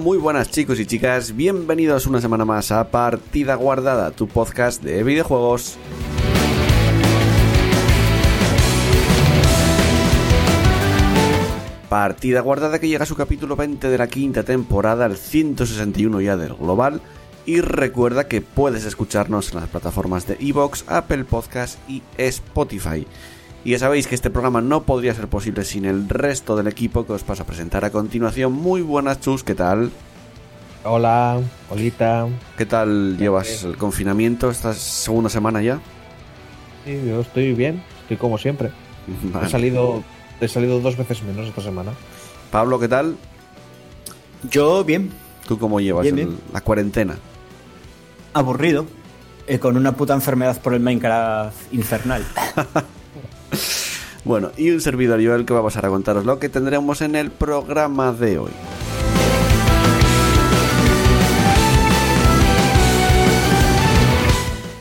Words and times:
Muy 0.00 0.16
buenas 0.16 0.50
chicos 0.50 0.80
y 0.80 0.86
chicas, 0.86 1.36
bienvenidos 1.36 2.06
una 2.06 2.22
semana 2.22 2.46
más 2.46 2.72
a 2.72 2.90
Partida 2.90 3.54
Guardada, 3.54 4.10
tu 4.12 4.26
podcast 4.26 4.82
de 4.82 5.02
videojuegos. 5.02 5.76
Partida 11.90 12.40
Guardada 12.40 12.78
que 12.78 12.88
llega 12.88 13.02
a 13.02 13.06
su 13.06 13.14
capítulo 13.14 13.56
20 13.56 13.90
de 13.90 13.98
la 13.98 14.06
quinta 14.06 14.42
temporada, 14.42 15.04
el 15.04 15.18
161 15.18 16.20
ya 16.22 16.38
del 16.38 16.54
global. 16.54 17.02
Y 17.44 17.60
recuerda 17.60 18.26
que 18.26 18.40
puedes 18.40 18.86
escucharnos 18.86 19.52
en 19.52 19.60
las 19.60 19.68
plataformas 19.68 20.26
de 20.26 20.38
Evox, 20.40 20.84
Apple 20.88 21.24
Podcast 21.24 21.78
y 21.88 22.02
Spotify. 22.16 23.06
Y 23.64 23.72
ya 23.72 23.78
sabéis 23.78 24.06
que 24.06 24.14
este 24.14 24.30
programa 24.30 24.60
no 24.62 24.84
podría 24.84 25.14
ser 25.14 25.28
posible 25.28 25.64
sin 25.64 25.84
el 25.84 26.08
resto 26.08 26.56
del 26.56 26.66
equipo 26.66 27.04
que 27.04 27.12
os 27.12 27.22
paso 27.22 27.42
a 27.42 27.46
presentar 27.46 27.84
a 27.84 27.90
continuación. 27.90 28.52
Muy 28.52 28.80
buenas, 28.80 29.20
Chus, 29.20 29.44
¿qué 29.44 29.54
tal? 29.54 29.90
Hola, 30.82 31.38
Olita. 31.68 32.26
¿Qué 32.56 32.64
tal 32.64 33.18
llevas 33.18 33.64
el 33.64 33.76
confinamiento 33.76 34.50
esta 34.50 34.72
segunda 34.72 35.28
semana 35.28 35.60
ya? 35.60 35.78
Sí, 36.86 36.98
yo 37.06 37.20
estoy 37.20 37.52
bien, 37.52 37.82
estoy 38.02 38.16
como 38.16 38.38
siempre. 38.38 38.70
Vale. 39.24 39.46
He 39.46 39.50
salido, 39.50 40.02
he 40.40 40.48
salido 40.48 40.80
dos 40.80 40.96
veces 40.96 41.22
menos 41.22 41.46
esta 41.46 41.60
semana. 41.60 41.92
Pablo, 42.50 42.78
¿qué 42.80 42.88
tal? 42.88 43.16
Yo 44.50 44.84
bien, 44.84 45.10
¿Tú 45.46 45.58
cómo 45.58 45.80
llevas 45.80 46.04
Bien, 46.04 46.18
el- 46.18 46.26
bien. 46.28 46.40
la 46.52 46.60
cuarentena? 46.62 47.16
aburrido, 48.32 48.86
eh, 49.48 49.58
con 49.58 49.76
una 49.76 49.92
puta 49.96 50.14
enfermedad 50.14 50.60
por 50.62 50.72
el 50.72 50.80
Minecraft 50.80 51.74
infernal. 51.74 52.24
Bueno, 54.24 54.50
y 54.56 54.70
un 54.70 54.82
servidor 54.82 55.24
Joel 55.24 55.46
que 55.46 55.54
va 55.54 55.66
a 55.66 55.88
contaros 55.88 56.26
lo 56.26 56.38
que 56.38 56.50
tendremos 56.50 57.00
en 57.00 57.16
el 57.16 57.30
programa 57.30 58.12
de 58.12 58.38
hoy. 58.38 58.50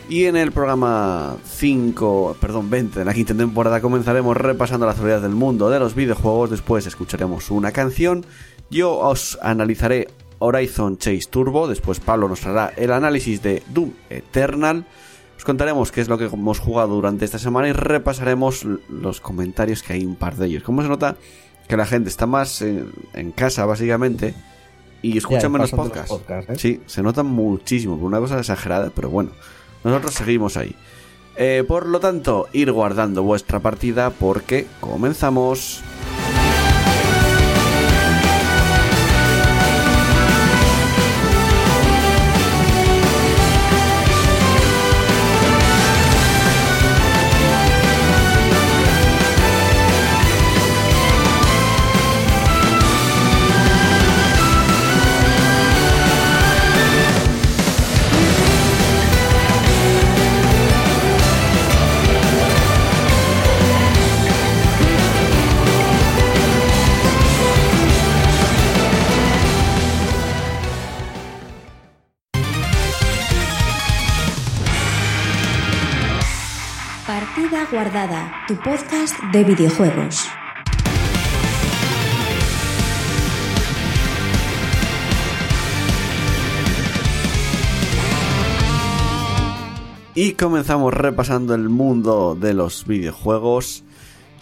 Y 0.09 0.25
en 0.25 0.35
el 0.35 0.51
programa 0.51 1.37
5, 1.45 2.37
perdón, 2.41 2.69
20 2.71 2.99
de 2.99 3.05
la 3.05 3.13
quinta 3.13 3.35
temporada 3.35 3.79
comenzaremos 3.79 4.35
repasando 4.35 4.87
la 4.87 4.93
actualidad 4.93 5.21
del 5.21 5.35
mundo 5.35 5.69
de 5.69 5.79
los 5.79 5.93
videojuegos, 5.93 6.49
después 6.49 6.87
escucharemos 6.87 7.51
una 7.51 7.71
canción, 7.71 8.25
yo 8.71 8.97
os 8.97 9.37
analizaré 9.41 10.07
Horizon 10.39 10.97
Chase 10.97 11.27
Turbo, 11.29 11.67
después 11.67 11.99
Pablo 11.99 12.27
nos 12.27 12.43
hará 12.47 12.73
el 12.75 12.91
análisis 12.91 13.43
de 13.43 13.61
Doom 13.67 13.91
Eternal, 14.09 14.85
os 15.39 15.45
contaremos 15.45 15.91
qué 15.91 16.01
es 16.01 16.09
lo 16.09 16.17
que 16.17 16.25
hemos 16.25 16.59
jugado 16.59 16.95
durante 16.95 17.23
esta 17.23 17.39
semana 17.39 17.69
y 17.69 17.71
repasaremos 17.71 18.65
los 18.89 19.21
comentarios 19.21 19.81
que 19.81 19.93
hay 19.93 20.05
un 20.05 20.15
par 20.15 20.35
de 20.35 20.47
ellos. 20.47 20.63
Como 20.63 20.81
se 20.81 20.89
nota 20.89 21.15
que 21.67 21.77
la 21.77 21.85
gente 21.85 22.09
está 22.09 22.25
más 22.27 22.61
en, 22.61 22.91
en 23.13 23.31
casa 23.31 23.65
básicamente 23.65 24.33
y 25.01 25.17
escucha 25.17 25.43
Ya, 25.43 25.49
menos 25.49 25.71
podcasts. 25.71 26.09
podcasts, 26.09 26.51
¿eh? 26.51 26.55
Sí, 26.57 26.81
se 26.87 27.01
nota 27.01 27.23
muchísimo, 27.23 27.95
una 27.95 28.19
cosa 28.19 28.37
exagerada, 28.37 28.91
pero 28.93 29.09
bueno, 29.09 29.31
nosotros 29.85 30.13
seguimos 30.13 30.57
ahí. 30.57 30.75
Eh, 31.37 31.63
por 31.65 31.87
lo 31.87 32.01
tanto, 32.01 32.47
ir 32.51 32.69
guardando 32.73 33.23
vuestra 33.23 33.61
partida 33.61 34.09
porque 34.09 34.67
comenzamos. 34.81 35.81
Guardada, 77.81 78.33
tu 78.45 78.57
podcast 78.57 79.15
de 79.31 79.41
videojuegos. 79.45 80.27
Y 90.13 90.33
comenzamos 90.33 90.93
repasando 90.93 91.55
el 91.55 91.69
mundo 91.69 92.35
de 92.37 92.53
los 92.53 92.85
videojuegos, 92.85 93.85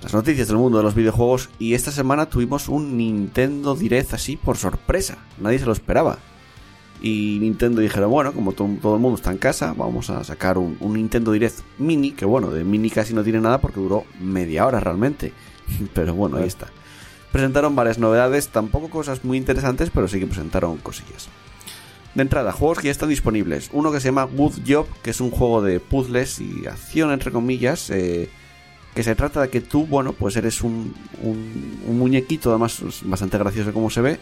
las 0.02 0.16
noticias 0.16 0.47
del 0.47 0.58
mundo 0.58 0.80
de 0.80 0.86
los 0.86 0.96
videojuegos. 0.96 1.52
Y 1.59 1.76
esta 1.76 1.92
semana 1.92 2.26
tuvimos 2.26 2.68
un 2.68 2.97
Nintendo 2.97 3.76
Direct 3.76 4.16
así 4.16 4.36
por 4.36 4.58
sorpresa, 4.58 5.20
nadie 5.38 5.59
se 5.59 5.68
lo 5.68 5.74
esperaba. 5.74 6.18
Y 7.02 7.38
Nintendo 7.41 7.81
dijeron, 7.81 8.09
bueno, 8.09 8.34
como 8.34 8.53
to- 8.53 8.69
todo 8.81 8.96
el 8.96 9.02
mundo 9.02 9.18
está 9.18 9.31
en 9.31 9.38
casa, 9.38 9.74
vamos 9.78 10.09
a 10.09 10.24
sacar 10.24 10.58
un, 10.58 10.78
un 10.80 10.94
Nintendo 10.94 11.31
Direct 11.31 11.59
mini, 11.78 12.12
que 12.12 12.25
bueno, 12.25 12.50
de 12.50 12.63
mini 12.63 12.90
casi 12.90 13.13
no 13.13 13.24
tiene 13.24 13.40
nada 13.40 13.59
porque 13.62 13.80
duró 13.80 14.06
media 14.19 14.66
hora 14.66 14.80
realmente. 14.80 15.31
Pero 15.94 16.13
bueno, 16.16 16.38
ahí 16.38 16.47
está. 16.47 16.68
Presentaron 17.31 17.75
varias 17.75 18.00
novedades, 18.00 18.47
tampoco 18.50 18.90
cosas 18.90 19.24
muy 19.25 19.38
interesantes, 19.38 19.90
pero 19.94 20.08
sí 20.08 20.18
que 20.19 20.25
presentaron 20.28 20.78
cosillas. 20.78 21.28
De 22.16 22.22
entrada, 22.24 22.52
juegos 22.53 22.80
que 22.80 22.85
ya 22.85 22.91
están 22.91 23.09
disponibles. 23.09 23.69
Uno 23.74 23.91
que 23.91 24.00
se 24.00 24.08
llama 24.08 24.24
Good 24.24 24.62
Job, 24.68 24.88
que 25.03 25.12
es 25.12 25.19
un 25.22 25.29
juego 25.29 25.62
de 25.62 25.79
puzzles 25.81 26.40
y 26.40 26.66
acción, 26.66 27.12
entre 27.12 27.31
comillas, 27.31 27.90
eh, 27.91 28.29
que 28.96 29.03
se 29.03 29.14
trata 29.14 29.41
de 29.41 29.50
que 29.50 29.62
tú, 29.62 29.85
bueno, 29.85 30.14
pues 30.14 30.35
eres 30.38 30.62
un, 30.64 30.96
un- 31.22 31.79
un 31.85 32.00
muñequito, 32.00 32.50
además 32.50 32.79
es 32.81 33.08
bastante 33.08 33.38
gracioso 33.38 33.72
como 33.74 33.90
se 33.91 34.02
ve, 34.02 34.19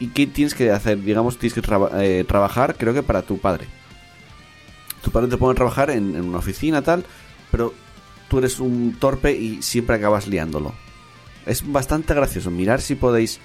y 0.00 0.08
que 0.08 0.26
tienes 0.26 0.54
que 0.54 0.70
hacer, 0.70 1.02
digamos, 1.02 1.38
tienes 1.38 1.54
que 1.54 1.62
eh, 2.00 2.24
trabajar, 2.26 2.76
creo 2.76 2.94
que 2.94 3.02
para 3.02 3.22
tu 3.22 3.38
padre. 3.38 3.66
Tu 5.02 5.10
padre 5.10 5.28
te 5.28 5.36
pone 5.36 5.52
a 5.52 5.54
trabajar 5.54 5.90
en, 5.90 6.20
una 6.20 6.38
oficina, 6.38 6.82
tal, 6.82 7.04
pero 7.50 7.74
tú 8.28 8.38
eres 8.38 8.60
un 8.60 8.96
torpe 8.98 9.32
y 9.32 9.62
siempre 9.62 9.96
acabas 9.96 10.26
liándolo. 10.26 10.74
Es 11.46 11.70
bastante 11.70 12.14
gracioso. 12.14 12.50
Mirar 12.50 12.80
si 12.80 12.94
podéis 12.94 13.40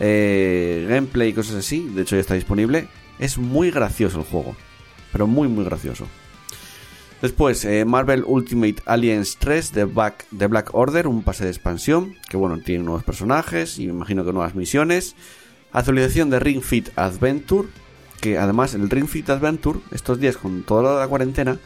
eh, 0.00 0.86
gameplay 0.88 1.30
y 1.30 1.32
cosas 1.32 1.56
así. 1.56 1.88
De 1.94 2.02
hecho, 2.02 2.16
ya 2.16 2.20
está 2.20 2.34
disponible. 2.34 2.88
Es 3.18 3.38
muy 3.38 3.70
gracioso 3.70 4.18
el 4.18 4.24
juego. 4.24 4.56
Pero 5.12 5.26
muy, 5.26 5.48
muy 5.48 5.64
gracioso. 5.64 6.06
Después, 7.22 7.64
eh, 7.64 7.84
Marvel 7.84 8.24
Ultimate 8.26 8.76
Alliance 8.84 9.36
3 9.38 9.72
de 9.72 9.84
Black, 9.84 10.26
de 10.30 10.46
Black 10.48 10.74
Order, 10.74 11.06
un 11.06 11.22
pase 11.22 11.44
de 11.44 11.50
expansión, 11.50 12.14
que 12.28 12.36
bueno, 12.36 12.58
tiene 12.58 12.84
nuevos 12.84 13.04
personajes 13.04 13.78
y 13.78 13.86
me 13.86 13.94
imagino 13.94 14.24
que 14.24 14.32
nuevas 14.32 14.54
misiones. 14.54 15.16
Actualización 15.78 16.30
de 16.30 16.40
Ring 16.40 16.62
Fit 16.62 16.88
Adventure, 16.96 17.68
que 18.20 18.38
además 18.38 18.72
el 18.74 18.88
Ring 18.88 19.06
Fit 19.06 19.28
Adventure, 19.28 19.78
estos 19.92 20.18
días 20.18 20.36
con 20.38 20.62
toda 20.62 20.98
la 21.00 21.06
cuarentena, 21.06 21.58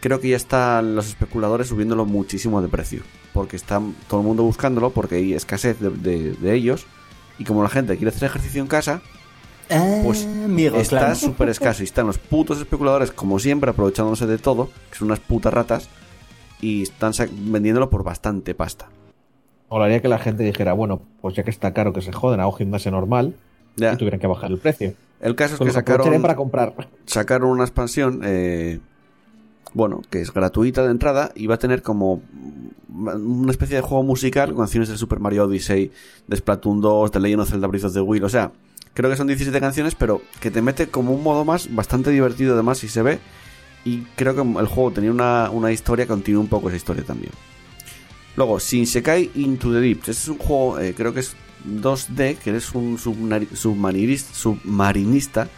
creo 0.00 0.20
que 0.20 0.28
ya 0.28 0.36
están 0.36 0.94
los 0.94 1.08
especuladores 1.08 1.66
subiéndolo 1.66 2.04
muchísimo 2.06 2.62
de 2.62 2.68
precio. 2.68 3.02
Porque 3.34 3.56
está 3.56 3.80
todo 4.08 4.20
el 4.20 4.26
mundo 4.26 4.44
buscándolo, 4.44 4.90
porque 4.90 5.16
hay 5.16 5.34
escasez 5.34 5.80
de, 5.80 5.90
de- 5.90 6.32
de 6.34 6.54
ellos. 6.54 6.86
Y 7.38 7.44
como 7.44 7.62
la 7.64 7.68
gente 7.68 7.96
quiere 7.96 8.14
hacer 8.14 8.28
ejercicio 8.28 8.62
en 8.62 8.68
casa, 8.68 9.02
pues 10.04 10.22
Eh, 10.24 10.44
amigo, 10.44 10.76
está 10.78 10.98
claro. 10.98 11.14
súper 11.16 11.48
escaso. 11.48 11.82
Y 11.82 11.86
están 11.86 12.06
los 12.06 12.18
putos 12.18 12.58
especuladores, 12.58 13.10
como 13.10 13.40
siempre, 13.40 13.70
aprovechándose 13.70 14.26
de 14.26 14.38
todo, 14.38 14.70
que 14.92 14.98
son 14.98 15.08
unas 15.08 15.20
putas 15.20 15.52
ratas, 15.52 15.88
y 16.60 16.82
están 16.82 17.12
vendiéndolo 17.32 17.90
por 17.90 18.04
bastante 18.04 18.54
pasta. 18.54 18.88
Molaría 19.70 20.02
que 20.02 20.08
la 20.08 20.18
gente 20.18 20.42
dijera, 20.42 20.72
bueno, 20.72 21.00
pues 21.20 21.34
ya 21.36 21.44
que 21.44 21.50
está 21.50 21.72
caro 21.72 21.92
que 21.92 22.02
se 22.02 22.12
joden, 22.12 22.40
hago 22.40 22.52
gimnasia 22.52 22.90
normal 22.90 23.34
Ya. 23.76 23.92
y 23.92 23.96
tuvieran 23.96 24.18
que 24.20 24.26
bajar 24.26 24.50
el 24.50 24.58
precio. 24.58 24.94
El 25.20 25.34
caso 25.36 25.54
es 25.54 25.60
que 25.60 25.70
sacaron, 25.70 26.20
para 26.22 26.34
comprar. 26.34 26.74
sacaron 27.06 27.50
una 27.50 27.64
expansión 27.64 28.22
eh, 28.24 28.80
bueno, 29.74 30.00
que 30.10 30.20
es 30.20 30.32
gratuita 30.32 30.82
de 30.84 30.90
entrada 30.90 31.30
y 31.34 31.46
va 31.46 31.54
a 31.56 31.58
tener 31.58 31.82
como 31.82 32.22
una 32.88 33.50
especie 33.52 33.76
de 33.76 33.82
juego 33.82 34.02
musical 34.02 34.48
con 34.48 34.58
canciones 34.58 34.88
del 34.88 34.98
Super 34.98 35.20
Mario 35.20 35.44
Odyssey, 35.44 35.92
de 36.26 36.36
Splatoon 36.36 36.80
2, 36.80 37.12
de 37.12 37.20
Legend 37.20 37.42
of 37.42 37.50
Zelda 37.50 37.66
Breath 37.68 37.84
of 37.84 37.92
the 37.94 38.00
Wild, 38.00 38.24
o 38.24 38.28
sea, 38.28 38.50
creo 38.94 39.08
que 39.08 39.16
son 39.16 39.28
17 39.28 39.60
canciones, 39.60 39.94
pero 39.94 40.20
que 40.40 40.50
te 40.50 40.62
mete 40.62 40.88
como 40.88 41.12
un 41.14 41.22
modo 41.22 41.44
más 41.44 41.72
bastante 41.72 42.10
divertido 42.10 42.54
además 42.54 42.78
si 42.78 42.88
se 42.88 43.02
ve 43.02 43.18
y 43.84 43.98
creo 44.16 44.34
que 44.34 44.40
el 44.58 44.66
juego 44.66 44.90
tenía 44.90 45.10
una, 45.12 45.50
una 45.50 45.70
historia, 45.70 46.06
continúa 46.06 46.40
un 46.40 46.48
poco 46.48 46.68
esa 46.68 46.76
historia 46.76 47.04
también. 47.04 47.32
Luego, 48.36 48.58
Shinsekai 48.58 49.30
Into 49.34 49.72
the 49.72 49.80
Deep, 49.80 49.98
este 50.00 50.12
es 50.12 50.28
un 50.28 50.38
juego, 50.38 50.78
eh, 50.78 50.94
creo 50.96 51.12
que 51.12 51.20
es 51.20 51.34
2D, 51.66 52.36
que 52.36 52.50
eres 52.50 52.74
un 52.74 52.96
submari- 52.98 53.48
submarinista, 53.54 54.32
submarinista. 54.34 55.48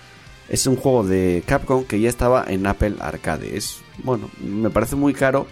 Es 0.49 0.67
un 0.67 0.77
juego 0.77 1.05
de 1.05 1.43
Capcom 1.47 1.85
que 1.85 2.01
ya 2.01 2.09
estaba 2.09 2.45
en 2.49 2.67
Apple 2.67 2.97
Arcade. 3.01 3.57
Es, 3.57 3.79
bueno, 4.03 4.29
me 4.43 4.69
parece 4.71 4.97
muy 4.97 5.15
caro 5.15 5.47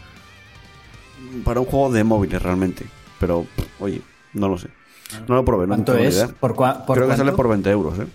para 1.45 1.61
un 1.61 1.67
juego 1.67 1.91
de 1.93 2.05
móviles 2.05 2.43
realmente. 2.43 2.85
Pero, 3.19 3.47
oye, 3.79 4.03
no 4.35 4.49
lo 4.49 4.59
sé. 4.59 4.69
No 5.29 5.35
lo 5.37 5.45
probé, 5.45 5.67
no 5.67 5.75
¿Cuánto 5.75 5.97
es? 5.97 6.25
¿Por, 6.41 6.55
cua- 6.55 6.85
por 6.85 6.97
Creo 6.97 7.09
que 7.09 7.17
sale 7.17 7.33
por 7.33 7.49
20 7.49 7.71
euros, 7.71 7.99
¿eh? 7.99 8.07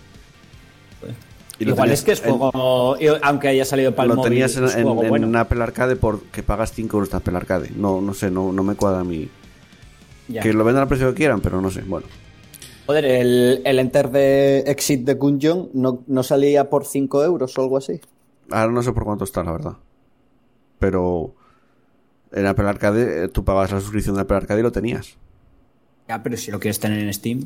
Igual 1.60 1.92
es 1.92 2.04
que 2.04 2.12
es 2.14 2.24
en- 2.24 2.38
juego, 2.38 2.98
aunque 3.24 3.48
haya 3.48 3.64
salido 3.66 3.94
para 3.96 4.04
el 4.06 4.10
lo 4.10 4.16
móvil, 4.18 4.30
tenías 4.32 4.56
en, 4.58 4.66
es 4.66 4.76
en- 4.76 4.84
juego 4.84 5.04
en 5.04 5.10
bueno. 5.10 5.40
Apple 5.40 5.64
Arcade 5.64 5.96
porque 5.96 6.44
pagas 6.44 6.74
5 6.74 6.98
euros 6.98 7.10
de 7.12 7.18
Apple 7.18 7.38
Arcade. 7.38 7.72
No, 7.76 8.02
no 8.02 8.14
sé, 8.14 8.30
no, 8.30 8.52
no 8.52 8.64
me 8.64 8.76
cuadra 8.76 9.00
a 9.02 9.04
mí. 9.04 9.30
Ya. 10.28 10.42
Que 10.42 10.54
lo 10.54 10.64
vendan 10.64 10.82
al 10.84 10.88
precio 10.90 11.08
que 11.10 11.16
quieran, 11.16 11.40
pero 11.42 11.62
no 11.62 11.70
sé. 11.72 11.82
Bueno, 11.82 12.08
Joder, 12.88 13.06
el, 13.06 13.62
el 13.66 13.80
Enter 13.80 14.10
de 14.12 14.60
Exit 14.68 15.06
de 15.06 15.16
Gungeon 15.16 15.70
no, 15.74 16.04
no 16.08 16.22
salía 16.24 16.70
por 16.70 16.86
5 16.86 17.24
euros 17.24 17.58
o 17.58 17.62
algo 17.62 17.78
así. 17.78 18.00
ahora 18.52 18.72
no 18.72 18.84
sé 18.84 18.92
por 18.92 19.06
cuánto 19.06 19.24
está, 19.24 19.44
la 19.44 19.52
verdad. 19.54 19.74
Pero 20.80 21.34
en 22.32 22.46
Apple 22.46 22.68
Arcade 22.68 23.24
eh, 23.24 23.28
tú 23.30 23.44
pagabas 23.44 23.72
la 23.72 23.80
suscripción 23.80 24.16
de 24.16 24.22
Apple 24.22 24.38
Arcade 24.38 24.60
y 24.60 24.64
lo 24.64 24.72
tenías. 24.72 25.16
Ya, 26.08 26.22
pero 26.22 26.38
si 26.38 26.52
lo 26.52 26.60
quieres 26.60 26.80
tener 26.80 27.00
en 27.00 27.12
Steam. 27.14 27.42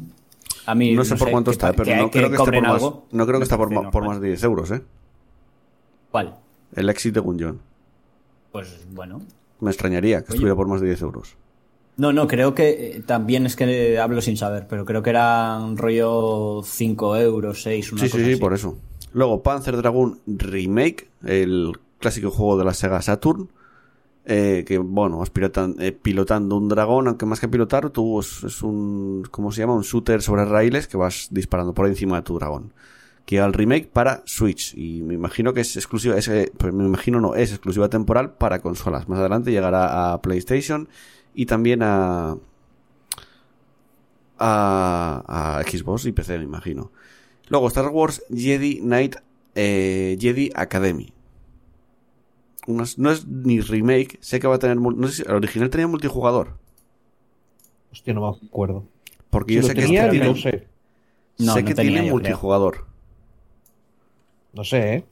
A 0.65 0.75
mí 0.75 0.93
No 0.93 1.03
sé 1.03 1.15
por 1.15 1.31
cuánto 1.31 1.51
que- 1.51 1.53
está, 1.55 1.71
pero 1.73 1.85
que- 1.85 1.95
no 1.95 2.09
creo 2.11 2.29
que 2.29 2.35
esté 2.35 2.51
por 2.51 2.61
más, 2.61 2.81
no 3.11 3.25
creo 3.25 3.39
que 3.39 3.43
está 3.43 3.57
por, 3.57 4.03
más 4.05 4.21
de 4.21 4.27
10 4.27 4.43
euros, 4.43 4.71
¿eh? 4.71 4.81
¿Cuál? 6.11 6.35
El 6.75 6.89
Exit 6.89 7.13
de 7.13 7.19
Gungeon. 7.19 7.59
Pues 8.51 8.85
bueno. 8.91 9.21
Me 9.59 9.69
extrañaría 9.71 10.19
que 10.19 10.25
Oye. 10.31 10.35
estuviera 10.35 10.55
por 10.55 10.67
más 10.67 10.81
de 10.81 10.87
10 10.87 11.01
euros. 11.01 11.35
No, 11.97 12.13
no, 12.13 12.27
creo 12.27 12.55
que 12.55 12.69
eh, 12.97 13.03
también 13.05 13.45
es 13.45 13.55
que 13.55 13.99
hablo 13.99 14.21
sin 14.21 14.37
saber, 14.37 14.67
pero 14.69 14.85
creo 14.85 15.03
que 15.03 15.09
eran 15.09 15.75
rollo 15.77 16.61
5 16.63 17.17
euros, 17.17 17.61
6, 17.61 17.91
una 17.91 18.01
Sí, 18.01 18.07
cosa 18.07 18.17
sí, 18.19 18.23
sí, 18.25 18.31
así. 18.33 18.39
por 18.41 18.53
eso. 18.53 18.77
Luego, 19.13 19.43
Panzer 19.43 19.75
Dragoon 19.75 20.19
Remake, 20.25 21.09
el 21.25 21.73
clásico 21.99 22.31
juego 22.31 22.57
de 22.57 22.65
la 22.65 22.73
Sega 22.73 23.01
Saturn. 23.01 23.49
Eh, 24.31 24.63
que, 24.63 24.77
bueno, 24.77 25.17
vas 25.17 25.31
eh, 25.79 25.91
pilotando 25.91 26.55
un 26.55 26.69
dragón, 26.69 27.07
aunque 27.07 27.25
más 27.25 27.39
que 27.39 27.47
pilotar, 27.47 27.89
tú 27.89 28.19
es, 28.19 28.61
un, 28.61 29.23
¿cómo 29.31 29.51
se 29.51 29.61
llama? 29.61 29.73
Un 29.73 29.81
shooter 29.81 30.21
sobre 30.21 30.45
raíles 30.45 30.87
que 30.87 30.97
vas 30.97 31.29
disparando 31.31 31.73
por 31.73 31.87
encima 31.87 32.17
de 32.17 32.21
tu 32.21 32.37
dragón. 32.37 32.71
Que 33.25 33.37
el 33.37 33.53
remake 33.53 33.89
para 33.89 34.21
Switch. 34.25 34.75
Y 34.77 35.01
me 35.01 35.15
imagino 35.15 35.51
que 35.51 35.61
es 35.61 35.75
exclusiva, 35.75 36.15
es, 36.15 36.27
eh, 36.27 36.51
pues 36.55 36.71
me 36.71 36.85
imagino 36.85 37.19
no, 37.19 37.33
es 37.33 37.49
exclusiva 37.49 37.89
temporal 37.89 38.35
para 38.35 38.59
consolas. 38.59 39.09
Más 39.09 39.17
adelante 39.17 39.49
llegará 39.49 40.13
a 40.13 40.21
PlayStation 40.21 40.89
y 41.33 41.47
también 41.47 41.81
a, 41.81 42.37
a, 44.37 45.57
a 45.57 45.63
Xbox 45.63 46.05
y 46.05 46.11
PC, 46.11 46.37
me 46.37 46.43
imagino. 46.43 46.91
Luego 47.47 47.67
Star 47.67 47.87
Wars 47.87 48.21
Jedi 48.29 48.79
Knight 48.81 49.15
Jedi 49.55 50.51
Academy. 50.53 51.13
Unas- 52.69 52.97
no 52.99 53.11
es 53.11 53.25
ni 53.25 53.59
remake, 53.61 54.17
sé 54.21 54.39
que 54.39 54.47
va 54.47 54.55
a 54.55 54.59
tener... 54.59 54.77
No 54.77 55.07
sé 55.07 55.15
si 55.15 55.21
el 55.23 55.31
original 55.35 55.69
tenía 55.69 55.87
multijugador. 55.87 56.57
Hostia, 57.91 58.13
no 58.13 58.21
me 58.29 58.47
acuerdo. 58.47 58.85
Porque 59.31 59.53
Si 59.53 59.55
yo 59.55 59.61
lo 59.63 59.67
sé 59.67 59.73
que 59.73 59.81
tenía, 59.81 60.05
este 60.05 60.17
no 60.19 60.33
tiene, 60.33 60.41
sé. 60.41 60.67
No, 61.39 61.53
sé 61.53 61.61
no 61.63 61.67
que 61.67 61.75
tenía, 61.75 61.91
tiene 61.93 62.11
multijugador. 62.11 62.85
No 64.53 64.63
sé, 64.63 64.93
¿eh? 64.93 65.03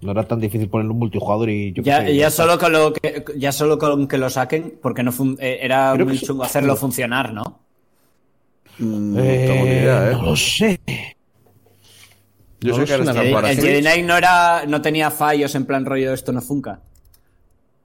No 0.00 0.10
era 0.12 0.24
tan 0.26 0.40
difícil 0.40 0.68
poner 0.68 0.90
un 0.90 0.98
multijugador 0.98 1.48
y 1.48 1.72
yo 1.72 1.82
qué 1.82 1.88
Ya, 1.90 2.04
sé. 2.04 2.16
ya 2.16 2.30
solo 2.30 2.58
con 2.58 2.72
lo 2.72 2.92
que 2.92 3.24
ya 3.36 3.50
solo 3.52 3.78
con 3.78 4.06
que 4.08 4.18
lo 4.18 4.28
saquen, 4.28 4.78
porque 4.82 5.02
no 5.02 5.10
fun- 5.12 5.38
eh, 5.40 5.58
era 5.62 5.92
Creo 5.94 6.06
que 6.06 6.10
muy 6.12 6.18
sí. 6.18 6.26
chungo 6.26 6.42
hacerlo 6.44 6.76
funcionar, 6.76 7.32
¿no? 7.32 7.60
Mm, 8.78 9.14
No 9.14 9.20
Eh, 9.20 9.44
tengo 9.46 9.64
ni 9.64 9.70
idea, 9.70 10.10
¿eh? 10.10 10.12
No 10.12 10.22
lo 10.22 10.36
sé. 10.36 10.80
Yo 12.60 12.76
no 12.76 12.86
sé 12.86 12.98
que 12.98 13.04
la 13.04 13.22
El, 13.22 13.58
el. 13.58 13.60
Jedi 13.64 13.80
Knight 13.80 14.04
no 14.06 14.16
era 14.16 14.64
no 14.66 14.82
tenía 14.82 15.10
fallos 15.10 15.54
en 15.54 15.66
plan 15.66 15.84
rollo 15.84 16.12
esto 16.12 16.32
no 16.32 16.40
funca. 16.42 16.80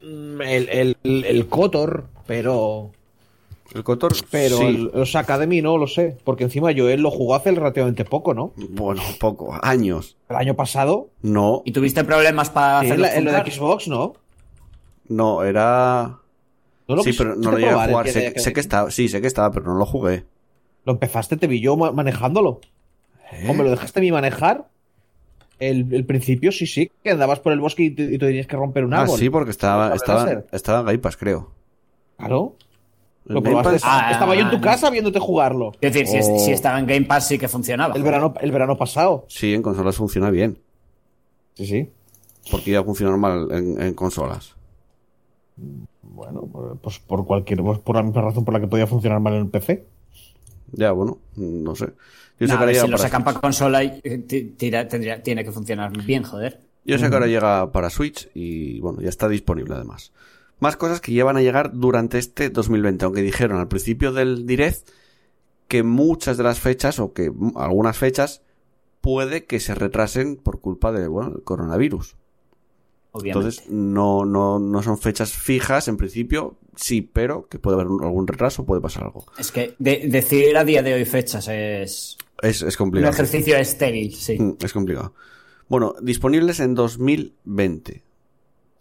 Mm, 0.01 0.41
El, 0.41 0.69
el, 1.03 1.25
el, 1.25 1.47
Kotor, 1.47 2.07
pero. 2.27 2.91
El 3.73 3.83
Cotor, 3.83 4.11
Pero 4.29 4.57
sí. 4.57 4.89
los 4.93 5.15
Academy 5.15 5.61
no 5.61 5.77
lo 5.77 5.87
sé. 5.87 6.17
Porque 6.25 6.43
encima 6.43 6.71
yo 6.71 6.89
él 6.89 7.01
lo 7.01 7.09
jugó 7.11 7.35
hace 7.35 7.51
relativamente 7.51 8.03
poco, 8.03 8.33
¿no? 8.33 8.51
Bueno, 8.57 9.01
poco. 9.19 9.57
Años. 9.61 10.17
El 10.29 10.35
año 10.35 10.55
pasado. 10.55 11.09
No, 11.21 11.61
¿Y 11.65 11.71
tuviste 11.71 12.03
problemas 12.03 12.49
para 12.49 12.81
Sí, 12.81 12.87
hacerlo 12.87 13.07
en, 13.07 13.23
lo 13.25 13.31
de? 13.31 13.51
Xbox, 13.51 13.87
¿no? 13.87 14.13
no, 15.07 15.43
era... 15.43 16.17
¿No 16.87 16.95
lo 16.95 17.03
sí, 17.03 17.13
pero 17.17 17.35
no 17.35 17.51
lo 17.51 17.57
llegué 17.57 17.69
a 17.71 17.83
el 17.85 17.89
jugar. 17.91 18.07
Sé, 18.09 18.33
que 18.53 18.59
estaba, 18.59 18.91
sí, 18.91 19.07
sé 19.07 19.21
que 19.21 19.27
estaba, 19.27 19.51
pero 19.51 19.65
no 19.67 19.75
lo 19.75 19.85
jugué. 19.85 20.25
Lo 20.83 20.93
empezaste, 20.93 21.37
te 21.37 21.47
vi 21.47 21.61
yo 21.61 21.77
ma- 21.77 21.91
manejándolo. 21.93 22.59
¿Eh? 23.31 23.45
Hombre, 23.49 23.65
lo 23.65 23.71
dejaste 23.71 23.99
a 23.99 24.03
mí 24.03 24.11
manejar. 24.11 24.67
El, 25.61 25.93
el 25.93 26.05
principio, 26.05 26.51
sí, 26.51 26.65
sí, 26.65 26.91
que 27.03 27.11
andabas 27.11 27.39
por 27.39 27.53
el 27.53 27.59
bosque 27.59 27.83
y 27.83 27.91
te, 27.91 28.03
y 28.03 28.17
te 28.17 28.25
tenías 28.25 28.47
que 28.47 28.55
romper 28.55 28.83
un 28.83 28.93
Ah, 28.95 29.01
árbol. 29.03 29.17
sí, 29.19 29.29
porque 29.29 29.51
estaba, 29.51 29.95
¿Cable 29.97 30.43
estaba, 30.51 30.79
en 30.79 30.85
Game 30.87 30.97
Pass, 30.99 31.15
creo. 31.17 31.51
Claro. 32.17 32.55
¿En 33.27 33.35
Lo 33.35 33.41
Game 33.41 33.55
probaste. 33.55 33.79
Pass? 33.79 33.81
Ah, 33.85 34.09
Estaba 34.11 34.33
yo 34.35 34.41
en 34.41 34.49
tu 34.49 34.55
no. 34.57 34.61
casa 34.63 34.89
viéndote 34.89 35.19
jugarlo. 35.19 35.73
Es 35.79 35.93
decir, 35.93 36.07
si, 36.07 36.17
es- 36.17 36.27
Oh. 36.29 36.39
si 36.39 36.51
estaba 36.51 36.79
en 36.79 36.87
Game 36.87 37.05
Pass 37.05 37.27
sí 37.27 37.37
que 37.37 37.47
funcionaba. 37.47 37.93
El 37.95 38.01
verano, 38.03 38.33
el 38.41 38.51
verano 38.51 38.75
pasado. 38.77 39.25
Sí, 39.29 39.53
en 39.53 39.61
consolas 39.61 39.95
funciona 39.95 40.31
bien. 40.31 40.57
Sí, 41.53 41.67
sí. 41.67 41.89
Porque 42.49 42.71
ya 42.71 42.83
funciona 42.83 43.15
mal 43.17 43.47
en, 43.51 43.79
en 43.79 43.93
consolas. 43.93 44.55
Bueno, 46.01 46.49
pues 46.81 46.97
por 46.99 47.25
cualquier, 47.25 47.61
pues 47.61 47.77
por 47.79 47.95
la 47.95 48.03
misma 48.03 48.21
razón 48.23 48.43
por 48.45 48.53
la 48.53 48.59
que 48.59 48.67
podía 48.67 48.87
funcionar 48.87 49.19
mal 49.19 49.33
en 49.33 49.41
el 49.41 49.47
PC. 49.49 49.85
Ya, 50.71 50.91
bueno, 50.91 51.19
no 51.35 51.75
sé. 51.75 51.89
Yo 52.41 52.47
sé 52.47 52.53
Nah, 52.53 52.57
que 52.59 52.63
ahora 52.63 52.73
si 52.73 52.73
llega 52.79 52.87
lo 52.87 52.97
para 52.97 53.03
sacan 53.09 53.23
para 53.23 53.39
consola 53.39 53.83
y- 53.83 54.01
eh, 54.03 54.17
tira- 54.57 54.87
tendría- 54.87 55.21
tiene 55.23 55.43
que 55.45 55.51
funcionar 55.51 55.91
bien, 56.05 56.23
joder. 56.23 56.59
Yo 56.83 56.97
sé 56.97 57.07
que 57.07 57.13
ahora 57.13 57.27
llega 57.27 57.71
para 57.71 57.89
Switch 57.91 58.29
y 58.33 58.79
bueno, 58.81 58.99
ya 59.01 59.09
está 59.09 59.29
disponible 59.29 59.75
además. 59.75 60.11
Más 60.59 60.75
cosas 60.77 60.99
que 61.01 61.11
llevan 61.11 61.37
a 61.37 61.41
llegar 61.41 61.71
durante 61.73 62.17
este 62.17 62.49
2020, 62.49 63.05
aunque 63.05 63.21
dijeron 63.21 63.59
al 63.59 63.67
principio 63.67 64.11
del 64.11 64.45
Direct 64.47 64.89
que 65.67 65.83
muchas 65.83 66.37
de 66.37 66.43
las 66.43 66.59
fechas 66.59 66.99
o 66.99 67.13
que 67.13 67.29
mm, 67.31 67.53
algunas 67.57 67.97
fechas 67.97 68.41
puede 69.01 69.45
que 69.45 69.59
se 69.59 69.73
retrasen 69.75 70.35
por 70.35 70.59
culpa 70.59 70.91
de, 70.91 71.07
bueno, 71.07 71.33
el 71.35 71.43
coronavirus. 71.43 72.15
Obviamente. 73.13 73.39
Entonces 73.49 73.69
no, 73.69 74.25
no, 74.25 74.57
no 74.59 74.81
son 74.83 74.97
fechas 74.97 75.33
fijas 75.33 75.87
en 75.87 75.97
principio, 75.97 76.57
sí, 76.75 77.01
pero 77.01 77.47
que 77.47 77.59
puede 77.59 77.75
haber 77.75 77.87
un- 77.87 78.03
algún 78.03 78.25
retraso, 78.27 78.65
puede 78.65 78.81
pasar 78.81 79.03
algo. 79.03 79.25
es 79.37 79.51
que 79.51 79.75
de- 79.79 80.07
decir 80.07 80.55
a 80.57 80.63
día 80.63 80.81
de 80.81 80.93
hoy 80.93 81.05
fechas 81.05 81.47
es 81.49 82.17
Es, 82.41 82.61
es 82.61 82.73
un 82.75 82.85
complicado. 82.85 83.13
ejercicio 83.13 83.55
estéril, 83.57 84.13
sí. 84.13 84.37
Mm, 84.39 84.57
Es 84.61 84.73
complicado. 84.73 85.13
Bueno, 85.69 85.95
disponibles 86.01 86.59
en 86.59 86.75
2020. 86.75 88.03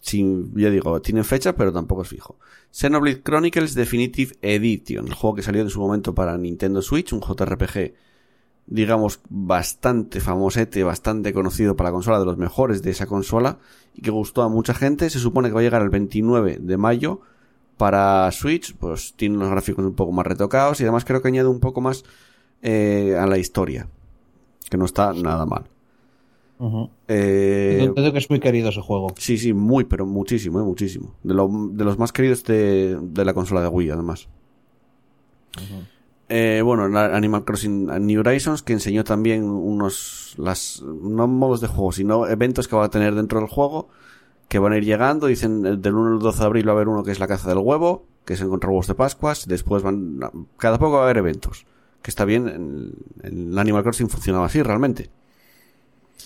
Sin, 0.03 0.53
ya 0.57 0.71
digo, 0.71 1.01
tienen 1.03 1.25
fecha, 1.25 1.55
pero 1.55 1.73
tampoco 1.73 2.03
es 2.03 2.09
fijo. 2.09 2.39
Xenoblade 2.73 3.23
Chronicles 3.23 3.75
Definitive 3.75 4.35
Edition, 4.41 5.07
el 5.09 5.15
juego 5.15 5.37
que 5.37 5.43
salió 5.43 5.61
en 5.61 5.69
su 5.71 5.79
momento 5.79 6.15
para 6.15 6.39
Nintendo 6.39 6.81
Switch, 6.81 7.13
un 7.13 7.21
JRPG, 7.21 7.93
digamos, 8.67 9.21
bastante 9.29 10.21
famosete, 10.21 10.83
bastante 10.85 11.33
conocido 11.35 11.77
para 11.77 11.91
la 11.91 11.95
consola, 11.95 12.19
de 12.19 12.25
los 12.25 12.39
mejores 12.39 12.83
de 12.83 12.91
esa 12.93 13.07
consola, 13.07 13.59
y 13.95 14.01
que 14.01 14.11
gustó 14.11 14.43
a 14.43 14.49
mucha 14.49 14.73
gente. 14.73 15.11
Se 15.11 15.19
supone 15.19 15.49
que 15.49 15.55
va 15.55 15.61
a 15.61 15.65
llegar 15.65 15.83
el 15.83 15.91
29 15.91 16.59
de 16.61 16.77
mayo 16.79 17.21
para 17.77 18.31
Switch, 18.33 18.75
pues 18.77 19.13
tiene 19.17 19.37
unos 19.37 19.51
gráficos 19.51 19.85
un 19.85 19.95
poco 19.95 20.13
más 20.13 20.27
retocados 20.27 20.81
y 20.81 20.85
además 20.85 21.05
creo 21.05 21.21
que 21.23 21.29
añade 21.29 21.49
un 21.49 21.61
poco 21.61 21.81
más 21.81 22.05
eh, 22.63 23.17
a 23.19 23.27
la 23.27 23.39
historia, 23.39 23.89
que 24.71 24.77
no 24.77 24.85
está 24.85 25.13
nada 25.13 25.47
mal. 25.47 25.65
Eh, 27.09 27.79
Entiendo 27.85 28.13
que 28.13 28.19
es 28.19 28.29
muy 28.29 28.39
querido 28.39 28.69
ese 28.69 28.81
juego. 28.83 29.15
sí, 29.17 29.39
sí, 29.39 29.53
muy, 29.55 29.85
pero 29.85 30.05
muchísimo, 30.07 30.61
eh, 30.61 30.65
muchísimo. 30.65 31.15
De, 31.23 31.33
lo- 31.35 31.49
de 31.73 31.85
los 31.85 31.99
más 31.99 32.13
queridos 32.13 32.45
de, 32.45 32.99
de 33.01 33.25
la 33.25 33.33
consola 33.35 33.63
de 33.63 33.69
Wii, 33.69 33.91
además. 33.91 34.29
Eh, 36.29 36.63
bueno, 36.65 36.85
Animal 36.97 37.45
Crossing 37.45 37.87
New 38.07 38.21
Horizons, 38.21 38.63
que 38.63 38.73
enseñó 38.73 39.03
también 39.03 39.45
unos, 39.45 40.35
las, 40.39 40.81
no 40.83 41.27
modos 41.27 41.61
de 41.61 41.67
juego, 41.67 41.91
sino 41.93 42.27
eventos 42.29 42.69
que 42.69 42.77
va 42.77 42.85
a 42.85 42.91
tener 42.91 43.15
dentro 43.17 43.41
del 43.41 43.49
juego, 43.49 43.89
que 44.49 44.59
van 44.61 44.73
a 44.73 44.77
ir 44.77 44.85
llegando. 44.85 45.27
Dicen, 45.27 45.67
eh, 45.67 45.77
del 45.77 45.95
1 45.95 46.13
al 46.15 46.19
12 46.21 46.39
de 46.41 46.45
abril 46.47 46.69
va 46.69 46.73
a 46.73 46.75
haber 46.77 46.89
uno 46.89 47.03
que 47.03 47.11
es 47.11 47.19
la 47.19 47.27
caza 47.27 47.49
del 47.49 47.59
huevo, 47.59 48.05
que 48.25 48.35
es 48.35 48.41
encontrar 48.43 48.71
huevos 48.71 48.87
de 48.87 48.95
Pascuas, 48.95 49.49
después 49.49 49.83
van, 49.83 50.21
cada 50.57 50.79
poco 50.79 50.93
va 50.93 51.01
a 51.01 51.05
haber 51.05 51.17
eventos. 51.19 51.67
Que 52.03 52.11
está 52.11 52.25
bien, 52.25 52.49
en, 52.49 52.93
en 53.23 53.59
Animal 53.59 53.83
Crossing 53.83 54.09
funcionaba 54.09 54.47
así 54.47 54.63
realmente. 54.63 55.11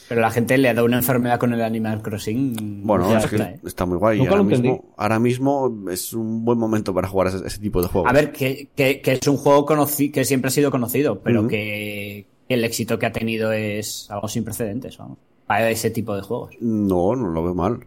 Pero 0.09 0.21
la 0.21 0.31
gente 0.31 0.59
le 0.59 0.69
ha 0.69 0.75
dado 0.75 0.87
una 0.87 0.99
enfermedad 0.99 1.39
con 1.39 1.53
el 1.55 1.63
Animal 1.63 2.03
Crossing. 2.03 2.83
Bueno, 2.87 3.11
Ya 3.11 3.19
es 3.19 3.27
que 3.27 3.37
está, 3.37 3.51
¿eh? 3.51 3.61
está 3.65 3.87
muy 3.87 3.97
guay. 3.97 4.21
ahora 4.27 4.43
mismo, 4.43 4.95
ahora 4.97 5.19
mismo 5.19 5.85
es 5.91 6.13
un 6.13 6.45
buen 6.45 6.59
momento 6.59 6.93
para 6.93 7.09
jugar 7.09 7.29
ese, 7.29 7.47
ese 7.47 7.59
tipo 7.59 7.81
de 7.81 7.89
juegos. 7.89 8.11
A 8.11 8.13
ver, 8.13 8.31
que, 8.31 8.69
que- 8.77 9.01
que 9.01 9.13
es 9.13 9.27
un 9.29 9.37
juego 9.39 9.65
que 10.13 10.25
siempre 10.25 10.49
ha 10.49 10.51
sido 10.51 10.71
conocido, 10.71 11.21
pero 11.21 11.49
que 11.49 12.27
el 12.49 12.65
éxito 12.65 12.99
que 12.99 13.07
ha 13.07 13.13
tenido 13.13 13.51
es 13.53 14.09
algo 14.11 14.29
sin 14.29 14.45
precedentes, 14.45 14.99
vamos. 14.99 15.19
Para 15.47 15.71
ese 15.71 15.91
tipo 15.91 16.15
de 16.15 16.23
juegos. 16.23 16.55
No, 16.61 17.17
no 17.17 17.29
lo 17.29 17.43
veo 17.43 17.55
mal. 17.55 17.81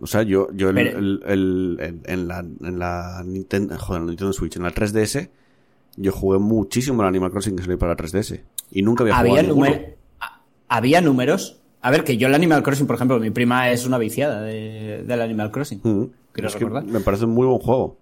O 0.00 0.06
sea, 0.06 0.22
yo, 0.22 0.48
yo 0.52 0.68
el- 0.70 0.74
Pero- 0.76 0.98
el- 0.98 1.22
el- 1.26 1.76
en, 1.80 2.02
en 2.06 2.28
la, 2.28 2.38
en 2.38 2.78
la 2.78 3.22
Nintendo, 3.26 3.76
joder, 3.78 4.00
en 4.00 4.06
la 4.06 4.10
Nintendo 4.12 4.32
Switch, 4.32 4.56
en 4.56 4.62
la 4.62 4.70
3DS, 4.72 5.28
yo 6.00 6.12
jugué 6.12 6.38
muchísimo 6.38 7.02
el 7.02 7.08
Animal 7.08 7.30
Crossing 7.30 7.56
que 7.56 7.62
salió 7.62 7.78
para 7.78 7.92
la 7.92 7.96
3DS. 7.96 8.40
Y 8.70 8.82
nunca 8.82 9.02
había 9.04 9.14
jugado 9.14 9.30
Había, 9.36 9.42
ninguno. 9.42 9.66
numer- 9.70 9.94
a- 10.20 10.40
había 10.68 11.00
números. 11.00 11.60
A 11.80 11.90
ver, 11.90 12.04
que 12.04 12.16
yo 12.16 12.26
el 12.28 12.34
Animal 12.34 12.62
Crossing, 12.62 12.86
por 12.86 12.96
ejemplo, 12.96 13.18
mi 13.20 13.30
prima 13.30 13.70
es 13.70 13.86
una 13.86 13.98
viciada 13.98 14.42
de- 14.42 15.04
del 15.06 15.20
Animal 15.22 15.50
Crossing. 15.50 15.80
Mm. 15.82 16.04
Quiero 16.32 16.48
Es 16.48 16.56
que 16.56 16.64
me 16.66 17.00
parece 17.00 17.24
un 17.24 17.30
muy 17.32 17.46
buen 17.46 17.58
juego. 17.60 17.96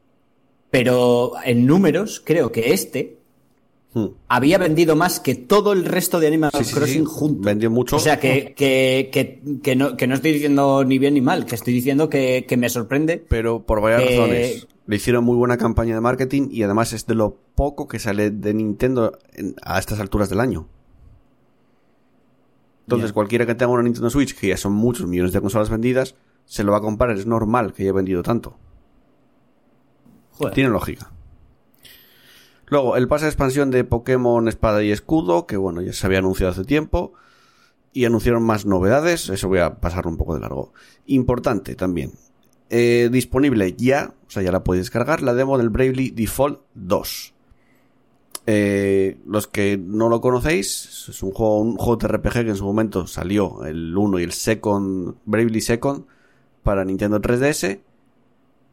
Pero 0.70 1.32
en 1.44 1.66
números, 1.66 2.20
creo 2.24 2.50
que 2.52 2.72
este 2.72 3.16
Mm. 3.94 4.06
había 4.28 4.58
vendido 4.58 4.94
más 4.96 5.20
que 5.20 5.34
todo 5.34 5.72
el 5.72 5.84
resto 5.86 6.20
de 6.20 6.26
Animal 6.26 6.50
Sí, 6.54 6.64
sí, 6.64 6.74
Crossing 6.74 7.06
sí. 7.06 7.12
juntos. 7.14 7.44
Vendió 7.46 7.70
mucho. 7.70 7.96
O 7.96 7.98
sea, 7.98 8.18
que, 8.20 8.52
que, 8.56 9.10
que, 9.62 9.76
no, 9.76 9.96
que 9.96 10.06
no 10.06 10.14
estoy 10.14 10.32
diciendo 10.32 10.84
ni 10.84 10.98
bien 10.98 11.14
ni 11.14 11.20
mal, 11.22 11.46
que 11.46 11.54
estoy 11.54 11.72
diciendo 11.72 12.10
que, 12.10 12.44
me 12.58 12.68
sorprende. 12.68 13.24
Pero 13.28 13.62
por 13.62 13.80
varias 13.80 14.04
razones. 14.04 14.66
Le 14.86 14.96
hicieron 14.96 15.24
muy 15.24 15.36
buena 15.36 15.56
campaña 15.56 15.94
de 15.94 16.00
marketing 16.00 16.48
y 16.50 16.62
además 16.62 16.92
es 16.92 17.06
de 17.06 17.14
lo 17.14 17.36
poco 17.54 17.88
que 17.88 17.98
sale 17.98 18.30
de 18.30 18.54
Nintendo 18.54 19.18
en- 19.32 19.56
a 19.64 19.78
estas 19.78 19.98
alturas 20.00 20.28
del 20.30 20.40
año. 20.40 20.68
Entonces, 22.82 23.06
Bien. 23.08 23.14
cualquiera 23.14 23.46
que 23.46 23.54
tenga 23.56 23.72
una 23.72 23.82
Nintendo 23.82 24.10
Switch, 24.10 24.36
que 24.38 24.48
ya 24.48 24.56
son 24.56 24.72
muchos 24.72 25.06
millones 25.08 25.32
de 25.32 25.40
consolas 25.40 25.70
vendidas, 25.70 26.14
se 26.44 26.62
lo 26.62 26.70
va 26.70 26.78
a 26.78 26.82
comprar. 26.82 27.10
Es 27.10 27.26
normal 27.26 27.72
que 27.72 27.82
haya 27.82 27.92
vendido 27.92 28.22
tanto. 28.22 28.56
Joder. 30.32 30.54
Tiene 30.54 30.70
lógica. 30.70 31.10
Luego, 32.68 32.96
el 32.96 33.08
pase 33.08 33.24
de 33.24 33.30
expansión 33.30 33.70
de 33.72 33.82
Pokémon 33.84 34.46
Espada 34.48 34.84
y 34.84 34.92
Escudo, 34.92 35.46
que 35.46 35.56
bueno, 35.56 35.80
ya 35.82 35.92
se 35.92 36.06
había 36.06 36.18
anunciado 36.20 36.52
hace 36.52 36.64
tiempo. 36.64 37.12
Y 37.92 38.04
anunciaron 38.04 38.42
más 38.44 38.66
novedades, 38.66 39.30
eso 39.30 39.48
voy 39.48 39.60
a 39.60 39.80
pasarlo 39.80 40.10
un 40.10 40.16
poco 40.18 40.34
de 40.34 40.40
largo. 40.40 40.72
Importante 41.06 41.74
también. 41.74 42.12
eh, 42.68 43.08
disponible 43.12 43.74
ya, 43.74 44.12
o 44.26 44.30
sea, 44.30 44.42
ya 44.42 44.52
la 44.52 44.64
podéis 44.64 44.86
descargar, 44.86 45.22
la 45.22 45.34
demo 45.34 45.58
del 45.58 45.70
Bravely 45.70 46.10
Default 46.10 46.60
2. 46.74 47.34
Eh, 48.48 49.18
los 49.26 49.48
que 49.48 49.76
no 49.76 50.08
lo 50.08 50.20
conocéis, 50.20 51.08
es 51.08 51.22
un 51.22 51.32
juego, 51.32 51.60
un 51.60 51.76
juego 51.76 51.96
de 51.96 52.08
RPG 52.08 52.32
que 52.32 52.50
en 52.50 52.56
su 52.56 52.64
momento 52.64 53.06
salió 53.06 53.64
el 53.64 53.96
1 53.96 54.20
y 54.20 54.22
el 54.22 54.32
Second, 54.32 55.16
Bravely 55.24 55.60
Second, 55.60 56.04
para 56.62 56.84
Nintendo 56.84 57.20
3DS 57.20 57.80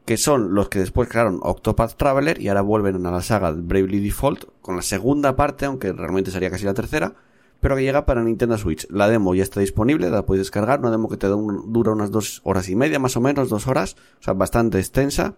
que 0.04 0.16
son 0.16 0.54
los 0.54 0.68
que 0.68 0.80
después 0.80 1.08
crearon 1.08 1.40
Octopath 1.42 1.96
Traveler 1.96 2.40
y 2.40 2.48
ahora 2.48 2.60
vuelven 2.60 3.04
a 3.06 3.10
la 3.10 3.22
saga 3.22 3.52
Bravely 3.52 4.00
Default 4.00 4.44
con 4.60 4.76
la 4.76 4.82
segunda 4.82 5.34
parte, 5.34 5.64
aunque 5.64 5.92
realmente 5.92 6.30
sería 6.30 6.50
casi 6.50 6.64
la 6.64 6.74
tercera, 6.74 7.14
pero 7.64 7.76
que 7.76 7.82
llega 7.82 8.04
para 8.04 8.22
Nintendo 8.22 8.58
Switch. 8.58 8.86
La 8.90 9.08
demo 9.08 9.34
ya 9.34 9.42
está 9.42 9.60
disponible, 9.60 10.10
la 10.10 10.26
puedes 10.26 10.42
descargar, 10.44 10.80
una 10.80 10.90
demo 10.90 11.08
que 11.08 11.16
te 11.16 11.28
da 11.30 11.34
un- 11.34 11.72
dura 11.72 11.92
unas 11.92 12.10
dos 12.10 12.42
horas 12.44 12.68
y 12.68 12.76
media, 12.76 12.98
más 12.98 13.16
o 13.16 13.22
menos, 13.22 13.48
dos 13.48 13.66
horas, 13.66 13.96
o 14.20 14.22
sea, 14.22 14.34
bastante 14.34 14.78
extensa. 14.78 15.34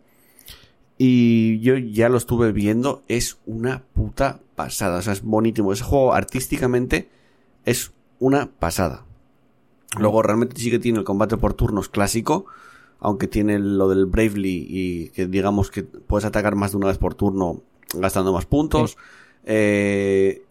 Y 0.99 1.61
yo 1.61 1.76
ya 1.76 2.09
lo 2.09 2.16
estuve 2.16 2.50
viendo, 2.50 3.02
es 3.06 3.38
una 3.47 3.85
puta 3.95 4.40
pasada, 4.56 4.99
o 4.99 5.02
sea, 5.02 5.12
es 5.12 5.23
bonísimo. 5.23 5.73
Ese 5.73 5.85
juego 5.85 6.14
artísticamente 6.14 7.09
es 7.64 7.92
una 8.18 8.50
pasada. 8.59 9.04
Luego 9.97 10.21
realmente 10.23 10.61
sí 10.61 10.68
que 10.71 10.80
tiene 10.80 10.99
el 10.99 11.04
combate 11.04 11.37
por 11.37 11.54
turnos 11.54 11.88
clásico, 11.88 12.47
aunque 12.99 13.28
tiene 13.28 13.61
lo 13.61 13.88
del 13.88 14.06
Bravely 14.06 14.66
y 14.68 15.09
que 15.11 15.28
digamos 15.28 15.71
que 15.71 15.85
puedes 15.85 16.25
atacar 16.25 16.56
más 16.56 16.73
de 16.73 16.78
una 16.78 16.88
vez 16.88 16.99
por 16.99 17.14
turno 17.14 17.61
gastando 17.95 18.33
más 18.33 18.47
puntos. 18.47 18.97
Eh, 19.45 20.42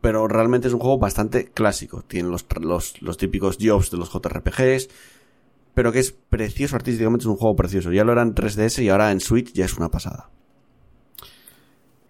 pero 0.00 0.28
realmente 0.28 0.68
es 0.68 0.74
un 0.74 0.80
juego 0.80 0.98
bastante 0.98 1.46
clásico. 1.46 2.02
Tiene 2.02 2.28
los, 2.28 2.46
los, 3.00 3.16
típicos 3.16 3.58
jobs 3.60 3.90
de 3.90 3.96
los 3.96 4.10
JRPGs, 4.12 4.88
pero 5.74 5.92
que 5.92 5.98
es 5.98 6.12
precioso 6.12 6.76
artísticamente, 6.76 7.24
es 7.24 7.26
un 7.28 7.36
juego 7.36 7.56
precioso. 7.56 7.92
Ya 7.92 8.04
lo 8.04 8.12
era 8.12 8.22
en 8.22 8.34
3DS 8.34 8.82
y 8.82 8.88
ahora 8.88 9.10
en 9.10 9.20
Switch 9.20 9.52
ya 9.52 9.64
es 9.64 9.76
una 9.76 9.88
pasada. 9.88 10.30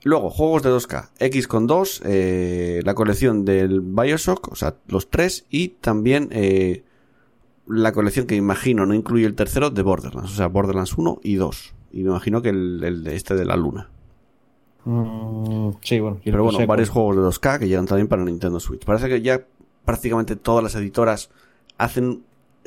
Luego, 0.04 0.30
juegos 0.30 0.62
de 0.62 0.70
2K. 0.70 1.10
X 1.18 1.48
con 1.48 1.66
2, 1.66 2.02
eh, 2.04 2.80
la 2.84 2.94
colección 2.94 3.44
del 3.44 3.80
Bioshock, 3.80 4.52
o 4.52 4.54
sea, 4.54 4.76
los 4.86 5.10
tres, 5.10 5.46
y 5.50 5.68
también 5.80 6.28
eh, 6.30 6.84
la 7.66 7.92
colección 7.92 8.26
que 8.26 8.36
imagino 8.36 8.86
no 8.86 8.94
incluye 8.94 9.26
el 9.26 9.34
tercero 9.34 9.70
de 9.70 9.82
Borderlands, 9.82 10.32
o 10.32 10.34
sea, 10.34 10.46
Borderlands 10.46 10.96
1 10.96 11.18
y 11.22 11.34
2. 11.34 11.74
Y 11.90 12.04
me 12.04 12.10
imagino 12.10 12.42
que 12.42 12.50
el, 12.50 12.82
el 12.84 13.02
de 13.02 13.16
este 13.16 13.34
de 13.34 13.44
la 13.44 13.56
luna. 13.56 13.90
Mm, 14.84 15.70
sí, 15.82 16.00
bueno. 16.00 16.20
Pero 16.24 16.38
no 16.38 16.42
bueno, 16.44 16.58
sé, 16.58 16.66
varios 16.66 16.88
pues, 16.88 16.94
juegos 16.94 17.16
de 17.16 17.22
2K 17.22 17.58
que 17.58 17.68
llegan 17.68 17.86
también 17.86 18.08
para 18.08 18.24
Nintendo 18.24 18.60
Switch. 18.60 18.84
Parece 18.84 19.08
que 19.08 19.20
ya 19.20 19.44
prácticamente 19.84 20.36
todas 20.36 20.62
las 20.62 20.74
editoras 20.74 21.30
hacen 21.76 22.22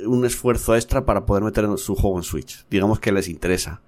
un 0.05 0.25
esfuerzo 0.25 0.75
extra 0.75 1.05
para 1.05 1.25
poder 1.25 1.43
meter 1.43 1.67
su 1.77 1.95
juego 1.95 2.17
en 2.17 2.23
Switch. 2.23 2.65
Digamos 2.69 2.99
que 2.99 3.11
les 3.11 3.27
interesa. 3.27 3.81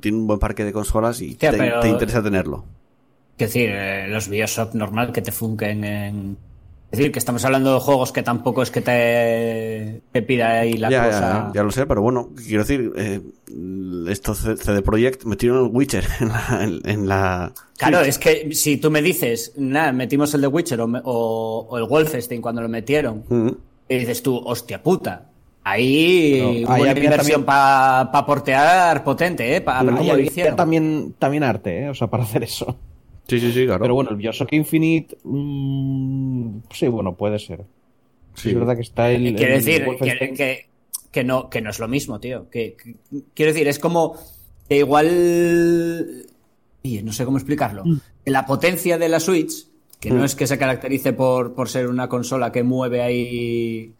Tiene 0.00 0.18
un 0.18 0.26
buen 0.26 0.38
parque 0.38 0.64
de 0.64 0.72
consolas 0.72 1.20
y 1.20 1.32
Hostia, 1.32 1.50
te, 1.52 1.58
pero- 1.58 1.80
te 1.80 1.88
interesa 1.88 2.22
tenerlo. 2.22 2.64
Es 3.36 3.48
decir, 3.48 3.70
eh, 3.72 4.06
los 4.08 4.28
Bioshock 4.28 4.74
normal 4.74 5.12
que 5.12 5.20
te 5.20 5.32
funken 5.32 5.84
en... 5.84 6.36
Es 6.94 6.98
decir, 6.98 7.10
que 7.12 7.18
estamos 7.18 7.44
hablando 7.44 7.74
de 7.74 7.80
juegos 7.80 8.12
que 8.12 8.22
tampoco 8.22 8.62
es 8.62 8.70
que 8.70 8.80
te, 8.80 10.00
te 10.12 10.22
pida 10.22 10.60
ahí 10.60 10.74
la 10.74 10.90
ya, 10.90 11.04
cosa... 11.06 11.20
ya, 11.48 11.50
ya 11.56 11.62
lo 11.64 11.72
sé, 11.72 11.86
pero 11.86 12.02
bueno, 12.02 12.30
quiero 12.36 12.62
decir, 12.62 12.92
eh, 12.96 13.20
esto 14.08 14.32
CD 14.36 14.80
Projekt 14.80 15.24
metieron 15.24 15.64
el 15.66 15.70
Witcher 15.72 16.04
en 16.20 16.28
la... 16.28 16.58
en- 16.62 16.80
en 16.88 17.08
la 17.08 17.52
Claro, 17.76 18.00
es 18.02 18.18
que 18.18 18.54
si 18.54 18.76
tú 18.76 18.92
me 18.92 19.02
dices, 19.02 19.54
nada, 19.56 19.90
metimos 19.90 20.32
el 20.34 20.42
de 20.42 20.46
Witcher 20.46 20.80
o, 20.82 20.86
me- 20.86 21.00
o- 21.02 21.66
o 21.68 21.78
el 21.78 21.84
Wolfenstein 21.84 22.40
cuando 22.40 22.62
lo 22.62 22.68
metieron, 22.68 23.24
Mm. 23.28 23.48
y 23.88 23.96
dices 23.98 24.22
tú, 24.22 24.36
hostia 24.44 24.80
puta. 24.80 25.30
Ahí 25.64 26.62
No, 26.68 26.74
una 26.76 26.90
inversión 26.92 27.42
para 27.42 28.24
portear 28.24 29.02
potente, 29.02 29.56
¿eh? 29.56 29.60
Pa- 29.62 29.80
a 29.80 29.82
ver 29.82 29.92
ahí 29.94 29.96
cómo 29.98 30.08
lo 30.08 30.14
había 30.14 30.26
hicieron. 30.26 30.54
también, 30.56 31.14
también 31.18 31.42
arte, 31.42 31.84
¿eh? 31.86 31.88
O 31.88 31.94
sea, 31.94 32.06
para 32.06 32.22
hacer 32.22 32.44
eso. 32.44 32.76
Sí, 33.26 33.40
sí, 33.40 33.52
sí, 33.52 33.64
claro. 33.64 33.80
Pero 33.80 33.94
bueno, 33.94 34.10
el 34.10 34.16
Bioshock 34.16 34.52
Infinite. 34.52 35.16
mm, 35.24 36.58
sí, 36.70 36.88
bueno, 36.88 37.14
puede 37.16 37.38
ser. 37.38 37.64
Sí. 38.34 38.50
Es 38.50 38.54
verdad 38.54 38.74
que 38.76 38.82
está 38.82 39.10
el. 39.10 39.34
Quiero 39.36 39.54
el 39.54 39.64
decir 39.64 39.80
que, 39.82 39.86
Wolfenstein. 39.86 40.34
que, 40.36 40.66
que 41.10 41.24
no, 41.24 41.48
que 41.48 41.60
no 41.60 41.70
es 41.70 41.78
lo 41.78 41.88
mismo, 41.88 42.20
tío. 42.20 42.48
Que, 42.50 42.76
que- 42.76 42.96
quiero 43.34 43.52
decir, 43.52 43.66
es 43.68 43.78
como 43.78 44.16
que 44.68 44.78
igual. 44.78 46.26
y 46.82 47.02
no 47.02 47.12
sé 47.12 47.24
cómo 47.24 47.38
explicarlo. 47.38 47.82
Que 48.24 48.30
La 48.30 48.44
potencia 48.44 48.98
de 48.98 49.08
la 49.08 49.20
Switch, 49.20 49.66
que 50.00 50.10
no 50.10 50.20
Mm. 50.20 50.24
es 50.24 50.34
que 50.34 50.46
se 50.46 50.58
caracterice 50.58 51.12
por, 51.14 51.54
por 51.54 51.68
ser 51.68 51.86
una 51.88 52.08
consola 52.08 52.52
que 52.52 52.62
mueve 52.62 53.00
ahí 53.00 53.94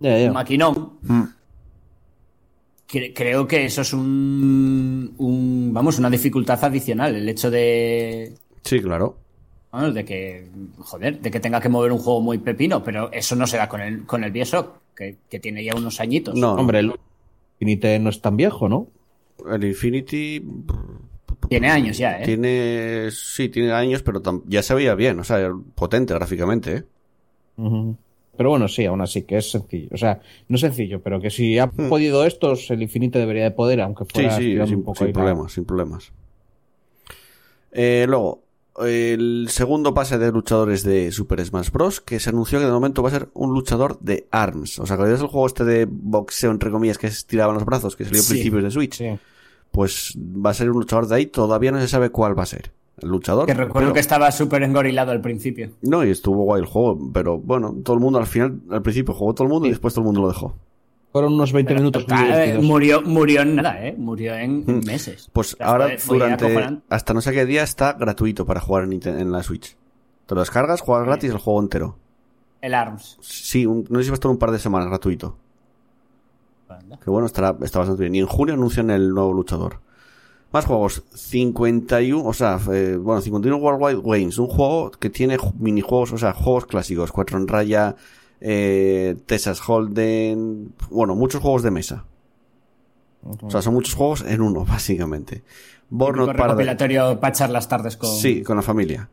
un 0.00 0.32
maquinón. 0.32 0.94
Mm. 1.02 1.22
cre- 2.88 3.12
Creo 3.14 3.46
que 3.46 3.64
eso 3.66 3.82
es 3.82 3.92
un, 3.92 5.14
un. 5.18 5.70
Vamos, 5.72 5.98
una 5.98 6.10
dificultad 6.10 6.64
adicional. 6.64 7.14
El 7.14 7.28
hecho 7.28 7.50
de. 7.50 8.32
Sí, 8.66 8.80
claro. 8.80 9.16
vamos, 9.72 9.94
de 9.94 10.04
que. 10.04 10.48
Joder, 10.78 11.20
de 11.20 11.30
que 11.30 11.40
tenga 11.40 11.60
que 11.60 11.68
mover 11.68 11.92
un 11.92 11.98
juego 11.98 12.20
muy 12.20 12.38
pepino, 12.38 12.82
pero 12.82 13.10
eso 13.12 13.34
no 13.36 13.46
se 13.46 13.56
da 13.56 13.68
con 13.68 13.80
el, 13.80 14.04
con 14.06 14.24
el 14.24 14.30
Bioshock, 14.32 14.78
que, 14.94 15.16
que 15.30 15.38
tiene 15.40 15.64
ya 15.64 15.74
unos 15.74 16.00
añitos. 16.00 16.34
No, 16.34 16.54
Hombre, 16.54 16.80
el 16.80 16.92
Infinite 17.60 17.98
no 17.98 18.10
es 18.10 18.20
tan 18.20 18.36
viejo, 18.36 18.68
¿no? 18.68 18.88
el 19.50 19.64
Infinity 19.64 20.42
Tiene 21.48 21.68
años 21.70 21.98
ya, 21.98 22.20
¿eh? 22.20 22.24
tiene... 22.24 23.10
Sí, 23.12 23.48
tiene 23.50 23.70
años, 23.72 24.02
pero 24.02 24.22
tam- 24.22 24.42
ya 24.46 24.62
se 24.62 24.74
veía 24.74 24.94
bien, 24.94 25.20
o 25.20 25.24
sea, 25.24 25.52
potente 25.74 26.14
gráficamente, 26.14 26.76
¿eh? 26.76 26.84
Pero 28.36 28.50
bueno, 28.50 28.66
sí, 28.68 28.84
aún 28.86 29.00
así 29.02 29.22
que 29.22 29.36
es 29.38 29.50
sencillo. 29.50 29.88
O 29.92 29.96
sea, 29.96 30.20
no 30.48 30.56
es 30.56 30.60
sencillo, 30.60 31.00
pero 31.02 31.20
que 31.20 31.30
si 31.30 31.58
ha 31.58 31.68
podido 31.68 32.24
estos, 32.26 32.70
el 32.70 32.82
Infinite 32.82 33.18
debería 33.18 33.44
de 33.44 33.50
poder, 33.50 33.80
aunque 33.82 34.04
Hmm. 34.04 34.08
Sí, 34.08 34.12
fuera 34.14 34.36
sí, 34.36 34.42
tirando 34.42 34.66
sin, 34.66 34.78
un 34.78 34.84
poco 34.84 34.98
sin 34.98 35.06
la- 35.08 35.12
problemas, 35.12 35.52
sin 35.52 35.64
problemas. 35.64 36.12
Eh, 37.72 38.06
luego, 38.08 38.42
el 38.84 39.46
segundo 39.50 39.94
pase 39.94 40.18
de 40.18 40.30
luchadores 40.32 40.82
de 40.82 41.10
Super 41.12 41.44
Smash 41.44 41.70
Bros. 41.70 42.00
que 42.00 42.20
se 42.20 42.30
anunció 42.30 42.58
que 42.58 42.66
de 42.66 42.72
momento 42.72 43.02
va 43.02 43.08
a 43.08 43.12
ser 43.12 43.28
un 43.34 43.52
luchador 43.52 43.98
de 44.00 44.26
ARMS. 44.30 44.78
O 44.80 44.86
sea, 44.86 44.94
¿acordáis 44.94 45.18
del 45.20 45.28
juego 45.28 45.46
este 45.46 45.64
de 45.64 45.86
boxeo, 45.90 46.50
entre 46.50 46.70
comillas, 46.70 46.98
que 46.98 47.06
estiraban 47.06 47.54
los 47.54 47.64
brazos, 47.64 47.96
que 47.96 48.04
salió 48.04 48.20
a 48.20 48.26
principios 48.28 48.62
de 48.64 48.70
Switch? 48.70 48.94
Sí. 48.96 49.18
Pues 49.70 50.14
va 50.16 50.50
a 50.50 50.54
ser 50.54 50.70
un 50.70 50.78
luchador 50.78 51.06
de 51.08 51.14
ahí, 51.16 51.26
todavía 51.26 51.70
no 51.72 51.80
se 51.80 51.88
sabe 51.88 52.10
cuál 52.10 52.38
va 52.38 52.42
a 52.44 52.46
ser. 52.46 52.72
El 53.00 53.10
luchador. 53.10 53.44
Que 53.46 53.52
recuerdo 53.52 53.88
pero- 53.88 53.92
que 53.94 54.00
estaba 54.00 54.32
súper 54.32 54.62
engorilado 54.62 55.12
al 55.12 55.20
principio. 55.20 55.70
No, 55.82 56.02
y 56.04 56.10
estuvo 56.10 56.44
guay 56.44 56.62
el 56.62 56.66
juego, 56.66 56.98
pero 57.12 57.38
bueno, 57.38 57.74
todo 57.84 57.94
el 57.94 58.00
mundo 58.00 58.18
al 58.18 58.26
final, 58.26 58.58
al 58.70 58.80
principio 58.80 59.12
jugó 59.12 59.34
todo 59.34 59.44
el 59.44 59.52
mundo 59.52 59.66
y 59.66 59.70
después 59.70 59.92
todo 59.92 60.00
el 60.02 60.06
mundo 60.06 60.22
lo 60.22 60.28
dejó. 60.28 60.54
Fueron 61.16 61.32
unos 61.32 61.50
20 61.50 61.74
minutos 61.74 62.04
eh, 62.10 62.58
murió, 62.62 63.00
murió 63.00 63.40
en 63.40 63.56
nada, 63.56 63.82
¿eh? 63.86 63.94
Murió 63.96 64.34
en 64.34 64.64
meses. 64.84 65.30
Pues 65.32 65.54
O 65.54 65.56
sea, 65.56 65.66
ahora 65.68 65.88
durante 66.06 66.80
hasta 66.90 67.14
no 67.14 67.22
sé 67.22 67.32
qué 67.32 67.46
día 67.46 67.62
está 67.62 67.94
gratuito 67.94 68.44
para 68.44 68.60
jugar 68.60 68.84
en, 68.84 69.32
la 69.32 69.42
Switch. 69.42 69.76
Te 70.26 70.34
lo 70.34 70.40
descargas, 70.42 70.82
juegas 70.82 71.06
gratis 71.06 71.30
el 71.30 71.38
juego 71.38 71.60
entero. 71.62 71.96
el 72.60 72.74
ARMS. 72.74 73.16
Sí, 73.22 73.64
un- 73.64 73.86
no 73.88 73.98
sé 73.98 74.04
si 74.04 74.10
va 74.10 74.14
a 74.14 74.16
estar 74.16 74.30
un 74.30 74.36
par 74.36 74.50
de 74.50 74.58
semanas 74.58 74.88
gratuito. 74.88 75.38
Que 77.02 77.08
bueno, 77.10 77.26
estará, 77.26 77.56
está 77.62 77.78
bastante 77.78 78.02
bien. 78.02 78.14
Y 78.16 78.18
en 78.18 78.26
junio 78.26 78.52
anuncian 78.54 78.90
el 78.90 79.08
nuevo 79.14 79.32
luchador. 79.32 79.80
Más 80.52 80.66
juegos. 80.66 81.02
51, 81.14 82.22
o 82.24 82.32
sea, 82.34 82.58
eh, 82.72 82.98
bueno, 83.00 83.20
51 83.22 83.56
Worldwide 83.56 84.02
Games. 84.04 84.36
Un 84.38 84.48
juego 84.48 84.90
que 84.90 85.08
tiene 85.08 85.38
ju- 85.38 85.54
minijuegos, 85.58 86.12
o 86.12 86.18
sea, 86.18 86.32
juegos 86.34 86.66
clásicos. 86.66 87.12
Cuatro 87.12 87.38
en 87.38 87.48
raya, 87.48 87.96
eh, 88.40 89.16
Texas 89.26 89.60
Holden. 89.66 90.72
Bueno, 90.90 91.14
muchos 91.14 91.40
juegos 91.40 91.62
de 91.62 91.70
mesa. 91.70 92.04
O 93.42 93.50
sea, 93.50 93.60
son 93.62 93.74
muchos 93.74 93.94
juegos 93.94 94.22
en 94.26 94.40
uno, 94.40 94.64
básicamente. 94.68 95.42
Burnout 95.88 96.36
Paradise. 96.36 97.16
para 97.16 97.28
echar 97.28 97.50
las 97.50 97.68
tardes 97.68 97.96
con. 97.96 98.10
Sí, 98.10 98.42
con 98.42 98.56
la 98.56 98.62
familia. 98.62 99.08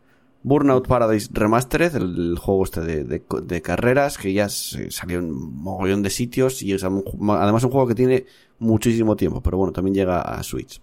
Burnout 0.46 0.88
Paradise 0.88 1.30
Remastered, 1.32 1.96
el 1.96 2.38
juego 2.38 2.65
este 2.65 2.82
de, 2.82 3.03
de- 3.06 3.24
de 3.44 3.62
carreras, 3.62 4.18
que 4.18 4.34
ya 4.34 4.50
se- 4.50 4.92
salió 4.92 5.20
en 5.20 5.25
un 5.32 5.56
mogollón 5.63 6.03
de 6.03 6.10
sitios 6.10 6.62
y 6.62 6.74
es 6.74 6.84
un 6.84 7.03
además 7.30 7.63
un 7.63 7.72
juego 7.72 7.88
que 7.88 7.96
tiene 7.96 8.25
muchísimo 8.60 9.15
tiempo, 9.15 9.42
pero 9.42 9.58
bueno, 9.58 9.72
también 9.72 9.96
llega 9.96 10.20
a 10.22 10.44
Switch. 10.44 10.82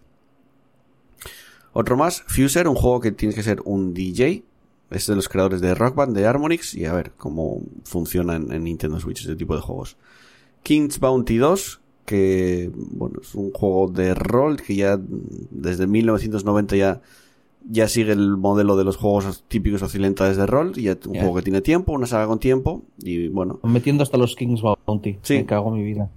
Otro 1.73 1.97
más, 1.97 2.23
Fuser, 2.27 2.67
un 2.69 2.75
juego 2.75 3.01
que 3.01 3.13
tienes 3.13 3.35
que 3.37 3.43
ser 3.43 3.61
un 3.65 3.93
DJ, 3.95 4.45
es 4.91 5.07
de 5.07 5.17
los 5.17 5.29
creadores 5.29 5.61
de 5.61 5.75
Rock 5.75 5.95
Band, 5.95 6.17
de 6.17 6.27
Harmonix, 6.27 6.75
y 6.75 6.85
a 6.85 6.93
ver 6.93 7.13
cómo 7.17 7.63
funciona 7.85 8.37
en, 8.37 8.53
en 8.53 8.65
Nintendo 8.65 8.99
Switch 9.01 9.21
este 9.21 9.37
tipo 9.37 9.55
de 9.55 9.63
juegos. 9.63 9.97
King's 10.63 10.99
Bounty 10.99 11.37
2, 11.37 11.81
que 12.05 12.71
bueno, 12.75 13.21
es 13.23 13.35
un 13.35 13.53
juego 13.53 13.89
de 13.89 14.15
rol 14.15 14.61
que 14.61 14.75
ya 14.75 14.99
desde 15.51 15.87
1990 15.87 16.77
ya 16.77 17.01
ya 17.69 17.89
sigue 17.89 18.13
el 18.13 18.37
modelo 18.37 18.77
de 18.77 18.85
los 18.85 18.97
juegos 18.97 19.45
típicos 19.49 19.83
occidentales 19.83 20.37
de 20.37 20.47
rol, 20.47 20.73
y 20.77 20.83
ya 20.83 20.97
un 21.07 21.15
juego 21.15 21.35
que 21.35 21.43
tiene 21.43 21.61
tiempo, 21.61 21.93
una 21.93 22.07
saga 22.07 22.27
con 22.27 22.39
tiempo, 22.39 22.83
y 22.99 23.29
bueno, 23.29 23.61
metiendo 23.63 24.03
hasta 24.03 24.17
los 24.17 24.35
Kings 24.35 24.63
Bounty. 24.63 25.19
Sí. 25.23 25.35
Me 25.35 25.47
cago 25.47 25.69
en 25.75 25.75
mi 25.75 25.85
vida. 25.85 26.11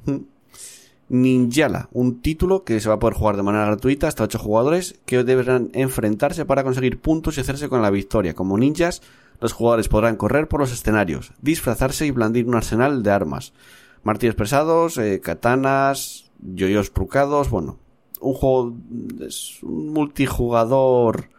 Ninjala, 1.14 1.90
un 1.92 2.24
título 2.24 2.64
que 2.64 2.80
se 2.80 2.90
va 2.90 2.96
a 2.96 3.00
poder 3.00 3.14
jugar 3.14 3.38
de 3.38 3.44
manera 3.44 3.68
gratuita 3.68 4.08
hasta 4.08 4.24
8 4.24 4.40
jugadores 4.40 5.00
que 5.06 5.24
deberán 5.24 5.70
enfrentarse 5.74 6.44
para 6.44 6.64
conseguir 6.64 7.00
puntos 7.00 7.38
y 7.38 7.42
hacerse 7.42 7.70
con 7.70 7.84
la 7.84 7.92
victoria. 7.92 8.34
Como 8.34 8.58
ninjas, 8.58 9.04
los 9.40 9.54
jugadores 9.54 9.90
podrán 9.90 10.16
correr 10.16 10.48
por 10.48 10.62
los 10.62 10.72
escenarios, 10.72 11.32
disfrazarse 11.40 12.08
y 12.08 12.12
blandir 12.12 12.48
un 12.48 12.56
arsenal 12.56 13.04
de 13.04 13.12
armas. 13.12 13.54
Martillos 14.02 14.34
pesados, 14.34 14.98
eh, 14.98 15.20
katanas, 15.22 16.32
yoyos 16.40 16.94
trucados, 16.94 17.52
bueno, 17.52 17.78
un 18.20 18.34
juego 18.34 18.76
es 19.20 19.62
un 19.62 19.90
multijugador. 19.94 21.30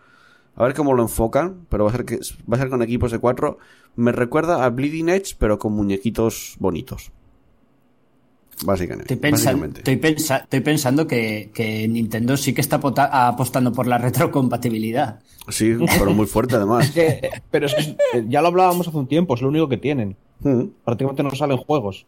A 0.54 0.62
ver 0.62 0.74
cómo 0.74 0.94
lo 0.94 1.02
enfocan, 1.02 1.66
pero 1.68 1.82
va 1.82 1.90
a 1.90 1.94
ser 1.94 2.04
que 2.04 2.20
va 2.48 2.58
a 2.58 2.60
ser 2.60 2.70
con 2.70 2.80
equipos 2.80 3.10
de 3.10 3.18
4. 3.18 3.58
Me 3.96 4.12
recuerda 4.12 4.64
a 4.64 4.70
Bleeding 4.70 5.08
Edge, 5.08 5.34
pero 5.36 5.58
con 5.58 5.72
muñequitos 5.72 6.54
bonitos. 6.60 7.10
Básicamente. 8.64 9.14
Estoy, 9.14 9.30
pensa- 9.30 9.46
básicamente. 9.50 9.80
estoy, 9.80 9.96
pensa- 9.96 10.36
estoy 10.44 10.60
pensando 10.60 11.06
que, 11.06 11.50
que 11.54 11.88
Nintendo 11.88 12.36
sí 12.36 12.52
que 12.54 12.60
está 12.60 12.76
apostando 12.76 13.72
por 13.72 13.86
la 13.86 13.98
retrocompatibilidad. 14.48 15.20
Sí, 15.48 15.74
pero 15.98 16.12
muy 16.12 16.26
fuerte 16.26 16.56
además. 16.56 16.90
Pero 17.50 17.66
es 17.66 17.74
que 17.74 17.80
eh, 18.18 18.24
ya 18.28 18.40
lo 18.40 18.48
hablábamos 18.48 18.88
hace 18.88 18.96
un 18.96 19.06
tiempo, 19.06 19.34
es 19.34 19.42
lo 19.42 19.48
único 19.48 19.68
que 19.68 19.76
tienen. 19.76 20.16
Mm, 20.40 20.64
Prácticamente 20.84 21.22
no 21.22 21.30
salen 21.32 21.58
juegos. 21.58 22.06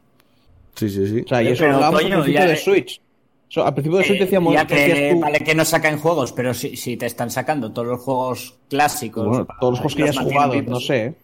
Sí, 0.75 0.88
sí, 0.88 1.07
sí. 1.07 1.21
O 1.25 1.29
sea, 1.29 1.43
y 1.43 1.47
Pero, 1.47 1.55
eso 1.55 1.65
lo 1.67 1.75
hablábamos 1.75 2.03
coño, 2.03 2.17
al 2.17 2.23
principio 2.23 2.41
ya, 2.41 2.47
de 2.49 2.55
eh, 2.55 2.57
Switch. 2.57 3.00
So, 3.49 3.65
al 3.67 3.75
principio 3.75 3.99
de 3.99 4.05
Switch 4.05 4.21
Eh, 4.21 4.25
decíamos 4.25 4.55
ya 4.55 4.67
que 4.67 5.11
tú, 5.12 5.21
vale 5.21 5.38
que 5.41 5.55
no 5.55 5.65
sacan 5.65 5.99
juegos, 5.99 6.33
pero 6.33 6.55
si, 6.55 6.76
si 6.76 6.97
te 6.97 7.07
están 7.07 7.31
sacando 7.31 7.73
todos 7.73 7.88
los 7.88 8.00
juegos 8.00 8.59
clásicos. 8.71 9.26
bueno, 9.29 9.47
todos 9.61 9.73
los 9.73 9.81
juegos 9.81 9.95
que 9.97 10.05
ya 10.05 10.11
has 10.11 10.19
jugado, 10.19 10.62
no 10.62 10.81
sé. 10.81 11.05
¿eh? 11.05 11.15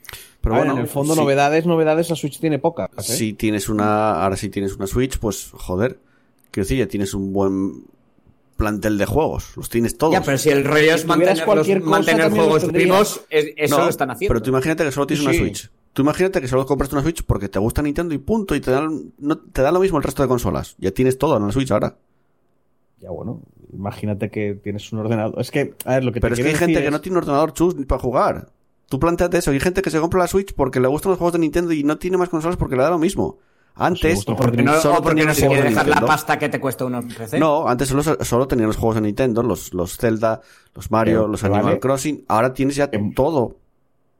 Pero 0.43 0.55
ver, 0.57 0.65
bueno, 0.65 0.75
en 0.75 0.81
el 0.83 0.89
fondo, 0.89 1.15
sí. 1.15 1.21
novedades, 1.21 1.65
novedades, 1.67 2.11
la 2.11 2.17
Switch 2.17 2.39
tiene 2.41 2.59
pocas. 2.59 2.91
¿eh? 2.99 3.03
Si 3.03 3.33
tienes 3.33 3.69
una, 3.69 4.23
ahora 4.23 4.37
si 4.37 4.51
tienes 4.51 4.75
una 4.77 4.87
Switch, 4.87 5.19
pues 5.19 5.51
joder, 5.53 5.99
quiero 6.51 6.65
decir, 6.65 6.79
ya 6.79 6.89
tienes 6.89 7.15
un 7.15 7.33
buen 7.33 7.85
plantel 8.57 8.99
de 8.99 9.07
juegos, 9.07 9.57
los 9.57 9.69
tienes 9.71 9.97
todos. 9.97 10.13
Ya, 10.13 10.23
pero 10.23 10.37
si 10.39 10.51
el 10.51 10.65
rollo 10.65 10.95
es 10.95 11.01
Si 11.03 11.07
mantener, 11.07 11.37
los- 11.39 11.67
cosa, 11.67 11.81
mantener 11.81 12.31
juegos 12.31 12.65
primos, 12.67 13.21
es- 13.31 13.53
eso 13.57 13.79
No, 13.79 13.85
lo 13.85 13.91
están 13.91 14.11
haciendo. 14.11 14.33
Pero 14.35 14.43
tú 14.43 14.51
imagínate 14.51 14.85
que 14.85 14.93
solo 14.93 15.07
tienes 15.07 15.25
una. 15.27 15.35
Switch. 15.35 15.71
Tú 15.93 16.03
imagínate 16.03 16.41
que 16.41 16.49
solo 16.49 16.65
compraste 16.67 16.95
una 16.97 17.03
Switch 17.03 17.23
porque 17.25 17.49
te 17.49 17.59
gusta 17.59 17.83
Nintendo 17.83 18.15
y 18.15 18.19
punto, 18.19 18.55
y 18.55 18.61
te 18.61 18.71
dan, 18.71 19.13
no, 19.19 19.39
te 19.39 19.63
da 19.63 19.71
lo 19.73 19.79
mismo 19.81 19.99
el 19.99 20.05
resto 20.05 20.23
de 20.23 20.29
consolas. 20.29 20.75
Ya 20.79 20.91
tienes 20.91 21.19
todo 21.19 21.37
en 21.37 21.47
la 21.47 21.53
Switch 21.53 21.71
ahora. 21.71 21.97
Ya 23.01 23.11
bueno, 23.11 23.43
imagínate 23.73 24.31
que 24.31 24.55
tienes 24.55 24.91
un 24.93 25.01
ordenador. 25.01 25.41
Es 25.41 25.51
que, 25.51 25.75
a 25.85 25.95
ver, 25.95 26.05
lo 26.05 26.13
que 26.13 26.21
Pero 26.21 26.35
te 26.35 26.41
es 26.41 26.47
que 26.47 26.53
hay 26.53 26.59
gente 26.59 26.83
que 26.83 26.91
no 26.91 27.01
tiene 27.01 27.19
un 27.19 27.25
ordenador 27.25 27.53
chus 27.53 27.75
ni 27.75 27.85
para 27.85 28.01
jugar. 28.01 28.49
Tú 28.93 28.99
planteate 28.99 29.39
eso. 29.39 29.53
Hay 29.53 29.59
gente 29.59 29.81
que 29.81 29.89
se 29.89 29.99
compra 29.99 30.21
la 30.21 30.27
Switch 30.27 30.53
porque 30.55 30.79
le 30.79 30.87
gustan 30.87 31.09
los 31.13 31.19
juegos 31.19 31.33
de 31.33 31.39
Nintendo 31.39 31.73
y 31.73 31.83
no 31.83 31.97
tiene 31.97 32.19
más 32.19 32.29
consolas 32.29 32.59
porque 32.59 32.77
le 32.77 32.83
da 32.83 32.91
lo 32.91 32.99
mismo. 32.99 33.39
Antes, 33.75 34.29
O 34.29 34.37
porque 34.37 34.63
no, 34.63 34.75
solo 34.81 34.99
o 34.99 35.03
porque 35.03 35.23
tenían 35.23 35.29
no 35.29 35.31
los 35.31 35.37
se 35.39 35.47
quiere 35.47 35.63
juegos 35.63 35.65
de 35.65 35.71
dejar 35.71 35.87
la 35.87 35.95
Nintendo. 35.95 36.07
pasta 36.07 36.39
que 36.39 36.49
te 36.51 36.61
cuesta 36.61 36.85
unos 36.85 37.07
PC. 37.07 37.39
No, 37.39 37.67
antes 37.67 37.89
solo, 37.89 38.03
solo 38.03 38.47
tenían 38.47 38.67
los 38.67 38.77
juegos 38.77 38.97
de 38.97 39.01
Nintendo, 39.01 39.43
los, 39.43 39.73
los 39.73 39.97
Zelda, 39.97 40.43
los 40.75 40.91
Mario, 40.91 41.27
los 41.27 41.43
Animal 41.43 41.65
vale. 41.65 41.81
Crossing. 41.81 42.23
Ahora 42.29 42.53
tienes 42.53 42.77
ya 42.77 42.91
Em- 42.93 43.15
todo. 43.15 43.57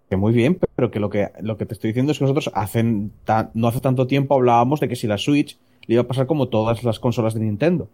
Que 0.09 0.17
muy 0.17 0.33
bien, 0.33 0.59
pero 0.75 0.91
que 0.91 0.99
lo 1.01 1.11
que 1.11 1.29
lo 1.43 1.59
que 1.59 1.67
te 1.67 1.75
estoy 1.75 1.89
diciendo 1.91 2.13
es 2.13 2.19
que 2.19 2.25
nosotros 2.25 2.51
hacen 2.55 3.13
no 3.53 3.69
hace 3.69 3.81
tanto 3.81 4.07
tiempo 4.07 4.35
hablábamos 4.37 4.81
de 4.81 4.89
que 4.89 4.97
si 4.97 5.07
la 5.07 5.19
Switch 5.19 5.59
le 5.87 5.97
iba 5.97 6.03
a 6.05 6.07
pasar 6.09 6.27
como 6.27 6.49
todas 6.49 6.83
las 6.83 6.99
consolas 6.99 7.35
de 7.35 7.41
Nintendo. 7.41 7.91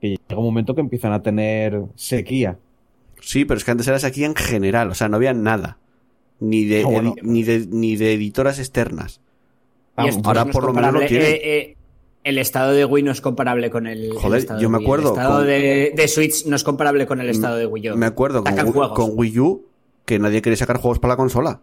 Que 0.00 0.10
llega 0.10 0.38
un 0.38 0.44
momento 0.44 0.76
que 0.76 0.82
empiezan 0.82 1.12
a 1.12 1.20
tener 1.20 1.82
sequía. 1.96 2.58
Sí, 3.20 3.44
pero 3.44 3.58
es 3.58 3.64
que 3.64 3.72
antes 3.72 3.88
eras 3.88 4.04
aquí 4.04 4.22
en 4.24 4.36
general, 4.36 4.88
o 4.90 4.94
sea, 4.94 5.08
no 5.08 5.16
había 5.16 5.34
nada. 5.34 5.78
Ni 6.42 6.64
de, 6.64 6.82
Ah, 6.82 6.88
bueno. 6.88 7.14
edi- 7.14 7.22
ni 7.22 7.42
de, 7.44 7.66
ni 7.70 7.96
de 7.96 8.14
editoras 8.14 8.58
externas. 8.58 9.20
Esto 9.96 10.22
ahora 10.28 10.44
no 10.44 10.50
es 10.50 10.54
por 10.56 10.64
lo 10.64 10.72
menos 10.72 10.92
lo 10.92 11.00
eh, 11.02 11.06
eh, 11.10 11.76
el 12.24 12.38
estado 12.38 12.72
de 12.72 12.84
Wii 12.84 13.04
no 13.04 13.12
es 13.12 13.20
comparable 13.20 13.70
con 13.70 13.86
el. 13.86 14.04
el 14.06 14.12
Joder, 14.14 14.40
estado 14.40 14.60
yo 14.60 14.68
de 14.68 14.72
me 14.72 14.78
Wii. 14.78 14.86
acuerdo 14.86 15.08
El 15.14 15.18
estado 15.20 15.36
con- 15.38 15.46
de, 15.46 15.92
de 15.94 16.08
Switch 16.08 16.46
no 16.46 16.56
es 16.56 16.64
comparable 16.64 17.06
con 17.06 17.20
el 17.20 17.28
estado 17.28 17.56
de 17.56 17.66
Wii 17.66 17.90
U. 17.90 17.96
Me 17.96 18.06
acuerdo 18.06 18.42
con, 18.42 18.52
Wii- 18.54 18.72
juegos. 18.72 18.92
con 18.98 19.10
Wii 19.14 19.38
U 19.38 19.66
que 20.04 20.18
nadie 20.18 20.42
quería 20.42 20.56
sacar 20.56 20.78
juegos 20.78 20.98
para 20.98 21.12
la 21.12 21.16
consola. 21.16 21.60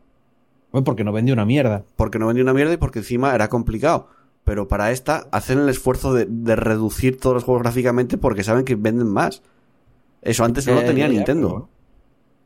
Bueno, 0.72 0.84
porque 0.86 1.04
no 1.04 1.12
vendió 1.12 1.34
una 1.34 1.46
mierda. 1.46 1.84
Porque 1.96 2.20
no 2.20 2.28
vendía 2.28 2.44
una 2.44 2.54
mierda 2.54 2.74
y 2.74 2.78
porque 2.78 3.00
encima 3.00 3.34
era 3.36 3.50
complicado. 3.50 4.08
Pero 4.44 4.68
para 4.68 4.92
esta 4.92 5.28
hacen 5.32 5.60
el 5.60 5.68
esfuerzo 5.70 6.14
de, 6.14 6.26
de 6.30 6.56
reducir 6.56 7.20
todos 7.20 7.34
los 7.34 7.44
juegos 7.44 7.64
gráficamente 7.64 8.18
porque 8.18 8.44
saben 8.44 8.64
que 8.66 8.76
venden 8.76 9.08
más. 9.08 9.42
Eso 10.22 10.44
antes 10.46 10.66
no 10.68 10.76
lo 10.76 10.82
Eh, 10.82 10.86
tenía 10.86 11.08
Nintendo. 11.08 11.70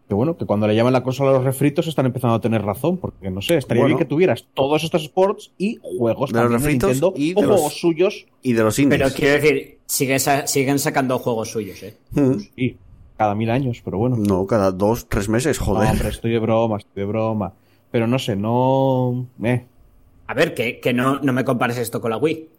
Que 0.08 0.14
bueno, 0.14 0.36
que 0.38 0.46
cuando 0.46 0.68
le 0.68 0.76
llaman 0.76 0.92
la 0.94 1.02
consola 1.02 1.30
a 1.32 1.34
los 1.34 1.44
refritos 1.46 1.88
están 1.88 2.06
empezando 2.06 2.36
a 2.36 2.42
tener 2.42 2.62
razón, 2.62 2.98
porque 2.98 3.30
no 3.32 3.42
sé, 3.42 3.56
estaría 3.58 3.84
Bueno. 3.84 3.96
bien 3.96 4.06
que 4.06 4.10
tuvieras 4.10 4.46
todos 4.54 4.84
estos 4.84 5.04
sports 5.04 5.52
y 5.58 5.80
juegos 5.82 6.32
De 6.34 6.42
los 6.42 6.52
de 6.52 6.58
refritos 6.58 6.90
Nintendo 6.90 7.14
y 7.16 7.34
de 7.34 7.40
o 7.40 7.44
los- 7.44 7.52
juegos 7.56 7.80
suyos 7.80 8.26
Y 8.42 8.54
de 8.54 8.64
los 8.64 8.78
indies. 8.80 9.02
Pero 9.02 9.14
quiero 9.16 9.34
decir, 9.42 9.78
siguen, 9.86 10.20
sa- 10.20 10.46
siguen 10.48 10.80
sacando 10.80 11.18
juegos 11.20 11.52
suyos, 11.52 11.82
¿eh? 11.84 11.96
Mm. 12.12 12.34
y 12.58 12.76
cada 13.18 13.34
mil 13.36 13.50
años, 13.50 13.82
pero 13.86 13.98
bueno. 13.98 14.18
No, 14.18 14.46
cada 14.46 14.72
dos, 14.72 15.08
tres 15.08 15.30
meses, 15.30 15.58
No, 15.60 15.66
joder. 15.68 15.92
hombre, 15.92 16.10
estoy 16.10 16.32
de 16.32 16.40
broma, 16.40 16.78
estoy 16.78 17.02
de 17.04 17.06
broma. 17.06 17.54
Pero 17.90 18.06
no 18.08 18.20
sé, 18.20 18.36
no. 18.36 19.26
eh. 19.44 19.64
A 20.28 20.34
ver, 20.34 20.54
que, 20.54 20.80
que 20.82 20.94
no, 20.94 21.20
no 21.20 21.32
me 21.32 21.46
compares 21.46 21.78
esto 21.78 22.02
con 22.02 22.12
la 22.12 22.18
Wii. 22.18 22.50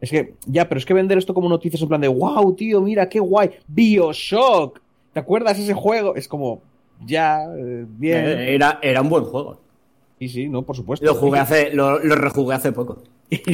Es 0.00 0.10
que, 0.10 0.34
ya, 0.46 0.68
pero 0.68 0.78
es 0.78 0.86
que 0.86 0.94
vender 0.94 1.18
esto 1.18 1.34
como 1.34 1.48
noticias 1.48 1.82
en 1.82 1.88
plan 1.88 2.00
de 2.00 2.08
wow, 2.08 2.54
tío, 2.54 2.80
mira 2.80 3.08
qué 3.08 3.18
guay. 3.20 3.50
Bioshock. 3.68 4.80
¿Te 5.12 5.20
acuerdas 5.20 5.58
ese 5.58 5.74
juego? 5.74 6.14
Es 6.14 6.28
como, 6.28 6.60
ya, 7.04 7.44
eh, 7.56 7.84
bien. 7.88 8.24
Eh, 8.26 8.54
Era, 8.54 8.78
era 8.82 9.02
un 9.02 9.08
buen 9.08 9.24
juego. 9.24 9.60
Sí, 10.18 10.28
sí, 10.28 10.48
no, 10.48 10.62
por 10.62 10.74
supuesto. 10.76 11.04
Lo 11.04 11.14
jugué 11.14 11.38
hace, 11.40 11.72
lo, 11.74 11.98
lo 11.98 12.14
rejugué 12.14 12.54
hace 12.54 12.72
poco. 12.72 13.02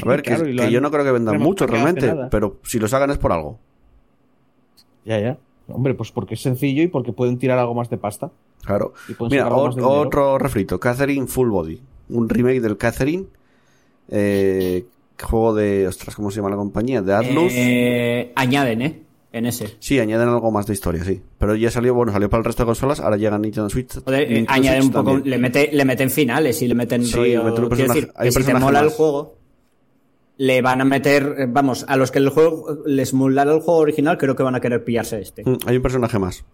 A 0.04 0.08
ver, 0.08 0.22
que, 0.22 0.30
Claro, 0.34 0.46
lo 0.46 0.68
yo 0.68 0.80
no 0.80 0.90
creo 0.90 1.04
que 1.04 1.10
vendan 1.12 1.40
mucho 1.40 1.66
realmente. 1.66 2.14
Pero 2.30 2.58
si 2.62 2.78
los 2.78 2.92
hagan 2.94 3.10
es 3.10 3.18
por 3.18 3.32
algo. 3.32 3.58
Ya, 5.04 5.18
ya. 5.18 5.38
Hombre, 5.68 5.94
pues 5.94 6.12
porque 6.12 6.34
es 6.34 6.42
sencillo 6.42 6.82
y 6.82 6.88
porque 6.88 7.12
pueden 7.12 7.38
tirar 7.38 7.58
algo 7.58 7.74
más 7.74 7.88
de 7.90 7.96
pasta. 7.96 8.30
Claro. 8.64 8.92
Mira, 9.30 9.48
o- 9.48 9.98
otro 10.00 10.38
refrito. 10.38 10.78
Catherine 10.78 11.26
Full 11.26 11.48
Body. 11.50 11.80
Un 12.10 12.28
remake 12.28 12.60
del 12.60 12.76
Catherine. 12.76 13.24
Eh, 14.08 14.84
juego 15.20 15.54
de... 15.54 15.86
Ostras, 15.88 16.14
¿cómo 16.14 16.30
se 16.30 16.36
llama 16.36 16.50
la 16.50 16.56
compañía? 16.56 17.00
De 17.02 17.14
Atlus. 17.14 17.52
Eh, 17.56 18.32
añaden, 18.36 18.82
¿eh? 18.82 19.02
En 19.32 19.46
ese. 19.46 19.76
Sí, 19.78 19.98
añaden 19.98 20.28
algo 20.28 20.50
más 20.50 20.66
de 20.66 20.74
historia, 20.74 21.02
sí. 21.04 21.22
Pero 21.38 21.54
ya 21.56 21.70
salió, 21.70 21.94
bueno, 21.94 22.12
salió 22.12 22.28
para 22.28 22.40
el 22.40 22.44
resto 22.44 22.64
de 22.64 22.66
consolas, 22.66 23.00
ahora 23.00 23.16
llega 23.16 23.38
Nintendo 23.38 23.70
Switch. 23.70 24.02
Joder, 24.04 24.22
eh, 24.24 24.26
Nintendo 24.26 24.52
añaden 24.52 24.82
un 24.82 24.90
poco, 24.92 25.12
también. 25.12 25.30
le, 25.30 25.38
mete, 25.38 25.70
le 25.72 25.84
meten 25.86 26.10
finales 26.10 26.60
y 26.60 26.68
le 26.68 26.74
meten 26.74 27.04
Sí, 27.06 27.16
rollo. 27.16 27.44
meten 27.44 27.68
quiero 27.70 27.92
decir, 27.94 28.12
hay 28.14 28.28
que 28.28 28.32
si 28.32 28.44
te 28.44 28.54
mola 28.54 28.80
el 28.80 28.84
más. 28.86 28.94
juego, 28.94 29.34
le 30.36 30.60
van 30.60 30.80
a 30.82 30.84
meter, 30.84 31.34
eh, 31.38 31.46
vamos, 31.48 31.84
a 31.88 31.96
los 31.96 32.10
que 32.10 32.18
el 32.18 32.28
juego 32.28 32.82
les 32.84 33.14
molara 33.14 33.52
el 33.54 33.60
juego 33.60 33.80
original, 33.80 34.18
creo 34.18 34.36
que 34.36 34.42
van 34.42 34.54
a 34.54 34.60
querer 34.60 34.84
pillarse 34.84 35.20
este. 35.20 35.44
Mm, 35.44 35.58
Hay 35.66 35.76
un 35.76 35.82
personaje 35.82 36.18
más. 36.18 36.44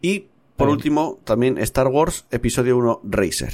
Y, 0.00 0.26
por 0.56 0.66
Bien. 0.66 0.76
último, 0.78 1.20
también 1.24 1.58
Star 1.58 1.86
Wars 1.86 2.26
Episodio 2.32 2.76
1 2.76 3.00
Racer. 3.04 3.52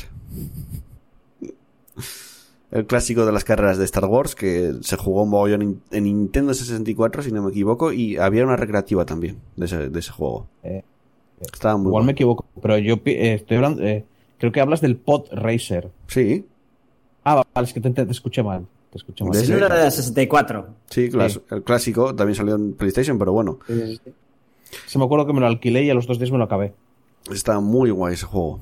El 2.71 2.87
clásico 2.87 3.25
de 3.25 3.33
las 3.33 3.45
carreras 3.45 3.79
de 3.79 3.85
Star 3.87 4.05
Wars, 4.05 4.35
que 4.35 4.75
se 4.83 4.97
jugó 4.97 5.23
un 5.23 5.31
mogollón 5.31 5.63
en, 5.63 5.81
en 5.91 6.05
Nintendo 6.05 6.53
64, 6.53 7.23
si 7.23 7.33
no 7.33 7.43
me 7.43 7.51
equivoco, 7.51 7.93
y 7.93 8.19
había 8.19 8.45
una 8.45 8.57
recreativa 8.57 9.07
también 9.07 9.39
de 9.57 9.65
ese, 9.67 9.89
de 9.89 9.99
ese 9.99 10.13
juego. 10.13 10.47
Eh, 10.63 10.83
Estaba 11.41 11.77
muy 11.79 11.89
Igual 11.89 12.05
me 12.05 12.13
equivoco, 12.13 12.45
pero 12.61 12.77
yo 12.79 12.97
eh, 13.07 13.35
estoy 13.35 13.57
hablando. 13.57 13.83
eh, 13.83 14.05
Creo 14.39 14.53
que 14.53 14.61
hablas 14.61 14.81
del 14.81 14.97
Pod 14.97 15.29
Racer. 15.33 15.91
Sí, 16.09 16.45
Ah, 17.25 17.43
vale, 17.55 17.67
es 17.67 17.73
que 17.75 17.81
te, 17.81 17.91
te- 17.91 18.07
te 18.07 18.13
escuché 18.13 18.43
mal. 18.43 18.67
Te 18.91 18.99
escuché 18.99 19.23
mal. 19.25 19.33
De 19.33 19.39
Ese 19.39 19.53
ese- 19.53 19.61
no 19.61 19.67
era 19.67 19.77
de 19.77 19.85
la 19.85 19.91
64. 19.91 20.67
sí, 20.89 21.09
clas- 21.11 21.33
Sí. 21.35 21.41
el 21.51 21.63
clásico 21.63 22.15
también 22.15 22.35
salió 22.37 22.55
en 22.55 22.73
PlayStation, 22.75 23.19
pero 23.19 23.33
bueno, 23.33 23.59
Se 24.87 24.99
me 24.99 25.05
acuerdo 25.05 25.27
que 25.27 25.33
me 25.33 25.41
lo 25.41 25.47
alquilé 25.47 25.85
y 25.85 25.91
a 25.91 25.95
los 25.95 26.07
dos 26.07 26.19
días 26.19 26.31
me 26.31 26.39
lo 26.39 26.45
acabé. 26.45 26.75
está 27.33 27.59
muy 27.61 27.91
guay 27.91 28.15
ese 28.15 28.27
juego. 28.27 28.61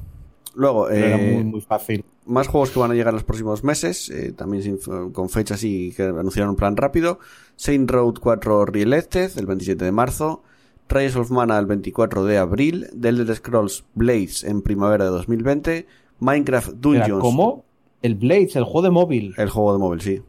Luego, 0.55 0.87
Pero 0.89 1.07
era 1.07 1.17
eh, 1.19 1.35
muy, 1.35 1.45
muy 1.45 1.61
fácil. 1.61 2.05
Más 2.27 2.49
juegos 2.49 2.71
que 2.71 2.79
van 2.79 2.91
a 2.91 2.95
llegar 2.95 3.09
en 3.13 3.17
los 3.17 3.25
próximos 3.25 3.63
meses, 3.65 4.11
eh, 4.11 4.33
también 4.33 4.63
sin- 4.63 4.79
con 5.13 5.29
fechas 5.31 5.63
y 5.65 5.93
que 5.93 6.03
anunciaron 6.05 6.51
un 6.51 6.57
plan 6.57 6.77
rápido. 6.77 7.19
Saint 7.57 7.91
Road 7.91 8.15
4 8.21 8.67
Reelected, 8.67 9.31
el 9.39 9.47
27 9.47 9.85
de 9.85 9.93
marzo. 9.93 10.43
Trials 10.89 11.17
of 11.17 11.31
Mana 11.31 11.59
el 11.59 11.67
24 11.67 12.25
de 12.25 12.39
abril. 12.39 12.89
The 13.01 13.09
Elder 13.09 13.35
Scrolls 13.37 13.85
Blades 13.95 14.45
en 14.45 14.63
primavera 14.63 15.05
de 15.05 15.11
2020. 15.11 15.87
Minecraft 16.21 16.71
Dungeons. 16.75 17.21
como 17.21 17.65
el 18.03 18.15
Blades, 18.15 18.55
el 18.57 18.65
juego 18.65 18.83
de 18.83 18.91
móvil. 18.91 19.35
El 19.37 19.51
juego 19.51 19.73
de 19.73 19.79
móvil, 19.79 20.01
sí. 20.01 20.23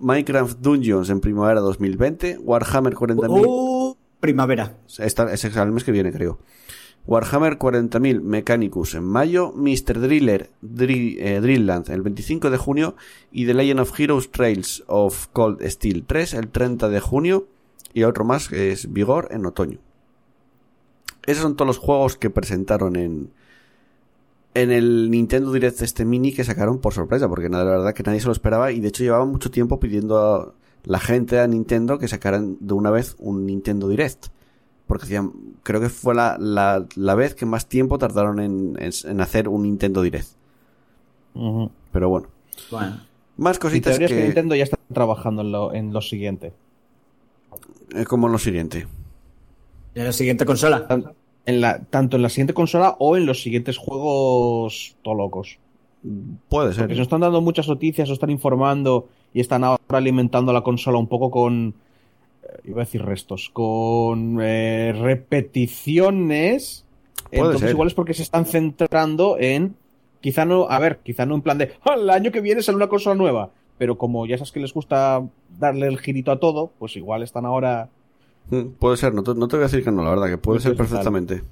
Minecraft 0.00 0.58
Dungeons 0.60 1.10
en 1.10 1.20
primavera 1.20 1.60
de 1.60 1.66
2020. 1.66 2.38
Warhammer 2.38 2.94
40.000. 2.94 3.44
Uh, 3.46 3.96
primavera. 4.20 4.76
Esta- 4.98 5.32
es 5.32 5.44
el 5.44 5.72
mes 5.72 5.84
que 5.84 5.92
viene, 5.92 6.12
creo. 6.12 6.38
Warhammer 7.06 7.58
40.000 7.58 8.20
Mechanicus 8.20 8.94
en 8.94 9.04
mayo, 9.04 9.52
Mr. 9.56 10.00
Driller 10.00 10.50
Dri- 10.62 11.16
eh, 11.18 11.36
el 11.88 12.02
25 12.02 12.50
de 12.50 12.56
junio 12.56 12.94
y 13.32 13.46
The 13.46 13.54
Legend 13.54 13.80
of 13.80 13.98
Heroes 13.98 14.30
Trails 14.30 14.84
of 14.86 15.26
Cold 15.32 15.60
Steel 15.68 16.04
3 16.06 16.34
el 16.34 16.48
30 16.48 16.88
de 16.88 17.00
junio 17.00 17.48
y 17.92 18.04
otro 18.04 18.24
más 18.24 18.48
que 18.48 18.70
es 18.70 18.92
Vigor 18.92 19.28
en 19.32 19.46
otoño. 19.46 19.78
Esos 21.26 21.42
son 21.42 21.56
todos 21.56 21.66
los 21.66 21.78
juegos 21.78 22.16
que 22.16 22.30
presentaron 22.30 22.96
en 22.96 23.30
en 24.54 24.70
el 24.70 25.10
Nintendo 25.10 25.50
Direct 25.50 25.80
este 25.80 26.04
mini 26.04 26.32
que 26.34 26.44
sacaron 26.44 26.78
por 26.78 26.92
sorpresa 26.92 27.26
porque 27.28 27.48
la 27.48 27.64
verdad 27.64 27.94
que 27.94 28.02
nadie 28.02 28.20
se 28.20 28.26
lo 28.26 28.32
esperaba 28.32 28.70
y 28.70 28.80
de 28.80 28.88
hecho 28.88 29.02
llevaba 29.02 29.24
mucho 29.24 29.50
tiempo 29.50 29.80
pidiendo 29.80 30.18
a 30.18 30.52
la 30.84 31.00
gente 31.00 31.40
a 31.40 31.46
Nintendo 31.46 31.98
que 31.98 32.06
sacaran 32.06 32.58
de 32.60 32.74
una 32.74 32.90
vez 32.90 33.16
un 33.18 33.46
Nintendo 33.46 33.88
Direct 33.88 34.26
porque 34.86 35.04
hacían, 35.06 35.32
creo 35.62 35.80
que 35.80 35.88
fue 35.88 36.14
la, 36.14 36.36
la, 36.38 36.86
la 36.96 37.14
vez 37.14 37.34
que 37.34 37.46
más 37.46 37.66
tiempo 37.68 37.98
tardaron 37.98 38.40
en, 38.40 38.76
en, 38.78 38.90
en 39.04 39.20
hacer 39.20 39.48
un 39.48 39.62
Nintendo 39.62 40.02
Direct. 40.02 40.28
Pero 41.92 42.08
bueno, 42.08 42.28
Bueno. 42.70 43.00
más 43.36 43.58
cositas 43.58 43.92
teoría 43.92 44.06
es 44.06 44.12
que 44.12 44.18
que, 44.18 44.24
Nintendo 44.24 44.54
ya 44.54 44.64
está 44.64 44.78
trabajando 44.92 45.42
en 45.42 45.52
lo, 45.52 45.72
en 45.74 45.92
lo 45.92 46.00
siguiente. 46.00 46.52
eh, 47.94 48.04
como 48.04 48.26
en 48.26 48.32
lo 48.32 48.38
siguiente. 48.38 48.86
De 49.94 50.04
la 50.04 50.12
siguiente 50.12 50.44
consola. 50.46 50.86
En 51.44 51.60
la, 51.60 51.80
tanto 51.80 52.16
en 52.16 52.22
la 52.22 52.28
siguiente 52.28 52.54
consola 52.54 52.96
o 52.98 53.16
en 53.16 53.26
los 53.26 53.42
siguientes 53.42 53.76
juegos 53.76 54.96
todo 55.02 55.14
locos. 55.14 55.58
Puede 56.48 56.72
ser. 56.72 56.82
Porque 56.84 56.94
nos 56.94 57.02
están 57.02 57.20
dando 57.20 57.40
muchas 57.40 57.68
noticias, 57.68 58.08
nos 58.08 58.16
están 58.16 58.30
informando 58.30 59.08
y 59.34 59.40
están 59.40 59.64
ahora 59.64 59.80
alimentando 59.88 60.52
la 60.52 60.62
consola 60.62 60.98
un 60.98 61.08
poco 61.08 61.30
con. 61.30 61.74
Iba 62.64 62.82
a 62.82 62.84
decir 62.84 63.02
restos, 63.04 63.50
con 63.52 64.38
eh, 64.40 64.92
repeticiones. 64.98 66.84
Entonces, 67.30 67.60
ser. 67.60 67.70
igual 67.70 67.88
es 67.88 67.94
porque 67.94 68.14
se 68.14 68.22
están 68.22 68.46
centrando 68.46 69.36
en. 69.38 69.74
Quizá 70.20 70.44
no, 70.44 70.68
a 70.68 70.78
ver, 70.78 70.98
quizá 71.02 71.26
no 71.26 71.34
en 71.34 71.42
plan 71.42 71.58
de. 71.58 71.72
"Ah, 71.84 71.94
El 71.96 72.08
año 72.10 72.30
que 72.30 72.40
viene 72.40 72.62
sale 72.62 72.76
una 72.76 72.88
consola 72.88 73.16
nueva. 73.16 73.50
Pero 73.78 73.98
como 73.98 74.26
ya 74.26 74.36
sabes 74.38 74.52
que 74.52 74.60
les 74.60 74.72
gusta 74.72 75.26
darle 75.58 75.86
el 75.88 75.98
girito 75.98 76.30
a 76.30 76.38
todo, 76.38 76.70
pues 76.78 76.94
igual 76.96 77.22
están 77.22 77.44
ahora. 77.46 77.88
Mm, 78.50 78.68
Puede 78.78 78.96
ser, 78.96 79.12
no 79.14 79.22
te, 79.22 79.34
no 79.34 79.48
te 79.48 79.56
voy 79.56 79.64
a 79.64 79.66
decir 79.68 79.82
que 79.82 79.90
no, 79.90 80.04
la 80.04 80.10
verdad, 80.10 80.28
que 80.28 80.38
puede 80.38 80.60
ser 80.60 80.76
perfectamente. 80.76 81.42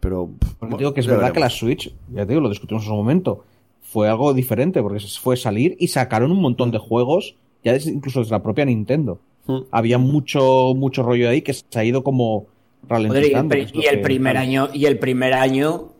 Pero. 0.00 0.30
Bueno, 0.60 0.76
digo 0.78 0.94
que 0.94 1.00
es 1.00 1.06
verdad 1.06 1.32
que 1.32 1.40
la. 1.40 1.50
Switch, 1.50 1.92
ya 2.12 2.22
te 2.24 2.28
digo, 2.32 2.40
lo 2.40 2.48
discutimos 2.48 2.82
en 2.84 2.88
su 2.88 2.94
momento, 2.94 3.44
fue 3.82 4.08
algo 4.08 4.32
diferente, 4.34 4.80
porque 4.82 5.00
fue 5.00 5.36
salir 5.36 5.76
y 5.78 5.88
sacaron 5.88 6.30
un 6.30 6.40
montón 6.40 6.70
de 6.70 6.78
juegos, 6.78 7.36
ya 7.64 7.72
desde- 7.72 7.90
incluso 7.92 8.20
desde 8.20 8.32
la 8.32 8.42
propia 8.42 8.64
Nintendo. 8.64 9.18
Mm. 9.46 9.58
Había 9.70 9.98
mucho, 9.98 10.74
mucho 10.76 11.02
rollo 11.02 11.28
ahí 11.28 11.42
que 11.42 11.52
se 11.52 11.64
ha 11.74 11.84
ido 11.84 12.02
como 12.04 12.46
Joder, 12.88 13.02
y 13.02 13.06
el, 13.06 13.10
ralentizando. 13.34 13.54
es 13.56 13.72
el 13.92 14.00
primer 14.02 14.36
año 14.36 14.68
y 14.72 14.84
el 14.86 14.98
primer 14.98 15.32
año 15.34 15.90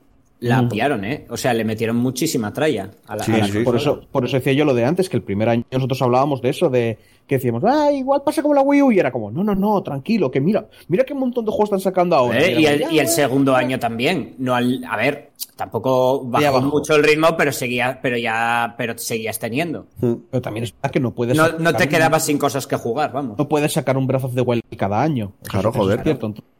la 0.40 0.60
Mm. 0.62 0.68
pillaron, 0.68 1.04
¿eh? 1.04 1.26
O 1.30 1.36
sea, 1.36 1.54
le 1.54 1.64
metieron 1.64 1.96
muchísima 1.96 2.52
tralla 2.52 2.90
a 3.06 3.16
la, 3.16 3.24
Sí, 3.24 3.32
a 3.32 3.38
la 3.38 3.46
sí. 3.46 3.52
consola. 3.52 3.64
Por 3.64 3.76
eso, 3.76 4.00
por 4.12 4.24
eso 4.26 4.36
decía 4.36 4.52
yo 4.52 4.64
lo 4.64 4.74
de 4.74 4.84
antes, 4.84 5.08
que 5.08 5.16
el 5.16 5.22
primer 5.22 5.48
año 5.48 5.64
nosotros 5.70 6.00
hablábamos 6.02 6.42
de 6.42 6.50
eso, 6.50 6.68
de 6.68 6.98
que 7.26 7.36
decíamos, 7.36 7.62
ah, 7.66 7.90
igual 7.90 8.22
pasa 8.22 8.42
como 8.42 8.52
la 8.52 8.60
Wii 8.60 8.82
U, 8.82 8.92
y 8.92 8.98
era 8.98 9.10
como, 9.10 9.30
no, 9.30 9.42
no, 9.42 9.54
no, 9.54 9.82
tranquilo, 9.82 10.30
que 10.30 10.42
mira, 10.42 10.66
mira 10.88 11.04
qué 11.04 11.14
montón 11.14 11.46
de 11.46 11.50
juegos 11.50 11.68
están 11.68 11.80
sacando 11.80 12.16
ahora. 12.16 12.38
¿Eh? 12.38 12.60
Y 12.90 12.98
el, 12.98 13.08
segundo 13.08 13.56
año 13.56 13.78
también. 13.78 14.34
No 14.38 14.54
al- 14.54 14.84
a 14.86 14.96
ver, 14.98 15.30
tampoco 15.56 16.22
bajó 16.26 16.60
mucho 16.60 16.94
el 16.96 17.02
ritmo, 17.02 17.28
pero 17.38 17.50
seguía, 17.50 17.98
pero 18.02 18.18
ya, 18.18 18.74
pero 18.76 18.98
seguías 18.98 19.38
teniendo. 19.38 19.86
Mm. 20.00 20.12
Pero 20.30 20.42
también 20.42 20.64
es 20.64 20.74
verdad 20.74 20.90
que 20.90 21.00
no 21.00 21.12
puedes 21.12 21.34
No, 21.36 21.44
sacar 21.46 21.60
no 21.60 21.72
te 21.74 21.84
un- 21.84 21.88
quedabas 21.88 22.24
sin 22.26 22.36
cosas 22.36 22.66
que 22.66 22.76
jugar, 22.76 23.12
vamos. 23.12 23.38
no 23.38 23.48
puedes 23.48 23.72
sacar 23.72 23.96
un 23.96 24.06
Breath 24.06 24.24
of 24.24 24.34
the 24.34 24.42
Wild 24.42 24.62
cada 24.76 25.00
año. 25.00 25.32
Claro, 25.44 25.72
joder. 25.72 26.00
Es 26.00 26.04
cierto. 26.04 26.26
Entonces, 26.26 26.50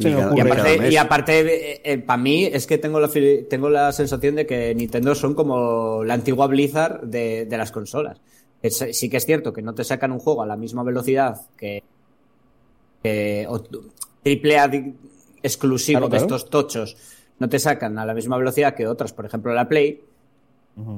Cada- 0.00 0.34
Y 0.36 0.40
aparte, 0.40 0.78
mes. 0.78 0.92
y 0.92 0.96
aparte 0.96 2.02
para 2.06 2.16
mí 2.22 2.44
es 2.44 2.66
que 2.66 2.78
tengo 2.78 3.00
la, 3.00 3.10
tengo 3.48 3.68
la 3.70 3.92
sensación 3.92 4.36
de 4.36 4.46
que 4.46 4.74
Nintendo 4.74 5.14
son 5.14 5.34
como 5.34 6.04
la 6.04 6.14
antigua 6.14 6.46
Blizzard 6.46 7.02
de, 7.02 7.44
de 7.46 7.58
las 7.58 7.72
consolas. 7.72 8.20
Es- 8.62 8.84
sí 8.92 9.08
que 9.08 9.16
es 9.16 9.26
cierto 9.26 9.52
que 9.52 9.62
no 9.62 9.74
te 9.74 9.84
sacan 9.84 10.12
un 10.12 10.18
juego 10.20 10.42
a 10.42 10.46
la 10.46 10.56
misma 10.56 10.82
velocidad 10.84 11.40
que, 11.56 11.82
que 13.02 13.46
o- 13.48 13.62
triple 14.22 14.58
A 14.58 14.70
exclusivo 15.42 16.00
Claro, 16.00 16.10
de 16.10 16.16
estos 16.18 16.50
tochos. 16.50 16.96
No 17.38 17.48
te 17.48 17.58
sacan 17.58 17.98
a 17.98 18.04
la 18.04 18.12
misma 18.14 18.36
velocidad 18.36 18.74
que 18.74 18.86
otras, 18.86 19.12
por 19.12 19.24
ejemplo 19.24 19.52
la 19.54 19.68
Play, 19.68 20.02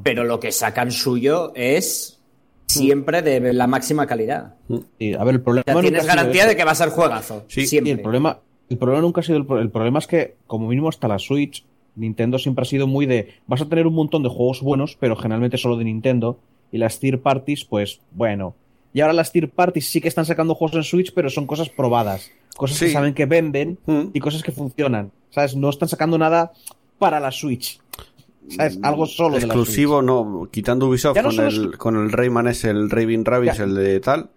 pero 0.03 0.25
lo 0.25 0.39
que 0.41 0.51
sacan 0.53 0.91
suyo 0.91 1.53
es 1.55 2.19
siempre 2.67 3.23
de 3.23 3.53
la 3.53 3.67
máxima 3.67 4.07
calidad. 4.07 4.55
Sí, 4.99 5.15
a 5.15 5.23
ver, 5.25 5.37
el 5.37 5.41
problema 5.43 5.65
O 5.69 5.73
sea, 5.73 5.81
tienes 5.83 6.07
garantía 6.07 6.47
de 6.47 6.57
que 6.57 6.65
va 6.65 6.73
a 6.73 6.75
ser 6.75 6.89
juegazo. 6.91 7.45
Sí, 7.49 7.61
y 7.61 7.63
el 7.63 7.65
Y 7.65 7.69
siempre. 7.69 7.93
el 7.93 8.01
problema, 8.01 8.39
el 8.73 8.79
problema 8.79 9.03
nunca 9.03 9.21
ha 9.21 9.25
sido 9.25 9.39
el, 9.39 9.47
pro- 9.47 9.61
el 9.61 9.71
problema 9.71 9.99
es 9.99 10.07
que, 10.07 10.35
como 10.47 10.69
mínimo 10.69 10.89
hasta 10.89 11.09
la 11.09 11.19
Switch, 11.19 11.65
Nintendo 11.95 12.39
siempre 12.39 12.63
ha 12.63 12.67
sido 12.67 12.87
muy 12.87 13.07
de 13.07 13.35
vas 13.47 13.61
a 13.61 13.69
tener 13.69 13.87
un 13.87 13.95
montón 13.95 14.23
de 14.23 14.29
juegos 14.29 14.63
buenos, 14.63 14.97
pero 14.99 15.15
generalmente 15.17 15.59
solo 15.59 15.77
de 15.77 15.85
Nintendo. 15.85 16.39
Y 16.73 16.79
las 16.79 16.99
tier 16.99 17.21
parties, 17.21 17.65
pues, 17.67 18.01
bueno. 18.13 18.55
Y 18.95 19.01
ahora 19.03 19.13
las 19.13 19.31
tier 19.31 19.51
parties 19.51 19.89
sí 19.91 20.01
que 20.01 20.09
están 20.09 20.25
sacando 20.25 20.55
juegos 20.55 20.77
en 20.77 20.85
Switch, 20.85 21.13
pero 21.15 21.29
son 21.31 21.47
cosas 21.47 21.69
probadas. 21.69 22.31
Cosas 22.57 22.79
Sí. 22.79 22.87
que 22.87 22.93
saben 22.93 23.15
que 23.15 23.27
venden 23.27 23.79
Mm. 23.87 24.05
y 24.15 24.21
cosas 24.21 24.43
que 24.43 24.53
funcionan. 24.53 25.11
¿Sabes? 25.31 25.55
No 25.57 25.69
están 25.71 25.89
sacando 25.89 26.17
nada 26.19 26.53
para 26.99 27.21
la 27.21 27.31
Switch. 27.31 27.79
¿Sabes? 28.49 28.79
Algo 28.83 29.07
solo 29.07 29.37
de 29.37 29.43
la 29.47 29.55
Exclusivo, 29.55 30.03
no. 30.03 30.49
Quitando 30.51 30.87
Ubisoft 30.89 31.17
no 31.17 31.23
con, 31.31 31.41
el, 31.41 31.79
con 31.79 31.97
el 31.97 32.11
Rayman 32.11 32.49
es 32.49 32.65
el 32.65 32.91
Raving 32.91 33.25
Rabbids, 33.25 33.61
el 33.61 33.75
de 33.75 34.01
tal. 34.01 34.31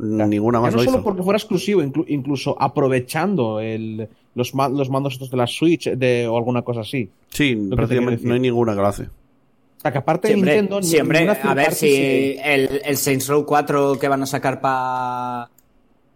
Ninguna 0.00 0.58
Ya 0.58 0.62
más 0.62 0.72
no 0.72 0.78
lo 0.78 0.84
solo 0.84 0.96
hizo. 0.98 1.04
porque 1.04 1.22
fuera 1.22 1.36
exclusivo, 1.36 1.82
inclu- 1.82 2.04
incluso 2.08 2.56
aprovechando 2.60 3.60
el, 3.60 4.08
los, 4.34 4.54
ma- 4.54 4.68
los 4.68 4.88
mandos 4.90 5.14
estos 5.14 5.30
de 5.30 5.36
la 5.36 5.46
Switch 5.46 5.90
de, 5.90 6.26
o 6.26 6.36
alguna 6.36 6.62
cosa 6.62 6.80
así. 6.80 7.10
Sí, 7.28 7.54
prácticamente 7.74 8.26
no 8.26 8.34
hay 8.34 8.40
ninguna 8.40 8.72
que 8.74 8.80
lo 8.80 8.86
hace. 8.86 9.02
O 9.04 9.80
sea, 9.82 9.92
que 9.92 9.98
aparte 9.98 10.28
Siempre, 10.28 10.50
de 10.52 10.56
Nintendo, 10.58 10.80
ni- 10.80 10.86
siempre 10.86 11.28
a 11.28 11.54
ver 11.54 11.72
si 11.72 12.36
el, 12.42 12.80
el 12.84 12.96
Saints 12.96 13.28
Row 13.28 13.44
4 13.46 13.98
que 13.98 14.08
van 14.08 14.22
a 14.22 14.26
sacar 14.26 14.60
para 14.60 15.48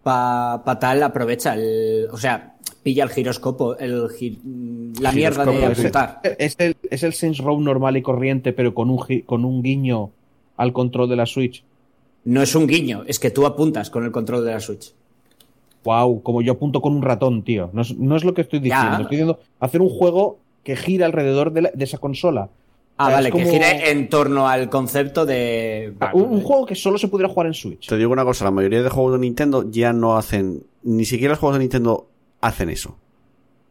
pa, 0.03 0.63
pa 0.65 0.79
tal 0.79 1.03
aprovecha 1.03 1.55
el, 1.55 2.09
o 2.13 2.17
sea, 2.19 2.57
pilla 2.83 3.05
el 3.05 3.11
giroscopo, 3.11 3.77
el 3.79 4.09
gi- 4.11 4.39
la 5.01 5.13
mierda 5.13 5.45
de 5.47 5.65
apuntar. 5.67 6.21
es, 6.39 6.57
el, 6.59 6.77
es 6.91 7.03
el 7.03 7.15
Saints 7.15 7.39
Row 7.39 7.59
normal 7.61 7.97
y 7.97 8.03
corriente, 8.03 8.53
pero 8.53 8.75
con 8.75 8.91
un, 8.91 8.99
gi- 8.99 9.23
con 9.23 9.45
un 9.47 9.63
guiño 9.63 10.11
al 10.59 10.73
control 10.73 11.09
de 11.09 11.17
la 11.17 11.27
Switch. 11.27 11.65
No 12.25 12.43
es 12.43 12.55
un 12.55 12.67
guiño, 12.67 13.03
es 13.07 13.19
que 13.19 13.31
tú 13.31 13.45
apuntas 13.47 13.91
con 13.91 14.05
el 14.05 14.11
control 14.13 14.45
de 14.45 14.53
la 14.53 14.61
Switch. 14.61 14.95
Wow, 15.85 16.23
como 16.23 16.41
yo 16.41 16.53
apunto 16.53 16.81
con 16.81 16.95
un 16.97 17.03
ratón, 17.03 17.43
tío. 17.43 17.69
No 17.75 17.83
es, 17.83 17.95
no 17.99 18.17
es 18.17 18.25
lo 18.25 18.33
que 18.33 18.41
estoy 18.43 18.61
diciendo. 18.61 18.87
Ya. 18.87 19.03
Estoy 19.03 19.17
diciendo 19.17 19.39
hacer 19.61 19.83
un 19.83 19.91
juego 19.91 20.39
que 20.63 20.77
gira 20.77 21.05
alrededor 21.05 21.53
de, 21.53 21.63
la- 21.63 21.71
de 21.75 21.85
esa 21.85 21.99
consola. 21.99 22.49
Ah, 22.97 23.05
O 23.05 23.07
sea, 23.09 23.15
vale, 23.17 23.31
como- 23.31 23.45
que 23.45 23.51
gire 23.51 23.91
en 23.91 24.09
torno 24.09 24.49
al 24.49 24.71
concepto 24.71 25.27
de... 25.27 25.93
Un, 26.15 26.23
un 26.23 26.41
juego 26.41 26.65
que 26.65 26.75
solo 26.75 26.97
se 26.97 27.09
pudiera 27.09 27.29
jugar 27.29 27.49
en 27.49 27.55
Switch. 27.55 27.87
Te 27.89 27.97
digo 27.99 28.13
una 28.13 28.25
cosa, 28.25 28.45
la 28.45 28.51
mayoría 28.53 28.83
de 28.83 28.89
juegos 28.89 29.13
de 29.15 29.19
Nintendo 29.19 29.69
ya 29.71 29.93
no 29.93 30.17
hacen, 30.17 30.63
ni 30.85 31.05
siquiera 31.05 31.33
los 31.33 31.39
juegos 31.41 31.57
de 31.59 31.65
Nintendo 31.65 32.07
hacen 32.41 32.71
eso. 32.71 32.97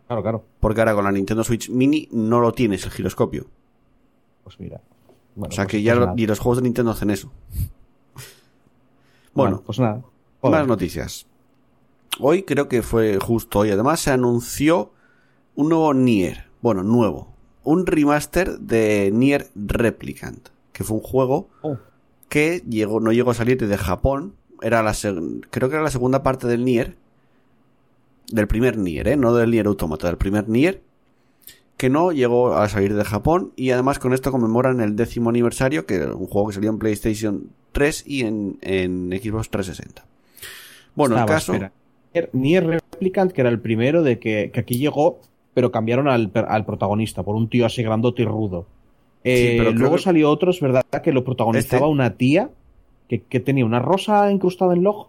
Claro, 0.05 0.21
claro. 0.21 0.43
Porque 0.59 0.81
ahora 0.81 0.93
con 0.93 1.05
la 1.05 1.11
Nintendo 1.11 1.43
Switch 1.43 1.69
Mini 1.69 2.09
no 2.11 2.39
lo 2.41 2.51
tienes 2.51 2.83
el 2.85 2.91
giroscopio. 2.91 3.45
Pues 4.43 4.59
mira. 4.59 4.81
Bueno, 5.35 5.51
o 5.51 5.55
sea 5.55 5.63
pues- 5.63 5.71
que 5.71 5.81
ya 5.81 5.95
lo- 5.95 6.13
ni 6.13 6.27
los 6.27 6.37
juegos 6.37 6.57
de 6.57 6.63
Nintendo 6.63 6.91
hacen 6.91 7.09
eso. 7.09 7.31
Bueno, 9.33 9.61
pues 9.65 9.79
nada. 9.79 10.01
Joder. 10.41 10.59
más 10.59 10.67
noticias. 10.67 11.25
Hoy 12.19 12.43
creo 12.43 12.67
que 12.67 12.81
fue 12.83 13.17
justo 13.19 13.59
hoy. 13.59 13.71
Además 13.71 13.99
se 14.01 14.11
anunció 14.11 14.91
un 15.55 15.69
nuevo 15.69 15.93
Nier. 15.93 16.45
Bueno, 16.61 16.83
nuevo. 16.83 17.33
Un 17.63 17.85
remaster 17.85 18.59
de 18.59 19.09
Nier 19.13 19.49
Replicant. 19.55 20.49
Que 20.71 20.83
fue 20.83 20.97
un 20.97 21.03
juego 21.03 21.49
Oh. 21.61 21.77
que 22.29 22.63
llegó, 22.67 22.99
no 22.99 23.11
llegó 23.11 23.31
a 23.31 23.35
salir 23.35 23.57
de 23.65 23.77
Japón. 23.77 24.35
Era 24.61 24.83
la 24.83 24.93
creo 25.49 25.69
que 25.69 25.75
era 25.75 25.83
la 25.83 25.91
segunda 25.91 26.23
parte 26.23 26.47
del 26.47 26.65
Nier. 26.65 26.95
Del 28.31 28.47
primer 28.47 28.77
Nier, 28.77 29.07
¿eh? 29.07 29.17
No 29.17 29.33
del 29.33 29.51
Nier 29.51 29.67
Automata, 29.67 30.07
del 30.07 30.17
primer 30.17 30.47
Nier. 30.49 30.81
Que 31.77 31.89
no 31.89 32.11
llegó 32.11 32.53
a 32.55 32.69
salir 32.69 32.93
de 32.95 33.03
Japón 33.03 33.51
y 33.55 33.71
además 33.71 33.99
con 33.99 34.13
esto 34.13 34.31
conmemoran 34.31 34.79
el 34.81 34.95
décimo 34.95 35.29
aniversario, 35.29 35.85
que 35.85 35.95
era 35.95 36.13
un 36.13 36.27
juego 36.27 36.47
que 36.49 36.53
salió 36.55 36.69
en 36.69 36.79
PlayStation 36.79 37.49
3 37.71 38.03
y 38.07 38.21
en, 38.21 38.57
en 38.61 39.09
Xbox 39.11 39.49
360. 39.49 40.05
Bueno, 40.95 41.17
el 41.19 41.25
caso... 41.25 41.53
espera. 41.53 41.71
Nier 42.33 42.65
Replicant, 42.67 43.31
que 43.31 43.41
era 43.41 43.49
el 43.49 43.59
primero 43.59 44.03
de 44.03 44.19
que, 44.19 44.51
que 44.53 44.59
aquí 44.59 44.77
llegó, 44.77 45.19
pero 45.55 45.71
cambiaron 45.71 46.07
al, 46.07 46.31
al 46.47 46.65
protagonista 46.65 47.23
por 47.23 47.35
un 47.35 47.49
tío 47.49 47.65
así 47.65 47.81
grandote 47.81 48.21
y 48.21 48.25
rudo. 48.25 48.67
Eh, 49.23 49.37
Sí, 49.53 49.57
pero 49.57 49.69
creo 49.71 49.79
luego 49.79 49.95
que- 49.95 50.01
salió 50.03 50.29
otro, 50.29 50.51
es 50.51 50.59
verdad, 50.59 50.83
que 51.03 51.11
lo 51.11 51.23
protagonizaba 51.23 51.85
Este- 51.87 51.91
una 51.91 52.13
tía 52.15 52.51
que, 53.09 53.23
que 53.23 53.39
tenía 53.39 53.65
una 53.65 53.79
rosa 53.79 54.31
incrustada 54.31 54.73
en 54.73 54.83
log. 54.83 55.07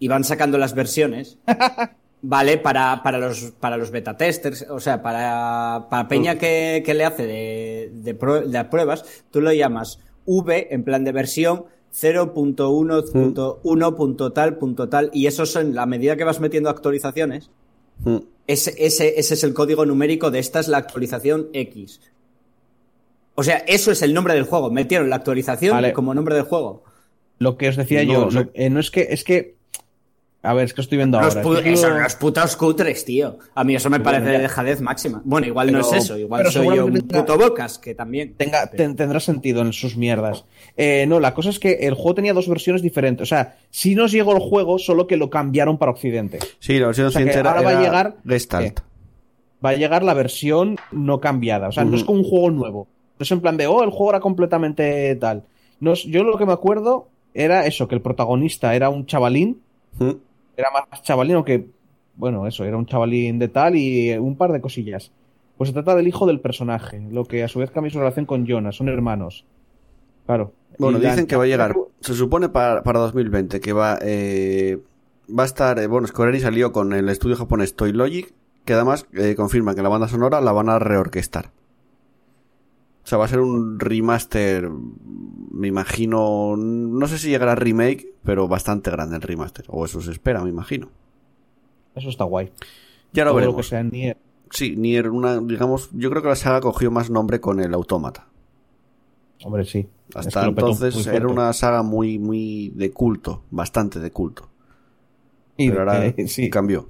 y 0.00 0.08
van 0.08 0.24
sacando 0.24 0.58
las 0.58 0.74
versiones, 0.74 1.38
vale, 2.22 2.58
para, 2.58 3.00
para 3.04 3.18
los 3.18 3.52
para 3.60 3.76
los 3.76 3.92
beta 3.92 4.16
testers, 4.16 4.66
o 4.68 4.80
sea, 4.80 5.00
para, 5.02 5.86
para 5.88 6.08
Peña 6.08 6.36
que, 6.36 6.82
que 6.84 6.94
le 6.94 7.04
hace 7.04 7.24
de, 7.26 7.90
de, 7.94 8.14
de 8.48 8.64
pruebas, 8.64 9.04
tú 9.30 9.40
lo 9.40 9.52
llamas 9.52 10.00
V 10.32 10.68
en 10.70 10.84
plan 10.84 11.02
de 11.04 11.12
versión 11.12 11.64
0.1.1 11.92 13.96
punto 13.96 14.32
tal 14.32 14.56
punto 14.56 14.88
tal 14.88 15.10
y 15.12 15.26
eso 15.26 15.44
son 15.46 15.74
la 15.74 15.86
medida 15.86 16.16
que 16.16 16.24
vas 16.24 16.40
metiendo 16.40 16.70
actualizaciones 16.70 17.50
Mm. 18.02 18.16
ese, 18.46 18.72
ese, 18.78 19.20
ese 19.20 19.34
es 19.34 19.44
el 19.44 19.52
código 19.52 19.84
numérico 19.84 20.30
de 20.30 20.38
esta 20.38 20.58
es 20.60 20.68
la 20.68 20.78
actualización 20.78 21.48
X. 21.52 22.00
O 23.34 23.42
sea, 23.42 23.58
eso 23.66 23.92
es 23.92 24.00
el 24.00 24.14
nombre 24.14 24.32
del 24.32 24.44
juego. 24.44 24.70
Metieron 24.70 25.10
la 25.10 25.16
actualización 25.16 25.72
Vale. 25.72 25.92
como 25.92 26.14
nombre 26.14 26.34
del 26.34 26.44
juego. 26.44 26.82
Lo 27.38 27.58
que 27.58 27.68
os 27.68 27.76
decía 27.76 28.02
No 28.06 28.12
yo, 28.12 28.30
lo- 28.30 28.50
eh, 28.54 28.70
no 28.70 28.80
es 28.80 28.90
que, 28.90 29.08
es 29.10 29.22
que. 29.22 29.56
A 30.42 30.54
ver, 30.54 30.64
es 30.64 30.72
que 30.72 30.80
estoy 30.80 30.96
viendo 30.96 31.20
Los 31.20 31.36
ahora. 31.36 31.60
viendo- 31.60 31.90
los 31.98 32.14
putos 32.14 32.56
cutres, 32.56 33.04
tío. 33.04 33.36
A 33.54 33.62
mí 33.62 33.74
eso 33.74 33.90
me 33.90 33.98
Bueno, 33.98 34.04
parece 34.04 34.26
ya. 34.26 34.32
de 34.38 34.42
dejadez 34.44 34.80
máxima. 34.80 35.20
Bueno, 35.22 35.46
igual 35.46 35.70
no 35.70 35.80
es 35.80 35.92
eso. 35.92 36.16
Igual 36.16 36.50
soy 36.50 36.76
yo 36.76 36.86
un 36.86 36.94
tenga- 36.94 37.20
puto 37.26 37.36
bocas, 37.36 37.78
que 37.78 37.94
también. 37.94 38.32
tenga, 38.38 38.66
ten- 38.70 38.96
tendrá 38.96 39.20
sentido 39.20 39.60
en 39.60 39.74
sus 39.74 39.98
mierdas. 39.98 40.46
Eh, 40.78 41.04
no, 41.06 41.20
la 41.20 41.34
cosa 41.34 41.50
es 41.50 41.58
que 41.58 41.72
el 41.82 41.92
juego 41.92 42.14
tenía 42.14 42.32
dos 42.32 42.48
versiones 42.48 42.80
diferentes. 42.80 43.24
O 43.24 43.28
sea, 43.28 43.56
sí 43.68 43.94
nos 43.94 44.12
llegó 44.12 44.32
el 44.32 44.40
juego, 44.40 44.78
solo 44.78 45.06
que 45.06 45.18
lo 45.18 45.28
cambiaron 45.28 45.76
para 45.76 45.92
Occidente. 45.92 46.38
Sí, 46.58 46.78
la 46.78 46.86
versión 46.86 47.08
O 47.08 47.10
sea, 47.10 47.20
occidental 47.20 47.46
ahora 47.58 47.60
va 47.72 47.78
a 47.78 47.82
llegar- 47.82 48.16
Gestalt. 48.26 48.80
Va 49.62 49.70
a 49.70 49.74
llegar 49.74 50.02
la 50.02 50.14
versión 50.14 50.76
no 50.90 51.20
cambiada. 51.20 51.68
O 51.68 51.72
sea, 51.72 51.84
no 51.84 51.96
es 51.96 52.02
como 52.04 52.18
un 52.20 52.24
juego 52.24 52.50
nuevo. 52.50 52.88
No 53.18 53.24
es 53.24 53.30
en 53.30 53.42
plan 53.42 53.58
de, 53.58 53.66
oh, 53.66 53.84
el 53.84 53.90
juego 53.90 54.08
era 54.12 54.20
completamente 54.20 55.14
tal. 55.16 55.42
No, 55.80 55.92
es- 55.92 56.04
yo 56.04 56.24
lo 56.24 56.38
que 56.38 56.46
me 56.46 56.54
acuerdo 56.54 57.08
era 57.34 57.66
eso, 57.66 57.86
que 57.88 57.94
el 57.94 58.00
protagonista 58.00 58.74
era 58.74 58.88
un 58.88 59.04
chavalín. 59.04 59.60
Era 60.60 60.70
más 60.70 61.02
chavalín, 61.02 61.36
aunque, 61.36 61.66
bueno, 62.16 62.46
eso, 62.46 62.64
era 62.64 62.76
un 62.76 62.86
chavalín 62.86 63.38
de 63.38 63.48
tal 63.48 63.76
y 63.76 64.12
un 64.12 64.36
par 64.36 64.52
de 64.52 64.60
cosillas. 64.60 65.10
Pues 65.56 65.68
se 65.68 65.74
trata 65.74 65.94
del 65.94 66.08
hijo 66.08 66.26
del 66.26 66.40
personaje, 66.40 67.02
lo 67.10 67.24
que 67.24 67.42
a 67.42 67.48
su 67.48 67.58
vez 67.58 67.70
cambia 67.70 67.90
su 67.92 67.98
relación 67.98 68.26
con 68.26 68.46
Jonas, 68.46 68.76
son 68.76 68.88
hermanos. 68.88 69.44
Claro. 70.26 70.52
Bueno, 70.78 70.98
Y 70.98 71.02
dicen 71.02 71.26
que 71.26 71.36
va 71.36 71.44
a 71.44 71.46
llegar. 71.46 71.74
Se 72.00 72.14
supone 72.14 72.48
para, 72.48 72.82
para 72.82 73.00
2020 73.00 73.60
que 73.60 73.72
va, 73.72 73.98
eh, 74.00 74.78
va 75.28 75.42
a 75.42 75.46
estar. 75.46 75.78
eh, 75.78 75.86
bueno, 75.86 76.06
Square 76.06 76.30
Enix 76.30 76.44
salió 76.44 76.72
con 76.72 76.92
el 76.92 77.08
estudio 77.08 77.36
japonés 77.36 77.74
Toy 77.74 77.92
Logic, 77.92 78.32
que 78.64 78.72
además 78.72 79.06
eh, 79.12 79.34
confirma 79.34 79.74
que 79.74 79.82
la 79.82 79.88
banda 79.88 80.08
sonora 80.08 80.40
la 80.40 80.52
van 80.52 80.68
a 80.68 80.78
reorquestar. 80.78 81.50
O 83.02 83.06
sea, 83.06 83.18
va 83.18 83.24
a 83.24 83.28
ser 83.28 83.40
un 83.40 83.80
remaster. 83.80 84.70
Me 84.70 85.68
imagino. 85.68 86.56
No 86.56 87.06
sé 87.08 87.18
si 87.18 87.28
llegará 87.30 87.54
remake, 87.54 88.14
pero 88.24 88.46
bastante 88.48 88.90
grande 88.90 89.16
el 89.16 89.22
remaster. 89.22 89.64
O 89.68 89.84
eso 89.84 90.00
se 90.00 90.12
espera, 90.12 90.42
me 90.42 90.50
imagino. 90.50 90.88
Eso 91.94 92.08
está 92.08 92.24
guay. 92.24 92.52
Ya 93.12 93.24
lo 93.24 93.30
Todo 93.30 93.36
veremos. 93.36 93.56
lo 93.56 93.62
que 93.62 93.68
sea 93.68 93.82
Nier. 93.82 94.18
Sí, 94.50 94.76
Nier, 94.76 95.10
una, 95.10 95.40
digamos, 95.40 95.90
yo 95.92 96.10
creo 96.10 96.22
que 96.22 96.28
la 96.28 96.36
saga 96.36 96.60
cogió 96.60 96.90
más 96.90 97.10
nombre 97.10 97.40
con 97.40 97.60
el 97.60 97.72
Autómata. 97.74 98.26
Hombre, 99.44 99.64
sí. 99.64 99.88
Es 100.10 100.16
Hasta 100.16 100.42
que 100.42 100.48
entonces 100.48 101.06
era 101.06 101.26
una 101.28 101.52
saga 101.52 101.82
muy, 101.82 102.18
muy 102.18 102.70
de 102.74 102.90
culto, 102.90 103.44
bastante 103.50 104.00
de 104.00 104.10
culto. 104.10 104.50
Y 105.56 105.68
pero 105.70 105.80
ahora 105.80 106.06
eh, 106.06 106.14
sí. 106.28 106.50
cambió. 106.50 106.88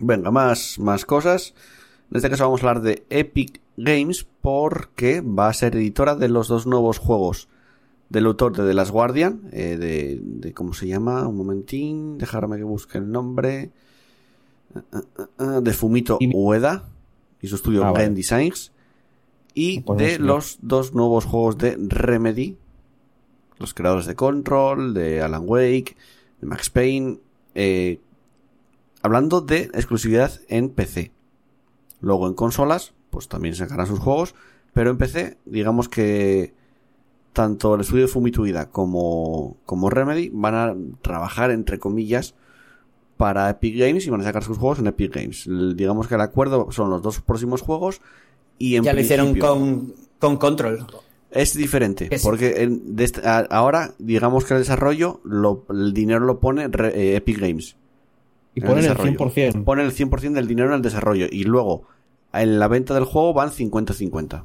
Venga, 0.00 0.30
más, 0.30 0.78
más 0.78 1.04
cosas. 1.04 1.54
En 2.10 2.16
este 2.16 2.30
caso 2.30 2.44
vamos 2.44 2.62
a 2.62 2.68
hablar 2.68 2.82
de 2.82 3.04
Epic 3.10 3.60
Games 3.76 4.26
porque 4.40 5.20
va 5.20 5.48
a 5.48 5.52
ser 5.52 5.76
editora 5.76 6.14
de 6.16 6.28
los 6.28 6.48
dos 6.48 6.66
nuevos 6.66 6.98
juegos 6.98 7.48
del 8.08 8.24
autor 8.26 8.56
de 8.56 8.66
The 8.66 8.72
Last 8.74 8.90
Guardian, 8.90 9.42
eh, 9.52 9.76
de, 9.76 10.18
de- 10.22 10.54
¿cómo 10.54 10.72
se 10.72 10.86
llama? 10.86 11.26
Un 11.28 11.36
momentín, 11.36 12.16
dejarme 12.16 12.56
que 12.56 12.64
busque 12.64 12.96
el 12.98 13.10
nombre. 13.12 13.70
Ah, 14.92 15.02
ah, 15.38 15.60
de 15.62 15.72
Fumito 15.72 16.18
Ueda 16.34 16.84
y 17.42 17.48
su 17.48 17.56
estudio 17.56 17.84
Ah, 17.84 17.90
vale. 17.92 18.04
Game 18.04 18.16
Designs. 18.16 18.72
Y 19.54 19.80
Pues 19.80 19.98
no 19.98 20.04
de 20.04 20.10
sé. 20.12 20.18
los 20.20 20.58
dos 20.62 20.94
nuevos 20.94 21.24
juegos 21.26 21.58
de 21.58 21.76
Remedy, 21.78 22.56
los 23.58 23.74
creadores 23.74 24.06
de 24.06 24.14
Control, 24.14 24.94
de 24.94 25.20
Alan 25.20 25.42
Wake, 25.44 25.96
de 26.40 26.46
Max 26.46 26.70
Payne, 26.70 27.18
eh, 27.54 28.00
hablando 29.02 29.40
de 29.42 29.62
exclusividad 29.74 30.32
en 30.48 30.70
PC. 30.70 31.10
Luego 32.00 32.26
en 32.28 32.34
consolas, 32.34 32.94
pues 33.10 33.28
también 33.28 33.54
sacarán 33.54 33.86
sus 33.86 33.98
juegos, 33.98 34.34
pero 34.72 34.90
en 34.90 34.98
PC, 34.98 35.38
digamos 35.44 35.88
que 35.88 36.54
tanto 37.32 37.74
el 37.74 37.82
estudio 37.82 38.02
de 38.02 38.08
Fumito 38.08 38.42
Ueda 38.42 38.70
como, 38.70 39.56
como 39.64 39.90
Remedy 39.90 40.30
van 40.32 40.54
a 40.54 40.74
trabajar, 41.02 41.50
entre 41.50 41.78
comillas, 41.78 42.34
para 43.16 43.50
Epic 43.50 43.76
Games 43.76 44.06
y 44.06 44.10
van 44.10 44.20
a 44.20 44.24
sacar 44.24 44.44
sus 44.44 44.58
juegos 44.58 44.78
en 44.78 44.86
Epic 44.86 45.14
Games. 45.14 45.46
El- 45.46 45.76
digamos 45.76 46.06
que 46.08 46.14
el 46.14 46.20
acuerdo 46.20 46.70
son 46.70 46.90
los 46.90 47.02
dos 47.02 47.20
próximos 47.20 47.62
juegos 47.62 48.00
y 48.58 48.76
en 48.76 48.84
ya 48.84 48.92
lo 48.92 49.00
hicieron 49.00 49.36
con, 49.38 49.94
con 50.18 50.36
Control. 50.36 50.86
es 51.30 51.54
diferente, 51.54 52.08
Es- 52.10 52.22
porque 52.22 52.62
en- 52.62 52.96
de 52.96 53.04
este- 53.04 53.22
ahora 53.50 53.94
digamos 53.98 54.44
que 54.44 54.54
el 54.54 54.60
desarrollo, 54.60 55.20
lo- 55.24 55.64
el 55.70 55.92
dinero 55.92 56.20
lo 56.24 56.38
pone 56.40 56.68
re- 56.68 56.94
eh, 56.96 57.16
Epic 57.16 57.38
Games. 57.38 57.76
Y 58.58 58.60
en 58.62 58.66
ponen 58.66 58.84
el 58.84 58.90
desarrollo. 58.90 59.18
100%. 59.30 59.64
Ponen 59.64 59.86
el 59.86 59.92
100% 59.94 60.32
del 60.32 60.46
dinero 60.46 60.68
en 60.68 60.74
el 60.74 60.82
desarrollo 60.82 61.26
y 61.30 61.44
luego 61.44 61.84
en 62.32 62.58
la 62.58 62.68
venta 62.68 62.94
del 62.94 63.04
juego 63.04 63.32
van 63.34 63.50
50-50. 63.50 64.44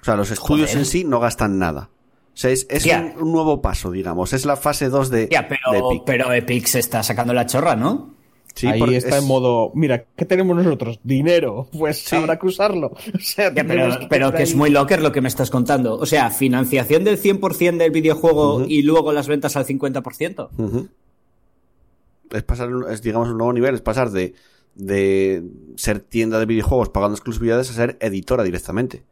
O 0.00 0.04
sea, 0.04 0.16
los 0.16 0.30
estudios 0.30 0.68
Joder. 0.70 0.78
en 0.78 0.86
sí 0.86 1.04
no 1.04 1.20
gastan 1.20 1.58
nada. 1.58 1.90
O 2.34 2.38
sea, 2.38 2.50
es, 2.50 2.66
es 2.70 2.84
un, 2.86 3.22
un 3.22 3.32
nuevo 3.32 3.62
paso, 3.62 3.90
digamos. 3.90 4.32
Es 4.32 4.44
la 4.44 4.56
fase 4.56 4.88
2 4.88 5.10
de, 5.10 5.28
Ya, 5.30 5.42
de 5.42 5.48
pero, 5.48 5.90
Epic. 5.90 6.02
pero 6.04 6.32
Epic 6.32 6.66
se 6.66 6.78
está 6.78 7.02
sacando 7.02 7.32
la 7.32 7.46
chorra, 7.46 7.76
¿no? 7.76 8.14
Sí, 8.54 8.66
Ahí 8.68 8.94
está 8.94 9.16
es- 9.16 9.22
en 9.22 9.28
modo, 9.28 9.70
mira, 9.74 10.04
¿qué 10.16 10.24
tenemos 10.24 10.56
nosotros? 10.56 10.98
Dinero. 11.02 11.68
Pues 11.76 11.98
Sí. 12.04 12.16
habrá 12.16 12.38
que 12.38 12.46
usarlo. 12.46 12.92
O 13.14 13.18
sea, 13.18 13.48
Ya, 13.52 13.64
pero, 13.64 13.68
tenemos 13.88 13.98
pero 14.08 14.32
que 14.32 14.42
es 14.44 14.54
muy 14.54 14.70
locker 14.70 15.02
lo 15.02 15.12
que 15.12 15.20
me 15.20 15.28
estás 15.28 15.50
contando. 15.50 15.96
O 15.98 16.06
sea, 16.06 16.30
financiación 16.30 17.04
del 17.04 17.18
100% 17.20 17.76
del 17.78 17.90
videojuego 17.90 18.64
y 18.66 18.82
luego 18.82 19.12
las 19.12 19.28
ventas 19.28 19.56
al 19.56 19.66
50%. 19.66 20.48
Ujú. 20.56 20.88
Es 22.32 22.42
pasar, 22.42 22.68
es 22.90 23.02
digamos 23.02 23.28
un 23.28 23.38
nuevo 23.38 23.52
nivel, 23.52 23.74
es 23.74 23.80
pasar 23.82 24.10
de, 24.10 24.34
de 24.74 25.42
ser 25.76 26.00
tienda 26.00 26.38
de 26.38 26.46
videojuegos 26.46 26.88
pagando 26.90 27.14
exclusividades 27.14 27.70
a 27.70 27.74
ser 27.74 27.96
editora 28.00 28.42
directamente. 28.44 29.04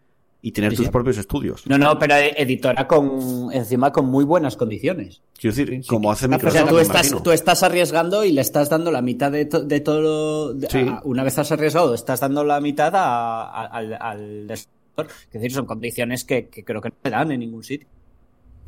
Y 0.42 0.52
tener 0.52 0.72
Sí, 0.72 0.76
tus 0.76 0.86
sí. 0.86 0.92
propios 0.92 1.16
estudios. 1.16 1.66
No, 1.66 1.78
no, 1.78 1.98
pero 1.98 2.16
editora 2.16 2.86
con 2.86 3.50
encima 3.50 3.90
con 3.92 4.04
muy 4.10 4.24
buenas 4.26 4.56
condiciones. 4.58 5.22
Quiero 5.40 5.56
decir, 5.56 5.82
Sí, 5.82 5.88
como 5.88 6.12
hace 6.12 6.26
O 6.26 6.28
Microsoft. 6.28 6.58
sea, 6.58 6.66
tú 6.68 6.74
me 6.74 6.82
estás, 6.82 7.22
tú 7.22 7.30
estás 7.30 7.62
arriesgando 7.62 8.24
y 8.26 8.32
le 8.32 8.42
estás 8.42 8.68
dando 8.68 8.90
la 8.90 9.00
mitad 9.00 9.32
de, 9.32 9.46
to- 9.46 9.64
de 9.64 9.80
todo 9.80 10.00
lo... 10.02 10.52
de- 10.52 10.68
Sí. 10.68 10.80
a- 10.86 11.00
una 11.04 11.24
vez 11.24 11.38
has 11.38 11.50
arriesgado, 11.50 11.94
estás 11.94 12.20
dando 12.20 12.44
la 12.44 12.60
mitad 12.60 12.94
a- 12.94 13.44
a- 13.44 13.64
al, 13.64 13.94
al 13.98 14.46
desarrollador. 14.46 15.06
Es 15.28 15.32
decir, 15.32 15.52
son 15.52 15.64
condiciones 15.64 16.24
que, 16.24 16.48
que 16.48 16.62
creo 16.62 16.82
que 16.82 16.90
no 16.90 16.94
te 17.00 17.08
dan 17.08 17.32
en 17.32 17.40
ningún 17.40 17.64
sitio. 17.64 17.88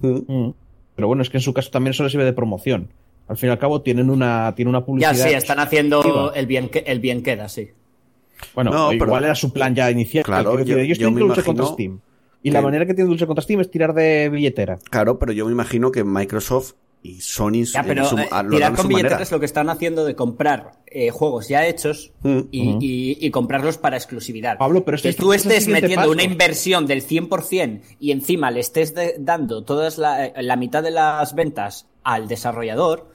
Mm. 0.01 0.33
Mm. 0.33 0.55
Pero 0.95 1.09
bueno, 1.09 1.23
es 1.23 1.29
que 1.29 1.37
en 1.37 1.43
su 1.43 1.53
caso 1.53 1.71
también 1.71 1.93
solo 1.93 2.09
sirve 2.09 2.25
de 2.25 2.33
promoción. 2.33 2.89
Al 3.29 3.37
fin 3.37 3.49
y 3.49 3.53
al 3.53 3.59
cabo 3.59 3.83
tienen 3.83 4.09
una, 4.11 4.55
tiene 4.55 4.69
una 4.69 4.81
Ya, 4.81 4.85
publicidad. 4.85 5.15
sí, 5.15 5.35
están 5.35 5.59
haciendo 5.59 6.33
el 6.35 6.47
bien, 6.47 6.69
que, 6.69 6.81
el 6.87 7.01
bien 7.01 7.23
queda, 7.23 7.49
sí. 7.49 7.69
Bueno, 8.55 8.71
No, 8.71 8.93
igual 8.93 9.11
pero- 9.11 9.25
era 9.27 9.35
su 9.35 9.53
plan 9.53 9.75
ya 9.75 9.91
inicial. 9.91 10.25
Claro, 10.25 10.63
yo- 10.63 10.79
ellos 10.79 10.99
yo 10.99 11.07
tienen 11.09 11.15
que 11.17 11.21
luchar 11.29 11.45
contra 11.45 11.67
Steam. 11.67 12.01
Y 12.43 12.51
que- 12.51 12.53
la 12.53 12.63
manera 12.63 12.85
que 12.87 12.95
tienen 12.95 13.09
de 13.09 13.15
luchar 13.15 13.27
contra 13.27 13.43
Steam 13.43 13.61
es 13.61 13.71
tirar 13.71 13.95
de 13.95 14.29
billetera. 14.29 14.79
Claro, 14.91 15.19
pero 15.19 15.33
yo 15.33 15.47
me 15.47 15.53
imagino 15.53 15.91
que 15.91 16.05
Microsoft 16.05 16.75
y 17.03 17.21
Sony 17.21 17.65
Ya, 17.65 17.81
en 17.81 17.87
pero 17.87 18.05
su- 18.05 18.19
eh, 18.19 18.29
lo 18.45 18.51
tirar 18.51 18.71
con 18.73 18.79
su 18.79 18.83
manera. 18.85 18.99
billeteras 19.09 19.23
es 19.23 19.33
lo 19.33 19.41
que 19.41 19.47
están 19.47 19.69
haciendo 19.71 20.05
de 20.05 20.15
comprar 20.15 20.73
eh, 20.87 21.11
juegos 21.11 21.49
ya 21.49 21.67
hechos 21.67 22.13
Mm. 22.23 22.39
y, 22.51 22.69
Ujú. 22.69 22.79
y- 22.81 23.19
y 23.21 23.31
comprarlos 23.31 23.77
para 23.79 23.97
exclusividad. 23.97 24.57
Pablo, 24.59 24.85
pero 24.85 24.97
que 24.99 25.09
esto- 25.11 25.25
tú 25.25 25.33
esto 25.33 25.49
es 25.51 25.67
el 25.67 25.75
estés 25.75 25.83
metiendo 25.83 26.11
una 26.11 26.23
inversión 26.23 26.87
del 26.87 27.03
100% 27.03 27.83
y 28.01 28.13
encima 28.13 28.51
le 28.51 28.61
estés 28.61 28.95
de- 28.95 29.17
dando 29.19 29.63
todas 29.65 29.99
la, 29.99 30.33
la 30.41 30.57
mitad 30.57 30.83
de 30.83 30.91
las 30.93 31.35
ventas 31.35 31.87
al 32.03 32.29
desarrollador, 32.29 33.11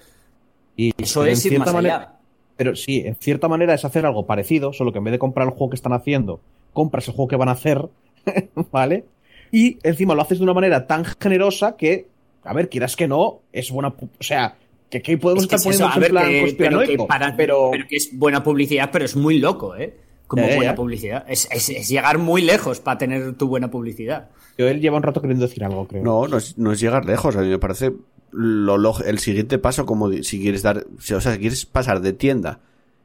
Y 0.75 0.93
eso 1.01 1.21
pero 1.21 1.31
es 1.33 1.45
ir 1.45 1.57
más 1.59 1.69
cierta 1.69 1.69
allá. 1.71 1.73
manera- 1.97 2.17
Pero 2.57 2.75
sí, 2.75 3.01
en 3.05 3.15
cierta 3.15 3.47
manera 3.47 3.73
es 3.73 3.83
hacer 3.85 4.05
algo 4.05 4.25
parecido, 4.25 4.71
solo 4.73 4.91
que 4.91 4.99
en 4.99 5.03
vez 5.05 5.11
de 5.13 5.19
comprar 5.19 5.47
el 5.47 5.51
juego 5.53 5.69
que 5.71 5.75
están 5.75 5.93
haciendo, 5.93 6.39
compras 6.73 7.07
el 7.07 7.13
juego 7.15 7.27
que 7.27 7.35
van 7.35 7.49
a 7.49 7.53
hacer, 7.53 7.87
¿vale? 8.71 9.05
Y 9.51 9.77
encima 9.83 10.15
lo 10.15 10.21
haces 10.21 10.37
de 10.39 10.43
una 10.43 10.53
manera 10.53 10.87
tan 10.87 11.03
generosa 11.05 11.75
que, 11.75 12.07
a 12.43 12.53
ver, 12.53 12.69
quieras 12.69 12.95
que 12.95 13.07
no, 13.07 13.39
es 13.51 13.69
buena. 13.71 13.89
O 13.89 14.23
sea, 14.23 14.55
que, 14.89 15.01
que 15.01 15.17
podemos 15.17 15.43
Es 15.43 15.49
que 15.49 15.55
estar 15.55 15.71
es 15.71 15.75
eso, 15.79 15.85
poniendo 15.89 15.95
en 15.95 16.01
ver, 16.01 16.11
plan 16.11 16.25
que- 16.47 16.55
pero, 16.57 16.79
que 16.81 16.97
para- 17.07 17.35
pero, 17.35 17.69
pero 17.71 17.85
que 17.87 17.95
es 17.97 18.09
buena 18.17 18.43
publicidad, 18.43 18.89
pero 18.91 19.05
es 19.05 19.15
muy 19.15 19.39
loco, 19.39 19.75
¿eh? 19.75 19.95
Como 20.31 20.47
ya, 20.47 20.55
buena 20.55 20.71
ya. 20.71 20.75
publicidad. 20.75 21.25
Es, 21.27 21.47
es- 21.51 21.69
es 21.69 21.89
llegar 21.89 22.17
muy 22.17 22.41
lejos 22.41 22.79
para 22.79 22.97
tener 22.97 23.33
tu 23.33 23.47
buena 23.47 23.69
publicidad. 23.69 24.29
que 24.55 24.69
él 24.69 24.79
lleva 24.79 24.95
un 24.97 25.03
rato 25.03 25.21
queriendo 25.21 25.45
decir 25.45 25.63
algo, 25.65 25.87
creo. 25.87 26.03
No, 26.03 26.27
no 26.27 26.37
es, 26.37 26.57
no 26.57 26.71
es 26.71 26.79
llegar 26.79 27.05
lejos. 27.05 27.35
A 27.35 27.41
mí 27.41 27.49
me 27.49 27.59
parece 27.59 27.93
lo, 28.31 28.77
log- 28.77 29.03
el 29.05 29.19
siguiente 29.19 29.57
paso, 29.59 29.85
como 29.85 30.09
si 30.23 30.39
quieres 30.41 30.61
dar, 30.61 30.85
si- 30.99 31.13
o 31.13 31.19
sea, 31.21 31.33
si 31.33 31.39
quieres 31.39 31.65
pasar 31.65 31.99
de 32.01 32.13
tienda 32.13 32.59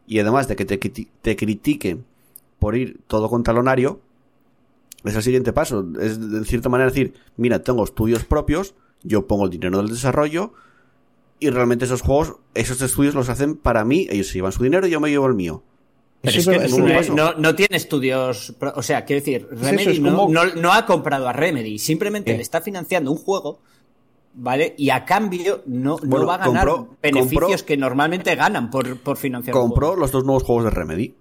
y 0.07 0.21
además 0.21 0.47
de 0.47 0.55
que 0.55 0.65
te, 0.65 0.79
te 0.79 1.35
critiquen 1.37 2.05
por 2.61 2.77
ir 2.77 3.01
todo 3.09 3.29
con 3.29 3.43
talonario, 3.43 4.01
es 5.05 5.15
el 5.17 5.23
siguiente 5.23 5.53
paso. 5.53 5.85
Es 6.01 6.19
de 6.31 6.45
cierta 6.45 6.69
manera 6.69 6.91
decir, 6.91 7.15
mira, 7.37 7.63
tengo 7.63 7.83
estudios 7.85 8.25
propios, 8.25 8.75
yo 9.03 9.27
pongo 9.27 9.45
el 9.45 9.51
dinero 9.51 9.79
del 9.79 9.89
desarrollo 9.89 10.53
y 11.41 11.51
realmente 11.51 11.85
esos 11.85 12.03
juegos, 12.03 12.37
esos 12.55 12.81
estudios 12.83 13.15
los 13.15 13.29
hacen 13.29 13.57
para 13.57 13.85
mí, 13.85 14.07
ellos 14.11 14.29
se 14.29 14.35
llevan 14.35 14.53
su 14.53 14.63
dinero 14.63 14.87
y 14.87 14.91
yo 14.91 15.01
me 15.01 15.11
llevo 15.11 15.27
el 15.27 15.35
mío. 15.35 15.63
Pero 16.23 16.39
es 16.39 16.47
que 16.47 16.57
es 16.57 17.11
no, 17.11 17.15
no, 17.15 17.33
no 17.35 17.55
tiene 17.55 17.77
estudios. 17.77 18.55
O 18.75 18.83
sea, 18.83 19.05
quiero 19.05 19.21
decir, 19.21 19.47
Remedy 19.51 19.93
es 19.93 20.01
no, 20.01 20.17
como- 20.17 20.33
no- 20.33 20.55
no 20.55 20.73
ha 20.73 20.85
comprado 20.87 21.29
a 21.29 21.33
Remedy, 21.33 21.79
simplemente 21.79 22.35
le 22.35 22.43
está 22.43 22.61
financiando 22.61 23.13
un 23.13 23.19
juego, 23.19 23.61
¿vale? 24.35 24.75
Y 24.77 24.91
a 24.91 25.05
cambio 25.05 25.63
no, 25.67 25.99
no 26.03 26.09
Bueno, 26.09 26.27
va 26.27 26.35
a 26.35 26.39
ganar 26.39 26.67
compró- 26.67 26.97
beneficios 27.03 27.41
compró- 27.63 27.67
que 27.67 27.77
normalmente 27.77 28.35
ganan 28.35 28.71
por, 28.71 28.99
por 29.01 29.17
financiar 29.19 29.53
Compró 29.55 29.95
los 29.95 30.11
dos 30.11 30.25
nuevos 30.25 30.43
juegos 30.43 30.65
de 30.65 30.71
Remedy. 30.71 31.15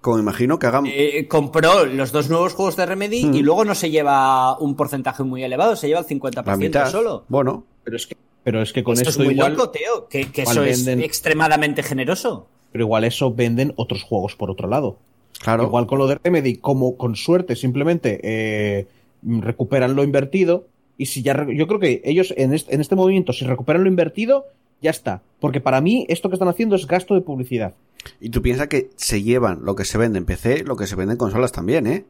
Como 0.00 0.18
imagino 0.18 0.58
que 0.58 0.66
hagan... 0.66 0.84
Eh, 0.86 1.26
compró 1.28 1.86
los 1.86 2.12
dos 2.12 2.28
nuevos 2.28 2.52
juegos 2.52 2.76
de 2.76 2.84
Remedy 2.84 3.20
y 3.32 3.42
luego 3.42 3.64
no 3.64 3.74
se 3.74 3.90
lleva 3.90 4.58
un 4.58 4.76
porcentaje 4.76 5.22
muy 5.22 5.42
elevado, 5.42 5.76
se 5.76 5.88
lleva 5.88 6.00
el 6.00 6.06
50% 6.06 6.44
la 6.44 6.56
mitad. 6.56 6.90
solo. 6.90 7.24
Bueno, 7.28 7.64
Pero 7.84 7.96
es 7.96 8.06
que, 8.06 8.14
pero 8.44 8.60
es 8.60 8.72
que 8.72 8.84
con 8.84 8.94
Esto 8.94 9.08
eso 9.08 9.20
es 9.22 9.24
muy 9.26 9.34
igual, 9.34 9.54
loco, 9.54 9.70
tío. 9.70 10.06
Que, 10.08 10.28
eso 10.36 10.62
es 10.62 10.86
extremadamente 10.86 11.82
generoso. 11.82 12.46
pero 12.70 12.84
igual 12.84 13.04
eso 13.04 13.34
venden 13.34 13.72
otros 13.76 14.02
juegos 14.02 14.36
por 14.36 14.50
otro 14.50 14.68
lado. 14.68 14.98
claro. 15.40 15.64
Igual 15.64 15.86
con 15.86 15.98
lo 15.98 16.06
de 16.06 16.18
Remedy, 16.22 16.56
como 16.56 16.96
con 16.96 17.16
suerte 17.16 17.56
simplemente 17.56 18.20
eh, 18.22 18.86
recuperan 19.22 19.96
lo 19.96 20.04
invertido. 20.04 20.68
Y 20.96 21.06
si 21.06 21.22
ya. 21.22 21.34
Yo 21.48 21.66
creo 21.66 21.80
que 21.80 22.02
ellos 22.04 22.32
en 22.36 22.52
este, 22.52 22.74
en 22.74 22.80
este 22.82 22.94
movimiento, 22.94 23.32
si 23.32 23.46
recuperan 23.46 23.82
lo 23.82 23.88
invertido, 23.88 24.44
ya 24.82 24.90
está. 24.90 25.22
Porque 25.40 25.60
para 25.60 25.80
mí, 25.80 26.04
esto 26.08 26.28
que 26.28 26.34
están 26.34 26.48
haciendo 26.48 26.76
es 26.76 26.86
gasto 26.86 27.14
de 27.14 27.22
publicidad. 27.22 27.74
Y 28.20 28.28
tú 28.28 28.42
piensas 28.42 28.68
que 28.68 28.90
se 28.96 29.22
llevan 29.22 29.64
lo 29.64 29.74
que 29.74 29.86
se 29.86 29.96
vende 29.96 30.18
en 30.18 30.26
PC, 30.26 30.64
lo 30.64 30.76
que 30.76 30.86
se 30.86 30.94
vende 30.94 31.12
en 31.12 31.18
consolas 31.18 31.52
también, 31.52 31.86
¿eh? 31.86 32.04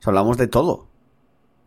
O 0.00 0.02
sea, 0.02 0.10
hablamos 0.10 0.38
de 0.38 0.48
todo. 0.48 0.87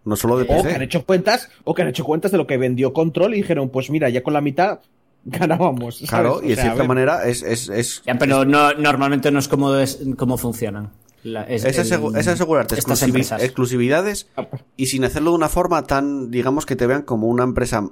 No 0.04 0.16
solo 0.16 0.38
de 0.38 0.44
O 0.50 0.64
que 0.64 0.74
han 0.74 0.82
hecho 0.82 1.06
cuentas, 1.06 1.50
o 1.64 1.74
que 1.76 1.84
han 1.84 1.88
hecho 1.90 2.04
cuentas 2.04 2.32
de 2.32 2.38
lo 2.38 2.48
que 2.48 2.58
vendió 2.58 2.92
Control 2.94 3.34
y 3.34 3.38
dijeron, 3.38 3.70
pues 3.70 3.90
mira, 3.90 4.10
ya 4.10 4.24
con 4.24 4.34
la 4.34 4.42
mitad 4.42 4.80
ganábamos. 5.26 5.98
¿sabes? 5.98 6.10
Claro, 6.10 6.36
O 6.38 6.44
y 6.44 6.50
de 6.50 6.56
sea, 6.56 6.64
cierta 6.66 6.84
manera 6.86 7.26
es, 7.28 7.44
es, 7.44 7.70
es, 7.70 8.02
Ya, 8.06 8.18
pero 8.18 8.44
no, 8.46 8.74
normalmente 8.74 9.30
no 9.32 9.40
es 9.40 9.48
como, 9.48 9.76
es, 9.76 10.00
como 10.18 10.38
funcionan. 10.38 10.90
La- 11.24 11.44
es, 11.44 11.64
es, 11.66 11.78
el- 11.78 11.86
asegu- 12.02 12.18
es 12.18 12.28
asegurarte 12.28 12.74
estas 12.76 13.00
exclusivi- 13.04 13.06
empresas. 13.08 13.44
exclusividades 13.44 14.28
y 14.76 14.88
sin 14.88 15.04
hacerlo 15.06 15.30
de 15.32 15.36
una 15.38 15.50
forma 15.50 15.84
tan, 15.84 16.32
digamos, 16.32 16.66
que 16.66 16.76
te 16.76 16.88
vean 16.88 17.04
como 17.04 17.28
una 17.28 17.44
empresa 17.44 17.88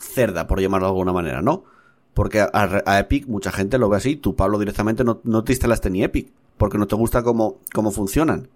cerda, 0.00 0.48
por 0.48 0.60
llamarlo 0.60 0.88
de 0.88 0.90
alguna 0.90 1.12
manera, 1.12 1.40
¿no? 1.40 1.62
Porque 2.14 2.40
a, 2.40 2.50
a 2.52 2.98
Epic 2.98 3.26
mucha 3.28 3.52
gente 3.52 3.78
lo 3.78 3.88
ve 3.88 3.96
así. 3.96 4.16
Tú, 4.16 4.34
Pablo, 4.34 4.58
directamente 4.58 5.04
no, 5.04 5.20
no 5.24 5.44
te 5.44 5.52
instalaste 5.52 5.88
ni 5.90 6.02
Epic, 6.02 6.32
porque 6.56 6.78
no 6.78 6.86
te 6.88 6.96
gusta 6.96 7.22
cómo, 7.22 7.58
cómo 7.72 7.92
funcionan. 7.92 8.48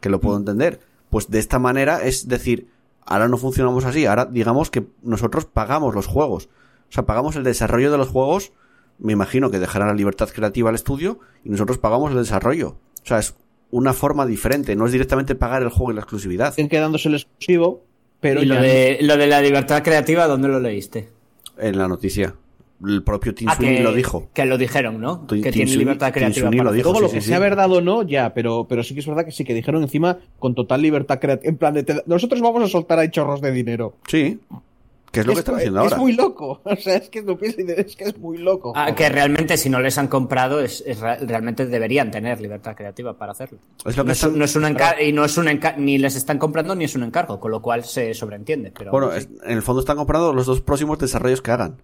Que 0.00 0.08
lo 0.10 0.18
Mm. 0.18 0.20
puedo 0.20 0.36
entender. 0.38 0.80
Pues 1.12 1.28
de 1.28 1.40
esta 1.40 1.58
manera 1.58 2.02
es 2.02 2.26
decir, 2.26 2.68
ahora 3.04 3.28
no 3.28 3.36
funcionamos 3.36 3.84
así, 3.84 4.06
ahora 4.06 4.24
digamos 4.24 4.70
que 4.70 4.86
nosotros 5.02 5.44
pagamos 5.44 5.94
los 5.94 6.06
juegos. 6.06 6.48
O 6.88 6.92
sea, 6.92 7.04
pagamos 7.04 7.36
el 7.36 7.44
desarrollo 7.44 7.92
de 7.92 7.98
los 7.98 8.08
juegos, 8.08 8.52
me 8.98 9.12
imagino 9.12 9.50
que 9.50 9.58
dejarán 9.58 9.88
la 9.88 9.94
libertad 9.94 10.30
creativa 10.30 10.70
al 10.70 10.74
estudio, 10.74 11.20
y 11.44 11.50
nosotros 11.50 11.76
pagamos 11.76 12.12
el 12.12 12.16
desarrollo. 12.16 12.78
O 13.02 13.06
sea, 13.06 13.18
es 13.18 13.34
una 13.70 13.92
forma 13.92 14.24
diferente, 14.24 14.74
no 14.74 14.86
es 14.86 14.92
directamente 14.92 15.34
pagar 15.34 15.60
el 15.60 15.68
juego 15.68 15.92
y 15.92 15.96
la 15.96 16.00
exclusividad. 16.00 16.54
siguen 16.54 16.70
quedándose 16.70 17.10
el 17.10 17.16
exclusivo, 17.16 17.82
pero 18.18 18.40
y 18.42 18.46
lo 18.46 18.54
de, 18.54 18.96
lo 19.02 19.18
de 19.18 19.26
la 19.26 19.42
libertad 19.42 19.82
creativa, 19.82 20.26
¿dónde 20.26 20.48
lo 20.48 20.60
leíste? 20.60 21.10
En 21.58 21.76
la 21.76 21.88
noticia. 21.88 22.36
El 22.86 23.02
propio 23.02 23.34
Tim 23.34 23.48
Ah, 23.48 23.54
Sweeney 23.56 23.76
que, 23.78 23.82
lo 23.82 23.92
dijo. 23.92 24.28
Que 24.34 24.44
lo 24.44 24.58
dijeron, 24.58 25.00
¿no? 25.00 25.26
Tim- 25.26 25.42
que 25.42 25.50
Tim 25.50 25.52
tiene 25.52 25.70
Sweeney- 25.70 25.78
libertad 25.78 26.06
Tim 26.08 26.14
creativa. 26.14 26.50
Para 26.50 26.62
lo 26.64 26.72
dijo, 26.72 26.92
lo 27.00 27.10
que 27.10 27.20
sí, 27.20 27.28
sea 27.28 27.36
sí. 27.38 27.42
verdad 27.42 27.70
o 27.72 27.80
no, 27.80 28.02
ya, 28.02 28.34
pero, 28.34 28.66
pero 28.68 28.82
sí 28.82 28.94
que 28.94 29.00
es 29.00 29.06
verdad 29.06 29.24
que 29.24 29.30
sí, 29.32 29.44
que 29.44 29.54
dijeron 29.54 29.82
encima 29.82 30.18
con 30.38 30.54
total 30.54 30.82
libertad 30.82 31.18
creativa. 31.20 31.48
En 31.48 31.56
plan 31.58 31.74
de, 31.74 31.82
te- 31.84 32.02
nosotros 32.06 32.40
vamos 32.40 32.62
a 32.62 32.68
soltar 32.68 32.98
ahí 32.98 33.10
chorros 33.10 33.40
de 33.40 33.52
dinero. 33.52 33.94
Sí. 34.08 34.40
Que 35.12 35.20
es 35.20 35.26
lo 35.26 35.32
que 35.34 35.34
Es- 35.34 35.38
están 35.40 35.56
haciendo 35.56 35.80
es 35.80 35.92
ahora. 35.92 35.96
muy 35.98 36.12
loco. 36.14 36.62
O 36.64 36.74
sea, 36.76 36.96
es 36.96 37.10
que, 37.10 37.18
y 37.18 37.22
dices, 37.62 37.78
es 37.78 37.96
que 37.96 38.04
es 38.04 38.18
muy 38.18 38.38
loco. 38.38 38.72
Ah, 38.74 38.94
que 38.94 39.08
realmente 39.10 39.58
si 39.58 39.68
no 39.68 39.78
les 39.78 39.98
han 39.98 40.08
comprado, 40.08 40.58
es, 40.60 40.82
es 40.86 41.00
realmente 41.00 41.66
deberían 41.66 42.10
tener 42.10 42.40
libertad 42.40 42.74
creativa 42.74 43.16
para 43.18 43.32
hacerlo. 43.32 43.58
Es 43.84 43.94
lo 43.96 44.04
que 44.04 44.06
no, 44.06 44.12
es, 44.12 44.18
están- 44.24 44.38
no 44.38 44.44
es 44.46 44.56
un 44.56 44.64
encar- 44.64 45.02
y 45.06 45.12
no 45.12 45.24
es 45.26 45.36
un 45.36 45.46
ni 45.76 45.98
les 45.98 46.16
están 46.16 46.38
comprando 46.38 46.74
ni 46.74 46.84
es 46.84 46.94
un 46.96 47.02
encargo, 47.02 47.38
con 47.38 47.50
lo 47.50 47.60
cual 47.60 47.84
se 47.84 48.14
sobreentiende. 48.14 48.72
Pero 48.76 48.90
Bueno, 48.90 49.12
es- 49.12 49.28
en 49.44 49.52
el 49.56 49.62
fondo 49.62 49.80
están 49.80 49.98
comprando 49.98 50.32
los 50.32 50.46
dos 50.46 50.62
próximos 50.62 50.98
desarrollos 50.98 51.42
que 51.42 51.50
hagan. 51.50 51.76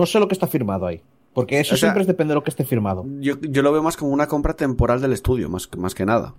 No 0.00 0.06
sé 0.06 0.18
lo 0.18 0.26
que 0.28 0.34
está 0.34 0.46
firmado 0.46 0.86
ahí. 0.86 1.00
Porque 1.32 1.60
eso 1.60 1.74
O 1.74 1.76
sea- 1.76 1.88
siempre 1.90 2.00
es 2.02 2.06
depende 2.08 2.32
de 2.32 2.36
lo 2.36 2.42
que 2.42 2.50
esté 2.50 2.64
firmado. 2.64 3.04
Yo, 3.20 3.38
yo 3.40 3.62
lo 3.62 3.70
veo 3.70 3.82
más 3.82 3.96
como 3.96 4.10
una 4.12 4.26
compra 4.26 4.54
temporal 4.54 5.00
del 5.00 5.12
estudio, 5.12 5.48
más, 5.48 5.66
que- 5.68 5.76
más 5.78 5.94
que 5.94 6.04
nada. 6.06 6.34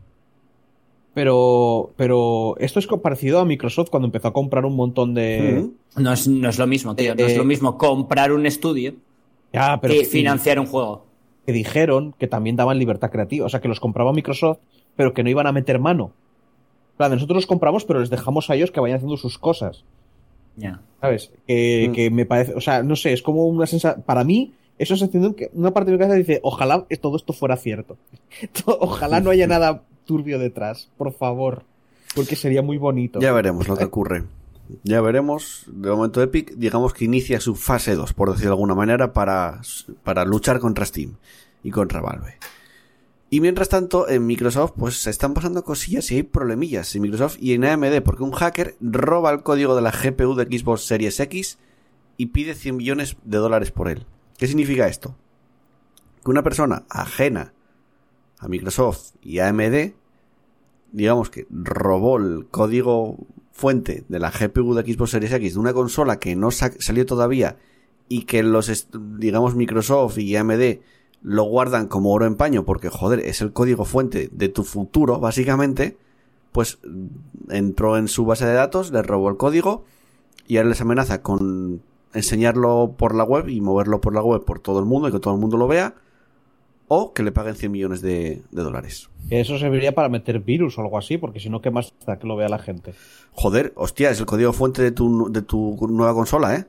Pero, 1.14 1.92
pero 1.98 2.56
esto 2.60 2.80
es 2.80 2.88
parecido 2.88 3.40
a 3.40 3.46
Microsoft 3.46 3.90
cuando 3.90 4.08
empezó 4.08 4.30
a 4.30 4.34
comprar 4.34 4.66
un 4.66 4.76
montón 4.76 5.14
de. 5.14 5.68
Mm. 5.96 6.02
no 6.04 6.14
es, 6.14 6.28
no 6.28 6.48
es 6.50 6.58
lo 6.58 6.68
mismo, 6.68 6.96
tío. 6.96 7.16
No 7.16 7.22
Eh, 7.24 7.32
es 7.32 7.38
lo 7.38 7.44
mismo 7.44 7.78
comprar 7.78 8.32
un 8.32 8.46
estudio 8.46 8.94
Ya, 9.52 9.78
pero 9.82 9.94
que 9.94 10.00
que, 10.02 10.06
financiar 10.06 10.58
un 10.60 10.66
juego. 10.68 11.06
que 11.46 11.52
dijeron 11.52 12.16
que 12.18 12.28
también 12.28 12.56
daban 12.56 12.80
libertad 12.80 13.12
creativa. 13.12 13.46
O 13.46 13.50
sea, 13.50 13.60
que 13.60 13.68
los 13.68 13.82
compraba 13.82 14.14
Microsoft, 14.14 14.60
pero 14.96 15.14
que 15.14 15.24
no 15.24 15.30
iban 15.30 15.48
a 15.48 15.52
meter 15.52 15.80
mano. 15.80 16.12
Plan, 16.96 17.12
nosotros 17.12 17.36
los 17.36 17.46
compramos, 17.48 17.84
pero 17.84 18.00
les 18.00 18.10
dejamos 18.10 18.50
a 18.50 18.56
ellos 18.56 18.72
que 18.72 18.80
vayan 18.80 18.98
haciendo 18.98 19.18
sus 19.18 19.38
cosas. 19.38 19.84
Ya. 20.56 20.82
¿Sabes? 21.00 21.32
Que, 21.48 21.88
Mm. 21.90 21.94
que 21.94 22.12
me 22.12 22.26
parece, 22.26 22.54
o 22.54 22.62
sea, 22.62 22.84
no 22.84 22.96
sé, 22.96 23.14
es 23.14 23.22
como 23.22 23.48
una 23.48 23.66
sensación, 23.66 24.04
para 24.04 24.24
mí, 24.24 24.54
eso 24.78 24.94
es 24.94 25.00
sensación 25.00 25.34
que 25.34 25.50
una 25.54 25.72
parte 25.72 25.92
de 25.92 25.98
mi 25.98 26.00
cabeza 26.02 26.18
dice, 26.18 26.40
ojalá 26.44 26.86
todo 27.02 27.16
esto 27.16 27.34
fuera 27.34 27.58
cierto. 27.58 27.98
ojalá 28.66 29.20
no 29.20 29.30
haya 29.32 29.48
nada 29.48 29.84
turbio 30.06 30.40
detrás, 30.40 30.90
por 30.98 31.14
favor, 31.14 31.64
porque 32.16 32.36
sería 32.36 32.62
muy 32.62 32.78
bonito. 32.78 33.20
Ya 33.20 33.32
veremos 33.32 33.68
lo 33.68 33.78
que 33.78 33.86
ocurre. 33.86 34.24
Ya 34.84 35.02
veremos. 35.02 35.66
De 35.68 35.90
momento 35.90 36.22
Epic, 36.22 36.54
digamos 36.56 36.94
que 36.94 37.06
inicia 37.06 37.40
su 37.42 37.56
fase 37.56 37.94
2, 37.96 38.14
por 38.14 38.30
decirlo 38.32 38.52
de 38.52 38.54
alguna 38.54 38.76
manera, 38.76 39.12
para, 39.12 39.60
para 40.04 40.24
luchar 40.24 40.60
contra 40.60 40.86
Steam 40.86 41.16
y 41.64 41.72
contra 41.72 42.00
Valve. 42.02 42.36
Y 43.34 43.40
mientras 43.40 43.70
tanto, 43.70 44.10
en 44.10 44.26
Microsoft, 44.28 44.74
pues 44.78 45.02
se 45.02 45.10
están 45.10 45.34
pasando 45.34 45.64
cosillas 45.64 46.12
y 46.12 46.18
hay 46.18 46.24
problemillas 46.24 46.94
en 46.96 47.02
Microsoft 47.02 47.38
y 47.40 47.54
en 47.54 47.64
AMD, 47.64 48.02
porque 48.04 48.24
un 48.24 48.34
hacker 48.34 48.76
roba 48.82 49.32
el 49.32 49.42
código 49.42 49.74
de 49.74 49.82
la 49.82 49.92
GPU 49.92 50.36
de 50.36 50.44
Xbox 50.46 50.82
Series 50.86 51.18
X 51.22 51.58
y 52.18 52.26
pide 52.28 52.54
100 52.56 52.76
millones 52.76 53.16
de 53.24 53.38
dólares 53.38 53.72
por 53.72 53.88
él. 53.88 54.06
¿Qué 54.38 54.48
significa 54.48 54.88
esto? 54.90 55.16
Que 56.26 56.30
una 56.30 56.44
persona 56.44 56.84
ajena 56.90 57.54
a 58.40 58.50
Microsoft 58.50 59.14
y 59.22 59.40
AMD, 59.40 59.94
digamos 60.92 61.30
que 61.30 61.48
robó 61.50 62.18
el 62.18 62.48
código 62.52 63.18
fuente 63.54 64.04
de 64.10 64.20
la 64.20 64.30
GPU 64.32 64.74
de 64.74 64.84
Xbox 64.94 65.12
Series 65.12 65.32
X 65.32 65.54
de 65.54 65.60
una 65.60 65.72
consola 65.74 66.20
que 66.20 66.36
no 66.36 66.52
sa- 66.52 66.74
salió 66.80 67.06
todavía 67.06 67.58
y 68.10 68.24
que 68.24 68.44
los, 68.44 68.90
digamos, 69.18 69.56
Microsoft 69.56 70.18
y 70.18 70.36
AMD 70.36 70.80
lo 71.22 71.44
guardan 71.44 71.88
como 71.88 72.12
oro 72.12 72.26
en 72.26 72.36
paño 72.36 72.66
porque, 72.66 72.90
joder, 72.90 73.20
es 73.20 73.42
el 73.42 73.54
código 73.54 73.86
fuente 73.86 74.30
de 74.32 74.50
tu 74.50 74.64
futuro, 74.64 75.20
básicamente, 75.20 75.98
pues 76.52 76.80
entró 77.50 77.98
en 77.98 78.08
su 78.08 78.26
base 78.26 78.46
de 78.46 78.54
datos, 78.54 78.92
le 78.92 79.02
robó 79.02 79.30
el 79.30 79.38
código 79.38 79.84
y 80.48 80.58
ahora 80.58 80.70
les 80.70 80.82
amenaza 80.82 81.22
con 81.22 81.82
enseñarlo 82.14 82.96
por 82.98 83.16
la 83.16 83.24
web 83.24 83.48
y 83.50 83.62
moverlo 83.62 84.02
por 84.02 84.14
la 84.14 84.22
web 84.22 84.44
por 84.44 84.60
todo 84.60 84.80
el 84.80 84.86
mundo 84.86 85.08
y 85.08 85.12
que 85.12 85.20
todo 85.20 85.34
el 85.34 85.40
mundo 85.40 85.58
lo 85.58 85.68
vea 85.68 85.96
o 86.94 87.14
que 87.14 87.24
le 87.24 87.32
paguen 87.32 87.56
100 87.56 87.72
millones 87.72 88.02
de, 88.02 88.42
de 88.52 88.64
dólares. 88.64 89.10
Eso 89.30 89.58
serviría 89.58 89.96
para 89.96 90.10
meter 90.10 90.40
virus 90.40 90.78
o 90.78 90.82
algo 90.82 90.98
así, 90.98 91.18
porque 91.18 91.40
si 91.40 91.50
no, 91.50 91.62
¿qué 91.62 91.72
más 91.72 91.94
da 92.06 92.20
que 92.20 92.28
lo 92.28 92.36
vea 92.36 92.50
la 92.50 92.60
gente? 92.60 92.94
Joder, 93.32 93.72
hostia, 93.78 94.10
es 94.10 94.20
el 94.20 94.26
código 94.26 94.52
fuente 94.52 94.82
de 94.82 94.92
tu, 94.92 95.32
de 95.32 95.42
tu 95.42 95.78
nueva 95.90 96.14
consola, 96.14 96.54
¿eh? 96.54 96.66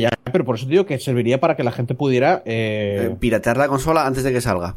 Ya, 0.00 0.10
ya, 0.10 0.10
pero 0.32 0.44
por 0.44 0.56
eso 0.56 0.66
digo 0.66 0.86
que 0.86 0.98
serviría 0.98 1.40
para 1.40 1.56
que 1.56 1.62
la 1.64 1.72
gente 1.72 1.94
pudiera. 1.94 2.42
eh, 2.44 3.10
Eh, 3.12 3.16
Piratear 3.18 3.56
la 3.56 3.68
consola 3.68 4.06
antes 4.06 4.24
de 4.24 4.32
que 4.32 4.40
salga. 4.40 4.76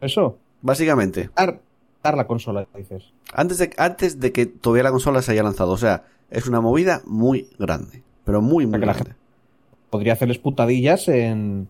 eso. 0.00 0.38
Básicamente. 0.60 1.30
Dar, 1.36 1.60
dar 2.02 2.16
la 2.16 2.26
consola, 2.26 2.66
dices. 2.76 3.04
Antes 3.32 3.58
de, 3.58 3.70
antes 3.78 4.20
de 4.20 4.32
que 4.32 4.46
todavía 4.46 4.84
la 4.84 4.90
consola 4.90 5.22
se 5.22 5.32
haya 5.32 5.42
lanzado. 5.42 5.72
O 5.72 5.76
sea, 5.76 6.04
es 6.30 6.46
una 6.46 6.60
movida 6.60 7.02
muy 7.04 7.48
grande. 7.58 8.02
Pero 8.24 8.40
muy, 8.40 8.66
muy 8.66 8.78
que 8.80 8.86
la 8.86 8.92
grande. 8.94 9.12
Podría 9.90 10.12
hacerles 10.14 10.38
putadillas 10.38 11.08
en. 11.08 11.68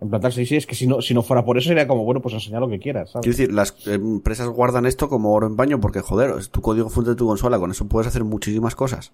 En 0.00 0.08
plantar, 0.10 0.32
sí, 0.32 0.44
sí, 0.46 0.56
es 0.56 0.66
que 0.66 0.74
si 0.74 0.88
no, 0.88 1.00
si 1.00 1.14
no 1.14 1.22
fuera 1.22 1.44
por 1.44 1.56
eso 1.58 1.68
sería 1.68 1.86
como, 1.86 2.02
bueno, 2.04 2.20
pues 2.20 2.34
enseña 2.34 2.58
lo 2.58 2.68
que 2.68 2.80
quieras, 2.80 3.10
¿sabes? 3.10 3.22
Quiero 3.24 3.38
decir, 3.38 3.52
las 3.54 3.86
empresas 3.86 4.48
guardan 4.48 4.84
esto 4.84 5.08
como 5.08 5.32
oro 5.32 5.46
en 5.46 5.54
baño 5.56 5.80
porque, 5.80 6.00
joder, 6.00 6.34
es 6.40 6.50
tu 6.50 6.60
código 6.60 6.88
fuente 6.88 7.10
de 7.10 7.16
tu 7.16 7.24
consola. 7.28 7.60
Con 7.60 7.70
eso 7.70 7.86
puedes 7.86 8.08
hacer 8.08 8.24
muchísimas 8.24 8.74
cosas. 8.74 9.12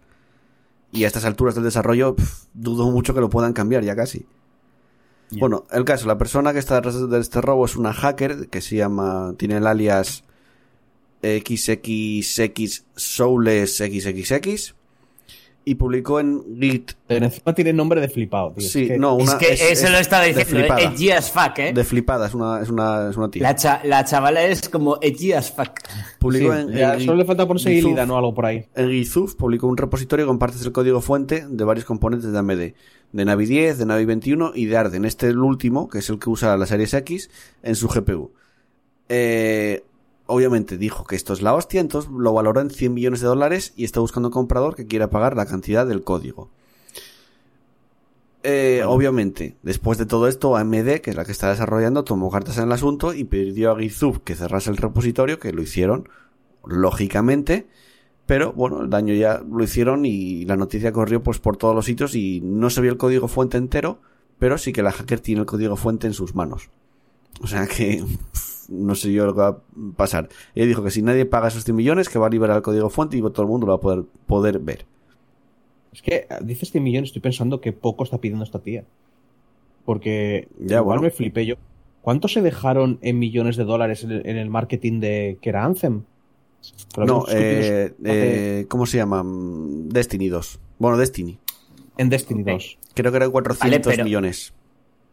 Y 0.92 1.04
a 1.04 1.06
estas 1.06 1.24
alturas 1.24 1.54
del 1.54 1.64
desarrollo, 1.64 2.16
dudo 2.54 2.90
mucho 2.90 3.14
que 3.14 3.20
lo 3.20 3.28
puedan 3.28 3.52
cambiar 3.52 3.84
ya 3.84 3.94
casi. 3.94 4.26
Bueno, 5.30 5.64
el 5.70 5.84
caso, 5.84 6.06
la 6.06 6.16
persona 6.16 6.54
que 6.54 6.58
está 6.58 6.76
detrás 6.76 7.08
de 7.08 7.20
este 7.20 7.42
robo 7.42 7.66
es 7.66 7.76
una 7.76 7.92
hacker 7.92 8.48
que 8.48 8.62
se 8.62 8.76
llama, 8.76 9.34
tiene 9.36 9.58
el 9.58 9.66
alias 9.66 10.24
XXX 11.22 12.84
Soules 12.96 13.76
XXX 13.76 14.77
y 15.64 15.74
publicó 15.74 16.18
en 16.20 16.42
Git. 16.58 16.92
Pero 17.06 17.26
encima 17.26 17.54
tiene 17.54 17.72
nombre 17.74 18.00
de 18.00 18.08
flipado, 18.08 18.52
tío. 18.56 18.66
Sí, 18.66 18.82
Es 18.84 18.88
que- 18.88 18.98
no, 18.98 19.18
es 19.18 19.28
una, 19.28 19.38
que 19.38 19.52
eso 19.52 19.88
lo 19.90 19.98
estaba 19.98 20.24
diciendo, 20.24 20.50
flipada. 20.50 20.80
edgy 20.80 21.10
as 21.10 21.30
fuck, 21.30 21.58
¿eh? 21.58 21.72
De 21.74 21.84
flipada, 21.84 22.26
es 22.26 22.34
una, 22.34 22.60
es 22.62 22.70
una, 22.70 23.10
es 23.10 23.16
una 23.18 23.30
tía. 23.30 23.42
La, 23.42 23.54
cha- 23.54 23.80
la 23.84 24.02
chavala 24.04 24.42
es 24.44 24.68
como 24.70 24.98
edgy 25.02 25.32
as 25.34 25.50
fuck. 25.52 25.72
Publicó 26.18 26.54
sí, 26.54 26.60
en, 26.60 26.72
ya, 26.72 26.94
en 26.94 27.00
solo 27.00 27.18
le 27.18 27.24
falta 27.26 27.46
ponerse 27.46 27.72
Ilida, 27.72 28.06
¿no? 28.06 28.16
Algo 28.16 28.32
por 28.34 28.46
ahí. 28.46 28.64
En 28.74 28.88
Github 28.90 29.36
publicó 29.36 29.66
un 29.66 29.76
repositorio 29.76 30.26
con 30.26 30.38
partes 30.38 30.62
del 30.62 30.72
código 30.72 31.00
fuente 31.02 31.44
de 31.48 31.64
varios 31.64 31.84
componentes 31.84 32.32
de 32.32 32.38
AMD. 32.38 32.72
De 33.12 33.24
Navi 33.24 33.46
10, 33.46 33.78
de 33.78 33.86
Navi 33.86 34.04
21 34.04 34.52
y 34.54 34.66
de 34.66 34.76
Arden. 34.76 35.04
Este 35.04 35.28
el 35.28 35.38
último, 35.38 35.88
que 35.88 35.98
es 35.98 36.08
el 36.10 36.18
que 36.18 36.28
usa 36.30 36.56
la 36.56 36.66
Series 36.66 36.92
X 36.94 37.30
en 37.62 37.74
su 37.74 37.88
GPU. 37.88 38.32
Eh, 39.08 39.82
obviamente 40.28 40.78
dijo 40.78 41.04
que 41.04 41.16
esto 41.16 41.32
es 41.32 41.42
la 41.42 41.54
hostia, 41.54 41.80
entonces 41.80 42.10
lo 42.12 42.32
valoró 42.32 42.60
en 42.60 42.70
100 42.70 42.94
millones 42.94 43.20
de 43.20 43.26
dólares 43.26 43.72
y 43.76 43.84
está 43.84 43.98
buscando 44.00 44.28
un 44.28 44.32
comprador 44.32 44.76
que 44.76 44.86
quiera 44.86 45.10
pagar 45.10 45.34
la 45.34 45.46
cantidad 45.46 45.86
del 45.86 46.04
código. 46.04 46.50
Eh, 48.44 48.82
obviamente, 48.86 49.56
después 49.62 49.98
de 49.98 50.06
todo 50.06 50.28
esto, 50.28 50.56
AMD, 50.56 51.00
que 51.00 51.10
es 51.10 51.16
la 51.16 51.24
que 51.24 51.32
está 51.32 51.48
desarrollando, 51.48 52.04
tomó 52.04 52.30
cartas 52.30 52.58
en 52.58 52.64
el 52.64 52.72
asunto 52.72 53.14
y 53.14 53.24
pidió 53.24 53.72
a 53.72 53.78
Github 53.78 54.22
que 54.22 54.36
cerrase 54.36 54.70
el 54.70 54.76
repositorio, 54.76 55.40
que 55.40 55.52
lo 55.52 55.62
hicieron, 55.62 56.08
lógicamente, 56.64 57.66
pero 58.26 58.52
bueno, 58.52 58.82
el 58.82 58.90
daño 58.90 59.14
ya 59.14 59.42
lo 59.50 59.64
hicieron 59.64 60.04
y 60.04 60.44
la 60.44 60.56
noticia 60.56 60.92
corrió 60.92 61.22
pues 61.22 61.38
por 61.38 61.56
todos 61.56 61.74
los 61.74 61.86
sitios 61.86 62.14
y 62.14 62.42
no 62.42 62.68
se 62.68 62.82
vio 62.82 62.92
el 62.92 62.98
código 62.98 63.28
fuente 63.28 63.56
entero, 63.56 64.00
pero 64.38 64.58
sí 64.58 64.72
que 64.72 64.82
la 64.82 64.92
hacker 64.92 65.20
tiene 65.20 65.40
el 65.40 65.46
código 65.46 65.76
fuente 65.76 66.06
en 66.06 66.12
sus 66.12 66.34
manos. 66.34 66.68
O 67.40 67.46
sea 67.46 67.66
que 67.66 68.04
no 68.68 68.94
sé 68.94 69.12
yo 69.12 69.26
lo 69.26 69.34
que 69.34 69.40
va 69.40 69.48
a 69.48 69.58
pasar. 69.96 70.28
Ella 70.54 70.66
dijo 70.66 70.82
que 70.84 70.90
si 70.90 71.02
nadie 71.02 71.24
paga 71.26 71.48
esos 71.48 71.64
100 71.64 71.74
millones, 71.76 72.08
que 72.08 72.18
va 72.18 72.26
a 72.26 72.30
liberar 72.30 72.56
el 72.58 72.62
código 72.62 72.90
fuente 72.90 73.16
y 73.16 73.20
todo 73.20 73.42
el 73.42 73.48
mundo 73.48 73.66
lo 73.66 73.72
va 73.72 73.76
a 73.76 73.80
poder, 73.80 74.04
poder 74.26 74.58
ver. 74.58 74.84
Es 75.92 76.02
que 76.02 76.26
ah, 76.30 76.38
dices 76.42 76.70
100 76.70 76.84
millones, 76.84 77.08
estoy 77.08 77.22
pensando 77.22 77.60
que 77.60 77.72
poco 77.72 78.04
está 78.04 78.18
pidiendo 78.18 78.44
esta 78.44 78.58
tía. 78.60 78.84
Porque 79.84 80.48
Ya, 80.58 80.76
igual 80.78 80.98
bueno. 80.98 81.02
me 81.02 81.10
flipé 81.10 81.46
yo. 81.46 81.54
¿Cuánto 82.02 82.28
se 82.28 82.42
dejaron 82.42 82.98
en 83.02 83.18
millones 83.18 83.56
de 83.56 83.64
dólares 83.64 84.04
en 84.04 84.12
el, 84.12 84.26
en 84.26 84.36
el 84.36 84.50
marketing 84.50 85.00
de 85.00 85.38
que 85.40 85.48
era 85.50 85.64
Anthem? 85.64 86.02
Pero 86.94 87.06
No, 87.06 87.24
eh, 87.30 87.92
eh, 88.04 88.66
¿cómo 88.68 88.86
se 88.86 88.98
llama? 88.98 89.22
Mm, 89.22 89.88
Destiny 89.88 90.28
2. 90.28 90.60
Bueno, 90.78 90.96
Destiny. 90.96 91.38
en 91.96 92.08
Destiny 92.10 92.42
Ok. 92.42 92.48
2. 92.48 92.78
Creo 92.94 93.10
que 93.12 93.16
eran 93.16 93.30
400 93.30 93.70
Vale, 93.80 93.96
pero- 93.96 94.04
millones. 94.04 94.52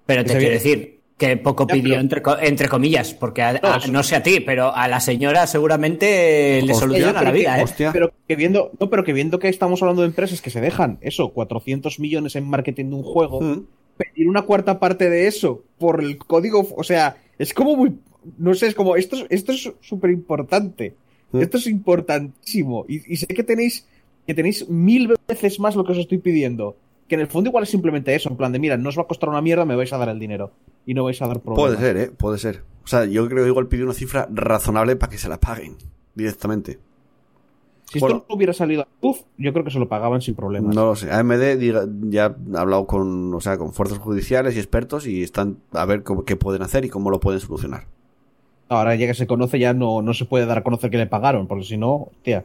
Pero 0.06 0.24
te 0.24 0.38
quiero 0.38 0.54
decir 0.54 0.95
que 1.18 1.38
poco 1.38 1.66
Ya, 1.68 1.74
pidió 1.76 1.90
pero- 1.92 2.02
entre, 2.02 2.22
co- 2.22 2.38
entre 2.40 2.68
comillas, 2.68 3.14
porque 3.14 3.42
a- 3.42 3.54
No, 3.54 3.70
a- 3.70 3.80
sí. 3.80 3.90
no 3.92 4.04
sé 4.04 4.16
a 4.18 4.24
ti, 4.24 4.42
pero 4.42 4.76
a 4.76 4.88
la 4.90 5.00
señora 5.00 5.48
seguramente 5.48 6.62
le 6.62 6.74
soluciona 6.74 7.22
la 7.22 7.32
que- 7.32 7.38
vida, 7.40 7.60
¿eh? 7.60 7.64
hostia. 7.64 7.92
Pero 7.94 8.12
que 8.28 8.36
viendo, 8.36 8.72
no, 8.80 8.90
pero 8.90 9.04
que 9.04 9.14
viendo 9.14 9.40
que 9.40 9.48
estamos 9.50 9.82
hablando 9.82 10.02
de 10.02 10.10
empresas 10.10 10.42
que 10.42 10.50
se 10.50 10.60
dejan 10.62 10.98
eso, 11.02 11.30
400 11.30 12.00
millones 12.00 12.36
en 12.36 12.48
marketing 12.50 12.90
de 12.90 12.96
un 12.96 13.04
juego, 13.04 13.40
Mm. 13.42 13.66
pedir 13.98 14.28
una 14.28 14.42
cuarta 14.42 14.78
parte 14.80 15.10
de 15.10 15.28
eso 15.28 15.64
por 15.78 16.04
el 16.04 16.18
código, 16.18 16.68
o 16.76 16.84
sea, 16.84 17.16
es 17.40 17.54
como 17.54 17.78
muy, 17.78 17.94
no 18.38 18.54
sé, 18.54 18.68
es 18.68 18.76
como, 18.76 18.98
esto 18.98 19.16
es, 19.16 19.26
esto 19.30 19.54
es 19.54 19.72
súper 19.82 20.12
importante, 20.12 20.96
Mm. 21.32 21.40
esto 21.42 21.58
es 21.58 21.68
importantísimo, 21.68 22.86
y, 22.90 23.14
y 23.14 23.18
sé 23.18 23.28
que 23.28 23.44
tenéis, 23.44 23.86
que 24.28 24.34
tenéis 24.34 24.68
mil 24.70 25.14
veces 25.28 25.60
más 25.60 25.76
lo 25.76 25.86
que 25.86 25.94
os 25.94 25.98
estoy 26.00 26.18
pidiendo, 26.18 26.76
que 27.08 27.16
en 27.16 27.22
el 27.22 27.28
fondo 27.28 27.50
igual 27.50 27.64
es 27.64 27.70
simplemente 27.70 28.14
eso, 28.16 28.30
en 28.30 28.38
plan 28.38 28.52
de, 28.52 28.60
mira, 28.60 28.78
no 28.78 28.90
os 28.90 28.98
va 28.98 29.04
a 29.04 29.08
costar 29.08 29.30
una 29.30 29.42
mierda, 29.42 29.66
me 29.66 29.76
vais 29.76 29.92
a 29.94 29.98
dar 29.98 30.10
el 30.10 30.20
dinero, 30.20 30.52
y 30.86 30.94
no 30.94 31.04
vais 31.04 31.22
a 31.22 31.28
dar 31.28 31.40
problemas. 31.40 31.76
Puede 31.78 31.86
ser, 31.88 31.98
¿eh? 31.98 32.12
Puede 32.12 32.38
ser. 32.38 32.64
O 32.84 32.88
sea, 32.88 33.06
yo 33.06 33.28
creo 33.28 33.44
que 33.44 33.50
igual 33.50 33.68
pidió 33.68 33.86
una 33.86 33.94
cifra 33.94 34.28
razonable 34.32 34.96
para 34.96 35.12
que 35.12 35.18
se 35.18 35.30
la 35.30 35.40
paguen 35.40 35.76
directamente. 36.16 36.80
Si 37.86 38.00
esto 38.00 38.26
no 38.28 38.36
hubiera 38.36 38.52
salido 38.54 38.82
a 38.82 38.88
yo 39.38 39.54
creo 39.54 39.64
que 39.64 39.70
se 39.70 39.78
lo 39.78 39.88
pagaban 39.88 40.20
sin 40.22 40.34
problemas. 40.34 40.76
No 40.76 40.86
lo 40.88 40.96
sé. 40.96 41.12
AMD 41.12 41.56
diga- 41.60 41.88
ya 42.10 42.36
ha 42.56 42.60
hablado 42.60 42.88
con, 42.88 43.32
o 43.34 43.40
sea, 43.40 43.58
con 43.60 43.74
fuerzas 43.74 44.00
judiciales 44.00 44.56
y 44.56 44.58
expertos 44.60 45.06
y 45.06 45.22
están 45.22 45.58
a 45.72 45.86
ver 45.86 46.02
cómo- 46.02 46.26
qué 46.26 46.36
pueden 46.36 46.64
hacer 46.64 46.84
y 46.86 46.90
cómo 46.90 47.12
lo 47.12 47.20
pueden 47.20 47.40
solucionar. 47.40 47.86
Ahora 48.68 48.96
ya 48.96 49.06
que 49.06 49.14
se 49.14 49.28
conoce 49.28 49.60
ya 49.60 49.74
no, 49.74 50.02
no 50.02 50.14
se 50.16 50.26
puede 50.26 50.48
dar 50.48 50.58
a 50.58 50.64
conocer 50.64 50.90
que 50.90 50.98
le 50.98 51.06
pagaron, 51.06 51.46
porque 51.48 51.66
si 51.66 51.78
no, 51.78 52.10
tía, 52.24 52.44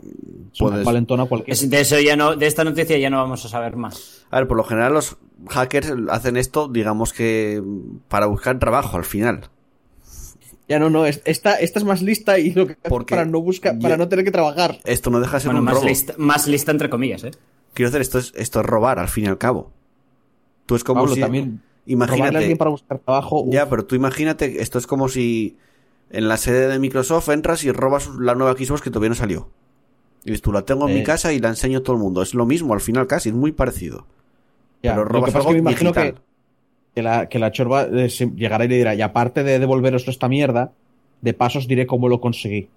es 0.53 0.61
una 0.61 0.83
valentona 0.83 1.25
cualquiera. 1.25 1.55
Es- 1.55 1.71
De 1.71 1.81
eso 1.81 1.99
ya 1.99 2.15
no, 2.17 2.37
de 2.37 2.47
esta 2.47 2.63
noticia 2.63 2.99
ya 2.99 3.09
no 3.09 3.17
vamos 3.17 3.43
a 3.47 3.49
saber 3.49 3.77
más. 3.77 4.27
A 4.31 4.39
ver, 4.39 4.47
por 4.47 4.59
lo 4.59 4.65
general 4.65 4.93
los 4.93 5.17
hackers 5.49 5.93
hacen 6.11 6.37
esto, 6.37 6.69
digamos 6.69 7.15
que 7.15 7.63
para 8.09 8.27
buscar 8.27 8.59
trabajo 8.59 8.99
al 8.99 9.05
final. 9.05 9.49
Ya 10.69 10.79
no, 10.79 10.89
no, 10.91 11.07
es- 11.07 11.23
esta, 11.25 11.55
esta 11.55 11.79
es 11.79 11.85
más 11.85 12.03
lista 12.03 12.39
y 12.39 12.53
lo 12.53 12.67
que 12.67 12.77
Porque 12.77 13.15
para 13.15 13.25
no 13.25 13.41
buscar, 13.41 13.79
para 13.79 13.97
no 13.97 14.09
tener 14.09 14.25
que 14.25 14.31
trabajar. 14.31 14.79
Esto 14.85 15.11
no 15.11 15.21
deja 15.21 15.39
de 15.39 15.41
ser 15.41 15.49
Bueno, 15.49 15.61
un 15.61 15.65
más 15.65 15.75
robo. 15.75 15.87
lista, 15.87 16.15
más 16.19 16.47
lista 16.47 16.71
entre 16.71 16.91
comillas, 16.91 17.25
¿eh? 17.25 17.31
Quiero 17.73 17.91
decir, 17.91 18.03
esto 18.03 18.19
es, 18.19 18.33
esto 18.37 18.61
es 18.61 18.67
robar 18.67 18.99
al 18.99 19.09
fin 19.09 19.25
y 19.25 19.29
al 19.29 19.39
cabo. 19.39 19.71
Tú 20.67 20.75
es 20.77 20.85
como 20.85 21.01
Pablo, 21.01 21.15
si... 21.15 21.21
también 21.23 21.63
a 21.87 21.91
Imagínate... 21.91 22.37
alguien 22.39 22.59
para 22.59 22.71
buscar 22.71 22.99
trabajo. 22.99 23.41
uf, 23.41 23.53
Ya, 23.55 23.69
pero 23.71 23.85
tú 23.87 23.95
imagínate, 23.97 24.61
esto 24.61 24.79
es 24.79 24.87
como 24.87 25.09
si 25.09 25.57
en 26.11 26.29
la 26.29 26.37
sede 26.37 26.69
de 26.69 26.79
Microsoft 26.79 27.29
entras 27.29 27.65
y 27.65 27.73
robas 27.73 28.09
la 28.19 28.35
nueva 28.35 28.53
Xbox 28.55 28.83
que 28.83 28.91
todavía 28.91 29.11
no 29.11 29.15
salió. 29.15 29.49
Y 30.25 30.37
tú 30.39 30.53
la 30.53 30.63
tengo 30.63 30.87
en 30.89 30.95
mi 30.95 31.01
Eh. 31.01 31.05
casa 31.05 31.33
y 31.33 31.39
la 31.39 31.49
enseño 31.49 31.79
a 31.79 31.83
todo 31.83 31.97
el 31.97 32.03
mundo. 32.03 32.21
Es 32.23 32.35
lo 32.35 32.45
mismo 32.47 32.75
al 32.75 32.81
final 32.81 33.07
casi, 33.07 33.31
es 33.31 33.35
muy 33.35 33.53
parecido. 33.53 34.07
ya. 34.83 34.93
pero 34.95 35.05
Lo 35.05 35.09
robas 35.11 35.31
que 35.31 35.33
pasa 35.33 35.39
es 35.39 35.47
algo 35.47 35.51
que 35.51 35.63
me 35.63 35.71
imagino 35.71 35.93
que, 35.93 36.15
que 36.95 37.03
la, 37.03 37.29
que 37.29 37.39
la 37.39 37.51
chorba 37.53 37.85
eh, 37.85 38.09
llegará 38.35 38.65
y 38.65 38.69
le 38.69 38.77
dirá, 38.77 38.95
y 38.95 39.03
aparte 39.03 39.43
de 39.45 39.59
devolveros 39.59 40.07
esta 40.09 40.29
mierda, 40.29 40.73
de 41.23 41.33
paso 41.35 41.59
os 41.59 41.69
diré 41.69 41.87
cómo 41.87 42.09
lo 42.09 42.21
conseguí. 42.21 42.69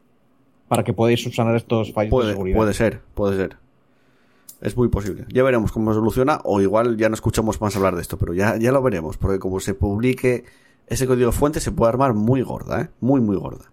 Para 0.67 0.83
que 0.83 0.93
podáis 0.93 1.21
subsanar 1.21 1.55
estos 1.55 1.91
fallos 1.93 2.09
de 2.09 2.15
Puede, 2.15 2.31
seguridad. 2.31 2.57
puede 2.57 2.73
ser, 2.73 3.01
puede 3.13 3.35
ser. 3.37 3.57
Es 4.61 4.77
muy 4.77 4.87
posible. 4.87 5.25
Ya 5.27 5.43
veremos 5.43 5.71
cómo 5.73 5.91
se 5.91 5.95
soluciona 5.99 6.39
o 6.45 6.61
igual 6.61 6.95
ya 6.97 7.09
no 7.09 7.15
escuchamos 7.15 7.59
más 7.59 7.75
hablar 7.75 7.95
de 7.95 8.01
esto, 8.01 8.17
pero 8.17 8.33
ya, 8.33 8.55
ya 8.57 8.71
lo 8.71 8.81
veremos, 8.81 9.17
porque 9.17 9.39
como 9.39 9.59
se 9.59 9.73
publique 9.73 10.45
ese 10.87 11.07
código 11.07 11.31
fuente 11.31 11.59
se 11.59 11.71
puede 11.71 11.89
armar 11.89 12.13
muy 12.13 12.41
gorda, 12.41 12.81
¿eh? 12.81 12.89
Muy, 12.99 13.21
muy 13.21 13.35
gorda. 13.37 13.71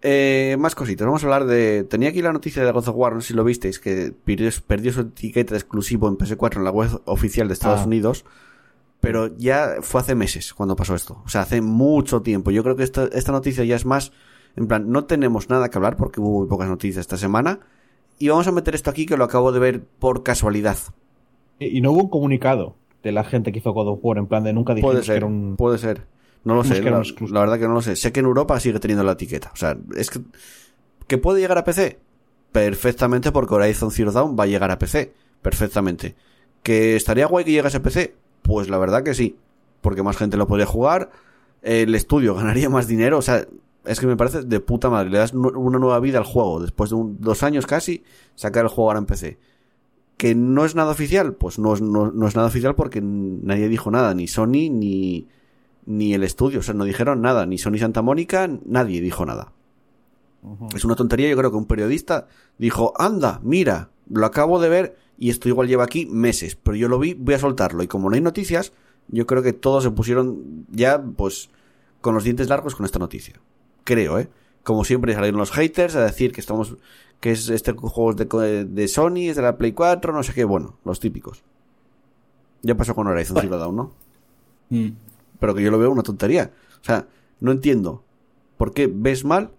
Eh, 0.00 0.56
más 0.58 0.74
cositas. 0.74 1.06
Vamos 1.06 1.22
a 1.24 1.26
hablar 1.26 1.46
de... 1.46 1.84
Tenía 1.84 2.10
aquí 2.10 2.22
la 2.22 2.32
noticia 2.32 2.64
de 2.64 2.70
God 2.70 2.88
of 2.88 2.96
War, 2.96 3.14
no 3.14 3.20
sé 3.20 3.28
si 3.28 3.34
lo 3.34 3.42
visteis, 3.44 3.80
que 3.80 4.12
perdió, 4.24 4.48
perdió 4.66 4.92
su 4.92 5.00
etiqueta 5.00 5.54
exclusivo 5.56 6.08
en 6.08 6.16
PS4 6.16 6.56
en 6.56 6.64
la 6.64 6.70
web 6.70 7.00
oficial 7.06 7.48
de 7.48 7.54
Estados 7.54 7.80
Ah. 7.80 7.86
Unidos, 7.86 8.24
pero 9.00 9.36
ya 9.36 9.76
fue 9.80 10.00
hace 10.00 10.14
meses 10.14 10.54
cuando 10.54 10.76
pasó 10.76 10.94
esto. 10.94 11.22
O 11.24 11.28
sea, 11.28 11.42
hace 11.42 11.60
mucho 11.60 12.22
tiempo. 12.22 12.50
Yo 12.50 12.62
creo 12.62 12.76
que 12.76 12.84
esta, 12.84 13.04
esta 13.06 13.32
noticia 13.32 13.64
ya 13.64 13.76
es 13.76 13.84
más... 13.86 14.12
En 14.56 14.66
plan, 14.66 14.90
no 14.90 15.04
tenemos 15.04 15.48
nada 15.50 15.68
que 15.68 15.78
hablar 15.78 15.96
porque 15.96 16.20
hubo 16.20 16.40
muy 16.40 16.48
pocas 16.48 16.68
noticias 16.68 17.00
esta 17.02 17.16
semana. 17.16 17.60
Y 18.18 18.28
vamos 18.28 18.46
a 18.48 18.52
meter 18.52 18.74
esto 18.74 18.90
aquí 18.90 19.06
que 19.06 19.16
lo 19.16 19.24
acabo 19.24 19.52
de 19.52 19.60
ver 19.60 19.84
por 19.84 20.22
casualidad. 20.24 20.78
Y 21.60 21.80
no 21.80 21.92
hubo 21.92 22.02
un 22.02 22.08
comunicado 22.10 22.74
de 23.02 23.12
la 23.12 23.24
gente 23.24 23.52
que 23.52 23.58
hizo 23.58 23.72
God 23.72 23.88
of 23.88 24.00
War, 24.02 24.18
en 24.18 24.26
plan 24.26 24.44
de 24.44 24.52
nunca 24.52 24.74
dijimos 24.74 24.92
Puede 24.92 25.00
que 25.02 25.06
ser, 25.06 25.16
era 25.18 25.26
un... 25.26 25.56
puede 25.56 25.78
ser. 25.78 26.06
No 26.44 26.54
lo 26.54 26.64
sé, 26.64 26.80
que 26.80 26.90
la, 26.90 27.40
verdad 27.40 27.58
que 27.58 27.66
no 27.68 27.74
lo 27.74 27.82
sé. 27.82 27.96
Sé 27.96 28.12
que 28.12 28.20
en 28.20 28.26
Europa 28.26 28.58
sigue 28.60 28.78
teniendo 28.78 29.04
la 29.04 29.12
etiqueta. 29.12 29.50
O 29.52 29.56
sea, 29.56 29.76
es 29.96 30.08
que... 30.10 30.20
¿Que 31.06 31.18
puede 31.18 31.40
llegar 31.40 31.58
a 31.58 31.64
PC? 31.64 31.98
Perfectamente 32.52 33.32
porque 33.32 33.54
Horizon 33.54 33.90
Zero 33.90 34.12
Dawn 34.12 34.36
va 34.38 34.44
a 34.44 34.46
llegar 34.46 34.70
a 34.70 34.78
PC. 34.78 35.12
Perfectamente. 35.42 36.14
¿Que 36.62 36.96
estaría 36.96 37.26
guay 37.26 37.44
que 37.44 37.52
llegase 37.52 37.78
a 37.78 37.82
PC? 37.82 38.14
Pues 38.42 38.70
la 38.70 38.78
verdad 38.78 39.02
que 39.02 39.14
sí. 39.14 39.36
Porque 39.80 40.02
más 40.02 40.16
gente 40.16 40.36
lo 40.36 40.46
podría 40.46 40.66
jugar. 40.66 41.10
El 41.62 41.94
estudio 41.94 42.34
ganaría 42.36 42.70
más 42.70 42.86
dinero. 42.86 43.18
O 43.18 43.22
sea, 43.22 43.44
es 43.84 44.00
que 44.00 44.06
me 44.06 44.16
parece 44.16 44.42
de 44.42 44.60
puta 44.60 44.90
madre. 44.90 45.10
Le 45.10 45.18
das 45.18 45.32
una 45.34 45.78
nueva 45.78 46.00
vida 46.00 46.18
al 46.18 46.24
juego. 46.24 46.60
Después 46.60 46.90
de 46.90 46.96
un- 46.96 47.20
dos 47.20 47.42
años 47.42 47.66
casi, 47.66 48.04
sacar 48.34 48.64
el 48.64 48.68
juego 48.68 48.90
ahora 48.90 49.00
en 49.00 49.06
PC. 49.06 49.38
¿Que 50.18 50.34
no 50.34 50.66
es 50.66 50.74
nada 50.74 50.90
oficial? 50.90 51.34
Pues 51.34 51.58
no 51.58 51.74
no 51.76 52.28
es 52.28 52.36
nada 52.36 52.48
oficial 52.48 52.74
porque 52.74 53.00
nadie 53.00 53.68
dijo 53.68 53.90
nada. 53.90 54.12
Ni 54.12 54.28
Sony, 54.28 54.68
ni, 54.70 55.28
ni 55.88 56.12
el 56.12 56.22
estudio, 56.22 56.60
o 56.60 56.62
sea, 56.62 56.74
no 56.74 56.84
dijeron 56.84 57.22
nada, 57.22 57.46
ni 57.46 57.56
Sony 57.56 57.78
Santa 57.78 58.02
Mónica, 58.02 58.46
nadie 58.66 59.00
dijo 59.00 59.24
nada. 59.24 59.52
Es 60.76 60.84
una 60.84 60.96
tontería, 60.96 61.30
yo 61.30 61.36
creo 61.36 61.50
que 61.50 61.56
un 61.56 61.64
periodista 61.64 62.28
dijo, 62.58 62.92
anda, 62.98 63.40
mira, 63.42 63.88
lo 64.10 64.26
acabo 64.26 64.60
de 64.60 64.68
ver 64.68 64.96
y 65.16 65.30
esto 65.30 65.48
igual 65.48 65.66
lleva 65.66 65.84
aquí 65.84 66.04
meses, 66.04 66.56
pero 66.56 66.76
yo 66.76 66.88
lo 66.88 66.98
vi, 66.98 67.14
voy 67.14 67.34
a 67.34 67.38
soltarlo. 67.38 67.82
Y 67.82 67.86
como 67.86 68.10
no 68.10 68.16
hay 68.16 68.20
noticias, 68.20 68.74
yo 69.08 69.26
creo 69.26 69.42
que 69.42 69.54
todos 69.54 69.82
se 69.82 69.90
pusieron 69.90 70.66
ya, 70.70 71.02
pues, 71.02 71.48
con 72.02 72.14
los 72.14 72.24
dientes 72.24 72.50
largos 72.50 72.74
con 72.74 72.84
esta 72.84 72.98
noticia. 72.98 73.40
Creo, 73.84 74.18
¿eh? 74.18 74.28
Como 74.62 74.84
siempre 74.84 75.14
salieron 75.14 75.38
los 75.38 75.50
haters 75.50 75.96
a 75.96 76.04
decir 76.04 76.32
que 76.32 76.40
estamos, 76.40 76.76
que 77.20 77.32
es 77.32 77.48
este 77.48 77.72
juego 77.72 78.12
de, 78.14 78.64
de 78.64 78.88
Sony, 78.88 79.28
es 79.28 79.36
de 79.36 79.42
la 79.42 79.56
Play 79.56 79.72
4, 79.72 80.12
no 80.12 80.22
sé 80.22 80.32
qué, 80.34 80.44
bueno, 80.44 80.76
los 80.84 81.00
típicos. 81.00 81.42
Ya 82.62 82.76
pasó 82.76 82.94
con 82.94 83.06
Horizon 83.06 83.38
Zero 83.40 83.58
Dawn, 83.58 83.76
¿no? 83.76 83.92
Mm. 84.70 84.88
Pero 85.38 85.54
que 85.54 85.62
yo 85.62 85.70
lo 85.70 85.78
veo 85.78 85.90
una 85.90 86.02
tontería. 86.02 86.50
O 86.80 86.84
sea, 86.84 87.06
no 87.40 87.52
entiendo 87.52 88.02
por 88.56 88.72
qué 88.72 88.90
ves 88.92 89.24
mal 89.24 89.52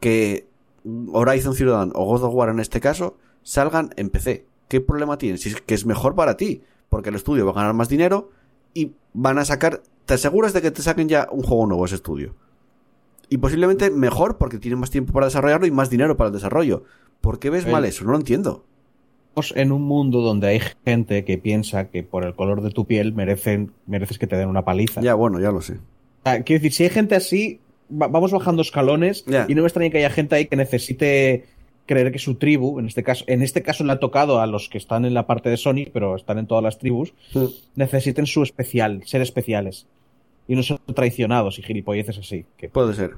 que 0.00 0.48
Horizon 1.12 1.54
Zero 1.54 1.72
Dawn 1.72 1.92
o 1.94 2.04
God 2.04 2.24
of 2.24 2.34
War 2.34 2.48
en 2.48 2.60
este 2.60 2.80
caso 2.80 3.16
salgan 3.42 3.90
en 3.96 4.10
PC. 4.10 4.46
¿Qué 4.68 4.80
problema 4.80 5.18
tienes? 5.18 5.42
Si 5.42 5.50
es 5.50 5.60
que 5.60 5.74
es 5.74 5.86
mejor 5.86 6.14
para 6.14 6.36
ti, 6.36 6.62
porque 6.88 7.10
el 7.10 7.14
estudio 7.14 7.44
va 7.46 7.52
a 7.52 7.54
ganar 7.54 7.74
más 7.74 7.88
dinero 7.88 8.30
y 8.74 8.92
van 9.12 9.38
a 9.38 9.44
sacar, 9.44 9.82
te 10.06 10.14
aseguras 10.14 10.52
de 10.52 10.62
que 10.62 10.70
te 10.70 10.82
saquen 10.82 11.08
ya 11.08 11.28
un 11.30 11.42
juego 11.42 11.66
nuevo 11.66 11.84
ese 11.84 11.96
estudio. 11.96 12.34
Y 13.32 13.38
posiblemente 13.38 13.90
mejor 13.90 14.36
porque 14.38 14.58
tienen 14.58 14.78
más 14.78 14.90
tiempo 14.90 15.12
para 15.12 15.26
desarrollarlo 15.26 15.66
y 15.66 15.70
más 15.70 15.88
dinero 15.90 16.16
para 16.16 16.28
el 16.28 16.34
desarrollo. 16.34 16.84
¿Por 17.20 17.38
qué 17.38 17.50
ves 17.50 17.66
mal 17.66 17.84
eso? 17.84 18.04
No 18.04 18.10
lo 18.12 18.18
entiendo. 18.18 18.64
Estamos 19.30 19.54
en 19.56 19.72
un 19.72 19.82
mundo 19.82 20.20
donde 20.20 20.48
hay 20.48 20.60
gente 20.84 21.24
que 21.24 21.38
piensa 21.38 21.88
que 21.88 22.02
por 22.02 22.24
el 22.24 22.34
color 22.34 22.60
de 22.60 22.70
tu 22.70 22.84
piel 22.86 23.14
merecen, 23.14 23.72
mereces 23.86 24.18
que 24.18 24.26
te 24.26 24.36
den 24.36 24.48
una 24.50 24.64
paliza. 24.64 25.00
Ya, 25.00 25.14
bueno, 25.14 25.40
ya 25.40 25.50
lo 25.50 25.62
sé. 25.62 25.74
O 25.74 26.22
sea, 26.24 26.42
quiero 26.42 26.60
decir, 26.60 26.72
si 26.74 26.82
hay 26.84 26.90
gente 26.90 27.14
así, 27.14 27.60
va- 27.90 28.08
vamos 28.08 28.32
bajando 28.32 28.60
escalones 28.60 29.24
Ya. 29.24 29.46
y 29.48 29.54
no 29.54 29.62
me 29.62 29.68
extraña 29.68 29.90
que 29.90 29.98
haya 29.98 30.10
gente 30.10 30.34
ahí 30.34 30.46
que 30.46 30.56
necesite 30.56 31.46
creer 31.86 32.12
que 32.12 32.18
su 32.18 32.34
tribu, 32.34 32.78
en 32.78 32.86
este 32.86 33.02
caso, 33.02 33.24
en 33.28 33.40
este 33.42 33.62
caso 33.62 33.82
le 33.84 33.92
ha 33.92 33.98
tocado 33.98 34.40
a 34.40 34.46
los 34.46 34.68
que 34.68 34.76
están 34.76 35.04
en 35.06 35.14
la 35.14 35.26
parte 35.26 35.48
de 35.48 35.56
Sony, 35.56 35.86
pero 35.92 36.14
están 36.16 36.38
en 36.38 36.46
todas 36.46 36.62
las 36.62 36.78
tribus, 36.78 37.14
necesiten 37.74 38.26
su 38.26 38.42
especial, 38.42 39.02
ser 39.06 39.22
especiales. 39.22 39.86
Y 40.48 40.56
no 40.56 40.62
ser 40.62 40.78
traicionados 40.94 41.58
y 41.58 41.62
gilipolleces 41.62 42.18
así. 42.18 42.44
Que, 42.56 42.68
Puede 42.68 42.94
ser. 42.94 43.16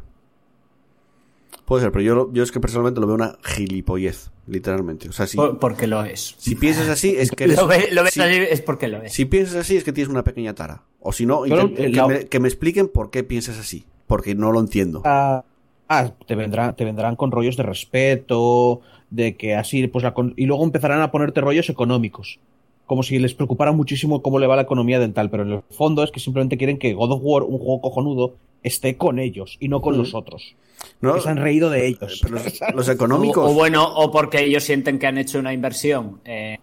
Puede 1.64 1.83
ser, 1.85 1.93
pero 1.93 2.03
yo, 2.03 2.31
yo 2.33 2.43
es 2.43 2.53
que 2.53 2.61
personalmente 2.61 3.01
lo 3.01 3.07
veo 3.07 3.16
una 3.16 3.39
gilipollez, 3.43 4.31
literalmente. 4.47 5.09
O 5.09 5.12
sea, 5.12 5.27
si, 5.27 5.37
Por- 5.39 5.59
porque 5.59 5.87
lo 5.87 6.05
es. 6.05 6.35
si 6.37 6.57
piensas 6.57 6.89
así, 6.89 7.14
es 7.16 7.31
que 7.31 7.45
eres... 7.45 7.57
Lo, 7.61 7.66
ve- 7.66 7.89
lo 7.91 8.03
ves 8.03 8.12
si- 8.12 8.20
así 8.20 8.35
es 8.51 8.61
porque 8.61 8.89
lo 8.89 9.01
es. 9.03 9.12
Si 9.14 9.25
piensas 9.25 9.57
así 9.57 9.77
es 9.77 9.85
que 9.85 9.93
tienes 9.93 10.11
una 10.11 10.25
pequeña 10.25 10.55
tara. 10.55 10.83
O 11.01 11.12
si 11.12 11.25
no, 11.25 11.43
Pero, 11.49 11.72
que, 11.75 11.89
me, 12.07 12.27
que 12.27 12.41
me 12.41 12.49
expliquen 12.49 12.89
por 12.89 13.11
qué 13.11 13.25
piensas 13.25 13.59
así. 13.59 13.87
Porque 14.07 14.35
no 14.35 14.53
lo 14.53 14.61
entiendo. 14.61 15.01
Ah, 15.07 15.43
ah, 15.89 16.12
te, 16.27 16.35
vendrá, 16.35 16.75
te 16.77 16.85
vendrán 16.85 17.16
con 17.16 17.31
rollos 17.31 17.57
de 17.57 17.62
respeto, 17.62 18.83
de 19.09 19.35
que 19.37 19.55
así, 19.55 19.87
pues 19.87 20.03
la 20.03 20.12
con- 20.12 20.35
y 20.37 20.45
luego 20.45 20.64
empezarán 20.64 21.01
a 21.01 21.11
ponerte 21.11 21.41
rollos 21.41 21.70
económicos. 21.70 22.41
Como 22.87 23.03
si 23.03 23.18
les 23.18 23.35
preocupara 23.35 23.72
muchísimo 23.72 24.20
cómo 24.22 24.39
le 24.39 24.47
va 24.47 24.57
la 24.57 24.62
economía 24.62 24.99
del 25.01 25.12
tal, 25.14 25.30
pero 25.30 25.43
en 25.45 25.53
el 25.53 25.61
fondo 25.70 26.03
es 26.03 26.11
que 26.11 26.20
simplemente 26.20 26.59
quieren 26.59 26.78
que 26.78 26.93
God 26.93 27.12
of 27.12 27.20
War, 27.22 27.43
un 27.43 27.59
juego 27.59 27.80
cojonudo, 27.80 28.35
esté 28.62 28.97
con 28.97 29.18
ellos 29.18 29.57
y 29.61 29.68
no 29.68 29.80
con 29.80 29.95
Ujú. 29.95 30.03
los 30.03 30.14
otros. 30.14 30.55
¿No? 31.01 31.18
Se 31.20 31.28
han 31.30 31.39
reído 31.39 31.70
de 31.70 31.87
ellos. 31.87 32.20
Pero 32.22 32.37
los, 32.74 32.89
económicos. 32.89 33.51
o 33.51 33.55
bueno, 33.55 33.85
o 33.97 34.11
porque 34.11 34.43
ellos 34.45 34.64
sienten 34.64 34.99
que 34.99 35.07
han 35.07 35.16
hecho 35.18 35.39
una 35.39 35.53
inversión 35.55 36.20
eh, 36.24 36.59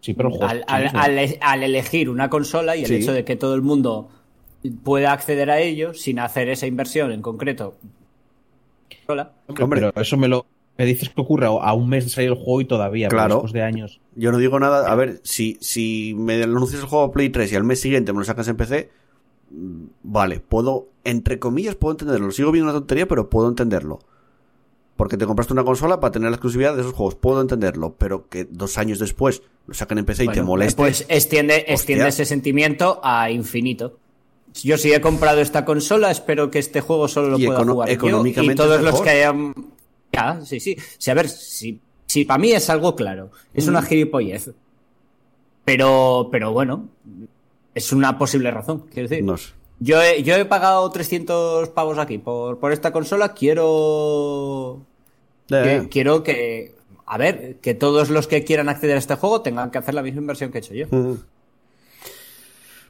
Sí, 0.00 0.12
pero 0.14 0.28
el 0.30 0.34
juego 0.36 0.50
al, 0.50 0.58
es 0.58 0.64
al- 0.66 0.80
chulísimo. 0.90 1.02
al- 1.02 1.38
al 1.40 1.62
elegir 1.62 2.10
una 2.10 2.28
consola 2.28 2.76
y 2.76 2.80
el 2.82 2.86
Sí. 2.88 2.94
hecho 2.96 3.12
de 3.12 3.24
que 3.24 3.36
todo 3.36 3.54
el 3.54 3.62
mundo 3.62 4.08
pueda 4.84 5.12
acceder 5.12 5.50
a 5.50 5.60
ello 5.60 5.94
sin 5.94 6.18
hacer 6.18 6.48
esa 6.50 6.66
inversión 6.66 7.10
en 7.12 7.22
concreto. 7.22 7.74
Consola. 8.98 9.32
Hombre. 9.48 9.80
Pero 9.80 9.92
eso 10.02 10.16
me 10.16 10.28
lo 10.28 10.44
me 10.78 10.86
dices 10.86 11.10
que 11.10 11.20
ocurre 11.20 11.46
a 11.46 11.72
un 11.74 11.88
mes 11.88 12.04
de 12.04 12.10
salir 12.10 12.30
el 12.30 12.36
juego 12.36 12.60
y 12.60 12.64
todavía, 12.64 13.08
Claro. 13.08 13.34
después 13.36 13.52
de 13.52 13.62
años. 13.62 14.00
Yo 14.16 14.32
no 14.32 14.38
digo 14.38 14.58
nada. 14.58 14.90
A 14.90 14.94
ver, 14.94 15.20
si, 15.22 15.58
si 15.60 16.14
me 16.16 16.42
anuncias 16.42 16.80
el 16.82 16.86
juego 16.88 17.04
a 17.04 17.12
Play 17.12 17.28
3 17.30 17.52
y 17.52 17.56
al 17.56 17.64
mes 17.64 17.80
siguiente 17.80 18.12
me 18.12 18.18
lo 18.20 18.24
sacas 18.24 18.48
en 18.48 18.56
PC, 18.56 18.90
mm, 19.50 19.84
vale, 20.02 20.40
puedo, 20.40 20.88
entre 21.04 21.38
comillas, 21.38 21.74
puedo 21.74 21.92
entenderlo. 21.92 22.30
Sigo 22.30 22.52
viendo 22.52 22.70
una 22.70 22.78
tontería, 22.78 23.06
pero 23.06 23.28
puedo 23.30 23.48
entenderlo. 23.48 24.00
Porque 24.96 25.16
te 25.16 25.26
compraste 25.26 25.52
una 25.52 25.64
consola 25.64 26.00
para 26.00 26.12
tener 26.12 26.30
la 26.30 26.36
exclusividad 26.36 26.74
de 26.74 26.82
esos 26.82 26.92
juegos. 26.92 27.14
Puedo 27.14 27.40
entenderlo, 27.40 27.94
pero 27.96 28.28
que 28.28 28.44
dos 28.44 28.76
años 28.78 28.98
después 28.98 29.42
lo 29.66 29.74
saquen 29.74 29.98
en 29.98 30.04
PC 30.04 30.24
y 30.24 30.28
te 30.28 30.42
moleste. 30.42 30.76
Pues 30.76 31.06
extiende, 31.08 31.64
extiende 31.68 32.08
ese 32.08 32.24
sentimiento 32.24 33.00
a 33.02 33.30
infinito. 33.30 33.98
Yo 34.62 34.76
si 34.76 34.92
he 34.92 35.00
comprado 35.00 35.40
esta 35.40 35.64
consola, 35.64 36.10
espero 36.10 36.50
que 36.50 36.58
este 36.58 36.82
juego 36.82 37.08
solo 37.08 37.30
lo 37.30 37.38
Y 37.38 37.46
pueda 37.46 37.64
jugar 37.64 37.88
yo 37.88 38.26
y 38.26 38.54
todos 38.54 38.82
los 38.82 38.92
mejor. 38.92 39.04
que 39.04 39.10
hayan... 39.10 39.54
Ya, 40.12 40.40
sí, 40.42 40.60
sí. 40.60 40.76
Sí, 40.98 41.10
a 41.10 41.14
ver, 41.14 41.28
si, 41.28 41.80
si 42.06 42.24
para 42.24 42.38
mí 42.38 42.52
es 42.52 42.68
algo 42.70 42.94
claro. 42.94 43.30
Es 43.54 43.66
una 43.68 43.82
gilipollez. 43.82 44.50
Pero, 45.64 46.28
pero 46.30 46.52
bueno, 46.52 46.88
es 47.74 47.92
una 47.92 48.18
posible 48.18 48.50
razón, 48.50 48.86
quiero 48.92 49.08
decir. 49.08 49.24
No 49.24 49.36
sé. 49.36 49.50
Yo 49.80 50.00
he, 50.02 50.22
yo 50.22 50.36
he 50.36 50.44
pagado 50.44 50.88
300 50.90 51.68
pavos 51.70 51.98
aquí 51.98 52.18
por, 52.18 52.58
por 52.58 52.72
esta 52.72 52.92
consola. 52.92 53.32
Quiero. 53.34 54.82
Que- 55.48 55.88
quiero 55.90 56.22
que. 56.22 56.74
A 57.06 57.18
ver, 57.18 57.56
que 57.60 57.74
todos 57.74 58.08
los 58.10 58.26
que 58.28 58.44
quieran 58.44 58.68
acceder 58.68 58.96
a 58.96 58.98
este 58.98 59.16
juego 59.16 59.42
tengan 59.42 59.70
que 59.70 59.78
hacer 59.78 59.94
la 59.94 60.02
misma 60.02 60.20
inversión 60.20 60.50
que 60.50 60.58
he 60.58 60.60
hecho 60.60 60.74
yo. 60.74 60.86
Mm. 60.90 61.14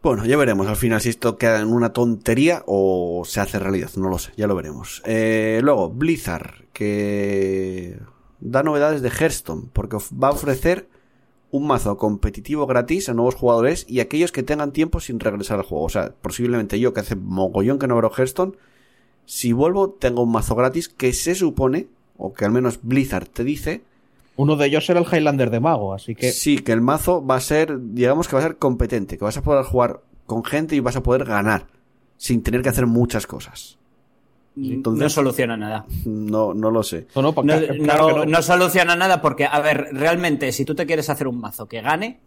Bueno, 0.02 0.24
ya 0.26 0.36
veremos 0.36 0.66
al 0.66 0.74
final 0.74 1.00
si 1.00 1.10
esto 1.10 1.38
queda 1.38 1.60
en 1.60 1.72
una 1.72 1.92
tontería 1.92 2.64
o 2.66 3.22
se 3.24 3.38
hace 3.38 3.60
realidad, 3.60 3.90
no 3.96 4.08
lo 4.08 4.18
sé, 4.18 4.32
ya 4.36 4.48
lo 4.48 4.56
veremos. 4.56 5.00
Eh, 5.06 5.60
luego, 5.62 5.90
Blizzard, 5.90 6.64
que 6.72 8.00
da 8.40 8.64
novedades 8.64 9.00
de 9.02 9.10
Hearthstone, 9.10 9.68
porque 9.72 9.98
va 10.20 10.28
a 10.28 10.32
ofrecer 10.32 10.88
un 11.52 11.68
mazo 11.68 11.98
competitivo 11.98 12.66
gratis 12.66 13.08
a 13.08 13.14
nuevos 13.14 13.36
jugadores 13.36 13.86
y 13.88 14.00
aquellos 14.00 14.32
que 14.32 14.42
tengan 14.42 14.72
tiempo 14.72 14.98
sin 14.98 15.20
regresar 15.20 15.58
al 15.58 15.64
juego. 15.64 15.84
O 15.84 15.88
sea, 15.88 16.12
posiblemente 16.20 16.80
yo 16.80 16.92
que 16.92 17.00
hace 17.00 17.14
mogollón 17.14 17.78
que 17.78 17.86
no 17.86 17.94
abro 17.94 18.10
Hearthstone, 18.10 18.54
si 19.24 19.52
vuelvo 19.52 19.90
tengo 19.90 20.24
un 20.24 20.32
mazo 20.32 20.56
gratis 20.56 20.88
que 20.88 21.12
se 21.12 21.36
supone, 21.36 21.86
o 22.16 22.32
que 22.34 22.44
al 22.44 22.50
menos 22.50 22.80
Blizzard 22.82 23.28
te 23.28 23.44
dice, 23.44 23.82
Uno 24.42 24.56
de 24.56 24.66
ellos 24.66 24.88
era 24.90 25.00
el 25.00 25.06
Highlander 25.06 25.50
de 25.50 25.60
Mago, 25.60 25.94
así 25.94 26.14
que 26.14 26.32
Sí, 26.32 26.58
que 26.58 26.72
el 26.72 26.80
mazo 26.80 27.24
va 27.24 27.36
a 27.36 27.40
ser, 27.40 27.78
digamos 27.80 28.26
que 28.28 28.34
va 28.36 28.40
a 28.40 28.46
ser 28.46 28.56
competente, 28.56 29.16
que 29.18 29.24
vas 29.24 29.36
a 29.36 29.42
poder 29.42 29.64
jugar 29.64 30.00
con 30.26 30.42
gente 30.44 30.74
y 30.74 30.80
vas 30.80 30.96
a 30.96 31.02
poder 31.02 31.24
ganar, 31.24 31.66
sin 32.16 32.42
tener 32.42 32.62
que 32.62 32.68
hacer 32.70 32.86
muchas 32.86 33.26
cosas. 33.26 33.78
Entonces- 34.56 35.02
no 35.02 35.08
soluciona 35.08 35.56
nada. 35.56 35.86
No, 36.04 36.52
no 36.54 36.70
lo 36.70 36.82
sé. 36.82 37.06
no, 37.14 37.22
no, 37.22 37.32
pa- 37.32 37.42
No, 37.42 37.54
claro 37.84 38.08
no- 38.08 38.14
que 38.14 38.26
no. 38.30 38.36
no 38.36 38.42
soluciona 38.42 38.96
nada 38.96 39.22
porque, 39.22 39.46
a 39.46 39.60
ver, 39.60 39.88
realmente, 39.92 40.52
si 40.52 40.64
tú 40.64 40.74
te 40.74 40.84
quieres 40.86 41.08
hacer 41.08 41.26
un 41.28 41.38
mazo 41.40 41.66
que 41.66 41.80
gane, 41.80 42.20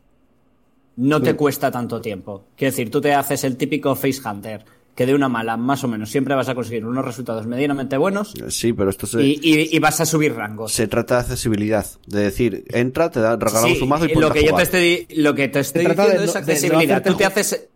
no 0.98 1.22
te 1.22 1.36
cuesta 1.36 1.70
tanto 1.72 2.00
tiempo. 2.02 2.46
Quiero 2.56 2.72
decir, 2.72 2.90
tú 2.90 3.02
te 3.02 3.14
haces 3.14 3.44
el 3.44 3.58
típico 3.58 3.94
face 3.96 4.22
hunter, 4.28 4.64
que 4.96 5.06
de 5.06 5.14
una 5.14 5.28
mala, 5.30 5.58
más 5.58 5.84
o 5.84 5.88
menos, 5.90 6.10
siempre 6.10 6.36
vas 6.36 6.48
a 6.48 6.56
conseguir 6.56 6.86
unos 6.86 7.04
resultados 7.04 7.46
medianamente 7.46 7.98
buenos 7.98 8.34
Sí, 8.48 8.72
pero 8.74 8.90
esto 8.90 9.06
se, 9.06 9.22
y, 9.22 9.40
y- 9.44 9.76
y 9.76 9.80
vas 9.80 10.00
a 10.00 10.06
subir 10.06 10.34
rangos. 10.34 10.72
se 10.72 10.88
trata 10.88 11.16
de 11.16 11.22
accesibilidad. 11.22 11.86
De 12.08 12.22
decir, 12.24 12.64
entra, 12.70 13.12
te 13.12 13.20
da, 13.20 13.36
regalamos 13.36 13.78
Sí, 13.78 13.84
un 13.84 13.90
mazo 13.90 14.06
y 14.06 14.08
lo 14.10 14.14
ponte 14.14 14.28
a 14.28 14.42
que 14.42 14.48
yo 14.48 14.56
te 14.56 14.64
estoy, 14.64 15.08
lo 15.18 15.36
que 15.36 15.48
te 15.50 15.60
estoy 15.60 15.82
diciendo 15.86 16.14
de 16.14 16.26
es 16.26 16.34
no 16.34 16.40
accesibilidad. 16.40 17.04
tú 17.04 17.16
te 17.16 17.26
haces. 17.26 17.68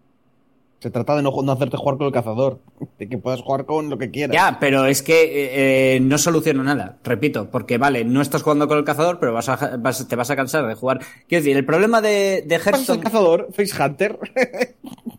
Se 0.82 0.90
trata 0.90 1.14
de 1.18 1.22
no, 1.24 1.34
no 1.44 1.52
hacerte 1.52 1.76
jugar 1.76 1.98
con 1.98 2.08
el 2.08 2.14
cazador, 2.14 2.62
de 2.98 3.10
que 3.10 3.18
puedas 3.18 3.42
jugar 3.42 3.66
con 3.66 3.90
lo 3.90 3.98
que 3.98 4.12
quieras. 4.12 4.34
Ya, 4.34 4.58
pero 4.62 4.86
es 4.86 5.02
que 5.02 5.24
eh, 5.24 5.96
eh, 5.96 6.00
no 6.00 6.18
soluciona 6.18 6.64
nada, 6.64 7.00
repito, 7.04 7.50
porque 7.52 7.78
vale, 7.78 8.06
no 8.06 8.22
estás 8.22 8.44
jugando 8.44 8.70
con 8.70 8.78
el 8.78 8.86
cazador, 8.86 9.20
pero 9.20 9.34
vas 9.34 9.50
a, 9.50 9.76
vas- 9.76 10.08
te 10.08 10.16
vas 10.16 10.30
a 10.32 10.38
cansar 10.38 10.66
de 10.66 10.76
jugar. 10.76 11.00
Quiero 11.28 11.44
decir, 11.44 11.58
el 11.58 11.66
problema 11.66 12.00
de, 12.00 12.46
de 12.48 12.60
Pasas 12.60 12.68
el 12.68 12.74
Hearthstone, 12.76 13.00
cazador, 13.02 13.50
Face 13.54 13.74
Hunter. 13.84 14.20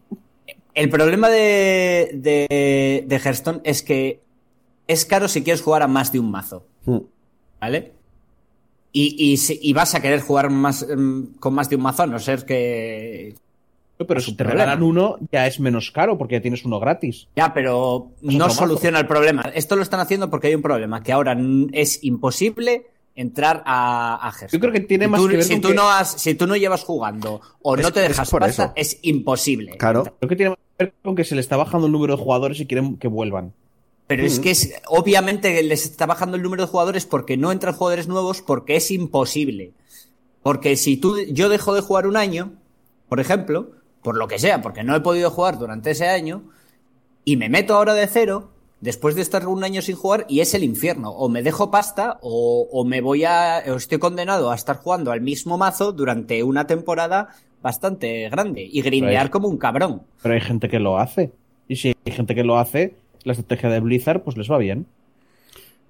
el 0.81 0.89
problema 0.91 1.29
de, 1.29 2.11
de, 2.15 3.05
de 3.07 3.17
Hearthstone 3.17 3.61
es 3.65 3.83
que 3.83 4.21
es 4.87 5.05
caro 5.05 5.29
si 5.29 5.43
quieres 5.43 5.63
jugar 5.63 5.83
a 5.83 5.89
más 5.89 6.11
de 6.13 6.19
un 6.21 6.31
mazo, 6.31 6.65
Mm. 6.87 6.99
¿vale? 7.61 7.93
Y, 8.93 9.37
y, 9.63 9.73
vas 9.73 9.95
a 9.95 10.01
querer 10.03 10.21
jugar 10.21 10.51
más 10.51 10.85
mm, 10.85 11.35
con 11.39 11.55
más 11.55 11.69
de 11.71 11.77
un 11.77 11.83
mazo, 11.83 12.03
a 12.03 12.07
no 12.07 12.19
ser 12.19 12.45
que 12.45 13.35
pero 13.99 14.19
Es 14.19 14.25
si 14.25 14.33
te 14.33 14.45
problema. 14.45 14.65
regalan 14.65 14.83
uno, 14.83 15.17
ya 15.31 15.47
es 15.47 15.61
menos 15.61 15.91
caro 15.91 16.17
porque 16.17 16.37
ya 16.37 16.41
tienes 16.41 16.65
uno 16.65 16.81
gratis. 16.81 17.29
Ya, 17.37 17.53
pero 17.53 18.09
Es 18.23 18.35
no 18.35 18.47
mazo. 18.47 18.61
soluciona 18.61 18.99
el 18.99 19.07
problema. 19.07 19.43
Esto 19.55 19.77
lo 19.77 19.83
están 19.83 20.01
haciendo 20.01 20.31
porque 20.31 20.47
hay 20.49 20.55
un 20.55 20.63
problema, 20.63 21.03
que 21.03 21.13
ahora 21.13 21.37
es 21.73 22.03
imposible 22.03 22.87
entrar 23.15 23.63
a, 23.67 24.17
a 24.27 24.31
Hearthstone. 24.31 24.51
Yo 24.53 24.61
creo 24.61 24.73
que 24.73 24.81
tiene 24.81 25.05
Si 25.07 25.11
más 25.11 25.21
tú- 25.21 25.29
que 25.29 25.37
ver 25.37 25.45
si 25.45 25.53
con 25.55 25.61
tú 25.63 25.69
que- 25.69 25.75
no 25.75 25.91
has, 25.91 26.13
si 26.13 26.35
tú 26.35 26.47
no 26.47 26.57
llevas 26.57 26.85
jugando 26.85 27.41
o 27.63 27.77
Es- 27.77 27.83
no 27.83 27.93
te 27.93 28.03
es 28.03 28.09
dejas 28.09 28.31
por 28.31 28.41
pasta, 28.41 28.65
eso. 28.65 28.73
es 28.77 28.99
imposible. 29.03 29.77
Claro. 29.77 30.05
Creo 30.19 30.29
que 30.29 30.37
tiene 30.37 30.51
más 30.51 30.59
que 30.79 30.85
ver 30.85 30.95
con 31.03 31.15
que 31.17 31.25
se 31.25 31.35
le 31.35 31.41
está 31.41 31.57
bajando 31.57 31.87
el 31.87 31.93
número 31.93 32.17
de 32.17 32.23
jugadores 32.23 32.59
y 32.61 32.67
quieren 32.67 32.97
que 32.97 33.09
vuelvan. 33.09 33.53
Pero 34.07 34.25
es 34.25 34.41
que 34.41 34.51
es, 34.51 34.73
obviamente 34.89 35.63
les 35.63 35.85
está 35.85 36.05
bajando 36.07 36.37
el 36.37 36.43
número 36.43 36.65
de 36.65 36.69
jugadores 36.69 37.07
porque 37.07 37.37
no 37.37 37.53
entran 37.53 37.75
jugadores 37.75 38.09
nuevos 38.09 38.43
porque 38.43 38.75
es 38.77 38.91
imposible. 38.91 39.73
Porque 40.43 40.77
si 40.77 40.97
tú, 40.97 41.17
yo 41.29 41.49
dejo 41.49 41.75
de 41.75 41.81
jugar 41.81 42.07
un 42.09 42.17
año, 42.17 42.55
por 43.09 43.21
ejemplo, 43.21 43.71
por 44.03 44.17
lo 44.17 44.27
que 44.27 44.39
sea, 44.39 44.63
porque 44.63 44.83
no 44.83 44.97
he 44.97 45.01
podido 45.01 45.31
jugar 45.31 45.59
durante 45.59 45.91
ese 45.93 46.09
año, 46.09 46.43
y 47.25 47.37
me 47.37 47.49
meto 47.51 47.77
ahora 47.77 47.93
de 47.95 48.07
cero, 48.09 48.51
después 48.81 49.15
de 49.15 49.23
estar 49.23 49.47
un 49.47 49.65
año 49.65 49.83
sin 49.83 49.97
jugar, 49.97 50.27
y 50.29 50.41
es 50.41 50.55
el 50.55 50.65
infierno. 50.65 51.11
O 51.11 51.29
me 51.29 51.43
dejo 51.43 51.71
pasta, 51.71 52.19
o, 52.23 52.69
o 52.71 52.85
me 52.85 53.01
voy 53.01 53.25
a. 53.25 53.63
o 53.69 53.75
estoy 53.75 53.99
condenado 53.99 54.51
a 54.51 54.55
estar 54.55 54.77
jugando 54.77 55.13
al 55.13 55.21
mismo 55.21 55.59
mazo 55.59 55.93
durante 55.93 56.43
una 56.43 56.67
temporada 56.67 57.29
bastante 57.63 58.29
grande 58.29 58.67
y 58.71 58.83
grindear 58.83 59.31
como 59.31 59.49
un 59.49 59.59
cabrón. 59.59 60.03
Pero 60.23 60.35
hay 60.35 60.41
gente 60.41 60.69
que 60.69 60.79
lo 60.79 60.99
hace. 60.99 61.31
Y 61.69 61.77
si 61.77 61.95
hay 62.05 62.13
gente 62.13 62.35
que 62.35 62.45
lo 62.45 62.59
hace, 62.59 62.95
la 63.25 63.33
estrategia 63.33 63.71
de 63.71 63.81
Blizzard 63.81 64.23
pues 64.23 64.37
les 64.37 64.51
va 64.51 64.59
bien. 64.59 64.87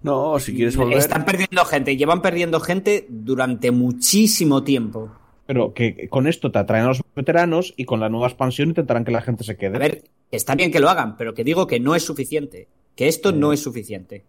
No, 0.03 0.39
si 0.39 0.55
quieres 0.55 0.77
volver. 0.77 0.99
Están 0.99 1.25
perdiendo 1.25 1.65
gente, 1.65 1.97
llevan 1.97 2.23
perdiendo 2.23 2.61
gente 2.61 3.07
durante 3.09 3.71
muchísimo 3.71 4.63
tiempo. 4.63 5.11
Pero 5.47 5.75
que 5.75 6.09
con 6.09 6.27
esto 6.27 6.51
te 6.51 6.59
atraen 6.59 6.85
a 6.85 6.89
los 6.89 7.03
veteranos 7.15 7.75
y 7.77 7.85
con 7.85 8.01
la 8.01 8.09
nueva 8.09 8.29
expansión 8.29 8.69
intentarán 8.69 9.05
que 9.05 9.11
la 9.11 9.21
gente 9.21 9.45
se 9.45 9.57
quede. 9.57 9.77
A 9.77 9.81
ver, 9.81 10.05
que 10.31 10.37
está 10.37 10.55
bien 10.55 10.71
que 10.71 10.81
lo 10.81 10.89
hagan, 10.89 11.17
pero 11.17 11.35
que 11.35 11.45
digo 11.45 11.67
que 11.67 11.81
no 11.81 11.95
es 11.95 12.05
suficiente. 12.05 12.69
Que 12.97 13.09
esto 13.09 13.33
no 13.33 13.53
es 13.53 13.61
suficiente. 13.63 14.25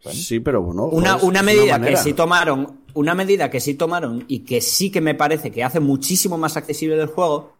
Sí, 0.00 0.40
pero 0.40 0.62
bueno. 0.62 0.86
Una, 0.86 1.16
una 1.16 1.42
medida 1.42 1.80
que 1.80 1.96
sí 1.96 2.14
tomaron, 2.14 2.80
una 2.94 3.14
medida 3.14 3.50
que 3.50 3.60
sí 3.60 3.74
tomaron 3.74 4.24
y 4.28 4.40
que 4.40 4.60
sí 4.62 4.90
que 4.90 5.00
me 5.00 5.14
parece 5.14 5.50
que 5.50 5.62
hace 5.62 5.78
muchísimo 5.80 6.38
más 6.38 6.56
accesible 6.56 6.96
el 7.00 7.06
juego, 7.08 7.52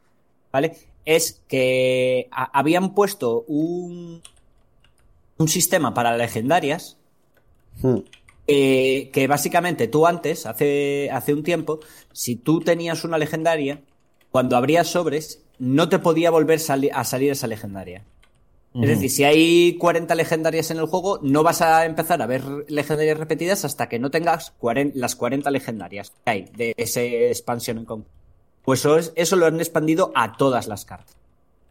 ¿vale? 0.50 0.76
Es 1.04 1.42
que 1.48 2.28
a- 2.30 2.58
habían 2.58 2.94
puesto 2.94 3.42
un, 3.46 4.22
un 5.36 5.48
sistema 5.48 5.92
para 5.94 6.16
legendarias 6.16 6.96
Hmm. 7.82 7.98
eh, 8.46 9.10
que 9.12 9.26
básicamente 9.26 9.86
tú 9.86 10.06
antes, 10.06 10.44
hace, 10.46 11.08
hace 11.12 11.32
un 11.34 11.42
tiempo, 11.44 11.80
si 12.12 12.36
tú 12.36 12.60
tenías 12.60 13.04
una 13.04 13.16
legendaria, 13.16 13.80
cuando 14.30 14.56
abrías 14.56 14.88
sobres, 14.88 15.42
no 15.58 15.88
te 15.88 15.98
podía 15.98 16.30
volver 16.30 16.58
sali- 16.58 16.90
a 16.92 17.04
salir 17.04 17.30
esa 17.30 17.46
legendaria. 17.46 18.02
Es 18.72 18.88
decir, 18.88 19.10
si 19.10 19.24
hay 19.24 19.76
40 19.78 20.14
legendarias 20.14 20.70
en 20.70 20.78
el 20.78 20.86
juego, 20.86 21.18
no 21.22 21.42
vas 21.42 21.60
a 21.60 21.84
empezar 21.86 22.22
a 22.22 22.26
ver 22.26 22.44
legendarias 22.68 23.18
repetidas 23.18 23.64
hasta 23.64 23.88
que 23.88 23.98
no 23.98 24.10
tengas 24.12 24.52
40 24.58 24.96
las 24.96 25.16
40 25.16 25.50
legendarias 25.50 26.10
que 26.24 26.30
hay 26.30 26.42
de 26.56 26.74
esa 26.76 27.02
expansión 27.02 27.78
en 27.78 27.84
concreto. 27.84 28.14
Pues 28.62 28.80
eso, 28.80 28.96
es- 28.96 29.12
eso 29.16 29.34
lo 29.34 29.46
han 29.46 29.58
expandido 29.58 30.12
a 30.14 30.36
todas 30.36 30.68
las 30.68 30.84
cartas. 30.84 31.16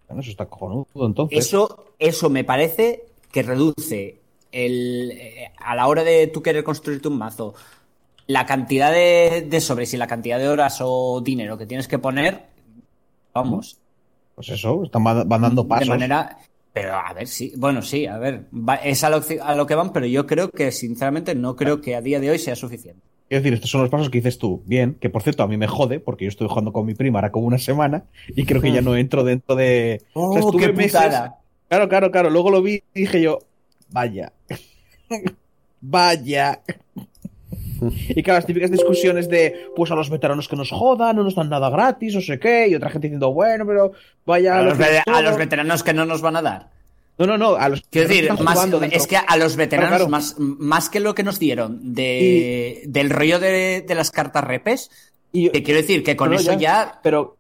Bueno, 0.10 0.22
eso 0.22 0.32
está 0.32 0.46
cojonudo 0.48 0.88
entonces. 1.06 1.40
Eso, 1.40 1.94
eso 2.00 2.30
me 2.30 2.44
parece 2.44 3.06
que 3.32 3.44
reduce 3.44 4.20
el, 4.52 5.12
eh, 5.14 5.52
a 5.58 5.76
la 5.76 5.88
hora 5.88 6.04
de 6.04 6.28
tú 6.28 6.42
querer 6.42 6.66
construirte 6.66 7.08
un 7.08 7.18
mazo, 7.18 7.54
la 8.28 8.46
cantidad 8.46 8.92
de, 8.92 9.46
de 9.50 9.62
sobres 9.62 9.94
y 9.94 9.98
la 9.98 10.08
cantidad 10.08 10.38
de 10.38 10.50
horas 10.50 10.80
o 10.82 11.22
dinero 11.22 11.58
que 11.58 11.66
tienes 11.66 11.88
que 11.88 11.98
poner, 12.00 12.48
vamos, 13.34 13.78
Pues 14.36 14.50
eso, 14.50 14.84
están 14.84 15.06
va- 15.06 15.24
van 15.24 15.42
dando 15.44 15.66
pasos. 15.68 15.88
de 15.88 15.94
manera... 15.94 16.38
Pero 16.74 16.94
a 16.96 17.14
ver, 17.14 17.28
sí, 17.28 17.52
bueno, 17.58 17.82
sí, 17.82 18.06
a 18.06 18.18
ver, 18.18 18.46
va- 18.54 18.76
es 18.76 19.04
a 19.04 19.10
lo, 19.10 19.22
que- 19.26 19.40
a 19.42 19.56
lo 19.56 19.66
que 19.66 19.76
van, 19.76 19.92
pero 19.92 20.06
yo 20.06 20.28
creo 20.28 20.52
que, 20.52 20.72
sinceramente, 20.72 21.34
no 21.36 21.56
creo 21.56 21.82
que 21.82 21.96
a 21.96 22.02
día 22.02 22.20
de 22.20 22.30
hoy 22.30 22.38
sea 22.40 22.56
suficiente. 22.56 23.02
Es 23.30 23.44
decir, 23.44 23.54
estos 23.54 23.70
son 23.70 23.82
los 23.82 23.90
pasos 23.92 24.10
que 24.10 24.18
dices 24.20 24.38
tú. 24.40 24.64
Bien, 24.66 24.96
que 25.00 25.10
por 25.10 25.22
cierto 25.22 25.44
a 25.44 25.48
mí 25.48 25.56
me 25.58 25.68
jode 25.68 26.00
porque 26.00 26.26
yo 26.26 26.30
estoy 26.30 26.48
jugando 26.48 26.74
con 26.74 26.86
mi 26.86 26.96
prima 26.96 27.20
ahora 27.20 27.32
como 27.32 27.46
una 27.46 27.60
semana 27.60 28.06
y 28.28 28.44
creo 28.46 28.60
que 28.60 28.72
ya 28.72 28.82
no 28.82 28.96
entro 28.96 29.24
dentro 29.24 29.56
de... 29.56 30.02
O 30.14 30.32
sea, 30.34 30.42
¡Oh, 30.42 30.48
estuve 30.48 30.66
qué 30.68 30.74
meses-! 30.74 30.92
Claro, 31.68 31.88
claro, 31.90 32.10
claro. 32.12 32.30
Luego 32.32 32.50
lo 32.50 32.64
vi 32.64 32.82
y 32.96 33.02
dije 33.02 33.22
yo, 33.22 33.38
vaya. 33.92 34.34
vaya. 35.82 36.62
y 38.10 38.22
claro, 38.24 38.38
las 38.38 38.46
típicas 38.46 38.72
discusiones 38.72 39.30
de, 39.30 39.68
pues 39.76 39.92
a 39.92 39.96
los 39.96 40.10
veteranos 40.10 40.48
que 40.48 40.56
nos 40.56 40.70
jodan, 40.72 41.16
no 41.16 41.24
nos 41.24 41.36
dan 41.36 41.50
nada 41.50 41.70
gratis, 41.70 42.16
o 42.16 42.22
sé 42.22 42.40
qué, 42.40 42.68
y 42.68 42.76
otra 42.76 42.90
gente 42.90 43.08
diciendo, 43.08 43.32
bueno, 43.34 43.66
pero 43.66 43.92
vaya... 44.26 44.58
A 44.60 44.62
los, 44.64 44.78
que 44.78 44.84
ve- 44.84 45.02
todo". 45.06 45.16
a 45.16 45.22
los 45.22 45.38
veteranos 45.38 45.84
que 45.84 45.94
no 45.94 46.06
nos 46.06 46.22
van 46.22 46.36
a 46.36 46.42
dar. 46.42 46.70
No, 47.18 47.28
no, 47.28 47.38
no, 47.38 47.56
a 47.56 47.68
los 47.68 47.82
Quiero 47.90 48.08
decir, 48.08 48.32
más- 48.42 48.66
es 48.92 49.06
que 49.08 49.18
a 49.18 49.36
los 49.38 49.56
veteranos, 49.58 49.90
Claro, 49.90 50.06
claro. 50.08 50.10
Más, 50.10 50.36
más 50.40 50.90
que 50.90 51.00
lo 51.02 51.14
que 51.16 51.24
nos 51.24 51.38
dieron 51.40 51.94
de, 51.94 52.84
del 52.86 53.10
rollo 53.10 53.40
de, 53.40 53.84
de 53.86 53.96
las 53.96 54.10
cartas 54.12 54.44
repes, 54.44 54.90
Y- 55.34 55.50
te 55.50 55.62
quiero 55.64 55.82
decir 55.82 56.04
que 56.04 56.16
con 56.16 56.30
No, 56.30 56.36
no, 56.36 56.42
eso 56.42 56.54
ya... 56.54 57.00
Pero, 57.04 57.36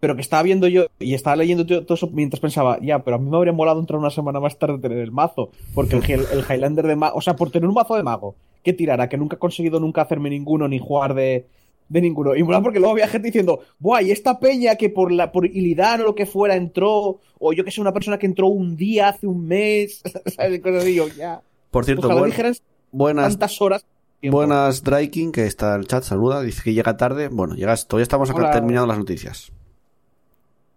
pero 0.00 0.16
que 0.16 0.22
estaba 0.22 0.42
viendo 0.42 0.66
yo 0.66 0.86
y 0.98 1.14
estaba 1.14 1.36
leyendo 1.36 1.64
todo 1.64 1.94
eso 1.94 2.08
mientras 2.12 2.40
pensaba, 2.40 2.78
ya, 2.82 2.98
pero 3.04 3.14
a 3.14 3.18
mí 3.20 3.30
me 3.30 3.36
habría 3.36 3.52
molado 3.52 3.78
entrar 3.78 4.00
una 4.00 4.10
semana 4.10 4.40
más 4.40 4.58
tarde 4.58 4.78
tener 4.78 4.98
el 4.98 5.12
mazo. 5.12 5.50
Porque 5.72 5.94
el, 5.94 6.26
el 6.32 6.40
Highlander 6.40 6.88
de 6.88 6.96
mago, 6.96 7.16
o 7.16 7.20
sea, 7.20 7.36
por 7.36 7.50
tener 7.52 7.68
un 7.68 7.74
mazo 7.76 7.94
de 7.94 8.02
mago, 8.02 8.34
que 8.62 8.72
tirara, 8.72 9.08
que 9.08 9.16
nunca 9.16 9.36
he 9.36 9.38
conseguido 9.38 9.80
nunca 9.80 10.02
hacerme 10.02 10.30
ninguno 10.30 10.68
ni 10.68 10.78
jugar 10.78 11.14
de, 11.14 11.46
de 11.88 12.00
ninguno. 12.00 12.34
Y 12.36 12.42
mola 12.42 12.60
porque 12.62 12.78
luego 12.78 12.92
había 12.92 13.08
gente 13.08 13.28
diciendo, 13.28 13.60
buah, 13.78 14.02
y 14.02 14.10
esta 14.10 14.38
peña 14.38 14.76
que 14.76 14.88
por 14.90 15.10
la 15.12 15.32
por 15.32 15.46
Illidan 15.46 16.00
o 16.02 16.04
lo 16.04 16.14
que 16.14 16.26
fuera 16.26 16.54
entró, 16.56 17.20
o 17.38 17.52
yo 17.52 17.64
que 17.64 17.70
sé, 17.70 17.80
una 17.80 17.92
persona 17.92 18.18
que 18.18 18.26
entró 18.26 18.46
un 18.48 18.76
día 18.76 19.08
hace 19.08 19.26
un 19.26 19.46
mes, 19.46 20.02
¿sabes? 20.36 20.60
Cosas 20.60 20.82
así, 20.82 20.94
yo, 20.94 21.08
ya. 21.08 21.40
Por 21.70 21.84
cierto, 21.84 22.06
Ojalá 22.06 22.20
buen- 22.20 22.56
buenas, 22.92 23.32
tantas 23.32 23.60
horas. 23.62 23.84
tiempo. 24.20 24.36
buenas 24.36 24.82
Dryking, 24.82 25.32
que 25.32 25.46
está 25.46 25.74
en 25.74 25.80
el 25.80 25.86
chat, 25.88 26.04
saluda, 26.04 26.42
dice 26.42 26.62
que 26.62 26.74
llega 26.74 26.96
tarde. 26.96 27.28
Bueno, 27.28 27.54
llegas, 27.54 27.88
todavía 27.88 28.04
estamos 28.04 28.30
acá 28.30 28.50
terminando 28.52 28.86
las 28.86 28.98
noticias. 28.98 29.50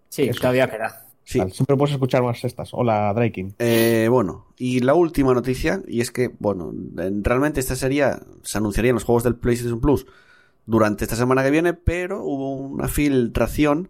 Sí, 0.10 0.24
Eso. 0.24 0.40
todavía 0.40 0.70
queda. 0.70 1.05
Sí. 1.28 1.40
Siempre 1.52 1.76
puedes 1.76 1.94
escuchar 1.94 2.22
más 2.24 2.44
estas. 2.44 2.70
Hola, 2.74 3.12
Draking. 3.14 3.56
Eh, 3.60 4.08
bueno, 4.12 4.46
y 4.58 4.80
la 4.82 4.94
última 4.94 5.34
noticia, 5.34 5.82
y 5.88 6.00
es 6.02 6.12
que, 6.12 6.32
bueno, 6.40 6.72
en- 6.98 7.24
realmente 7.24 7.60
esta 7.60 7.76
sería, 7.76 8.22
se 8.44 8.60
anunciaría 8.60 8.90
en 8.92 8.96
los 8.96 9.04
juegos 9.04 9.24
del 9.24 9.36
PlayStation 9.36 9.82
Plus 9.82 10.06
durante 10.68 11.04
esta 11.04 11.16
semana 11.16 11.44
que 11.44 11.50
viene, 11.52 11.74
pero 11.74 12.24
hubo 12.24 12.56
una 12.56 12.88
filtración 12.88 13.90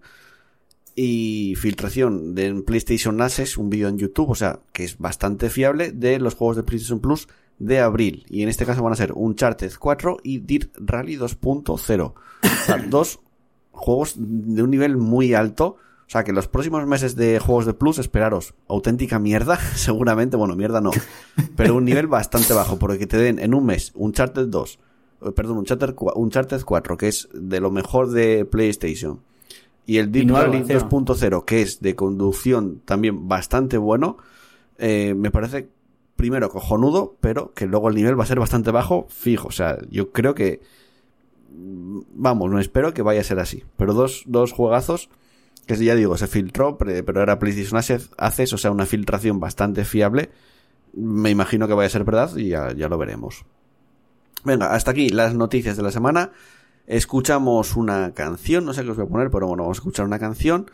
y 0.95 1.55
filtración 1.57 2.35
de 2.35 2.53
PlayStation 2.65 3.21
Access, 3.21 3.57
un 3.57 3.69
vídeo 3.69 3.89
en 3.89 3.97
YouTube, 3.97 4.29
o 4.29 4.35
sea, 4.35 4.59
que 4.71 4.85
es 4.85 4.97
bastante 4.97 5.49
fiable, 5.49 5.91
de 5.91 6.19
los 6.19 6.35
juegos 6.35 6.55
de 6.55 6.63
PlayStation 6.63 7.01
Plus 7.01 7.27
de 7.59 7.79
abril. 7.81 8.25
Y 8.29 8.43
en 8.43 8.49
este 8.49 8.65
caso 8.65 8.81
van 8.81 8.93
a 8.93 8.97
ser 8.97 9.11
Uncharted 9.13 9.73
4 9.77 10.17
y 10.23 10.39
Dirt 10.39 10.73
Rally 10.77 11.17
2.0. 11.17 12.01
O 12.05 12.15
sea, 12.65 12.77
dos 12.89 13.19
juegos 13.71 14.13
de 14.17 14.63
un 14.63 14.69
nivel 14.71 14.95
muy 14.95 15.33
alto. 15.33 15.75
O 16.07 16.09
sea, 16.09 16.23
que 16.23 16.33
los 16.33 16.47
próximos 16.47 16.85
meses 16.85 17.15
de 17.15 17.39
juegos 17.39 17.65
de 17.65 17.73
Plus, 17.73 17.97
esperaros, 17.97 18.53
auténtica 18.67 19.17
mierda, 19.19 19.57
seguramente, 19.75 20.37
bueno, 20.37 20.55
mierda 20.55 20.79
no, 20.81 20.91
pero 21.55 21.75
un 21.75 21.85
nivel 21.85 22.07
bastante 22.07 22.53
bajo, 22.53 22.77
porque 22.77 23.07
te 23.07 23.17
den 23.17 23.39
en 23.39 23.53
un 23.55 23.65
mes 23.65 23.91
Uncharted 23.95 24.47
2, 24.47 24.79
eh, 25.25 25.31
perdón, 25.31 25.57
Uncharted, 25.57 25.95
cua- 25.95 26.13
Uncharted 26.15 26.61
4, 26.63 26.97
que 26.97 27.07
es 27.07 27.27
de 27.33 27.59
lo 27.59 27.71
mejor 27.71 28.11
de 28.11 28.45
PlayStation, 28.45 29.21
y 29.87 29.97
el 29.97 30.11
Deep 30.11 30.27
Rally 30.45 30.57
encima. 30.57 30.89
2.0, 30.89 31.43
que 31.45 31.61
es 31.63 31.81
de 31.81 31.95
conducción 31.95 32.81
también 32.85 33.27
bastante 33.27 33.77
bueno, 33.79 34.17
eh, 34.77 35.13
me 35.15 35.31
parece 35.31 35.69
primero 36.15 36.49
cojonudo, 36.49 37.15
pero 37.19 37.51
que 37.53 37.65
luego 37.65 37.89
el 37.89 37.95
nivel 37.95 38.17
va 38.19 38.23
a 38.23 38.27
ser 38.27 38.39
bastante 38.39 38.71
bajo, 38.71 39.05
fijo. 39.09 39.47
O 39.47 39.51
sea, 39.51 39.77
yo 39.89 40.11
creo 40.11 40.33
que. 40.35 40.61
mm, 41.55 41.99
Vamos, 42.15 42.49
no 42.51 42.59
espero 42.59 42.93
que 42.93 43.01
vaya 43.01 43.21
a 43.21 43.23
ser 43.23 43.39
así. 43.39 43.63
Pero 43.77 43.93
dos, 43.93 44.23
dos 44.25 44.51
juegazos 44.53 45.09
que 45.65 45.75
ya 45.77 45.95
digo, 45.95 46.17
se 46.17 46.27
filtró, 46.27 46.77
pero 46.77 47.21
era 47.21 47.39
PlayStation 47.39 47.77
Access, 48.17 48.53
o 48.53 48.57
sea, 48.57 48.71
una 48.71 48.85
filtración 48.85 49.39
bastante 49.39 49.83
fiable. 49.85 50.29
Me 50.93 51.29
imagino 51.29 51.67
que 51.67 51.73
vaya 51.73 51.87
a 51.87 51.89
ser 51.89 52.03
verdad 52.03 52.35
y 52.37 52.49
ya, 52.49 52.71
ya 52.73 52.87
lo 52.87 52.97
veremos. 52.97 53.45
Venga, 54.43 54.73
hasta 54.73 54.91
aquí 54.91 55.09
las 55.09 55.33
noticias 55.33 55.75
de 55.75 55.83
la 55.83 55.91
semana. 55.91 56.31
Escuchamos 56.87 57.75
una 57.75 58.13
canción, 58.13 58.63
no 58.63 58.73
sé 58.73 58.83
qué 58.83 58.91
os 58.91 58.97
voy 58.97 59.07
a 59.07 59.09
poner, 59.09 59.31
pero 59.31 59.47
bueno, 59.47 59.63
vamos 59.63 59.79
a 59.79 59.81
escuchar 59.81 60.05
una 60.05 60.19
canción. 60.19 60.69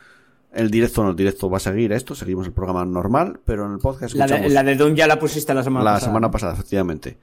El 0.51 0.69
directo 0.69 1.03
no, 1.03 1.11
el 1.11 1.15
directo 1.15 1.49
va 1.49 1.57
a 1.57 1.61
seguir 1.61 1.93
esto, 1.93 2.13
seguimos 2.13 2.45
el 2.45 2.51
programa 2.51 2.83
normal, 2.83 3.39
pero 3.45 3.65
en 3.65 3.71
el 3.71 3.79
podcast 3.79 4.13
La 4.15 4.25
escuchamos 4.25 4.49
de, 4.49 4.53
la 4.53 4.63
de 4.63 4.75
Doom 4.75 4.95
ya 4.95 5.07
la 5.07 5.17
pusiste 5.17 5.53
la 5.53 5.63
semana 5.63 5.85
la 5.85 5.91
pasada. 5.93 6.09
semana 6.09 6.31
pasada, 6.31 6.53
efectivamente. 6.53 7.17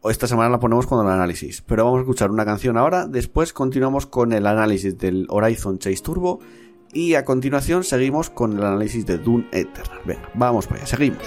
O 0.00 0.10
esta 0.10 0.26
semana 0.26 0.48
la 0.48 0.58
ponemos 0.58 0.86
con 0.86 1.04
el 1.06 1.12
análisis. 1.12 1.60
Pero 1.60 1.84
vamos 1.84 1.98
a 1.98 2.00
escuchar 2.00 2.30
una 2.30 2.46
canción 2.46 2.78
ahora. 2.78 3.06
Después 3.06 3.52
continuamos 3.52 4.06
con 4.06 4.32
el 4.32 4.46
análisis 4.46 4.96
del 4.96 5.26
Horizon 5.28 5.78
Chase 5.78 6.02
Turbo. 6.02 6.40
Y 6.92 7.14
a 7.14 7.24
continuación 7.24 7.84
seguimos 7.84 8.30
con 8.30 8.58
el 8.58 8.64
análisis 8.64 9.06
de 9.06 9.18
Dune 9.18 9.46
Eternal. 9.52 10.00
Venga, 10.04 10.28
vamos 10.34 10.66
para 10.66 10.80
allá, 10.80 10.86
seguimos. 10.86 11.22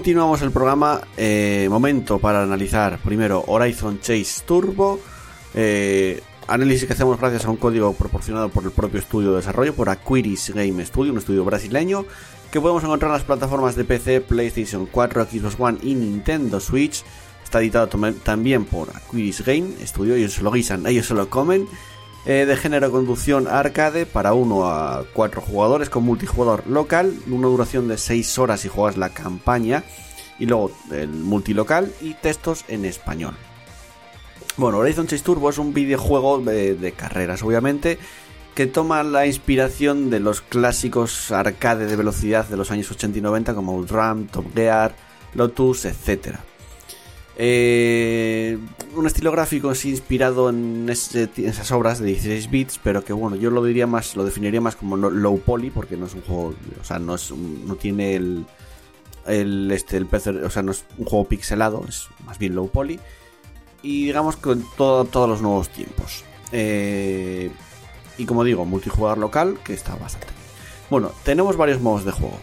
Continuamos 0.00 0.40
el 0.40 0.50
programa. 0.50 1.02
eh, 1.18 1.66
momento 1.68 2.18
para 2.18 2.42
analizar 2.42 2.98
primero 3.04 3.44
Horizon 3.46 4.00
Chase 4.00 4.42
Turbo. 4.46 4.98
eh, 5.52 6.22
análisis 6.48 6.86
que 6.86 6.94
hacemos 6.94 7.20
gracias 7.20 7.44
a 7.44 7.50
un 7.50 7.58
código 7.58 7.92
proporcionado 7.92 8.48
por 8.48 8.64
el 8.64 8.70
propio 8.70 8.98
estudio 8.98 9.32
de 9.32 9.36
desarrollo, 9.36 9.74
por 9.74 9.90
Aquiris 9.90 10.54
Game 10.54 10.82
Studio, 10.86 11.12
un 11.12 11.18
estudio 11.18 11.44
brasileño, 11.44 12.06
que 12.50 12.62
podemos 12.62 12.82
encontrar 12.82 13.10
en 13.10 13.16
las 13.18 13.24
plataformas 13.24 13.76
de 13.76 13.84
PC, 13.84 14.22
PlayStation 14.22 14.86
4, 14.86 15.26
Xbox 15.26 15.56
One 15.60 15.78
y 15.82 15.94
Nintendo 15.94 16.60
Switch. 16.60 17.04
Está 17.44 17.60
editado 17.60 17.88
también 18.24 18.64
por 18.64 18.88
Aquiris 18.96 19.44
Game 19.44 19.86
Studio, 19.86 20.14
ellos 20.14 20.32
se 20.32 20.42
lo 20.42 20.50
guisan, 20.50 20.86
ellos 20.86 21.08
se 21.08 21.14
lo 21.14 21.28
comen. 21.28 21.68
Eh, 22.26 22.44
de 22.44 22.56
género 22.56 22.90
conducción 22.90 23.48
arcade 23.48 24.04
para 24.04 24.34
1 24.34 24.66
a 24.66 25.04
4 25.14 25.40
jugadores 25.40 25.88
con 25.88 26.04
multijugador 26.04 26.66
local, 26.66 27.14
una 27.26 27.48
duración 27.48 27.88
de 27.88 27.96
6 27.96 28.38
horas 28.38 28.60
si 28.60 28.68
juegas 28.68 28.98
la 28.98 29.08
campaña 29.08 29.84
y 30.38 30.44
luego 30.44 30.70
el 30.90 31.08
multilocal 31.08 31.90
y 32.02 32.12
textos 32.14 32.66
en 32.68 32.84
español. 32.84 33.34
Bueno, 34.58 34.78
Horizon 34.78 35.06
Chase 35.06 35.24
Turbo 35.24 35.48
es 35.48 35.56
un 35.56 35.72
videojuego 35.72 36.40
de, 36.40 36.74
de 36.74 36.92
carreras, 36.92 37.42
obviamente, 37.42 37.98
que 38.54 38.66
toma 38.66 39.02
la 39.02 39.26
inspiración 39.26 40.10
de 40.10 40.20
los 40.20 40.42
clásicos 40.42 41.32
arcade 41.32 41.86
de 41.86 41.96
velocidad 41.96 42.46
de 42.46 42.58
los 42.58 42.70
años 42.70 42.90
80 42.90 43.18
y 43.18 43.22
90 43.22 43.54
como 43.54 43.72
Outrun, 43.72 44.26
Top 44.26 44.44
Gear, 44.54 44.94
Lotus, 45.34 45.86
etcétera. 45.86 46.44
Eh, 47.42 48.58
un 48.94 49.06
estilo 49.06 49.32
gráfico 49.32 49.72
inspirado 49.84 50.50
en, 50.50 50.90
esas 50.90 51.72
obras 51.72 51.98
de 51.98 52.08
16 52.08 52.50
bits, 52.50 52.80
pero 52.82 53.02
que 53.02 53.14
bueno, 53.14 53.34
yo 53.36 53.48
lo 53.50 53.64
diría 53.64 53.86
más, 53.86 54.14
lo 54.14 54.24
definiría 54.24 54.60
más 54.60 54.76
como 54.76 54.98
low 54.98 55.40
poly, 55.40 55.70
porque 55.70 55.96
no 55.96 56.04
es 56.04 56.14
un 56.14 56.20
juego, 56.20 56.54
o 56.78 56.84
sea, 56.84 56.98
no 56.98 57.14
es 57.14 57.30
no 57.32 57.76
tiene 57.76 58.14
el, 58.14 58.44
el 59.26 59.70
este 59.72 59.96
el 59.96 60.04
PC, 60.04 60.30
o 60.30 60.50
sea, 60.50 60.62
no 60.62 60.72
es 60.72 60.84
un 60.98 61.06
juego 61.06 61.24
pixelado, 61.28 61.82
es 61.88 62.08
más 62.26 62.38
bien 62.38 62.54
low 62.54 62.68
poly 62.68 63.00
y 63.82 64.04
digamos 64.04 64.36
con 64.36 64.62
todo, 64.76 65.06
todos 65.06 65.28
los 65.28 65.40
nuevos 65.40 65.70
tiempos. 65.70 66.24
Eh, 66.52 67.50
y 68.18 68.26
como 68.26 68.44
digo, 68.44 68.64
multijugador 68.64 69.16
local 69.16 69.58
que 69.64 69.72
está 69.72 69.94
bastante 69.94 70.26
bien. 70.26 70.50
Bueno, 70.90 71.12
tenemos 71.24 71.56
varios 71.56 71.80
modos 71.80 72.04
de 72.04 72.12
juego. 72.12 72.38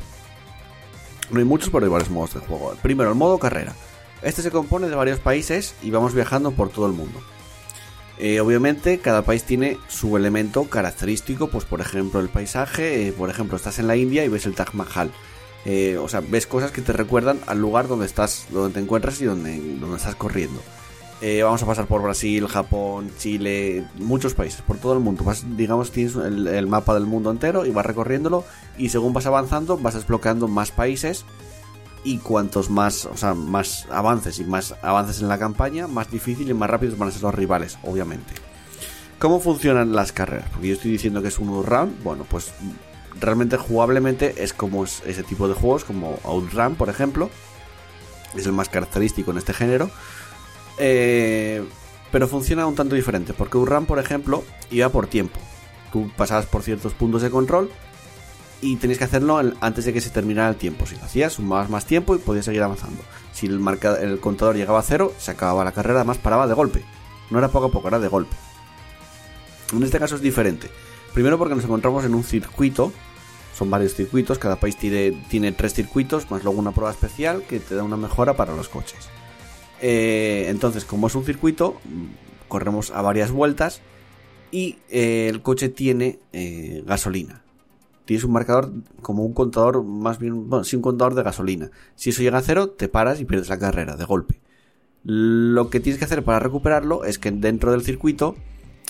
No 1.30 1.40
hay 1.40 1.46
muchos, 1.46 1.70
pero 1.70 1.86
hay 1.86 1.92
varios 1.92 2.10
modos 2.10 2.34
de 2.34 2.40
juego. 2.40 2.74
Primero, 2.82 3.12
el 3.12 3.16
modo 3.16 3.38
carrera. 3.38 3.76
Este 4.22 4.42
se 4.42 4.52
compone 4.52 4.90
de 4.90 4.96
varios 4.96 5.20
países 5.20 5.76
y 5.84 5.92
vamos 5.92 6.14
viajando 6.14 6.52
por 6.52 6.70
todo 6.70 6.88
el 6.88 6.94
mundo. 6.94 7.20
Eh, 8.20 8.40
obviamente, 8.40 8.98
cada 8.98 9.22
país 9.22 9.44
tiene 9.44 9.78
su 9.88 10.18
elemento 10.18 10.64
característico, 10.64 11.50
pues 11.50 11.66
por 11.66 11.82
ejemplo 11.82 12.20
el 12.20 12.30
paisaje, 12.30 13.08
eh, 13.08 13.12
por 13.12 13.30
ejemplo 13.30 13.56
estás 13.58 13.78
en 13.78 13.86
la 13.86 13.96
India 13.96 14.26
y 14.26 14.28
ves 14.28 14.48
el 14.48 14.56
Taj 14.56 14.74
Mahal. 14.74 15.12
Eh, 15.66 15.98
o 15.98 16.08
sea, 16.08 16.22
ves 16.22 16.48
cosas 16.48 16.72
que 16.72 16.82
te 16.82 16.94
recuerdan 16.94 17.40
al 17.46 17.60
lugar 17.60 17.88
donde 17.88 18.06
estás, 18.06 18.48
donde 18.50 18.74
te 18.74 18.80
encuentras 18.80 19.22
y 19.22 19.26
donde, 19.26 19.60
donde 19.80 19.98
estás 19.98 20.16
corriendo. 20.16 20.62
Vamos 21.44 21.64
a 21.64 21.66
pasar 21.66 21.88
por 21.88 22.04
Brasil, 22.04 22.48
Japón, 22.48 23.10
Chile, 23.18 23.84
muchos 23.96 24.36
países, 24.36 24.62
por 24.62 24.78
todo 24.78 24.94
el 24.94 25.00
mundo. 25.00 25.24
Vas, 25.24 25.44
digamos, 25.58 25.92
tienes 25.92 26.16
el, 26.16 26.48
el 26.48 26.68
mapa 26.68 26.94
del 26.94 27.08
mundo 27.08 27.32
entero 27.32 27.66
y 27.66 27.72
vas 27.72 27.88
recorriéndolo 27.88 28.46
y 28.78 28.90
según 28.90 29.14
vas 29.14 29.26
avanzando 29.26 29.78
vas 29.80 29.96
desbloqueando 29.96 30.48
más 30.48 30.70
países 30.70 31.26
y 32.08 32.20
cuantos 32.20 32.70
más, 32.70 33.04
o 33.04 33.18
sea, 33.18 33.34
más 33.34 33.86
avances 33.92 34.40
y 34.40 34.46
más 34.46 34.76
avances 34.82 35.22
en 35.22 35.28
la 35.28 35.38
campaña, 35.38 35.88
más 35.88 36.10
difícil 36.10 36.50
y 36.50 36.54
más 36.54 36.70
rápidos 36.70 36.98
van 36.98 37.10
a 37.10 37.12
ser 37.12 37.22
los 37.24 37.36
rivales, 37.36 37.78
obviamente. 37.84 38.34
¿Cómo 39.20 39.42
funcionan 39.42 39.94
las 39.94 40.14
carreras? 40.14 40.50
Porque 40.52 40.70
yo 40.70 40.76
estoy 40.76 40.92
diciendo 40.92 41.22
que 41.22 41.28
es 41.28 41.38
un 41.38 41.66
round, 41.66 42.02
bueno, 42.04 42.26
pues 42.30 42.54
realmente 43.20 43.58
jugablemente 43.58 44.42
es 44.42 44.54
como 44.54 44.86
es 44.86 45.04
ese 45.06 45.24
tipo 45.24 45.50
de 45.50 45.54
juegos, 45.54 45.84
como 45.84 46.18
Outrun, 46.24 46.76
por 46.76 46.88
ejemplo. 46.88 47.30
Es 48.38 48.46
el 48.46 48.54
más 48.54 48.70
característico 48.70 49.32
en 49.32 49.40
este 49.40 49.54
género. 49.54 49.90
Eh, 50.78 51.62
pero 52.10 52.30
funciona 52.30 52.66
un 52.68 52.76
tanto 52.76 52.96
diferente, 52.96 53.34
porque 53.34 53.58
Outrun, 53.58 53.86
por 53.86 54.00
ejemplo, 54.00 54.46
iba 54.72 54.88
por 54.88 55.08
tiempo. 55.08 55.42
Tú 55.92 56.10
pasabas 56.16 56.46
por 56.46 56.64
ciertos 56.64 56.94
puntos 56.94 57.22
de 57.22 57.30
control 57.30 57.70
y 58.62 58.76
tenías 58.78 58.98
que 58.98 59.04
hacerlo 59.04 59.40
antes 59.62 59.86
de 59.86 59.94
que 59.94 60.02
se 60.02 60.10
terminara 60.10 60.50
el 60.50 60.56
tiempo. 60.56 60.86
Si 60.86 60.96
lo 60.96 61.04
hacías, 61.04 61.34
sumabas 61.34 61.70
más 61.70 61.86
tiempo 61.86 62.16
y 62.16 62.20
podías 62.20 62.46
seguir 62.46 62.64
avanzando. 62.64 63.04
Si 63.34 63.46
el, 63.46 64.20
contador 64.20 64.56
llegaba 64.56 64.80
a 64.80 64.84
cero, 64.84 65.14
se 65.20 65.32
acababa 65.32 65.64
la 65.64 65.72
carrera, 65.72 66.00
además 66.00 66.18
paraba 66.18 66.48
de 66.48 66.54
golpe. 66.54 66.84
No 67.30 67.38
era 67.38 67.50
poco 67.50 67.68
a 67.68 67.72
poco, 67.72 67.88
era 67.88 68.00
de 68.00 68.08
golpe. 68.08 68.36
En 69.74 69.84
este 69.84 70.00
caso 70.00 70.16
es 70.16 70.22
diferente. 70.22 70.70
Primero 71.14 71.38
porque 71.38 71.56
nos 71.56 71.64
encontramos 71.64 72.06
en 72.06 72.16
un 72.16 72.24
circuito. 72.24 72.92
Son 73.56 73.70
varios 73.70 73.96
circuitos, 73.96 74.40
cada 74.40 74.56
país 74.56 74.78
tiene, 74.78 75.52
tres 75.52 75.74
circuitos, 75.74 76.30
más 76.30 76.44
luego 76.44 76.60
una 76.60 76.72
prueba 76.72 76.92
especial 76.92 77.44
que 77.44 77.60
te 77.60 77.76
da 77.76 77.84
una 77.84 77.98
mejora 77.98 78.36
para 78.36 78.56
los 78.56 78.70
coches. 78.70 79.10
Eh, 79.82 80.46
entonces, 80.50 80.86
como 80.86 81.08
es 81.08 81.16
un 81.16 81.26
circuito, 81.26 81.80
corremos 82.48 82.92
a 82.92 83.02
varias 83.02 83.32
vueltas 83.32 83.82
y 84.52 84.78
eh, 84.90 85.28
el 85.30 85.42
coche 85.42 85.70
tiene 85.70 86.20
eh, 86.34 86.84
gasolina. 86.86 87.44
Tienes 88.08 88.24
un 88.24 88.32
marcador 88.32 88.72
como 89.02 89.26
un 89.26 89.34
contador, 89.34 89.84
más 89.84 90.18
bien, 90.18 90.50
bueno, 90.50 90.64
sí, 90.64 90.78
un 90.78 90.82
contador 90.82 91.14
de 91.14 91.24
gasolina. 91.24 91.72
Si 91.96 92.12
eso 92.12 92.22
llega 92.22 92.38
a 92.38 92.42
cero, 92.42 92.70
te 92.70 92.88
paras 92.88 93.20
y 93.20 93.26
pierdes 93.26 93.50
la 93.50 93.60
carrera 93.60 93.98
de 93.98 94.06
golpe. 94.06 94.40
Lo 95.04 95.70
que 95.70 95.82
tienes 95.82 96.00
que 96.00 96.06
hacer 96.06 96.24
para 96.24 96.40
recuperarlo 96.40 97.04
es 97.04 97.20
que 97.20 97.32
dentro 97.32 97.74
del 97.74 97.84
circuito 97.84 98.36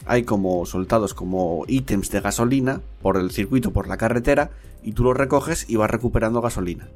hay 0.05 0.21
como 0.21 0.67
soltados 0.67 1.15
como 1.15 1.65
ítems 1.67 2.11
de 2.11 2.21
gasolina 2.21 2.81
por 3.01 3.17
el 3.17 3.31
circuito, 3.31 3.73
por 3.73 3.87
la 3.87 3.97
carretera, 3.97 4.51
y 4.83 4.91
tú 4.91 5.03
los 5.03 5.17
recoges 5.17 5.67
y 5.67 5.77
vas 5.77 5.89
recuperando 5.89 6.39
gasolina. 6.39 6.87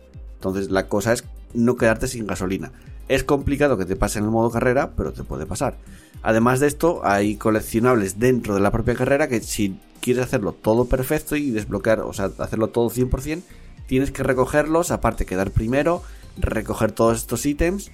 Entonces 0.41 0.71
la 0.71 0.87
cosa 0.87 1.13
es 1.13 1.23
no 1.53 1.75
quedarte 1.75 2.07
sin 2.07 2.25
gasolina. 2.25 2.71
Es 3.07 3.23
complicado 3.23 3.77
que 3.77 3.85
te 3.85 3.95
pase 3.95 4.17
en 4.17 4.25
el 4.25 4.31
modo 4.31 4.49
carrera, 4.49 4.93
pero 4.97 5.13
te 5.13 5.23
puede 5.23 5.45
pasar. 5.45 5.77
Además 6.23 6.59
de 6.59 6.65
esto, 6.65 7.01
hay 7.03 7.35
coleccionables 7.35 8.17
dentro 8.17 8.55
de 8.55 8.61
la 8.61 8.71
propia 8.71 8.95
carrera 8.95 9.27
que 9.27 9.39
si 9.41 9.77
quieres 9.99 10.23
hacerlo 10.23 10.53
todo 10.53 10.85
perfecto 10.85 11.35
y 11.35 11.51
desbloquear, 11.51 11.99
o 11.99 12.11
sea, 12.11 12.31
hacerlo 12.39 12.69
todo 12.69 12.89
100%, 12.89 13.43
tienes 13.85 14.09
que 14.09 14.23
recogerlos, 14.23 14.89
aparte 14.89 15.27
quedar 15.27 15.51
primero, 15.51 16.01
recoger 16.37 16.91
todos 16.91 17.19
estos 17.19 17.45
ítems 17.45 17.91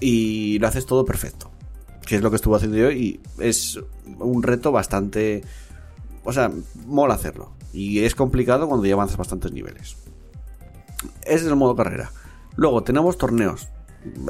y 0.00 0.58
lo 0.58 0.66
haces 0.66 0.86
todo 0.86 1.04
perfecto. 1.04 1.52
Que 2.04 2.16
es 2.16 2.22
lo 2.22 2.30
que 2.30 2.36
estuve 2.36 2.56
haciendo 2.56 2.78
yo 2.78 2.90
y 2.90 3.20
es 3.38 3.78
un 4.18 4.42
reto 4.42 4.72
bastante... 4.72 5.44
O 6.24 6.32
sea, 6.32 6.50
mola 6.86 7.14
hacerlo. 7.14 7.52
Y 7.72 8.00
es 8.00 8.16
complicado 8.16 8.68
cuando 8.68 8.84
ya 8.86 8.94
avanzas 8.94 9.16
bastantes 9.16 9.52
niveles. 9.52 9.96
Ese 11.22 11.44
es 11.44 11.46
el 11.46 11.56
modo 11.56 11.74
carrera. 11.76 12.10
Luego 12.56 12.82
tenemos 12.82 13.16
torneos. 13.18 13.68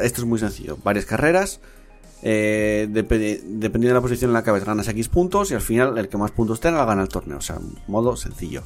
Esto 0.03 0.21
es 0.21 0.27
muy 0.27 0.39
sencillo. 0.39 0.77
Varias 0.85 1.07
carreras. 1.07 1.61
eh, 2.23 2.87
dep- 2.91 3.09
dependiendo 3.43 3.89
de 3.89 3.95
la 3.95 4.01
posición 4.03 4.31
en 4.31 4.35
la 4.35 4.43
que 4.45 4.51
ves, 4.51 4.65
ganas 4.65 4.87
X 4.89 5.09
puntos 5.09 5.51
y 5.51 5.55
al 5.55 5.63
final 5.63 5.97
el 5.97 6.09
que 6.09 6.19
más 6.19 6.31
puntos 6.33 6.61
tenga 6.61 6.85
gana 6.85 7.03
el 7.03 7.09
torneo. 7.09 7.39
O 7.39 7.43
sea, 7.43 7.59
modo 7.87 8.15
sencillo. 8.17 8.63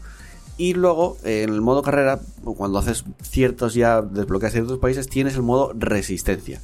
Y 0.57 0.75
luego, 0.75 1.17
en 1.25 1.51
el 1.51 1.61
modo 1.61 1.83
carrera, 1.83 2.21
cuando 2.57 2.79
haces 2.79 3.05
ciertos 3.23 3.75
ya, 3.75 4.03
desbloqueas 4.03 4.53
ciertos 4.53 4.79
países, 4.79 5.09
tienes 5.09 5.35
el 5.35 5.43
modo 5.43 5.73
resistencia. 5.75 6.61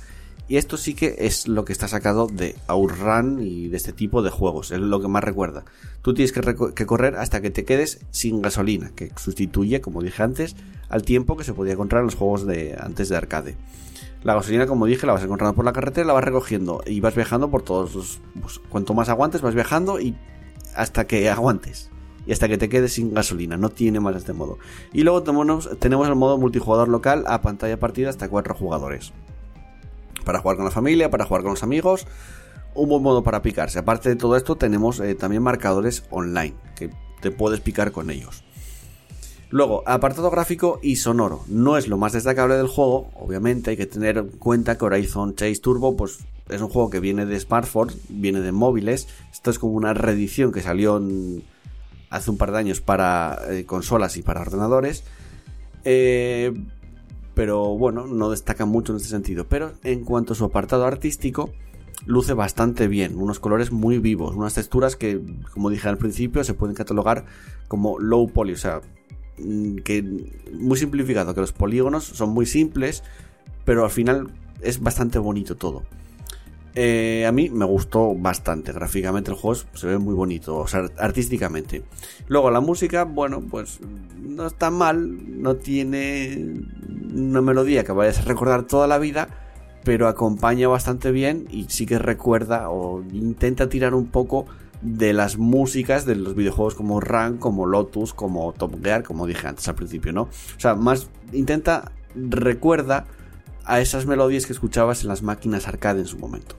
Y 0.51 0.57
esto 0.57 0.76
sí 0.76 0.94
que 0.94 1.14
es 1.20 1.46
lo 1.46 1.64
que 1.64 1.72
está 1.72 1.86
sacado 1.86 2.26
de 2.26 2.57
Outrun 2.66 3.40
y 3.40 3.68
de 3.68 3.76
este 3.76 3.92
tipo 3.92 4.20
de 4.20 4.30
juegos. 4.30 4.72
Es 4.72 4.80
lo 4.80 5.01
que 5.01 5.07
más 5.07 5.22
recuerda. 5.22 5.64
Tú 6.03 6.12
tienes 6.12 6.32
que, 6.32 6.86
correr 6.86 7.14
hasta 7.14 7.40
que 7.40 7.51
te 7.51 7.64
quedes 7.64 8.05
sin 8.11 8.42
gasolina, 8.42 8.90
que 8.90 9.12
sustituye, 9.14 9.80
como 9.80 10.03
dije 10.03 10.24
antes, 10.24 10.57
al 10.88 11.03
tiempo 11.03 11.36
que 11.36 11.44
se 11.44 11.55
podía 11.55 11.74
encontrar 11.74 12.01
en 12.01 12.07
los 12.07 12.16
juegos 12.16 12.48
de 12.48 12.76
antes 12.76 13.09
de 13.09 13.16
arcade. 13.16 13.57
La 14.24 14.34
gasolina, 14.34 14.66
como 14.66 14.86
dije, 14.86 15.07
la 15.07 15.12
vas 15.12 15.22
encontrando 15.22 15.55
por 15.55 15.64
la 15.64 15.72
carretera, 15.72 16.09
la 16.09 16.14
vas 16.14 16.24
recogiendo 16.24 16.82
y 16.84 16.98
vas 16.98 17.14
viajando 17.14 17.48
por 17.48 17.62
todos 17.62 17.94
los. 17.94 18.20
pues, 18.40 18.59
cuanto 18.59 18.92
más 18.92 19.09
aguantes, 19.09 19.42
vas 19.42 19.55
viajando 19.55 20.01
y 20.01 20.16
hasta 20.74 21.07
que 21.07 21.30
aguantes. 21.30 21.92
Y 22.26 22.32
hasta 22.32 22.48
que 22.48 22.59
te 22.59 22.68
quedes 22.68 22.94
sin 22.94 23.14
gasolina. 23.14 23.57
No 23.57 23.68
tiene 23.68 24.01
más 24.01 24.16
este 24.16 24.32
modo. 24.32 24.59
Y 24.92 25.05
luego 25.05 25.22
tenemos, 25.22 25.70
tenemos 25.78 26.09
el 26.09 26.16
modo 26.16 26.38
multijugador 26.38 26.88
local 26.88 27.22
a 27.28 27.40
pantalla 27.40 27.78
partida 27.78 28.11
hasta 28.11 28.28
cuatro 28.28 28.57
jugadores. 28.57 29.12
Para 30.24 30.40
jugar 30.40 30.56
con 30.56 30.64
la 30.64 30.70
familia, 30.70 31.10
para 31.10 31.24
jugar 31.24 31.42
con 31.42 31.52
los 31.52 31.62
amigos. 31.62 32.06
Un 32.74 32.88
buen 32.88 33.02
modo 33.02 33.22
para 33.22 33.42
picarse. 33.42 33.78
Aparte 33.78 34.08
de 34.08 34.16
todo 34.16 34.36
esto, 34.36 34.56
tenemos 34.56 35.00
eh, 35.00 35.14
también 35.14 35.42
marcadores 35.42 36.04
online. 36.10 36.54
Que 36.76 36.90
te 37.20 37.30
puedes 37.30 37.60
picar 37.60 37.92
con 37.92 38.10
ellos. 38.10 38.44
Luego, 39.50 39.82
apartado 39.84 40.30
gráfico 40.30 40.78
y 40.80 40.96
sonoro. 40.96 41.44
No 41.48 41.76
es 41.76 41.88
lo 41.88 41.98
más 41.98 42.12
destacable 42.12 42.54
del 42.54 42.68
juego, 42.68 43.10
obviamente 43.14 43.70
hay 43.70 43.76
que 43.76 43.86
tener 43.86 44.18
en 44.18 44.28
cuenta 44.28 44.78
que 44.78 44.84
Horizon 44.84 45.34
Chase 45.34 45.56
Turbo 45.56 45.96
pues, 45.96 46.20
es 46.48 46.60
un 46.60 46.68
juego 46.68 46.88
que 46.88 47.00
viene 47.00 47.26
de 47.26 47.38
smartphones, 47.40 47.96
viene 48.08 48.40
de 48.40 48.52
móviles. 48.52 49.08
Esto 49.32 49.50
es 49.50 49.58
como 49.58 49.72
una 49.72 49.92
reedición 49.92 50.52
que 50.52 50.62
salió 50.62 51.02
hace 52.10 52.30
un 52.30 52.36
par 52.36 52.52
de 52.52 52.58
años 52.58 52.80
para 52.80 53.40
eh, 53.48 53.66
consolas 53.66 54.16
y 54.16 54.22
para 54.22 54.42
ordenadores. 54.42 55.02
Eh, 55.84 56.52
pero 57.34 57.76
bueno, 57.76 58.06
no 58.06 58.30
destaca 58.30 58.64
mucho 58.64 58.92
en 58.92 58.96
este 58.96 59.08
sentido. 59.08 59.46
Pero 59.48 59.72
en 59.84 60.04
cuanto 60.04 60.32
a 60.32 60.36
su 60.36 60.44
apartado 60.44 60.84
artístico, 60.84 61.50
luce 62.06 62.34
bastante 62.34 62.88
bien. 62.88 63.16
Unos 63.18 63.40
colores 63.40 63.72
muy 63.72 63.98
vivos, 63.98 64.34
unas 64.34 64.54
texturas 64.54 64.96
que, 64.96 65.20
como 65.52 65.70
dije 65.70 65.88
al 65.88 65.98
principio, 65.98 66.44
se 66.44 66.54
pueden 66.54 66.74
catalogar 66.76 67.26
como 67.68 67.98
low 67.98 68.28
poly, 68.28 68.54
o 68.54 68.56
sea, 68.56 68.80
mm, 69.38 69.76
que 69.78 70.02
muy 70.52 70.78
simplificado, 70.78 71.34
que 71.34 71.40
los 71.40 71.52
polígonos 71.52 72.04
son 72.04 72.30
muy 72.30 72.46
simples, 72.46 73.02
pero 73.64 73.84
al 73.84 73.90
final 73.90 74.28
es 74.60 74.80
bastante 74.80 75.18
bonito 75.18 75.56
todo. 75.56 75.82
Eh, 76.74 77.26
a 77.26 77.32
mí 77.32 77.50
me 77.50 77.64
gustó 77.64 78.14
bastante. 78.14 78.72
Gráficamente 78.72 79.30
el 79.30 79.36
juego 79.36 79.60
se 79.74 79.86
ve 79.86 79.98
muy 79.98 80.14
bonito, 80.14 80.56
o 80.56 80.66
sea, 80.66 80.86
artísticamente. 80.98 81.82
Luego 82.28 82.50
la 82.50 82.60
música, 82.60 83.04
bueno, 83.04 83.40
pues 83.40 83.80
no 84.20 84.46
está 84.46 84.70
mal, 84.70 85.42
no 85.42 85.56
tiene 85.56 86.62
una 87.14 87.40
melodía 87.40 87.84
que 87.84 87.92
vayas 87.92 88.20
a 88.20 88.22
recordar 88.22 88.66
toda 88.66 88.86
la 88.86 88.98
vida, 88.98 89.28
pero 89.84 90.06
acompaña 90.06 90.68
bastante 90.68 91.10
bien 91.10 91.46
y 91.50 91.64
sí 91.68 91.86
que 91.86 91.98
recuerda 91.98 92.70
o 92.70 93.02
intenta 93.12 93.68
tirar 93.68 93.94
un 93.94 94.06
poco 94.06 94.46
de 94.82 95.12
las 95.12 95.36
músicas 95.36 96.06
de 96.06 96.16
los 96.16 96.34
videojuegos 96.34 96.74
como 96.74 97.00
Run, 97.00 97.36
como 97.38 97.66
Lotus, 97.66 98.14
como 98.14 98.52
Top 98.52 98.82
Gear, 98.82 99.02
como 99.02 99.26
dije 99.26 99.46
antes 99.46 99.68
al 99.68 99.74
principio, 99.74 100.12
¿no? 100.12 100.22
O 100.22 100.28
sea, 100.60 100.74
más 100.74 101.10
intenta, 101.32 101.92
recuerda 102.14 103.06
a 103.70 103.80
esas 103.80 104.04
melodías 104.04 104.46
que 104.46 104.52
escuchabas 104.52 105.02
en 105.02 105.08
las 105.08 105.22
máquinas 105.22 105.68
arcade 105.68 106.00
en 106.00 106.06
su 106.06 106.18
momento. 106.18 106.56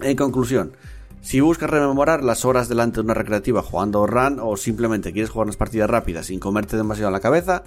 En 0.00 0.16
conclusión, 0.16 0.72
si 1.20 1.40
buscas 1.40 1.68
rememorar 1.68 2.24
las 2.24 2.46
horas 2.46 2.70
delante 2.70 2.96
de 2.96 3.02
una 3.02 3.12
recreativa 3.12 3.62
jugando 3.62 4.06
Run 4.06 4.38
o 4.40 4.56
simplemente 4.56 5.12
quieres 5.12 5.28
jugar 5.28 5.44
unas 5.46 5.58
partidas 5.58 5.90
rápidas 5.90 6.26
sin 6.26 6.40
comerte 6.40 6.78
demasiado 6.78 7.10
la 7.10 7.20
cabeza, 7.20 7.64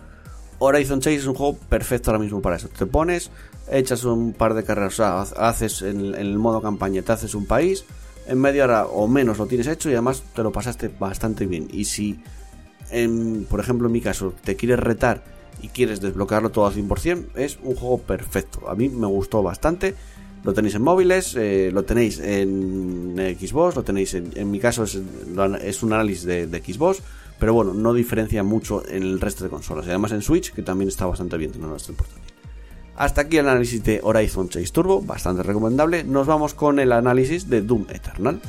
Horizon 0.57 0.99
Chase 0.99 1.17
es 1.17 1.27
un 1.27 1.35
juego 1.35 1.57
perfecto 1.69 2.09
ahora 2.09 2.23
mismo 2.23 2.41
para 2.41 2.55
eso. 2.55 2.69
Te 2.69 2.87
pones, 2.87 3.29
echas 3.71 4.03
un 4.03 4.33
par 4.33 4.55
de 4.55 4.63
carreras, 4.63 4.93
o 4.93 4.95
sea, 4.95 5.21
haces 5.47 5.83
en, 5.83 6.15
el 6.15 6.39
modo 6.39 6.59
campaña, 6.59 7.03
te 7.03 7.11
haces 7.11 7.35
un 7.35 7.45
país, 7.45 7.85
en 8.25 8.39
media 8.41 8.63
hora 8.63 8.87
o 8.87 9.07
menos 9.07 9.37
lo 9.37 9.45
tienes 9.45 9.67
hecho 9.67 9.89
y 9.89 9.93
además 9.93 10.23
te 10.33 10.41
lo 10.41 10.51
pasaste 10.51 10.89
bastante 10.99 11.45
bien. 11.45 11.67
Y 11.71 11.85
si, 11.85 12.19
por 13.47 13.59
ejemplo, 13.59 13.85
en 13.87 13.93
mi 13.93 14.01
caso, 14.01 14.33
te 14.43 14.55
quieres 14.55 14.79
retar 14.79 15.38
y 15.61 15.69
quieres 15.69 16.01
desbloquearlo 16.01 16.49
todo 16.49 16.65
al 16.67 16.73
100%, 16.73 17.35
es 17.35 17.59
un 17.63 17.75
juego 17.75 17.99
perfecto. 17.99 18.69
A 18.69 18.75
mí 18.75 18.89
me 18.89 19.07
gustó 19.07 19.43
bastante. 19.43 19.95
Lo 20.43 20.53
tenéis 20.53 20.75
en 20.75 20.83
móviles, 20.83 21.35
eh, 21.35 21.69
lo 21.73 21.83
tenéis 21.83 22.19
en 22.19 23.15
Xbox, 23.37 23.75
lo 23.75 23.83
tenéis 23.83 24.13
en, 24.13 24.49
mi 24.49 24.59
caso 24.59 24.83
es, 24.83 24.95
un 25.83 25.93
análisis 25.93 26.23
de, 26.23 26.63
Xbox, 26.65 27.01
pero 27.39 27.53
bueno, 27.53 27.73
no 27.73 27.93
diferencia 27.93 28.41
mucho 28.41 28.87
en 28.87 29.03
el 29.03 29.19
resto 29.19 29.43
de 29.43 29.49
consolas. 29.49 29.85
Y 29.85 29.89
además 29.89 30.13
en 30.13 30.21
Switch, 30.21 30.53
que 30.53 30.61
también 30.61 30.87
está 30.87 31.05
bastante 31.05 31.37
bien 31.37 31.51
tener 31.51 31.67
nuestro 31.67 31.93
portátil. 31.93 32.23
Hasta 32.95 33.21
aquí 33.21 33.37
el 33.37 33.47
análisis 33.47 33.83
de 33.83 33.99
Horizon 34.01 34.49
Chase 34.49 34.71
Turbo, 34.71 35.01
bastante 35.01 35.43
recomendable. 35.43 36.03
Nos 36.03 36.27
vamos 36.27 36.53
con 36.53 36.79
el 36.79 36.91
análisis 36.91 37.49
de 37.49 37.61
Doom 37.61 37.85
Eternal. 37.89 38.41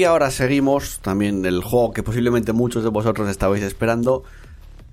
Y 0.00 0.04
ahora 0.04 0.30
seguimos 0.30 1.00
también 1.00 1.44
el 1.44 1.62
juego 1.62 1.92
que 1.92 2.02
posiblemente 2.02 2.54
muchos 2.54 2.82
de 2.82 2.88
vosotros 2.88 3.28
estabais 3.28 3.62
esperando, 3.62 4.24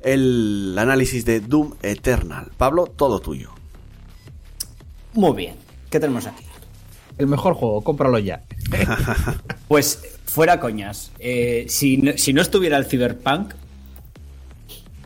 el 0.01 0.76
análisis 0.78 1.24
de 1.24 1.39
Doom 1.39 1.76
Eternal. 1.82 2.51
Pablo, 2.58 2.88
todo 2.88 3.22
tuyo. 3.22 3.51
Muy 5.14 5.34
bien, 5.34 5.55
¿qué 5.89 6.01
tenemos 6.01 6.28
aquí? 6.28 6.43
El 7.18 7.28
mejor 7.28 7.53
juego, 7.53 7.86
cómpralo 7.86 8.20
ya. 8.20 8.43
pues 9.70 10.03
fuera 10.26 10.60
coñas, 10.60 11.14
eh, 11.20 11.68
si, 11.70 11.95
no, 11.95 12.41
estuviera 12.41 12.76
el 12.76 12.86
Cyberpunk, 12.86 13.53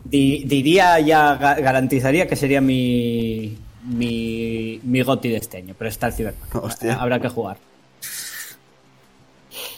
diría 0.02 0.98
ya, 0.98 1.36
garantizaría 1.36 2.26
que 2.26 2.34
sería 2.34 2.60
mi, 2.60 3.56
mi, 3.84 4.80
mi 4.82 5.02
goti 5.02 5.28
de 5.28 5.36
este 5.36 5.58
año, 5.58 5.76
pero 5.78 5.88
está 5.88 6.08
el 6.08 6.14
Cyberpunk. 6.14 6.82
Habrá 6.98 7.20
que 7.20 7.28
jugar. 7.28 7.58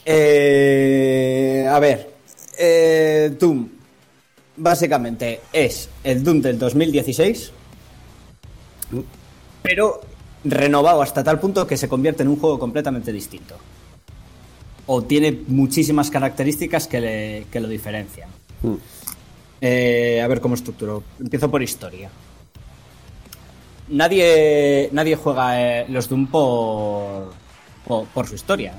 Eh, 0.05 1.67
a 1.71 1.79
ver, 1.79 2.15
eh, 2.59 3.35
Doom 3.39 3.69
básicamente 4.57 5.41
es 5.53 5.89
el 6.03 6.23
Doom 6.23 6.41
del 6.41 6.59
2016, 6.59 7.53
pero 9.63 10.01
renovado 10.45 11.03
hasta 11.03 11.25
tal 11.25 11.41
punto 11.41 11.67
que 11.67 11.77
se 11.77 11.89
convierte 11.89 12.23
en 12.23 12.29
un 12.29 12.39
juego 12.39 12.59
completamente 12.59 13.13
distinto. 13.13 13.57
O 14.87 15.03
tiene 15.03 15.33
muchísimas 15.49 16.11
características 16.11 16.87
que, 16.87 17.47
lo 17.53 17.69
diferencian. 17.69 18.29
Mm. 18.63 18.75
Eh, 19.63 20.21
a 20.23 20.29
ver 20.29 20.41
cómo 20.43 20.55
estructuro. 20.55 21.03
Empiezo 21.19 21.51
por 21.51 21.63
historia. 21.63 22.11
Nadie, 23.89 24.91
nadie 24.93 25.17
juega 25.17 25.61
eh, 25.61 25.87
los 25.89 26.09
Doom 26.09 26.27
por, 26.27 27.33
por 27.87 28.27
su 28.29 28.35
historia. 28.35 28.75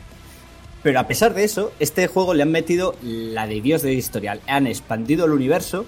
Pero 0.85 0.99
a 0.99 1.07
pesar 1.07 1.33
de 1.33 1.43
eso, 1.43 1.71
este 1.79 2.05
juego 2.05 2.35
le 2.35 2.43
han 2.43 2.51
metido 2.51 2.93
la 3.01 3.47
de 3.47 3.59
Dios 3.59 3.81
de 3.81 3.95
historial. 3.95 4.39
Han 4.45 4.67
expandido 4.67 5.25
el 5.25 5.31
universo, 5.31 5.87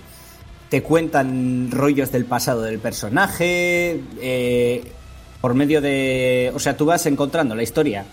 te 0.70 0.82
cuentan 0.82 1.70
rollos 1.70 2.12
del 2.12 2.26
pasado 2.26 2.64
del 2.64 2.80
personaje, 2.80 4.02
eh, 4.20 4.84
por 5.39 5.54
medio 5.54 5.82
de... 5.82 6.52
O 6.56 6.58
sea, 6.58 6.76
tú 6.76 6.86
vas 6.86 7.06
encontrando 7.06 7.54
la 7.54 7.62
historia. 7.62 8.06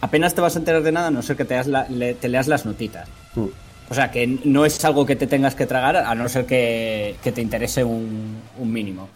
Apenas 0.00 0.34
te 0.34 0.40
vas 0.40 0.56
a 0.56 0.58
enterar 0.58 0.82
de 0.82 0.90
nada, 0.90 1.06
a 1.06 1.10
no 1.12 1.22
ser 1.22 1.36
que 1.36 1.44
te, 1.44 2.28
leas 2.28 2.48
las 2.48 2.66
notitas. 2.66 3.08
Mm. 3.36 3.46
O 3.88 3.94
sea, 3.94 4.10
que 4.10 4.26
no 4.26 4.66
es 4.66 4.84
algo 4.84 5.06
que 5.06 5.14
te 5.14 5.28
tengas 5.28 5.54
que 5.54 5.66
tragar, 5.66 5.96
a 5.96 6.12
no 6.16 6.28
ser 6.28 6.44
que, 6.44 7.14
te 7.22 7.40
interese 7.40 7.84
un 7.84 8.42
mínimo. 8.58 9.10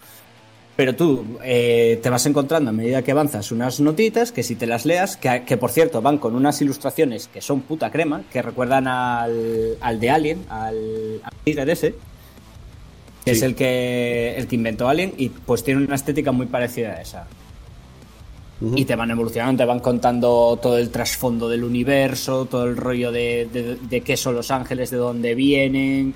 Pero 0.75 0.95
tú 0.95 1.25
eh, 1.43 1.99
te 2.01 2.09
vas 2.09 2.25
encontrando 2.25 2.69
a 2.69 2.73
medida 2.73 3.01
que 3.01 3.11
avanzas 3.11 3.51
unas 3.51 3.79
notitas 3.79 4.31
que 4.31 4.41
si 4.41 4.55
te 4.55 4.65
las 4.65 4.85
leas, 4.85 5.17
que, 5.17 5.57
por 5.57 5.69
cierto 5.71 6.01
van 6.01 6.17
con 6.17 6.35
unas 6.35 6.61
ilustraciones 6.61 7.27
que 7.27 7.41
son 7.41 7.61
puta 7.61 7.91
crema, 7.91 8.23
que 8.31 8.41
recuerdan 8.41 8.87
al, 8.87 9.77
al 9.81 9.99
de 9.99 10.09
Alien, 10.09 10.45
al, 10.49 11.21
al 11.23 11.69
ese, 11.69 11.95
que 13.25 13.31
es 13.31 13.41
el 13.41 13.53
que, 13.55 14.35
el 14.37 14.47
que 14.47 14.55
inventó 14.55 14.87
Alien 14.87 15.13
y 15.17 15.29
pues 15.29 15.63
tiene 15.63 15.83
una 15.83 15.95
estética 15.95 16.31
muy 16.31 16.45
parecida 16.45 16.93
a 16.93 17.01
esa. 17.01 17.27
Y 18.75 18.85
te 18.85 18.95
van 18.95 19.09
evolucionando, 19.09 19.63
te 19.63 19.65
van 19.65 19.79
contando 19.79 20.57
todo 20.61 20.77
el 20.77 20.91
trasfondo 20.91 21.49
del 21.49 21.63
universo, 21.63 22.45
todo 22.45 22.65
el 22.65 22.77
rollo 22.77 23.11
de, 23.11 23.49
de, 23.51 23.75
de 23.75 24.01
qué 24.01 24.15
son 24.15 24.35
los 24.35 24.51
ángeles, 24.51 24.91
de 24.91 24.97
dónde 24.97 25.33
vienen, 25.33 26.13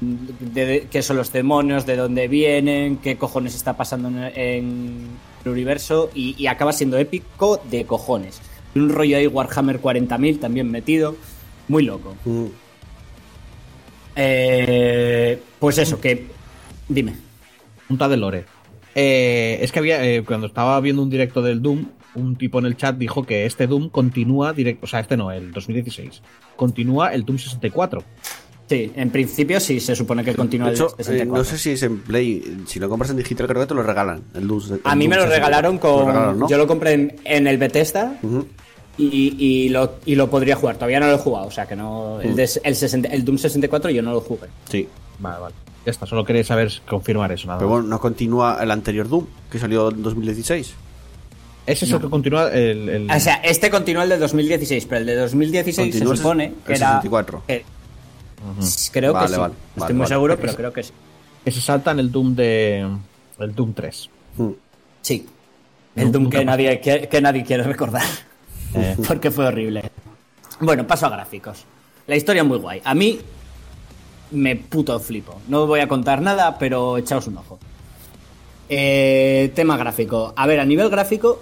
de 0.00 0.88
qué 0.90 1.02
son 1.02 1.16
los 1.16 1.32
demonios, 1.32 1.86
de 1.86 1.96
dónde 1.96 2.28
vienen, 2.28 2.96
qué 2.98 3.16
cojones 3.16 3.54
está 3.54 3.76
pasando 3.76 4.08
en, 4.08 5.08
el 5.44 5.50
universo 5.50 6.10
y, 6.14 6.46
acaba 6.46 6.72
siendo 6.72 6.98
épico 6.98 7.60
de 7.70 7.84
cojones. 7.84 8.40
Un 8.74 8.90
rollo 8.90 9.16
ahí 9.16 9.26
Warhammer 9.26 9.80
40.000 9.80 10.40
también 10.40 10.70
metido, 10.70 11.16
muy 11.68 11.84
loco. 11.84 12.16
Mm. 12.24 12.46
Eh, 14.16 15.40
pues 15.58 15.78
eso, 15.78 16.00
que... 16.00 16.26
Dime. 16.88 17.14
Punta 17.86 18.08
de 18.08 18.16
Lore. 18.16 18.44
Eh, 18.94 19.58
es 19.62 19.70
que 19.70 19.78
había, 19.78 20.04
eh, 20.04 20.24
cuando 20.24 20.46
estaba 20.46 20.80
viendo 20.80 21.02
un 21.02 21.10
directo 21.10 21.40
del 21.40 21.62
Doom, 21.62 21.86
un 22.14 22.36
tipo 22.36 22.58
en 22.58 22.66
el 22.66 22.76
chat 22.76 22.96
dijo 22.96 23.24
que 23.24 23.46
este 23.46 23.66
Doom 23.66 23.90
continúa 23.90 24.52
directo, 24.52 24.86
o 24.86 24.88
sea, 24.88 25.00
este 25.00 25.16
no, 25.16 25.30
el 25.30 25.52
2016, 25.52 26.22
continúa 26.56 27.12
el 27.12 27.24
Doom 27.24 27.38
64. 27.38 28.02
Sí, 28.68 28.92
en 28.94 29.10
principio 29.10 29.60
sí 29.60 29.80
se 29.80 29.96
supone 29.96 30.22
que 30.22 30.34
continúa 30.34 30.68
el 30.68 30.76
eh, 30.76 31.24
no 31.24 31.42
sé 31.42 31.56
si 31.56 31.70
es 31.70 31.82
en 31.82 32.00
Play, 32.00 32.64
si 32.66 32.78
lo 32.78 32.88
compras 32.90 33.10
en 33.10 33.16
digital 33.16 33.46
creo 33.46 33.62
que 33.62 33.66
te 33.66 33.74
lo 33.74 33.82
regalan. 33.82 34.22
El 34.34 34.48
a 34.84 34.94
mí 34.94 35.08
me 35.08 35.16
lo 35.16 35.24
regalaron 35.24 35.78
con... 35.78 36.46
Yo 36.48 36.58
lo 36.58 36.66
compré 36.66 37.16
en, 37.24 37.46
el 37.46 37.56
Bethesda 37.56 38.18
y, 38.98 39.68
lo, 39.70 39.94
y 40.04 40.16
lo 40.16 40.28
podría 40.28 40.56
jugar. 40.56 40.76
Todavía 40.76 41.00
no 41.00 41.06
lo 41.06 41.14
he 41.14 41.18
jugado, 41.18 41.46
o 41.46 41.50
sea 41.50 41.66
que 41.66 41.76
no... 41.76 42.20
El, 42.20 42.38
el, 42.38 43.24
Doom 43.24 43.38
64 43.38 43.90
yo 43.90 44.02
no 44.02 44.12
lo 44.12 44.20
jugué. 44.20 44.48
Sí. 44.68 44.86
Vale, 45.18 45.40
vale. 45.40 45.54
Ya 45.86 45.90
está, 45.90 46.04
solo 46.04 46.22
quería 46.22 46.44
saber 46.44 46.70
confirmar 46.86 47.32
eso. 47.32 47.46
Nada 47.46 47.60
Pero 47.60 47.70
bueno, 47.70 47.86
¿no 47.86 47.98
continúa 47.98 48.58
el 48.60 48.70
anterior 48.70 49.08
Doom 49.08 49.24
que 49.50 49.58
salió 49.58 49.90
en 49.90 50.02
2016? 50.02 50.74
Es 51.66 51.82
eso 51.82 52.00
que 52.00 52.10
continúa 52.10 52.50
el, 52.52 53.08
O 53.10 53.20
sea, 53.20 53.36
este 53.36 53.70
continúa 53.70 54.02
el 54.02 54.10
de 54.10 54.18
2016, 54.18 54.86
pero 54.86 55.00
el 55.00 55.06
de 55.06 55.16
2016 55.16 55.94
se 55.94 56.04
supone 56.04 56.52
que 56.66 56.74
era... 56.74 57.00
Creo 58.92 59.12
Vale, 59.12 59.26
que 59.26 59.34
sí. 59.34 59.40
vale, 59.40 59.54
Estoy 59.54 59.80
vale, 59.80 59.94
muy 59.94 60.00
vale. 60.00 60.14
seguro, 60.14 60.36
pero 60.38 60.54
creo 60.54 60.72
que 60.72 60.82
sí. 60.82 60.92
Que 61.44 61.50
se 61.50 61.60
saltan 61.60 61.98
el 61.98 62.10
Doom 62.12 62.34
de. 62.34 62.88
El 63.38 63.54
Doom 63.54 63.72
3. 63.72 64.10
Mm. 64.36 64.48
Sí. 65.02 65.26
El 65.96 66.12
Doom 66.12 66.30
que 66.30 66.44
nadie, 66.44 66.80
que, 66.80 67.08
que 67.08 67.20
nadie 67.20 67.42
quiere 67.44 67.62
recordar. 67.64 68.02
Eh. 68.74 68.96
Porque 69.08 69.30
fue 69.30 69.46
horrible. 69.46 69.90
Bueno, 70.60 70.86
paso 70.86 71.06
a 71.06 71.10
gráficos. 71.10 71.64
La 72.06 72.16
historia 72.16 72.42
es 72.42 72.48
muy 72.48 72.58
guay. 72.58 72.80
A 72.84 72.94
mí 72.94 73.18
me 74.30 74.56
puto 74.56 74.98
flipo. 75.00 75.40
No 75.48 75.66
voy 75.66 75.80
a 75.80 75.88
contar 75.88 76.20
nada, 76.20 76.58
pero 76.58 76.98
echaos 76.98 77.26
un 77.26 77.38
ojo. 77.38 77.58
Eh, 78.68 79.50
tema 79.54 79.76
gráfico. 79.76 80.32
A 80.36 80.46
ver, 80.46 80.60
a 80.60 80.64
nivel 80.64 80.90
gráfico, 80.90 81.40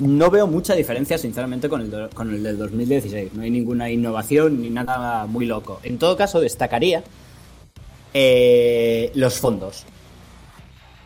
no 0.00 0.30
veo 0.30 0.46
mucha 0.46 0.74
diferencia, 0.74 1.18
sinceramente, 1.18 1.68
con 1.68 1.80
el, 1.82 2.08
con 2.10 2.32
el 2.32 2.42
del 2.42 2.58
2016. 2.58 3.34
No 3.34 3.42
hay 3.42 3.50
ninguna 3.50 3.90
innovación 3.90 4.60
ni 4.62 4.70
nada 4.70 5.26
muy 5.26 5.46
loco. 5.46 5.80
En 5.82 5.98
todo 5.98 6.16
caso, 6.16 6.40
destacaría 6.40 7.04
eh, 8.14 9.12
los 9.14 9.38
fondos. 9.38 9.84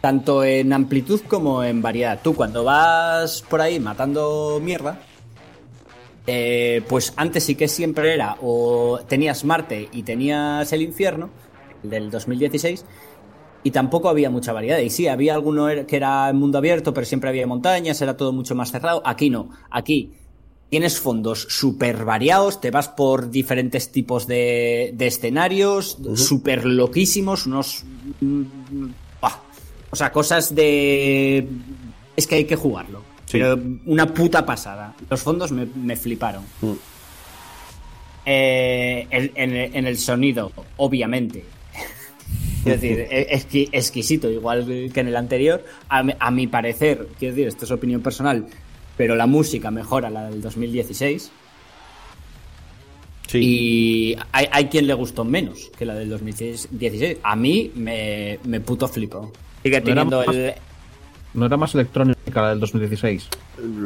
Tanto 0.01 0.45
en 0.45 0.73
amplitud 0.73 1.21
como 1.29 1.65
en 1.65 1.83
variedad. 1.83 2.21
Tú 2.23 2.35
cuando 2.35 2.65
vas 2.65 3.43
por 3.43 3.61
ahí 3.61 3.81
matando 3.81 4.61
mierda, 4.63 5.01
eh, 6.27 6.83
pues 6.89 7.13
antes 7.17 7.45
sí 7.45 7.55
que 7.55 7.69
siempre 7.69 8.15
era 8.15 8.37
o 8.41 9.01
tenías 9.09 9.45
Marte 9.45 9.89
y 9.93 10.03
tenías 10.03 10.73
el 10.73 10.83
infierno, 10.83 11.31
el 11.83 11.91
del 11.91 12.11
2016, 12.11 12.85
y 13.65 13.71
tampoco 13.73 14.09
había 14.09 14.31
mucha 14.31 14.53
variedad. 14.53 14.79
Y 14.79 14.91
sí, 14.91 15.09
había 15.09 15.35
alguno 15.35 15.67
que 15.89 15.97
era 15.97 16.29
en 16.31 16.37
mundo 16.37 16.59
abierto, 16.59 16.95
pero 16.95 17.05
siempre 17.07 17.31
había 17.31 17.47
montañas, 17.49 18.01
era 18.01 18.17
todo 18.17 18.33
mucho 18.33 18.55
más 18.55 18.71
cerrado. 18.71 19.03
Aquí 19.05 19.31
no, 19.31 19.51
aquí 19.71 20.13
tienes 20.71 21.01
fondos 21.01 21.47
súper 21.51 22.05
variados, 22.05 22.61
te 22.61 22.71
vas 22.71 22.89
por 22.89 23.31
diferentes 23.31 23.91
tipos 23.91 24.27
de, 24.27 24.93
de 24.95 25.07
escenarios, 25.07 25.99
súper 26.15 26.65
loquísimos, 26.65 27.47
unos... 27.47 27.85
mm, 28.21 28.43
o 29.91 29.97
sea, 29.97 30.11
cosas 30.11 30.55
de... 30.55 31.47
Es 32.17 32.27
que 32.27 32.35
hay 32.35 32.45
que 32.45 32.57
jugarlo. 32.57 33.03
Sí. 33.27 33.39
Pero 33.39 33.57
una 33.87 34.13
puta 34.13 34.45
pasada. 34.45 34.93
Los 35.09 35.23
fondos 35.23 35.53
me, 35.53 35.67
me 35.67 35.95
fliparon. 35.97 36.43
Mm. 36.61 36.73
Eh, 38.27 39.07
en, 39.11 39.31
en- 39.37 39.77
en 39.77 39.87
el 39.87 39.99
sonido, 39.99 40.51
obviamente. 40.79 41.45
Quiero 42.65 42.81
decir, 42.81 43.07
es 43.11 43.29
exqui- 43.47 43.69
exquisito, 43.73 44.31
igual 44.31 44.67
que 44.93 45.01
en 45.01 45.09
el 45.09 45.17
anterior. 45.17 45.65
A, 45.89 46.03
mi- 46.03 46.15
a 46.19 46.31
mi 46.31 46.47
parecer, 46.47 47.07
quiero 47.19 47.35
decir, 47.35 47.49
esto 47.49 47.65
es 47.67 47.71
opinión 47.71 48.01
personal, 48.03 48.47
pero 48.97 49.15
la 49.17 49.27
música 49.27 49.71
mejora 49.71 50.11
la 50.11 50.29
del 50.31 50.41
2016. 50.43 51.31
Sí. 53.29 53.39
Y 53.39 54.17
hay, 54.33 54.47
hay 54.53 54.67
quien 54.69 54.87
le 54.87 54.95
gustó 54.95 55.25
menos 55.25 55.71
que 55.77 55.85
la 55.87 55.95
del 55.95 56.09
2016. 56.11 57.19
A 57.23 57.37
mí 57.37 57.73
me, 57.75 58.39
me 58.45 58.61
puto 58.61 58.87
flipo. 58.89 59.33
Sigue 59.63 59.81
¿No 59.81 59.87
era 59.91 60.03
teniendo 60.03 60.25
más- 60.27 60.37
el. 60.37 60.55
¿No 61.35 61.47
era 61.47 61.57
más 61.57 61.75
electrónica 61.75 62.43
la 62.43 62.51
del 62.51 62.61
2016? 62.61 63.29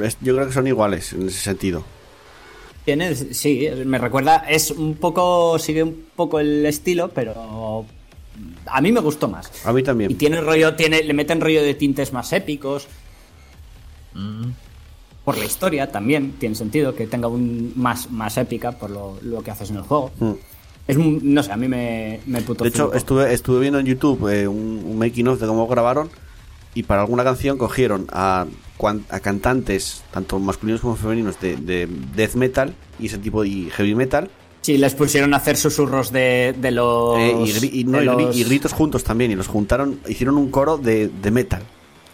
Es- 0.03 0.19
yo 0.21 0.35
creo 0.35 0.47
que 0.49 0.53
son 0.53 0.67
iguales 0.67 1.13
en 1.13 1.29
ese 1.29 1.39
sentido. 1.41 1.85
Tiene, 2.85 3.15
sí, 3.15 3.69
me 3.85 3.99
recuerda, 3.99 4.45
es 4.49 4.71
un 4.71 4.95
poco, 4.97 5.59
sigue 5.59 5.83
un 5.83 6.07
poco 6.17 6.41
el 6.41 6.65
estilo, 6.67 7.11
pero 7.11 7.85
a 8.71 8.81
mí 8.81 8.93
me 8.93 9.01
gustó 9.01 9.29
más. 9.29 9.51
A 9.67 9.73
mí 9.73 9.83
también. 9.83 10.11
Y 10.11 10.15
tiene 10.15 10.41
rollo, 10.41 10.75
tiene, 10.75 11.03
le 11.03 11.15
meten 11.15 11.41
rollo 11.41 11.63
de 11.63 11.75
tintes 11.75 12.13
más 12.13 12.33
épicos. 12.33 12.87
Por 15.25 15.37
la 15.39 15.45
historia 15.45 15.93
también 15.93 16.33
tiene 16.39 16.55
sentido 16.55 16.95
que 16.95 17.07
tenga 17.07 17.29
un 17.29 17.73
más, 17.77 18.11
más 18.11 18.37
épica 18.39 18.73
por 18.73 18.91
lo, 18.91 19.19
lo 19.23 19.43
que 19.43 19.51
haces 19.51 19.71
en 19.71 19.77
el 19.77 19.83
juego. 19.83 20.11
Mm. 20.19 20.33
Es 20.89 20.97
un- 20.97 21.21
no 21.35 21.43
sé, 21.43 21.53
a 21.53 21.57
mí 21.57 21.69
me, 21.69 22.21
me 22.27 22.41
puto 22.41 22.65
De 22.65 22.71
hecho, 22.71 22.95
estuve, 22.95 23.33
estuve 23.35 23.61
viendo 23.61 23.79
en 23.79 23.85
YouTube 23.87 24.27
eh, 24.33 24.49
un, 24.49 24.83
un 24.87 24.99
making 24.99 25.29
of 25.29 25.39
de 25.39 25.47
cómo 25.47 25.67
grabaron 25.69 26.09
y 26.75 26.83
para 26.85 27.03
alguna 27.03 27.25
canción 27.25 27.59
cogieron 27.59 28.07
a, 28.11 28.47
cuan- 28.79 29.05
a 29.11 29.21
cantantes, 29.21 30.03
tanto 30.13 30.39
masculinos 30.39 30.81
como 30.81 30.97
femeninos, 30.97 31.39
de, 31.41 31.57
de 31.57 31.87
death 32.17 32.35
metal 32.35 32.75
y 32.99 33.07
ese 33.07 33.19
tipo 33.19 33.43
de 33.43 33.69
heavy 33.71 33.95
metal 33.95 34.31
Sí, 34.69 34.77
les 34.77 34.95
pusieron 34.95 35.33
a 35.33 35.39
hacer 35.39 35.57
susurros 35.57 36.13
de, 36.13 36.55
de 36.59 36.71
los. 36.73 37.17
eh, 37.19 37.35
y, 37.73 37.81
y 37.81 37.85
no, 37.85 37.97
de 38.01 38.05
y 38.05 38.07
gri- 38.09 38.23
los- 38.27 38.37
y 38.37 38.45
gritos 38.45 38.75
juntos 38.75 39.03
también 39.03 39.31
y 39.31 39.35
los 39.35 39.47
juntaron, 39.47 39.99
hicieron 40.07 40.37
un 40.37 40.51
coro 40.51 40.77
de, 40.77 41.09
de 41.09 41.31
metal, 41.31 41.63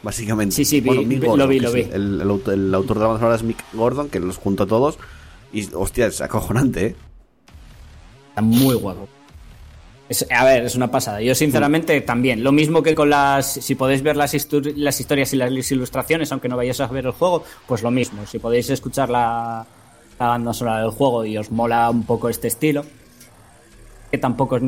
básicamente. 0.05 0.55
Sí, 0.55 0.65
sí, 0.65 0.81
Mick 0.81 1.09
vi- 1.09 1.17
Gordon, 1.17 1.39
lo 1.41 1.49
vi, 1.49 1.59
lo 1.59 1.73
vi. 1.73 1.81
El, 1.81 2.21
el 2.21 2.31
autor, 2.31 2.55
el 2.55 2.73
autor 2.73 2.97
de 2.99 3.01
la 3.01 3.07
banda 3.09 3.19
sonora 3.19 3.35
es 3.35 3.43
Mick 3.43 3.59
Gordon, 3.73 4.09
que 4.09 4.21
los 4.21 4.37
junta 4.37 4.63
a 4.63 4.67
todos 4.69 4.99
y 5.53 5.69
hostia, 5.75 6.07
es 6.07 6.21
acojonante, 6.21 6.87
¿eh? 6.87 6.97
Está 8.29 8.43
muy 8.43 8.77
guapo. 8.77 9.09
Es- 10.09 10.25
a 10.31 10.45
ver, 10.45 10.65
es 10.67 10.77
una 10.77 10.93
pasada. 10.93 11.21
Yo, 11.23 11.35
sinceramente, 11.35 12.01
también. 12.03 12.45
Lo 12.45 12.53
mismo 12.53 12.85
que 12.85 12.95
con 12.95 13.11
las. 13.11 13.53
Si 13.55 13.75
podéis 13.75 14.03
ver 14.05 14.17
las 14.17 14.33
historias 14.33 15.33
y 15.33 15.37
las 15.37 15.73
ilustraciones, 15.73 16.31
aunque 16.31 16.49
no 16.49 16.57
vayáis 16.57 16.79
a 16.79 16.87
ver 16.87 17.07
el 17.07 17.11
juego, 17.13 17.43
pues 17.67 17.83
lo 17.83 17.91
mismo. 17.91 18.25
Si 18.29 18.39
podéis 18.39 18.71
escuchar 18.71 19.11
la, 19.11 19.67
la 20.19 20.27
banda 20.29 20.53
sonora 20.53 20.81
del 20.81 20.91
juego 20.91 21.25
y 21.25 21.37
os 21.39 21.51
mola 21.51 21.91
un 21.91 22.05
poco 22.05 22.29
este 22.29 22.49
estilo, 22.49 22.85
que 24.11 24.19
tampoco 24.19 24.59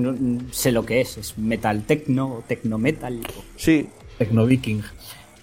sé 0.51 0.73
lo 0.73 0.85
que 0.85 1.01
es. 1.01 1.17
Es 1.19 1.39
metal 1.39 1.83
techno 1.83 2.27
o 2.37 2.45
techno 2.47 2.79
metal. 2.79 3.21
o 3.37 3.43
Sí, 3.57 3.89
Tecno 4.19 4.47
Viking. 4.47 4.83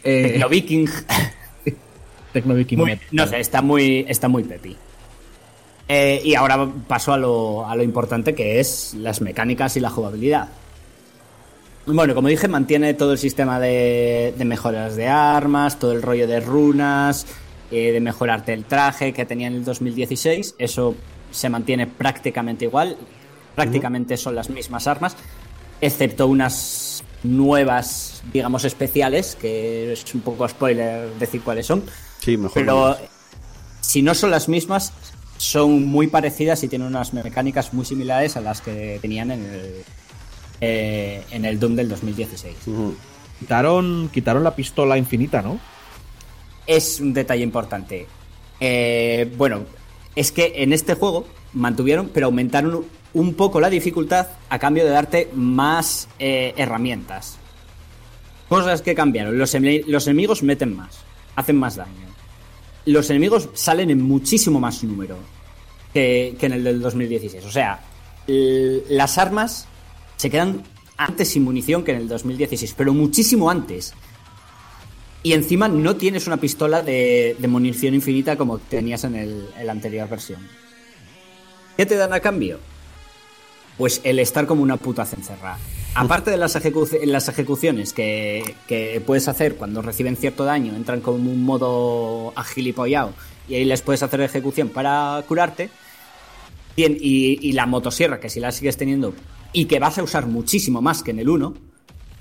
Eh, 0.03 0.29
Techno 0.33 0.49
viking. 0.49 0.87
Tecno 2.33 2.53
Viking 2.55 2.77
Muy- 2.79 2.89
Metal. 2.91 3.07
no 3.11 3.27
sé, 3.27 3.39
está 3.39 3.61
muy, 3.61 4.05
está 4.09 4.27
muy 4.27 4.43
pepi. 4.43 4.75
Eh, 5.87 6.21
y 6.23 6.33
ahora 6.35 6.67
paso 6.87 7.13
a 7.13 7.17
lo, 7.17 7.67
a 7.67 7.75
lo 7.75 7.83
importante 7.83 8.33
que 8.33 8.59
es 8.59 8.93
las 8.95 9.21
mecánicas 9.21 9.77
y 9.77 9.79
la 9.79 9.89
jugabilidad. 9.89 10.49
Bueno, 11.85 12.15
como 12.15 12.29
dije, 12.29 12.47
mantiene 12.47 12.93
todo 12.93 13.11
el 13.11 13.17
sistema 13.17 13.59
de, 13.59 14.33
de 14.37 14.45
mejoras 14.45 14.95
de 14.95 15.07
armas, 15.09 15.77
todo 15.79 15.91
el 15.91 16.01
rollo 16.01 16.25
de 16.27 16.39
runas, 16.39 17.27
eh, 17.73 17.91
de 17.91 17.99
mejorarte 17.99 18.53
el 18.53 18.65
traje 18.65 19.13
que 19.13 19.25
tenía 19.25 19.47
en 19.47 19.55
el 19.55 19.65
2016. 19.65 20.53
Eso 20.59 20.95
se 21.31 21.49
mantiene 21.49 21.87
prácticamente 21.87 22.65
igual. 22.65 22.97
Prácticamente 23.55 24.15
son 24.15 24.35
las 24.35 24.51
mismas 24.51 24.85
armas, 24.85 25.15
excepto 25.81 26.27
unas 26.27 27.03
nuevas, 27.23 28.21
digamos, 28.31 28.63
especiales, 28.63 29.35
que 29.39 29.93
es 29.93 30.13
un 30.13 30.21
poco 30.21 30.47
spoiler 30.47 31.09
decir 31.19 31.41
cuáles 31.41 31.65
son. 31.65 31.83
sí, 32.19 32.37
mejor. 32.37 32.53
Pero 32.53 32.97
si 33.81 34.03
no 34.03 34.13
son 34.13 34.29
las 34.29 34.47
mismas, 34.49 34.93
son 35.37 35.87
muy 35.87 36.07
parecidas 36.07 36.63
y 36.63 36.67
tienen 36.67 36.87
unas 36.87 37.11
mecánicas 37.13 37.73
muy 37.73 37.85
similares 37.85 38.37
a 38.37 38.41
las 38.41 38.61
que 38.61 38.99
tenían 39.01 39.31
en 39.31 39.45
el, 39.45 39.83
eh, 40.61 41.23
en 41.31 41.45
el 41.45 41.59
Doom 41.59 41.75
del 41.75 41.89
2016. 41.89 42.55
Ujú. 42.67 42.95
Quitaron, 43.39 44.09
quitaron 44.13 44.43
la 44.43 44.55
pistola 44.55 44.95
infinita, 44.95 45.41
¿no? 45.41 45.59
Es 46.65 46.99
un 46.99 47.13
detalle 47.13 47.43
importante. 47.43 48.07
Eh, 48.59 49.31
bueno, 49.37 49.65
es 50.15 50.31
que 50.31 50.53
en 50.57 50.73
este 50.73 50.95
juego 50.95 51.25
mantuvieron, 51.53 52.09
pero 52.13 52.27
aumentaron 52.27 52.85
un 53.13 53.33
poco 53.35 53.59
la 53.59 53.69
dificultad 53.69 54.27
a 54.49 54.59
cambio 54.59 54.83
de 54.83 54.89
darte 54.89 55.29
más 55.33 56.07
eh, 56.19 56.53
herramientas. 56.57 57.37
Cosas 58.49 58.81
que 58.81 58.95
cambiaron. 58.95 59.37
Los, 59.37 59.55
los 59.87 60.07
enemigos 60.07 60.43
meten 60.43 60.75
más, 60.75 60.99
hacen 61.35 61.57
más 61.57 61.75
daño. 61.75 61.91
Los 62.85 63.09
enemigos 63.09 63.49
salen 63.53 63.89
en 63.89 64.01
muchísimo 64.01 64.59
más 64.59 64.83
número 64.83 65.17
que, 65.93 66.35
que 66.39 66.45
en 66.45 66.53
el 66.53 66.63
del 66.63 66.81
2016. 66.81 67.45
O 67.45 67.51
sea, 67.51 67.79
las 68.27 69.17
armas 69.17 69.67
se 70.17 70.29
quedan 70.29 70.63
antes 70.97 71.29
sin 71.29 71.43
munición 71.43 71.83
que 71.83 71.91
en 71.91 71.97
el 71.97 72.07
2016, 72.07 72.75
pero 72.77 72.93
muchísimo 72.93 73.49
antes. 73.49 73.93
Y 75.23 75.33
encima 75.33 75.69
no 75.69 75.95
tienes 75.95 76.27
una 76.27 76.37
pistola 76.37 76.81
de, 76.81 77.35
de 77.39 77.47
munición 77.47 77.93
infinita 77.95 78.35
como 78.35 78.57
tenías 78.59 79.05
en, 79.05 79.15
el, 79.15 79.47
en 79.57 79.65
la 79.65 79.71
anterior 79.71 80.09
versión. 80.09 80.41
¿Qué 81.77 81.85
te 81.85 81.95
dan 81.95 82.11
a 82.13 82.19
cambio? 82.19 82.59
Pues 83.77 84.01
el 84.03 84.19
estar 84.19 84.45
como 84.45 84.61
una 84.61 84.77
puta 84.77 85.05
cencerra. 85.05 85.57
Aparte 85.95 86.29
de 86.29 86.37
las, 86.37 86.55
ejecu- 86.55 87.03
las 87.05 87.29
ejecuciones 87.29 87.93
que, 87.93 88.55
que 88.67 89.01
puedes 89.05 89.27
hacer 89.27 89.55
cuando 89.55 89.81
reciben 89.81 90.17
cierto 90.17 90.43
daño, 90.43 90.75
entran 90.75 91.01
como 91.01 91.31
un 91.31 91.43
modo 91.43 92.33
agilipollado 92.35 93.13
y 93.47 93.55
ahí 93.55 93.65
les 93.65 93.81
puedes 93.81 94.03
hacer 94.03 94.19
ejecución 94.21 94.69
para 94.69 95.23
curarte. 95.27 95.69
Bien, 96.75 96.97
y, 96.99 97.39
y 97.47 97.53
la 97.53 97.65
motosierra, 97.65 98.19
que 98.19 98.29
si 98.29 98.39
la 98.39 98.51
sigues 98.51 98.75
teniendo 98.77 99.13
y 99.53 99.65
que 99.65 99.79
vas 99.79 99.97
a 99.99 100.03
usar 100.03 100.25
muchísimo 100.27 100.81
más 100.81 101.01
que 101.03 101.11
en 101.11 101.19
el 101.19 101.29
1, 101.29 101.53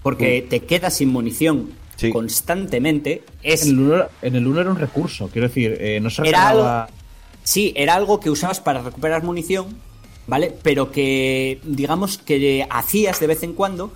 porque 0.03 0.47
te 0.49 0.61
quedas 0.61 0.95
sin 0.97 1.09
munición 1.09 1.71
Sí. 2.03 2.11
constantemente, 2.13 3.23
es 3.43 3.63
En 3.67 3.71
el, 3.71 3.79
uno, 3.81 4.05
en 4.23 4.37
el 4.37 4.47
uno 4.47 4.61
era 4.61 4.71
un 4.71 4.79
recurso, 4.79 5.29
quiero 5.33 5.49
decir, 5.49 5.77
eh, 5.81 6.01
no 6.01 6.11
se 6.11 6.23
Era 6.27 6.39
ganaba- 6.53 6.89
Sí, 7.45 7.73
era 7.77 7.95
algo 7.95 8.21
que 8.21 8.31
usabas 8.31 8.61
para 8.61 8.83
recuperar 8.83 9.25
munición, 9.25 9.67
¿vale? 10.29 10.55
Pero 10.63 10.93
que, 10.93 11.59
digamos, 11.65 12.19
que 12.19 12.65
hacías 12.71 13.19
de 13.19 13.27
vez 13.27 13.43
en 13.43 13.53
cuando. 13.55 13.93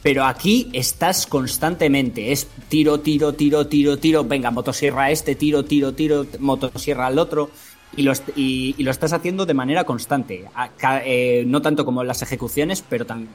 Pero 0.00 0.24
aquí 0.24 0.68
estás 0.72 1.26
constantemente. 1.26 2.30
Es 2.30 2.46
tiro, 2.68 3.00
tiro, 3.00 3.32
tiro, 3.34 3.66
tiro, 3.66 3.98
tiro. 3.98 4.22
Venga, 4.22 4.52
motosierra 4.52 5.04
a 5.06 5.10
este, 5.10 5.34
tiro, 5.34 5.64
tiro, 5.64 5.92
tiro, 5.94 6.24
motosierra 6.38 7.06
al 7.08 7.18
otro. 7.18 7.50
y 7.96 8.02
lo, 8.02 8.12
y- 8.36 8.74
y 8.78 8.82
lo 8.84 8.90
estás 8.92 9.12
haciendo 9.14 9.44
de 9.46 9.54
manera 9.54 9.82
constante. 9.84 10.44
A- 10.54 10.70
eh, 11.04 11.42
no 11.46 11.62
tanto 11.62 11.84
como 11.84 12.04
las 12.04 12.20
ejecuciones, 12.22 12.84
pero 12.88 13.06
tan, 13.06 13.26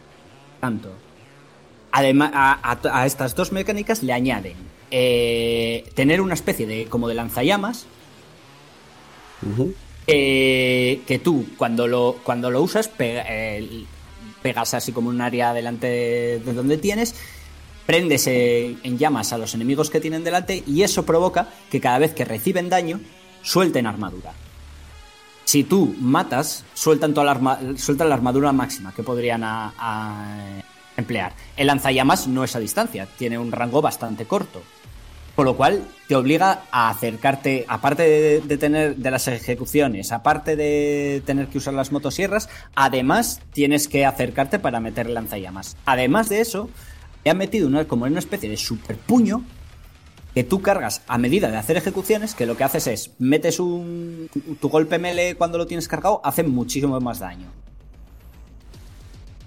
tanto. 0.61 0.89
Además, 1.95 2.31
a, 2.33 2.59
a- 2.71 3.01
a 3.01 3.05
estas 3.05 3.35
dos 3.35 3.51
mecánicas 3.51 4.01
le 4.03 4.11
añaden 4.13 4.55
eh, 4.91 5.89
tener 5.95 6.21
una 6.21 6.33
especie 6.33 6.65
de 6.67 6.85
como 6.87 7.07
de 7.07 7.13
lanzallamas 7.13 7.85
eh, 10.07 11.01
que 11.07 11.19
tú 11.19 11.45
cuando 11.57 11.87
lo, 11.87 12.17
cuando 12.23 12.49
lo 12.49 12.61
usas 12.61 12.87
pe- 12.87 13.23
eh, 13.27 13.85
pegas 14.41 14.73
así 14.73 14.91
como 14.91 15.09
un 15.09 15.21
área 15.21 15.53
delante 15.53 15.87
de, 15.87 16.39
de 16.39 16.53
donde 16.53 16.77
tienes, 16.77 17.13
prendes 17.85 18.25
eh, 18.27 18.75
en 18.83 18.97
llamas 18.97 19.31
a 19.33 19.37
los 19.37 19.53
enemigos 19.53 19.89
que 19.89 19.99
tienen 19.99 20.23
delante 20.23 20.63
y 20.65 20.81
eso 20.83 21.05
provoca 21.05 21.47
que 21.69 21.79
cada 21.79 21.99
vez 21.99 22.13
que 22.13 22.25
reciben 22.25 22.69
daño 22.69 22.99
suelten 23.43 23.85
armadura. 23.85 24.33
Si 25.45 25.63
tú 25.63 25.93
matas, 25.99 26.63
sueltan, 26.73 27.13
toda 27.13 27.25
la, 27.25 27.31
arma- 27.31 27.59
sueltan 27.77 28.09
la 28.09 28.15
armadura 28.15 28.51
máxima 28.51 28.93
que 28.95 29.03
podrían 29.03 29.43
a 29.43 30.62
emplear. 30.97 31.33
El 31.57 31.67
lanzallamas 31.67 32.27
no 32.27 32.43
es 32.43 32.55
a 32.55 32.59
distancia, 32.59 33.07
tiene 33.17 33.37
un 33.37 33.51
rango 33.51 33.81
bastante 33.81 34.25
corto. 34.25 34.61
Con 35.35 35.45
lo 35.45 35.57
cual 35.57 35.83
te 36.07 36.15
obliga 36.15 36.65
a 36.71 36.89
acercarte, 36.89 37.65
aparte 37.67 38.41
de, 38.41 38.57
tener 38.57 38.97
de 38.97 39.11
las 39.11 39.27
ejecuciones, 39.27 40.11
aparte 40.11 40.55
de 40.55 41.23
tener 41.25 41.47
que 41.47 41.57
usar 41.57 41.73
las 41.73 41.91
motosierras, 41.91 42.49
además 42.75 43.41
tienes 43.51 43.87
que 43.87 44.05
acercarte 44.05 44.59
para 44.59 44.79
meter 44.79 45.09
lanzallamas. 45.09 45.75
Además 45.85 46.29
de 46.29 46.41
eso, 46.41 46.69
te 47.23 47.33
metido 47.33 47.67
una, 47.67 47.85
como 47.85 48.05
en 48.05 48.13
una 48.13 48.19
especie 48.19 48.47
de 48.47 48.57
super 48.57 48.95
puño 48.95 49.43
que 50.35 50.43
tú 50.43 50.61
cargas 50.61 51.01
a 51.07 51.17
medida 51.17 51.49
de 51.49 51.57
hacer 51.57 51.77
ejecuciones, 51.77 52.35
que 52.35 52.45
lo 52.45 52.55
que 52.55 52.63
haces 52.63 52.87
es 52.87 53.11
metes 53.17 53.59
un 53.59 54.29
tu 54.59 54.69
golpe 54.69 54.99
melee 54.99 55.35
cuando 55.35 55.57
lo 55.57 55.65
tienes 55.65 55.87
cargado, 55.87 56.21
hace 56.23 56.43
muchísimo 56.43 56.99
más 56.99 57.19
daño. 57.19 57.47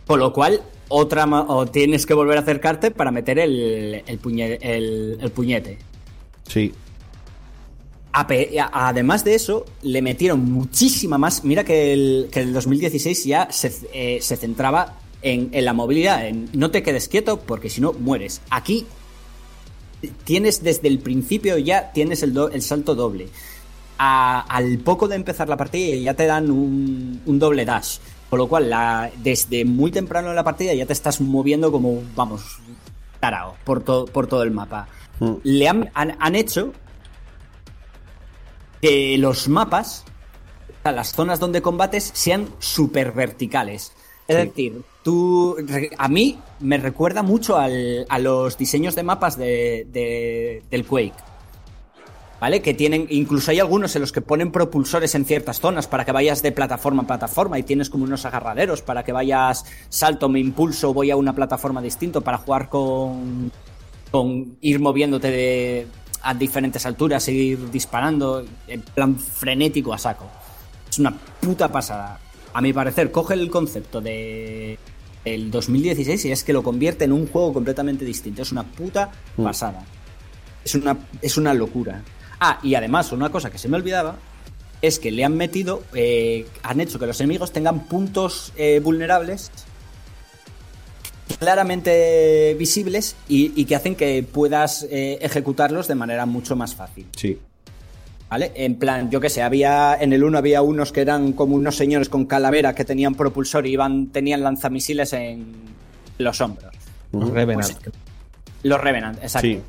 Con 0.07 0.21
lo 0.21 0.33
cual, 0.33 0.63
otra 0.89 1.27
o 1.27 1.67
tienes 1.67 2.07
que 2.07 2.15
volver 2.15 2.39
a 2.39 2.41
acercarte 2.43 2.91
para 2.91 3.11
meter 3.11 3.39
el, 3.39 4.03
el, 4.07 4.21
puñe- 4.23 4.59
el- 4.61 5.19
el 5.21 5.31
puñete. 5.31 5.79
Sí. 6.49 6.73
A- 8.13 8.27
Además 8.89 9.25
de 9.25 9.35
eso, 9.35 9.67
le 9.83 10.01
metieron 10.01 10.41
muchísima 10.51 11.19
más. 11.19 11.45
Mira 11.45 11.65
que 11.65 11.93
el, 11.93 12.29
que 12.31 12.41
el 12.41 12.53
2016 12.53 13.25
ya 13.25 13.49
se, 13.51 13.73
eh, 13.93 14.19
se 14.23 14.37
centraba 14.37 14.95
en, 15.23 15.51
en 15.53 15.65
la 15.65 15.73
movilidad, 15.75 16.27
en 16.27 16.49
no 16.55 16.71
te 16.71 16.83
quedes 16.83 17.09
quieto 17.09 17.41
porque 17.41 17.69
si 17.69 17.81
no 17.81 17.93
mueres. 17.93 18.41
Aquí 18.49 18.87
tienes 20.25 20.63
desde 20.63 20.89
el 20.89 20.99
principio 21.01 21.59
ya 21.59 21.91
tienes 21.93 22.23
el, 22.23 22.33
do- 22.33 22.51
el 22.51 22.63
salto 22.63 22.95
doble. 22.95 23.29
A- 23.99 24.41
al 24.43 24.79
poco 24.79 25.09
de 25.09 25.17
empezar 25.17 25.49
la 25.49 25.57
partida 25.57 25.97
ya 25.97 26.15
te 26.15 26.27
dan 26.27 26.51
un, 26.51 27.21
un 27.27 27.39
doble 27.39 27.65
dash. 27.65 27.99
Con 28.31 28.39
lo 28.41 28.49
cual, 28.49 28.69
la- 28.71 29.11
desde 29.19 29.65
muy 29.65 29.91
temprano 29.93 30.31
en 30.31 30.37
la 30.37 30.45
partida 30.45 30.75
ya 30.75 30.85
te 30.87 30.93
estás 30.93 31.21
moviendo 31.21 31.71
como, 31.71 32.03
vamos, 32.17 32.59
tarao 33.21 33.55
por, 33.65 33.83
to- 33.83 34.07
por 34.07 34.27
todo 34.27 34.43
el 34.43 34.51
mapa. 34.51 34.89
Mm. 35.21 35.33
Le 35.45 35.69
han, 35.69 35.91
han- 35.95 36.17
han 36.19 36.35
hecho 36.35 36.73
que 38.83 39.17
los 39.19 39.49
mapas, 39.49 40.05
o 40.69 40.83
sea, 40.83 40.93
las 40.93 41.13
zonas 41.13 41.41
donde 41.41 41.63
combates, 41.63 42.11
sean 42.15 42.49
súper 42.59 43.13
verticales. 43.13 43.93
Es 44.29 44.37
decir, 44.39 44.83
tú. 45.05 45.57
A 45.99 46.09
mí 46.09 46.39
me 46.59 46.79
recuerda 46.79 47.23
mucho 47.23 47.57
al- 47.57 48.07
a 48.09 48.19
los 48.19 48.59
diseños 48.59 48.97
de 48.97 49.05
mapas 49.05 49.39
de, 49.39 49.87
de- 49.93 50.63
del 50.69 50.85
Quake. 50.85 51.15
¿Vale? 52.41 52.61
Que 52.61 52.75
tienen. 52.75 53.07
Incluso 53.09 53.51
hay 53.51 53.61
algunos 53.61 53.95
en 53.97 54.03
los 54.03 54.13
que 54.13 54.21
ponen 54.21 54.53
propulsores 54.53 55.15
en 55.15 55.25
ciertas 55.25 55.61
zonas 55.61 55.87
para 55.87 56.05
que 56.05 56.13
vayas 56.13 56.43
de 56.43 56.53
plataforma 56.53 57.05
a 57.05 57.07
plataforma 57.07 57.59
y 57.59 57.63
tienes 57.63 57.89
como 57.89 58.05
unos 58.05 58.25
agarraderos 58.27 58.83
para 58.83 59.05
que 59.05 59.13
vayas. 59.13 59.65
Salto, 59.89 60.29
me 60.29 60.39
impulso, 60.39 60.93
voy 60.93 61.11
a 61.11 61.17
una 61.17 61.35
plataforma 61.35 61.81
distinto 61.81 62.21
para 62.21 62.39
jugar 62.39 62.69
con. 62.69 63.51
con 64.11 64.59
ir 64.61 64.81
moviéndote 64.81 65.31
de, 65.31 65.87
a 66.27 66.35
diferentes 66.35 66.85
alturas 66.85 67.27
ir 67.29 67.71
disparando 67.71 68.45
en 68.67 68.81
plan 68.83 69.17
frenético 69.17 69.93
a 69.93 69.99
saco. 69.99 70.27
Es 70.91 70.99
una 70.99 71.17
puta 71.41 71.71
pasada. 71.71 72.19
A 72.53 72.61
mi 72.61 72.73
parecer, 72.73 73.13
coge 73.13 73.35
el 73.35 73.49
concepto 73.51 74.01
de 74.01 74.79
el 75.25 75.51
2016 75.51 76.25
y 76.25 76.33
es 76.33 76.45
que 76.45 76.53
lo 76.53 76.63
convierte 76.63 77.05
en 77.05 77.13
un 77.13 77.29
juego 77.29 77.53
completamente 77.53 78.05
distinto. 78.05 78.43
Es 78.43 78.51
una 78.51 78.65
puta 78.65 79.11
pasada. 79.37 79.85
Es 80.65 80.75
una, 80.75 80.97
es 81.23 81.37
una 81.37 81.55
locura. 81.55 82.03
Ah, 82.41 82.59
y 82.63 82.75
además, 82.75 83.13
una 83.13 83.31
cosa 83.31 83.51
que 83.51 83.59
se 83.59 83.69
me 83.69 83.77
olvidaba 83.77 84.17
es 84.83 84.99
que 84.99 85.11
le 85.11 85.25
han 85.25 85.37
metido, 85.37 85.83
eh, 85.95 86.47
han 86.63 86.81
hecho 86.81 86.99
que 86.99 87.07
los 87.07 87.21
enemigos 87.21 87.53
tengan 87.53 87.87
puntos 87.87 88.53
eh, 88.57 88.81
vulnerables 88.83 89.51
claramente 91.39 92.55
visibles 92.59 93.17
y, 93.29 93.53
y 93.61 93.65
que 93.65 93.77
hacen 93.77 93.95
que 93.95 94.23
puedas 94.23 94.87
eh, 94.91 95.19
ejecutarlos 95.21 95.89
de 95.89 95.95
manera 95.95 96.27
mucho 96.27 96.57
más 96.57 96.75
fácil. 96.75 97.07
Sí. 97.17 97.39
¿Vale? 98.29 98.53
En 98.57 98.77
plan, 98.77 99.11
yo 99.11 99.21
que 99.21 99.31
sé, 99.31 99.43
había 99.43 99.97
en 100.01 100.13
el 100.13 100.25
1 100.25 100.39
había 100.39 100.63
unos 100.63 100.93
que 100.93 101.01
eran 101.01 101.33
como 101.33 101.55
unos 101.55 101.77
señores 101.77 102.09
con 102.09 102.27
calavera 102.27 102.75
que 102.75 102.85
tenían 102.85 103.15
propulsor 103.15 103.67
y 103.67 103.73
iban, 103.73 104.09
tenían 104.09 104.43
lanzamisiles 104.43 105.13
en 105.13 105.55
los 106.19 106.41
hombros. 106.41 106.75
Los 107.13 107.31
Revenant. 107.31 107.89
Los 108.65 108.81
Revenant, 108.81 109.19
exacto. 109.23 109.47
Sí. 109.47 109.61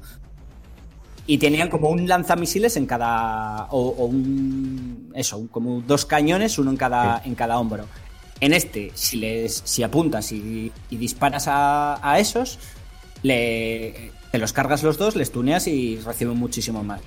Y 1.28 1.38
tenían 1.38 1.70
como 1.70 1.90
un 1.90 2.08
lanzamisiles 2.08 2.78
en 2.78 2.86
cada. 2.86 3.66
O, 3.72 3.90
o 3.90 4.06
un. 4.06 5.12
Eso, 5.14 5.48
como 5.52 5.82
dos 5.82 6.06
cañones, 6.06 6.58
uno 6.58 6.72
en 6.72 6.78
cada, 6.78 7.22
en 7.24 7.36
cada 7.36 7.60
hombro. 7.60 7.86
En 8.40 8.54
este, 8.54 8.92
si 8.96 9.18
les. 9.18 9.62
si 9.66 9.84
apuntas 9.84 10.32
y, 10.32 10.72
y 10.90 10.98
disparas 10.98 11.48
a, 11.48 12.00
a 12.02 12.20
esos, 12.20 12.60
le, 13.24 14.12
te 14.32 14.38
los 14.38 14.54
cargas 14.54 14.84
los 14.84 14.98
dos, 14.98 15.16
les 15.16 15.32
tuneas 15.32 15.68
y 15.68 15.98
reciben 15.98 16.38
muchísimo 16.38 16.84
más. 16.84 17.02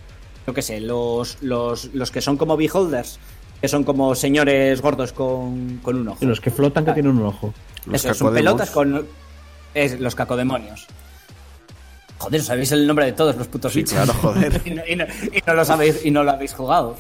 Yo 0.47 0.55
qué 0.55 0.63
sé, 0.63 0.81
los, 0.81 1.39
los, 1.43 1.95
los 1.95 2.11
que 2.11 2.21
son 2.21 2.37
como 2.37 2.57
beholders, 2.57 3.19
que 3.61 3.69
son 3.69 3.85
como 3.85 4.15
señores 4.15 4.81
gordos 4.81 5.13
con, 5.13 5.79
con 5.83 5.97
un 5.97 6.09
ojo. 6.09 6.19
Y 6.21 6.27
los 6.27 6.41
que 6.41 6.51
flotan 6.51 6.85
que 6.85 6.93
tienen 6.93 7.13
un 7.13 7.27
ojo. 7.27 7.53
Los 7.87 8.05
Eso, 8.05 8.15
son 8.15 8.35
pelotas 8.35 8.71
con. 8.71 9.07
Es, 9.75 10.01
los 10.01 10.15
cacodemonios. 10.15 10.87
Joder, 12.21 12.43
sabéis 12.43 12.71
el 12.73 12.87
nombre 12.87 13.07
de 13.07 13.13
todos 13.13 13.35
los 13.37 13.47
putos 13.49 13.73
Sí, 13.73 13.79
bichos. 13.81 13.95
claro, 13.95 14.13
joder. 14.13 14.61
y, 14.67 14.71
no, 14.71 14.83
y 14.87 14.95
no- 14.97 15.05
y 15.33 15.43
no 15.47 15.55
lo 15.55 15.65
sabéis, 15.65 16.05
y 16.05 16.11
no 16.11 16.23
lo 16.23 16.31
habéis 16.33 16.53
jugado. 16.55 16.97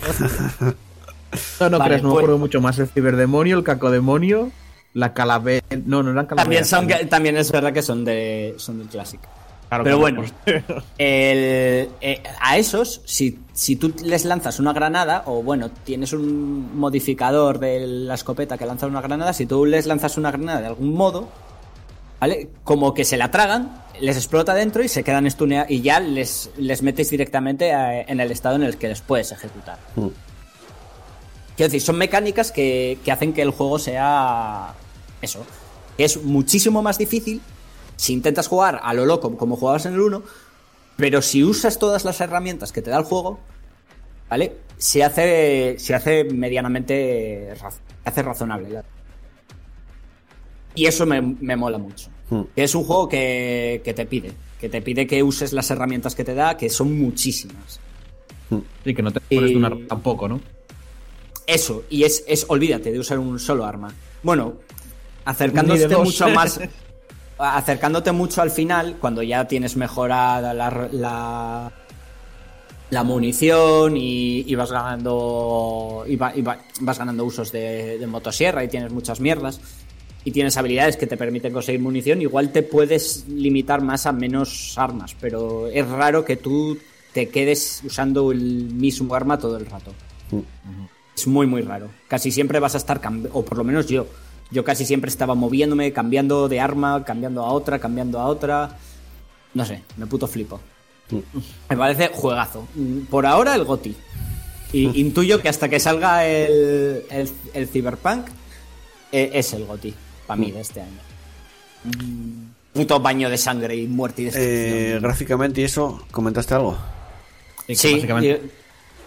No, 1.60 1.70
no 1.70 1.78
Vale, 1.78 1.90
creas, 1.90 2.02
no 2.02 2.08
me 2.08 2.14
pues- 2.14 2.22
acuerdo 2.22 2.38
mucho 2.38 2.60
más. 2.60 2.78
El 2.78 2.88
ciberdemonio, 2.88 3.58
el 3.58 3.64
cacodemonio, 3.64 4.50
la 4.94 5.12
calavera. 5.14 5.64
No, 5.84 6.02
no 6.02 6.10
eran 6.10 6.26
también, 6.26 6.64
calaveras. 6.64 6.68
son, 7.00 7.08
también 7.08 7.36
es 7.36 7.52
verdad 7.52 7.72
que 7.72 7.82
son, 7.82 8.04
de, 8.04 8.54
son 8.56 8.78
del 8.78 8.88
clásico. 8.88 9.24
Claro, 9.68 9.84
Pero 9.84 9.98
bueno, 9.98 10.22
pues- 10.44 10.64
el- 10.98 11.88
eh, 12.00 12.22
a 12.40 12.56
esos, 12.58 13.02
si, 13.04 13.38
si 13.52 13.76
tú 13.76 13.94
les 14.02 14.24
lanzas 14.24 14.58
una 14.58 14.72
granada, 14.72 15.22
o 15.26 15.42
bueno, 15.42 15.70
tienes 15.84 16.12
un 16.12 16.76
modificador 16.76 17.58
de 17.60 17.86
la 17.86 18.14
escopeta 18.14 18.58
que 18.58 18.66
lanza 18.66 18.86
una 18.88 19.00
granada, 19.00 19.32
si 19.32 19.46
tú 19.46 19.66
les 19.66 19.86
lanzas 19.86 20.16
una 20.16 20.30
granada 20.32 20.60
de 20.62 20.66
algún 20.66 20.94
modo, 20.94 21.28
¿vale? 22.20 22.50
Como 22.64 22.94
que 22.94 23.04
se 23.04 23.16
la 23.16 23.30
tragan, 23.30 23.82
les 24.00 24.16
explota 24.16 24.54
dentro 24.54 24.82
y 24.82 24.88
se 24.88 25.02
quedan 25.02 25.28
stuneados 25.30 25.70
y 25.70 25.80
ya 25.80 25.98
les, 26.00 26.50
les 26.56 26.82
metes 26.82 27.10
directamente 27.10 27.70
eh, 27.70 28.04
en 28.06 28.20
el 28.20 28.30
estado 28.30 28.56
en 28.56 28.62
el 28.62 28.76
que 28.76 28.88
les 28.88 29.00
puedes 29.00 29.32
ejecutar. 29.32 29.78
Mm. 29.96 30.08
Quiero 31.56 31.68
decir, 31.68 31.80
son 31.80 31.96
mecánicas 31.96 32.52
que, 32.52 32.98
que 33.04 33.12
hacen 33.12 33.32
que 33.32 33.42
el 33.42 33.50
juego 33.50 33.78
sea 33.78 34.74
eso. 35.20 35.44
Que 35.96 36.04
es 36.04 36.22
muchísimo 36.22 36.82
más 36.82 36.98
difícil 36.98 37.42
si 37.96 38.14
intentas 38.14 38.48
jugar 38.48 38.80
a 38.82 38.94
lo 38.94 39.04
loco 39.04 39.36
como 39.36 39.56
jugabas 39.56 39.84
en 39.84 39.94
el 39.94 40.00
1, 40.00 40.22
pero 40.96 41.20
si 41.20 41.44
usas 41.44 41.78
todas 41.78 42.04
las 42.04 42.20
herramientas 42.20 42.72
que 42.72 42.80
te 42.80 42.90
da 42.90 42.98
el 42.98 43.04
juego, 43.04 43.38
¿vale? 44.30 44.56
Se 44.78 45.04
hace, 45.04 45.76
se 45.78 45.94
hace 45.94 46.24
medianamente 46.24 47.54
se 47.56 48.08
hace 48.08 48.22
razonable. 48.22 48.82
Y 50.74 50.86
eso 50.86 51.06
me, 51.06 51.20
me 51.20 51.56
mola 51.56 51.78
mucho. 51.78 52.08
Hmm. 52.30 52.42
Que 52.54 52.64
es 52.64 52.74
un 52.74 52.84
juego 52.84 53.08
que, 53.08 53.80
que 53.84 53.92
te 53.94 54.06
pide, 54.06 54.32
que 54.60 54.68
te 54.68 54.80
pide 54.82 55.06
que 55.06 55.22
uses 55.22 55.52
las 55.52 55.70
herramientas 55.70 56.14
que 56.14 56.24
te 56.24 56.34
da, 56.34 56.56
que 56.56 56.70
son 56.70 56.96
muchísimas. 56.98 57.80
Sí, 58.84 58.94
que 58.94 59.02
no 59.02 59.12
te 59.12 59.20
pones 59.20 59.50
Y- 59.50 59.54
de 59.54 59.58
una 59.58 59.70
tampoco, 59.88 60.28
¿no? 60.28 60.40
Eso, 61.46 61.82
y 61.90 62.04
es, 62.04 62.22
es 62.28 62.46
olvídate 62.48 62.92
de 62.92 62.98
usar 63.00 63.18
un 63.18 63.38
solo 63.40 63.64
arma. 63.64 63.92
Bueno, 64.22 64.54
acercándote 65.24 65.88
mucho 65.96 66.28
más. 66.28 66.60
acercándote 67.38 68.12
mucho 68.12 68.42
al 68.42 68.50
final, 68.50 68.96
cuando 69.00 69.22
ya 69.22 69.46
tienes 69.48 69.76
mejorada 69.76 70.54
la, 70.54 70.88
la, 70.92 71.72
la 72.90 73.02
munición 73.04 73.96
y, 73.96 74.40
y 74.46 74.54
vas 74.54 74.70
ganando. 74.70 76.04
Y, 76.06 76.14
va- 76.16 76.36
y 76.36 76.42
va- 76.42 76.58
vas 76.82 76.98
ganando 76.98 77.24
usos 77.24 77.50
de, 77.50 77.98
de 77.98 78.06
motosierra 78.06 78.62
y 78.62 78.68
tienes 78.68 78.92
muchas 78.92 79.18
mierdas. 79.20 79.60
Y 80.24 80.32
tienes 80.32 80.56
habilidades 80.56 80.96
que 80.96 81.06
te 81.06 81.16
permiten 81.16 81.52
conseguir 81.52 81.80
munición, 81.80 82.20
igual 82.20 82.52
te 82.52 82.62
puedes 82.62 83.26
limitar 83.28 83.80
más 83.80 84.04
a 84.04 84.12
menos 84.12 84.74
armas, 84.76 85.16
pero 85.18 85.68
es 85.68 85.88
raro 85.88 86.24
que 86.24 86.36
tú 86.36 86.76
te 87.12 87.28
quedes 87.28 87.80
usando 87.84 88.30
el 88.30 88.40
mismo 88.40 89.14
arma 89.14 89.38
todo 89.38 89.56
el 89.56 89.66
rato. 89.66 89.92
es 91.16 91.26
muy, 91.26 91.46
muy 91.46 91.62
raro. 91.62 91.88
Casi 92.06 92.30
siempre 92.30 92.60
vas 92.60 92.74
a 92.74 92.78
estar, 92.78 93.00
o 93.32 93.44
por 93.44 93.56
lo 93.56 93.64
menos 93.64 93.86
yo. 93.86 94.06
Yo 94.50 94.64
casi 94.64 94.84
siempre 94.84 95.08
estaba 95.08 95.34
moviéndome, 95.34 95.92
cambiando 95.92 96.48
de 96.48 96.60
arma, 96.60 97.04
cambiando 97.04 97.44
a 97.44 97.52
otra, 97.52 97.78
cambiando 97.78 98.18
a 98.18 98.26
otra. 98.26 98.76
No 99.54 99.64
sé, 99.64 99.82
me 99.96 100.06
puto 100.06 100.26
flipo. 100.26 100.60
Me 101.68 101.76
parece 101.76 102.08
juegazo. 102.12 102.66
Mm, 102.74 103.02
Por 103.02 103.26
ahora 103.26 103.54
el 103.54 103.64
GOTI. 103.64 103.96
Y 104.72 105.00
intuyo 105.00 105.40
que 105.40 105.48
hasta 105.48 105.68
que 105.68 105.80
salga 105.80 106.26
el, 106.26 107.04
el, 107.10 107.30
el 107.54 107.68
Cyberpunk 107.68 108.26
eh, 109.12 109.30
es 109.34 109.52
el 109.54 109.64
GOTI 109.66 109.94
para 110.30 110.40
mí 110.40 110.52
de 110.52 110.60
este 110.60 110.80
año. 110.80 111.00
Un 111.84 112.54
puto 112.72 113.00
baño 113.00 113.28
de 113.28 113.36
sangre 113.36 113.74
y 113.74 113.86
muerte 113.88 114.22
y 114.22 114.24
destrucción. 114.26 114.54
Eh, 114.56 114.98
gráficamente 115.00 115.60
y 115.60 115.64
eso, 115.64 116.04
¿comentaste 116.12 116.54
algo? 116.54 116.78
Sí, 117.68 118.00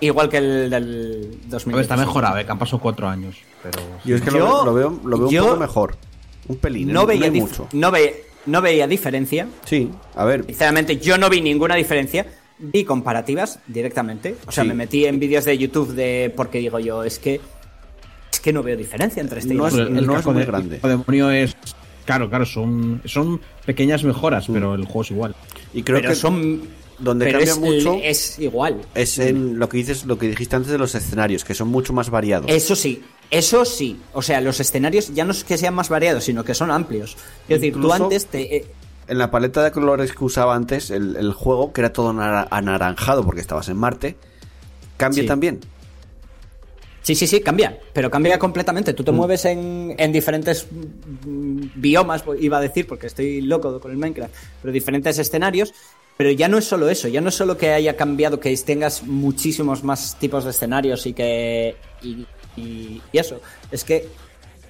igual 0.02 0.30
que 0.30 0.38
el 0.38 0.70
del 0.70 0.74
A 0.74 0.80
ver, 1.40 1.50
2000. 1.50 1.80
está 1.80 1.96
mejorado, 1.96 2.38
eh, 2.40 2.46
que 2.46 2.52
han 2.52 2.60
pasado 2.60 2.80
cuatro 2.82 3.08
años. 3.08 3.38
Pero 3.62 3.80
Yo 4.04 4.18
es 4.18 4.22
que 4.22 4.32
lo, 4.32 4.40
Yo- 4.40 4.46
veo- 4.48 4.66
lo 4.66 4.74
veo, 4.74 5.00
lo 5.06 5.18
veo 5.18 5.30
yo- 5.32 5.44
un 5.44 5.48
poco 5.52 5.60
mejor. 5.62 5.98
Un 6.50 6.58
pelín, 6.58 6.92
No 6.92 7.04
¿eh? 7.04 7.06
veía, 7.18 7.32
mucho. 7.32 7.70
no, 7.72 7.90
ve- 7.90 8.26
no 8.48 8.62
veía 8.62 8.86
diferencia. 8.86 9.48
Sí, 9.64 9.90
a 10.16 10.26
ver, 10.26 10.44
Sinceramente, 10.46 10.98
yo 10.98 11.18
no 11.18 11.30
vi 11.30 11.40
ninguna 11.40 11.76
diferencia. 11.76 12.26
Vi 12.60 12.84
comparativas 12.84 13.60
directamente. 13.68 14.36
O 14.46 14.52
sea, 14.52 14.64
Sí. 14.64 14.68
me 14.68 14.76
metí 14.76 15.06
en 15.06 15.20
vídeos 15.20 15.46
de 15.46 15.58
YouTube 15.58 15.94
de. 15.94 16.34
Porque 16.36 16.58
digo 16.60 16.80
yo, 16.80 17.04
es 17.06 17.18
que. 17.20 17.40
Es 18.34 18.40
que 18.40 18.52
no 18.52 18.64
veo 18.64 18.76
diferencia 18.76 19.22
entre 19.22 19.40
este 19.40 19.54
y 19.54 19.58
No 19.58 19.68
el 19.68 19.74
es- 19.74 19.80
otro. 19.80 20.02
no 20.02 20.14
casco 20.14 20.32
muy 20.34 20.40
de- 20.42 20.46
grande. 20.48 20.80
el 20.84 20.90
demonio 20.90 21.30
es. 21.32 21.56
Claro, 22.06 22.28
claro, 22.30 22.46
son, 22.46 23.02
son 23.06 23.40
pequeñas 23.66 24.04
mejoras, 24.04 24.48
pero 24.52 24.76
el 24.76 24.84
juego 24.86 25.02
es 25.04 25.12
igual. 25.12 25.36
y 25.74 25.84
creo 25.84 26.00
pero 26.00 26.10
que 26.10 26.16
son. 26.16 26.62
donde 27.00 27.26
pero 27.26 27.40
cambia 27.40 27.54
es, 27.54 27.60
mucho 27.60 27.98
es 28.02 28.40
igual. 28.40 28.82
es 28.96 29.20
en 29.20 29.58
lo 29.60 29.70
que 29.70 29.78
dices, 29.78 30.06
lo 30.06 30.18
que 30.18 30.28
dijiste 30.28 30.56
antes 30.56 30.72
de 30.72 30.78
los 30.78 30.94
escenarios, 30.96 31.44
que 31.46 31.54
son 31.54 31.68
mucho 31.70 31.94
más 31.94 32.10
variados. 32.10 32.50
Eso 32.52 32.76
sí, 32.76 33.02
eso 33.32 33.64
sí. 33.66 34.00
O 34.14 34.22
sea, 34.22 34.42
los 34.42 34.60
escenarios 34.60 35.14
ya 35.14 35.24
no 35.26 35.32
es 35.32 35.44
que 35.44 35.58
sean 35.58 35.74
más 35.76 35.90
variados, 35.90 36.24
sino 36.26 36.44
que 36.44 36.54
son 36.54 36.72
amplios. 36.72 37.16
Es 37.48 37.62
decir, 37.62 37.74
tú 37.80 37.92
antes 37.94 38.26
te. 38.28 38.58
eh, 38.58 38.66
En 39.08 39.18
la 39.18 39.32
paleta 39.32 39.64
de 39.64 39.72
colores 39.72 40.12
que 40.14 40.24
usaba 40.24 40.56
antes 40.56 40.90
el, 40.92 41.16
el 41.18 41.34
juego, 41.34 41.72
que 41.74 41.82
era 41.82 41.92
todo 41.94 42.12
nara- 42.14 42.48
anaranjado 42.52 43.24
porque 43.26 43.42
estabas 43.42 43.68
en 43.70 43.78
Marte, 43.78 44.16
cambia 44.98 45.24
Sí. 45.24 45.28
también. 45.28 45.60
Sí, 47.04 47.16
sí, 47.16 47.28
sí, 47.28 47.42
cambia, 47.42 47.78
pero 47.92 48.10
cambia 48.10 48.40
completamente. 48.40 48.94
Tú 48.94 49.04
te 49.04 49.12
mueves 49.12 49.44
en, 49.46 49.94
en 49.98 50.12
diferentes 50.14 50.66
mm, 50.72 51.66
biomas, 51.76 52.24
iba 52.40 52.58
a 52.58 52.62
decir, 52.62 52.88
porque 52.88 53.08
estoy 53.08 53.42
loco 53.42 53.80
con 53.80 53.92
el 53.92 53.98
Minecraft, 53.98 54.34
pero 54.62 54.72
diferentes 54.72 55.20
escenarios. 55.20 55.74
Pero 56.16 56.30
ya 56.32 56.48
no 56.48 56.60
es 56.60 56.66
solo 56.66 56.90
eso, 56.90 57.08
ya 57.08 57.22
no 57.22 57.30
es 57.30 57.36
solo 57.36 57.58
que 57.58 57.72
haya 57.74 57.98
cambiado, 57.98 58.40
que 58.40 58.56
tengas 58.58 59.02
muchísimos 59.04 59.84
más 59.84 60.18
tipos 60.20 60.44
de 60.46 60.52
escenarios 60.52 61.06
y 61.08 61.14
que. 61.14 61.76
y, 62.04 62.26
y- 62.56 63.02
y 63.12 63.18
eso. 63.18 63.42
Es 63.72 63.84
que 63.84 64.08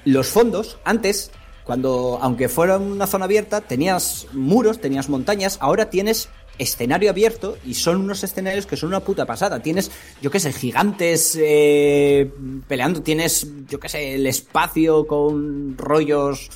los 0.06 0.28
fondos, 0.28 0.78
antes, 0.86 1.32
cuando, 1.66 2.18
aunque 2.22 2.50
fuera 2.50 2.78
una 2.78 3.08
zona 3.08 3.26
abierta, 3.26 3.62
tenías 3.62 4.26
muros, 4.34 4.80
tenías 4.80 5.10
montañas, 5.10 5.58
ahora 5.62 5.90
tienes 5.90 6.30
escenario 6.58 7.10
abierto 7.10 7.58
y 7.66 7.74
son 7.74 7.98
unos 8.02 8.24
escenarios 8.24 8.66
que 8.66 8.78
son 8.78 8.90
una 8.90 9.00
puta 9.00 9.26
pasada. 9.26 9.62
Tienes, 9.62 9.92
yo 10.22 10.30
qué 10.32 10.40
sé, 10.40 10.54
gigantes 10.54 11.38
eh, 11.42 12.30
peleando, 12.68 13.02
tienes, 13.02 13.48
yo 13.70 13.80
qué 13.80 13.90
sé, 13.90 14.16
el 14.16 14.28
espacio 14.28 15.06
con 15.08 15.78
rollos, 15.78 16.50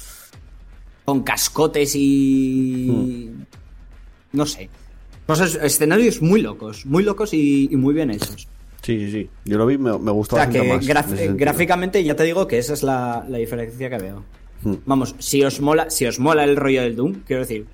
con 1.06 1.24
cascotes 1.24 1.94
y... 1.96 3.32
No 4.34 4.46
sé. 4.46 4.70
Escenarios 5.62 6.22
muy 6.22 6.42
locos, 6.42 6.86
muy 6.86 7.04
locos 7.04 7.34
y, 7.34 7.70
y 7.72 7.76
muy 7.76 7.94
bien 7.94 8.12
hechos. 8.12 8.48
Sí, 8.82 9.00
sí, 9.00 9.12
sí. 9.12 9.30
Yo 9.44 9.58
lo 9.58 9.66
vi, 9.66 9.78
me, 9.78 9.98
me 9.98 10.12
gustó 10.12 10.36
O 10.36 10.40
sea 10.40 10.50
que 10.50 10.64
más. 10.64 10.86
gráficamente 11.36 12.04
ya 12.04 12.16
te 12.16 12.24
digo 12.24 12.48
que 12.48 12.58
esa 12.58 12.74
es 12.74 12.84
la, 12.84 13.26
la 13.28 13.38
diferencia 13.38 13.90
que 13.90 13.98
veo. 13.98 14.24
Hmm. 14.64 14.76
Vamos, 14.86 15.16
si 15.20 15.44
os 15.44 15.60
mola, 15.60 15.90
si 15.90 16.06
os 16.06 16.20
mola 16.20 16.44
el 16.44 16.56
rollo 16.56 16.82
del 16.82 16.96
Doom, 16.96 17.24
quiero 17.26 17.42
decir, 17.42 17.66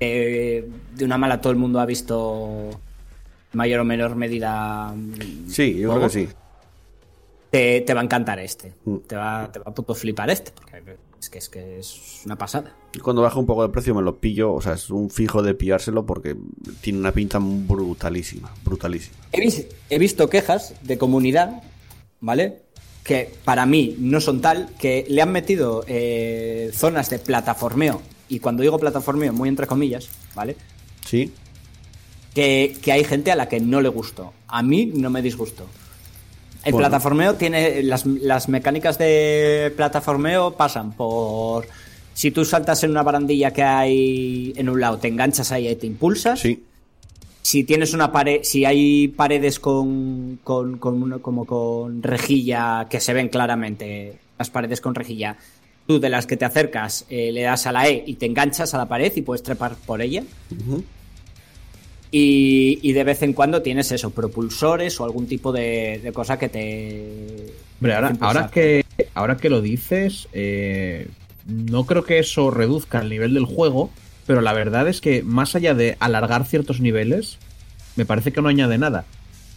eh, 0.00 0.68
de 0.94 1.04
una 1.04 1.18
mala 1.18 1.40
todo 1.40 1.52
el 1.52 1.58
mundo 1.58 1.80
ha 1.80 1.86
visto 1.86 2.70
mayor 3.52 3.80
o 3.80 3.84
menor 3.84 4.16
medida. 4.16 4.92
mm, 4.94 5.48
Sí, 5.50 5.78
yo 5.78 5.90
creo 5.90 6.02
que 6.02 6.10
sí. 6.10 6.28
Te, 7.50 7.80
te 7.82 7.94
va 7.94 8.00
a 8.00 8.04
encantar 8.04 8.38
este. 8.40 8.72
Mm. 8.84 8.96
Te 9.06 9.16
va, 9.16 9.50
te 9.52 9.58
va 9.60 9.64
a 9.68 9.74
puto 9.74 9.94
flipar 9.94 10.28
este, 10.30 10.50
porque 10.52 10.96
es 11.20 11.30
que 11.30 11.38
es 11.38 11.48
que 11.48 11.78
es 11.78 12.22
una 12.26 12.36
pasada. 12.36 12.74
Y 12.92 12.98
cuando 12.98 13.22
baja 13.22 13.38
un 13.38 13.46
poco 13.46 13.62
de 13.62 13.68
precio 13.72 13.94
me 13.94 14.02
lo 14.02 14.16
pillo, 14.16 14.52
o 14.52 14.60
sea, 14.60 14.74
es 14.74 14.90
un 14.90 15.10
fijo 15.10 15.42
de 15.42 15.54
pillárselo 15.54 16.04
porque 16.04 16.36
tiene 16.80 16.98
una 16.98 17.12
pinta 17.12 17.38
brutalísima, 17.40 18.52
brutalísima. 18.64 19.16
He, 19.32 19.40
vis- 19.40 19.66
he 19.88 19.98
visto 19.98 20.28
quejas 20.28 20.74
de 20.82 20.98
comunidad, 20.98 21.62
¿vale? 22.20 22.62
Que 23.04 23.32
para 23.44 23.64
mí 23.64 23.96
no 24.00 24.20
son 24.20 24.40
tal, 24.40 24.68
que 24.78 25.06
le 25.08 25.22
han 25.22 25.30
metido 25.30 25.84
eh, 25.86 26.70
zonas 26.74 27.08
de 27.10 27.20
plataformeo, 27.20 28.02
y 28.28 28.38
cuando 28.40 28.62
digo 28.62 28.78
plataformeo, 28.78 29.32
muy 29.32 29.48
entre 29.48 29.66
comillas, 29.66 30.08
¿vale? 30.34 30.56
Sí, 31.06 31.32
Que, 32.34 32.76
que 32.82 32.92
hay 32.92 33.04
gente 33.04 33.32
a 33.32 33.36
la 33.36 33.48
que 33.48 33.60
no 33.60 33.80
le 33.80 33.88
gustó. 33.88 34.32
A 34.48 34.62
mí 34.62 34.86
no 34.94 35.08
me 35.10 35.22
disgustó. 35.22 35.66
El 36.64 36.72
Bueno. 36.72 36.88
plataformeo 36.88 37.34
tiene. 37.34 37.82
Las, 37.82 38.04
las 38.06 38.48
mecánicas 38.48 38.98
de 38.98 39.72
plataformeo 39.76 40.54
pasan 40.56 40.92
por. 40.92 41.66
Si 42.12 42.30
tú 42.32 42.44
saltas 42.44 42.82
en 42.82 42.90
una 42.90 43.02
barandilla 43.02 43.52
que 43.52 43.62
hay 43.62 44.52
en 44.56 44.68
un 44.68 44.80
lado, 44.80 44.98
te 44.98 45.08
enganchas 45.08 45.52
ahí 45.52 45.68
y 45.68 45.76
te 45.76 45.86
impulsas. 45.86 46.40
sí. 46.40 46.62
Si 47.42 47.62
tienes 47.62 47.94
una 47.94 48.10
pared, 48.10 48.40
si 48.42 48.64
hay 48.64 49.06
paredes 49.06 49.60
con, 49.60 50.40
con, 50.42 50.78
con 50.78 51.00
una- 51.00 51.18
como 51.20 51.44
con 51.44 52.02
rejilla 52.02 52.88
que 52.90 52.98
se 52.98 53.12
ven 53.14 53.28
claramente, 53.28 54.18
las 54.36 54.50
paredes 54.50 54.80
con 54.80 54.96
rejilla, 54.96 55.36
tú 55.86 56.00
de 56.00 56.08
las 56.08 56.26
que 56.26 56.36
te 56.36 56.44
acercas 56.44 57.04
eh, 57.08 57.30
le 57.32 57.42
das 57.42 57.66
a 57.66 57.72
la 57.72 57.88
E 57.88 58.02
y 58.06 58.14
te 58.14 58.26
enganchas 58.26 58.74
a 58.74 58.78
la 58.78 58.86
pared 58.86 59.12
y 59.14 59.22
puedes 59.22 59.42
trepar 59.42 59.76
por 59.86 60.02
ella. 60.02 60.22
Y, 62.10 62.78
y 62.82 62.92
de 62.92 63.04
vez 63.04 63.22
en 63.22 63.32
cuando 63.32 63.62
tienes 63.62 63.90
eso, 63.92 64.10
propulsores 64.10 65.00
o 65.00 65.04
algún 65.04 65.26
tipo 65.26 65.52
de, 65.52 66.00
de 66.02 66.12
cosa 66.12 66.38
que 66.38 66.48
te. 66.48 67.52
Hombre, 67.80 67.94
ahora, 67.94 68.12
te 68.12 68.24
ahora, 68.24 68.50
que, 68.50 68.84
ahora 69.14 69.36
que 69.36 69.50
lo 69.50 69.60
dices, 69.60 70.28
eh, 70.32 71.08
no 71.46 71.84
creo 71.84 72.04
que 72.04 72.18
eso 72.18 72.50
reduzca 72.50 73.00
el 73.00 73.10
nivel 73.10 73.34
del 73.34 73.44
juego, 73.44 73.90
pero 74.26 74.40
la 74.40 74.52
verdad 74.52 74.88
es 74.88 75.00
que 75.00 75.22
más 75.22 75.56
allá 75.56 75.74
de 75.74 75.96
alargar 76.00 76.46
ciertos 76.46 76.80
niveles, 76.80 77.38
me 77.96 78.06
parece 78.06 78.32
que 78.32 78.40
no 78.40 78.48
añade 78.48 78.78
nada. 78.78 79.04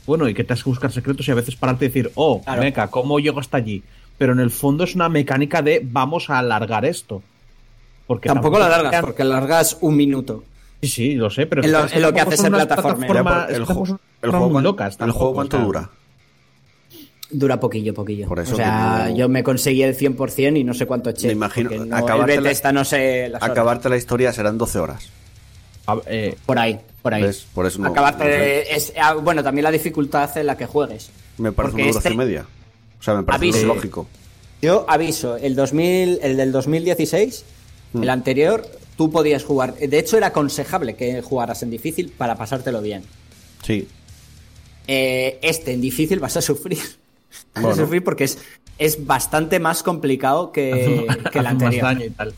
Bueno, 0.05 0.27
y 0.27 0.33
que 0.33 0.43
te 0.43 0.53
has 0.53 0.63
que 0.63 0.69
buscar 0.71 0.91
secretos 0.91 1.27
y 1.27 1.31
a 1.31 1.35
veces 1.35 1.55
pararte 1.55 1.85
y 1.85 1.89
decir, 1.89 2.11
oh, 2.15 2.41
Claro. 2.41 2.61
meca, 2.63 2.87
¿cómo 2.87 3.19
llego 3.19 3.39
hasta 3.39 3.57
allí? 3.57 3.83
Pero 4.19 4.33
en 4.33 4.39
el 4.39 4.51
fondo 4.51 4.83
es 4.83 4.93
una 4.93 5.09
mecánica 5.09 5.63
de 5.63 5.81
vamos 5.83 6.29
a 6.29 6.37
alargar 6.37 6.85
esto. 6.85 7.23
Porque 8.05 8.27
Tampoco 8.29 8.59
lo 8.59 8.65
alargas, 8.65 9.01
porque 9.01 9.23
largas 9.23 9.77
un 9.81 9.95
minuto. 9.95 10.43
Sí, 10.81 10.87
sí, 10.87 11.13
lo 11.15 11.29
sé, 11.29 11.45
pero 11.47 11.63
En 11.63 11.71
lo- 11.71 11.85
es 11.85 11.91
que 11.91 11.97
en 11.97 12.01
lo 12.03 12.13
que 12.13 12.19
tampoco 12.19 12.29
haces 12.29 12.39
son 12.39 12.45
en 12.47 12.51
plataforma. 12.53 13.45
el, 13.49 13.61
estas 13.61 13.77
ju- 13.77 13.87
son 13.87 13.99
el 14.21 14.31
juego, 14.31 14.61
locas. 14.61 14.93
¿El 14.93 14.97
tampoco, 14.99 15.19
juego 15.19 15.33
cuánto 15.33 15.57
o 15.57 15.59
sea, 15.59 15.65
dura? 15.65 15.89
Dura 17.31 17.59
poquillo, 17.59 17.93
poquillo. 17.93 18.27
Por 18.27 18.39
eso 18.39 18.53
o 18.53 18.57
sea, 18.57 19.05
no- 19.09 19.15
yo 19.15 19.29
me 19.29 19.43
conseguí 19.43 19.83
el 19.83 19.95
100% 19.95 20.57
y 20.59 20.63
no 20.63 20.73
sé 20.73 20.85
cuánto 20.87 21.11
eché. 21.11 21.27
Me 21.27 21.33
imagino, 21.33 21.69
no- 21.85 21.95
acabarte 21.95 22.33
el 22.35 22.43
la- 22.43 22.71
no 22.71 22.83
sé 22.83 23.29
las 23.29 23.41
horas. 23.41 23.51
Acabarte 23.51 23.89
la 23.89 23.97
historia 23.97 24.33
serán 24.33 24.57
12 24.57 24.79
horas. 24.79 25.09
a- 25.85 25.97
eh, 26.07 26.35
Por 26.45 26.57
ahí, 26.59 26.79
por 27.01 27.13
ahí. 27.13 27.23
¿Ves? 27.23 27.45
Por 27.53 27.65
eso 27.65 27.79
no- 27.79 27.87
Acabarte 27.89 28.23
no 28.23 28.29
sé. 28.31 28.37
de- 28.37 28.61
es- 28.75 28.93
ah, 29.01 29.13
bueno, 29.15 29.43
también 29.43 29.63
la 29.63 29.71
dificultad 29.71 30.35
en 30.37 30.45
la 30.47 30.55
que 30.57 30.65
juegues. 30.65 31.09
Me 31.37 31.51
parece 31.51 31.75
una 31.75 31.83
duración 31.87 32.13
este- 32.13 32.17
media. 32.25 32.45
O 32.99 33.03
sea, 33.03 33.15
me 33.15 33.23
parece 33.23 33.45
Aviso. 33.59 33.65
lógico. 33.67 34.07
Yo 34.61 34.85
aviso, 34.89 35.37
el 35.37 35.55
2000, 35.55 36.19
el 36.21 36.35
del 36.37 36.51
2016, 36.51 37.45
Hmm. 37.93 38.03
el 38.03 38.09
anterior, 38.09 38.67
tú 38.97 39.09
podías 39.09 39.43
jugar. 39.43 39.75
De 39.75 39.97
hecho, 39.97 40.17
era 40.17 40.27
aconsejable 40.27 40.95
que 40.95 41.21
jugaras 41.21 41.63
en 41.63 41.71
difícil 41.71 42.09
para 42.15 42.35
pasártelo 42.35 42.81
bien. 42.81 43.03
Sí. 43.63 43.87
Eh, 44.87 45.39
este 45.41 45.73
en 45.73 45.81
difícil 45.81 46.19
vas 46.19 46.37
a 46.37 46.41
sufrir. 46.41 46.79
Vas 47.53 47.63
Bueno. 47.63 47.69
a 47.69 47.75
sufrir 47.85 48.03
porque 48.03 48.23
es, 48.23 48.39
es 48.79 49.05
bastante 49.05 49.59
más 49.59 49.83
complicado 49.83 50.51
que, 50.51 51.05
que 51.31 51.39
el 51.39 51.45
hacen 51.45 51.57
más 51.57 51.63
anterior. 51.63 51.83
daño 51.83 52.05
y 52.05 52.09
tal. 52.09 52.33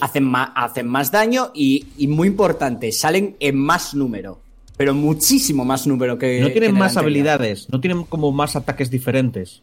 Hacen, 0.00 0.24
ma- 0.24 0.52
hacen 0.56 0.86
más 0.86 1.10
daño 1.10 1.50
y, 1.54 1.86
y 1.98 2.06
muy 2.06 2.28
importante, 2.28 2.92
salen 2.92 3.36
en 3.40 3.56
más 3.56 3.94
número. 3.94 4.40
Pero 4.76 4.94
muchísimo 4.94 5.64
más 5.66 5.86
número 5.86 6.18
que. 6.18 6.40
No 6.40 6.50
tienen 6.50 6.72
más 6.74 6.96
anterior. 6.96 7.04
habilidades, 7.04 7.68
no 7.70 7.80
tienen 7.80 8.04
como 8.04 8.32
más 8.32 8.56
ataques 8.56 8.90
diferentes. 8.90 9.62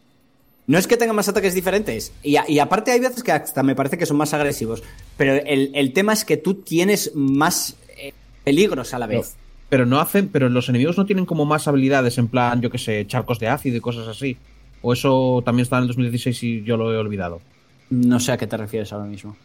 No 0.70 0.78
es 0.78 0.86
que 0.86 0.98
tengan 0.98 1.16
más 1.16 1.28
ataques 1.28 1.56
diferentes. 1.56 2.14
Y, 2.22 2.36
a- 2.36 2.46
y 2.48 2.60
aparte 2.60 2.92
hay 2.92 3.00
veces 3.00 3.24
que 3.24 3.32
hasta 3.32 3.64
me 3.64 3.74
parece 3.76 3.98
que 3.98 4.06
son 4.06 4.18
más 4.18 4.36
agresivos. 4.36 4.84
Pero 5.18 5.34
el, 5.34 5.72
el 5.74 5.94
tema 5.94 6.14
es 6.14 6.24
que 6.24 6.38
tú 6.38 6.54
tienes 6.54 7.12
más 7.16 7.76
eh, 7.98 8.14
peligros 8.44 8.94
a 8.94 9.00
la 9.00 9.08
vez. 9.08 9.36
Pero 9.70 9.88
no 9.88 10.00
hacen, 10.00 10.28
pero 10.30 10.48
los 10.48 10.70
enemigos 10.70 10.96
no 10.96 11.08
tienen 11.08 11.26
como 11.26 11.44
más 11.46 11.68
habilidades 11.68 12.20
en 12.20 12.28
plan, 12.28 12.62
yo 12.62 12.70
que 12.70 12.78
sé, 12.78 13.06
charcos 13.08 13.40
de 13.40 13.48
ácido 13.48 13.78
y 13.78 13.82
cosas 13.82 14.08
así. 14.08 14.38
O 14.84 14.94
eso 14.94 15.42
también 15.44 15.64
está 15.64 15.78
en 15.78 15.82
el 15.84 15.88
2016 15.88 16.44
y 16.44 16.64
yo 16.64 16.78
lo 16.78 16.94
he 16.94 16.98
olvidado. 16.98 17.42
No 17.90 18.20
sé 18.20 18.32
a 18.32 18.38
qué 18.38 18.46
te 18.46 18.56
refieres 18.56 18.94
ahora 18.94 19.06
mismo. 19.06 19.36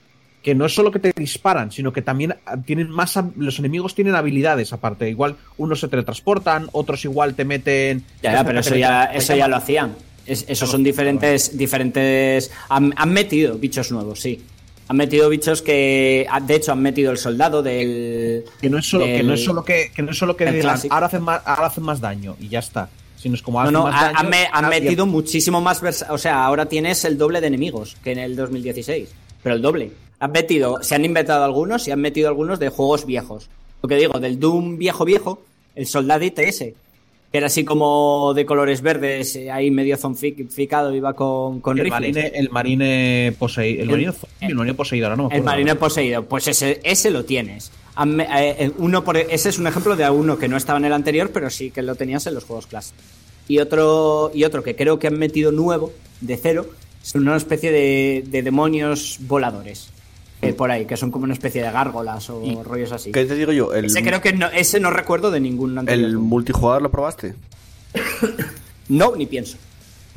Que 0.43 0.55
no 0.55 0.67
es 0.67 0.75
solo 0.75 0.91
que 0.91 0.99
te 0.99 1.11
disparan, 1.17 1.73
sino 1.73 1.91
que 1.91 2.03
también 2.03 2.35
ah, 2.45 2.59
tienen 2.59 2.91
más 2.91 3.19
los 3.39 3.59
enemigos 3.59 3.95
tienen 3.95 4.15
habilidades 4.15 4.75
aparte. 4.75 5.09
Igual 5.09 5.37
unos 5.57 5.81
se 5.81 5.89
teletransportan, 5.89 6.69
otros 6.73 7.03
igual 7.07 7.35
te 7.35 7.47
meten. 7.47 8.05
Ya, 8.23 8.35
ya, 8.35 8.45
pero 8.45 8.61
eso 8.61 8.77
ya, 8.77 9.05
eso 9.07 9.35
ya 9.35 9.49
lo 9.49 9.57
hacían. 9.57 9.95
Es- 10.27 10.45
esos 10.49 10.71
son 10.71 10.83
diferentes, 10.83 11.57
diferentes. 11.57 12.51
Han, 12.69 12.93
han 12.97 13.13
metido 13.13 13.57
bichos 13.59 13.91
nuevos, 13.93 14.21
sí. 14.21 14.43
Han 14.89 14.97
metido 14.99 15.29
bichos 15.31 15.63
que, 15.63 16.27
ah, 16.31 16.41
de 16.41 16.57
hecho, 16.57 16.73
han 16.73 16.81
metido 16.83 17.11
el 17.13 17.19
soldado 17.19 17.63
del. 17.63 18.45
Que 18.61 18.69
no 18.71 18.79
es 18.79 18.87
solo, 18.87 19.05
que, 19.07 19.23
no 19.23 19.35
es 19.35 19.43
solo 19.45 19.65
que, 19.65 19.91
que 19.95 20.03
no 20.03 20.11
es 20.11 20.19
solo 20.19 20.37
que 20.37 20.45
digan, 20.51 20.79
ahora 20.91 21.07
hacen, 21.07 21.23
más, 21.23 21.43
ahora 21.45 21.67
hacen 21.67 21.85
más 21.85 22.01
daño 22.01 22.37
y 22.41 22.49
ya 22.49 22.59
está. 22.59 22.89
Sino 23.17 23.35
es 23.37 23.43
como 23.43 23.59
No, 23.59 23.63
hacen 23.63 23.73
no, 23.73 23.83
más 23.85 23.95
ha- 24.03 24.05
daño. 24.07 24.19
han, 24.19 24.29
me- 24.29 24.49
han 24.53 24.69
metido 24.69 25.07
muchísimo 25.07 25.61
más. 25.63 25.81
versa- 25.81 26.09
O 26.11 26.19
sea, 26.19 26.45
ahora 26.45 26.67
tienes 26.67 27.05
el 27.07 27.17
doble 27.17 27.41
de 27.41 27.47
enemigos 27.47 27.97
que 28.05 28.13
en 28.13 28.19
el 28.19 28.37
2016. 28.37 29.09
Pero 29.43 29.55
el 29.55 29.63
doble. 29.63 29.93
Han 30.21 30.33
metido, 30.33 30.83
se 30.83 30.95
han 30.95 31.05
inventado 31.05 31.45
algunos 31.45 31.89
y 31.89 31.91
han 31.91 32.01
metido 32.01 32.29
algunos 32.29 32.59
de 32.59 32.69
juegos 32.69 33.07
viejos. 33.07 33.49
Lo 33.83 33.89
que 33.89 33.97
digo, 33.97 34.19
del 34.21 34.39
Doom 34.39 34.77
viejo 34.79 35.05
viejo, 35.07 35.43
el 35.75 35.87
soldadite 35.87 36.49
ese. 36.49 36.75
Que 37.35 37.39
era 37.39 37.49
así 37.49 37.65
como 37.65 38.33
de 38.33 38.47
colores 38.47 38.81
verdes, 38.81 39.35
eh, 39.35 39.51
ahí 39.51 39.69
medio 39.69 39.97
zombificado, 39.97 40.95
iba 40.95 41.15
con, 41.15 41.61
con 41.61 41.77
el 41.77 41.87
rifles. 41.87 42.15
marine, 42.15 42.33
el 42.33 42.49
marine 42.51 43.35
poseído. 43.37 43.83
El, 43.83 43.89
El- 43.91 43.91
marine, 43.91 44.13
el 44.41 44.55
marine 44.55 44.75
poseído, 44.75 45.07
ahora 45.07 45.17
no 45.17 45.29
me 45.29 45.35
El 45.35 45.43
marino 45.43 45.75
poseído, 45.77 46.25
pues 46.27 46.47
ese, 46.47 46.81
ese 46.85 47.11
lo 47.11 47.25
tienes. 47.25 47.73
Me- 48.07 48.29
eh, 48.31 48.71
uno 48.79 49.03
por, 49.03 49.17
ese 49.17 49.49
es 49.49 49.59
un 49.59 49.67
ejemplo 49.67 49.97
de 49.97 50.09
uno 50.09 50.39
que 50.39 50.47
no 50.47 50.57
estaba 50.57 50.79
en 50.79 50.85
el 50.85 50.93
anterior, 50.93 51.31
pero 51.35 51.51
sí 51.51 51.73
que 51.73 51.83
lo 51.83 51.97
tenías 51.97 52.25
en 52.29 52.35
los 52.35 52.45
juegos 52.45 52.69
clásicos. 52.69 53.03
Y 53.49 53.59
otro, 53.59 54.31
y 54.33 54.45
otro 54.45 54.63
que 54.63 54.77
creo 54.77 55.01
que 55.01 55.09
han 55.09 55.19
metido 55.19 55.51
nuevo, 55.51 55.93
de 56.21 56.37
cero, 56.37 56.67
es 57.03 57.17
una 57.17 57.37
especie 57.37 57.73
de, 57.73 58.23
de 58.29 58.43
demonios 58.45 59.17
voladores. 59.23 59.89
Eh, 60.49 60.55
por 60.55 60.71
ahí, 60.71 60.85
que 60.87 60.97
son 60.97 61.11
como 61.11 61.25
una 61.25 61.35
especie 61.35 61.63
de 61.63 61.71
gárgolas 61.71 62.29
o 62.31 62.63
rollos 62.65 62.93
así. 62.93 63.13
¿Qué 63.13 63.25
te 63.25 63.35
digo 63.35 63.53
yo? 63.53 63.73
El, 63.75 63.87
Ese 63.87 64.03
creo 64.03 64.21
que 64.21 64.33
no, 64.33 64.47
ese 64.49 64.81
no 64.81 64.91
recuerdo 64.91 65.31
de 65.31 65.41
ningún 65.41 65.77
anterior. 65.79 66.09
el 66.09 66.19
multijugador 66.19 66.83
lo 66.83 66.91
probaste. 66.91 67.35
No, 68.89 69.17
ni 69.17 69.27
pienso. 69.27 69.57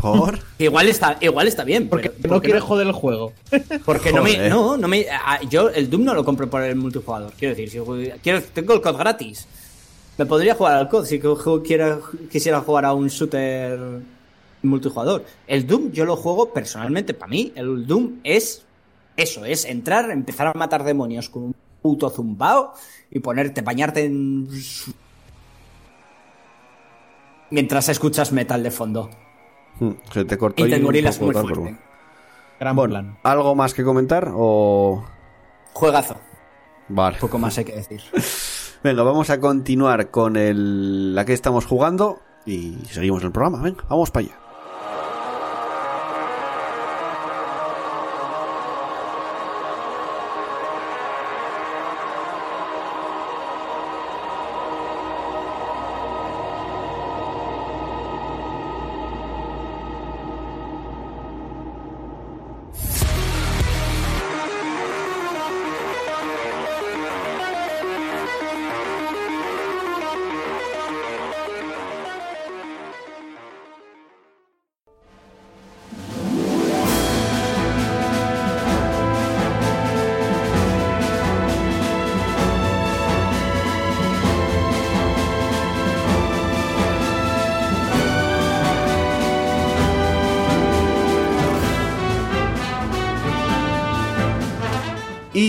¿Por? 0.01 0.39
Igual 0.59 0.89
está, 0.89 1.17
igual 1.21 1.47
está 1.47 1.63
bien. 1.63 1.87
Porque 1.87 2.09
pero- 2.09 2.35
no 2.35 2.41
quiere 2.41 2.59
joder 2.59 2.85
el 2.87 2.93
juego. 2.93 3.33
Porque 3.85 4.11
no 4.11 4.21
me, 4.23 4.49
no, 4.49 4.77
no 4.77 4.87
me, 4.87 5.05
a- 5.09 5.41
yo 5.49 5.69
el 5.69 5.89
Doom 5.89 6.03
no 6.03 6.13
lo 6.13 6.23
compro 6.25 6.49
por 6.49 6.61
el 6.61 6.75
multijugador. 6.75 7.31
Quiero 7.39 7.55
decir, 7.55 7.69
si 7.69 7.79
juego- 7.79 8.13
quiero, 8.21 8.41
tengo 8.53 8.73
el 8.73 8.81
COD 8.81 8.97
gratis. 8.97 9.47
Me 10.17 10.25
podría 10.25 10.53
jugar 10.55 10.75
al 10.75 10.89
COD 10.89 11.05
si 11.05 11.19
quiera- 11.63 11.99
quisiera 12.31 12.59
jugar 12.61 12.85
a 12.85 12.93
un 12.93 13.07
shooter 13.07 13.79
multijugador. 14.63 15.23
El 15.47 15.65
Doom 15.65 15.91
yo 15.91 16.05
lo 16.05 16.15
juego 16.15 16.51
personalmente. 16.53 17.13
Para 17.13 17.29
mí, 17.29 17.53
el 17.55 17.87
Doom 17.87 18.17
es 18.23 18.63
eso, 19.17 19.43
es 19.45 19.65
entrar, 19.65 20.09
empezar 20.11 20.47
a 20.47 20.53
matar 20.53 20.83
demonios 20.83 21.29
con 21.29 21.43
un 21.43 21.55
puto 21.81 22.09
zumbao 22.09 22.73
y 23.11 23.19
ponerte, 23.19 23.61
bañarte 23.61 24.05
en... 24.05 24.47
Mientras 27.49 27.89
escuchas 27.89 28.31
metal 28.31 28.61
de 28.63 28.71
fondo. 28.71 29.09
Hmm, 29.79 29.91
Se 30.11 30.25
te 30.25 30.37
cortó 30.37 30.65
Y 30.65 30.69
te 30.69 30.79
gorilas 30.79 31.19
muy 31.21 31.33
fuerte. 31.33 31.77
Gran 32.59 32.75
Bueno, 32.75 32.91
plan. 32.91 33.17
¿algo 33.23 33.55
más 33.55 33.73
que 33.73 33.83
comentar 33.83 34.31
o...? 34.35 35.05
Juegazo. 35.73 36.17
Vale. 36.89 37.17
Poco 37.19 37.37
más 37.37 37.57
hay 37.57 37.65
que 37.65 37.75
decir. 37.75 38.01
Venga, 38.83 39.03
vamos 39.03 39.29
a 39.29 39.39
continuar 39.39 40.09
con 40.11 40.35
el... 40.35 41.13
la 41.15 41.25
que 41.25 41.33
estamos 41.33 41.65
jugando 41.65 42.19
y 42.45 42.77
seguimos 42.89 43.23
el 43.23 43.31
programa. 43.31 43.61
Venga, 43.61 43.83
vamos 43.89 44.11
para 44.11 44.25
allá. 44.27 44.35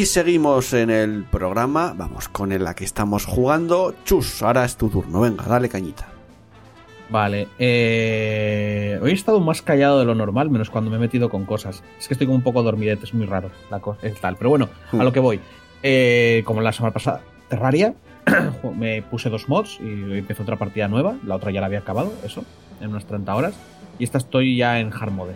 Seguimos 0.08 0.72
en 0.72 0.90
el 0.90 1.24
programa. 1.24 1.94
Vamos 1.96 2.28
con 2.28 2.50
la 2.62 2.74
que 2.74 2.84
estamos 2.84 3.24
jugando. 3.26 3.94
Chus, 4.04 4.42
ahora 4.42 4.64
es 4.64 4.76
tu 4.76 4.88
turno. 4.88 5.20
Venga, 5.20 5.44
dale 5.44 5.68
cañita. 5.68 6.08
Vale. 7.10 7.48
eh, 7.58 8.98
Hoy 9.02 9.10
he 9.10 9.14
estado 9.14 9.40
más 9.40 9.62
callado 9.62 9.98
de 9.98 10.04
lo 10.04 10.14
normal, 10.14 10.50
menos 10.50 10.68
cuando 10.70 10.90
me 10.90 10.96
he 10.96 11.00
metido 11.00 11.30
con 11.30 11.44
cosas. 11.44 11.82
Es 11.98 12.06
que 12.08 12.14
estoy 12.14 12.26
como 12.26 12.36
un 12.36 12.42
poco 12.42 12.62
dormidete, 12.62 13.04
es 13.04 13.14
muy 13.14 13.26
raro 13.26 13.50
la 13.70 13.80
cosa, 13.80 14.06
es 14.06 14.20
tal. 14.20 14.36
Pero 14.36 14.50
bueno, 14.50 14.68
Hmm. 14.92 15.00
a 15.00 15.04
lo 15.04 15.12
que 15.12 15.20
voy. 15.20 15.40
Eh, 15.82 16.42
como 16.44 16.60
la 16.60 16.72
semana 16.72 16.92
pasada, 16.92 17.22
Terraria, 17.48 17.94
me 18.76 19.00
puse 19.02 19.30
dos 19.30 19.48
mods 19.48 19.78
y 19.80 20.18
empecé 20.18 20.42
otra 20.42 20.56
partida 20.56 20.86
nueva. 20.88 21.16
La 21.24 21.36
otra 21.36 21.50
ya 21.50 21.60
la 21.60 21.66
había 21.66 21.78
acabado, 21.78 22.12
eso, 22.24 22.44
en 22.80 22.90
unas 22.90 23.06
30 23.06 23.34
horas. 23.34 23.54
Y 23.98 24.04
esta 24.04 24.18
estoy 24.18 24.56
ya 24.56 24.78
en 24.80 24.92
hard 24.92 25.12
mode. 25.12 25.34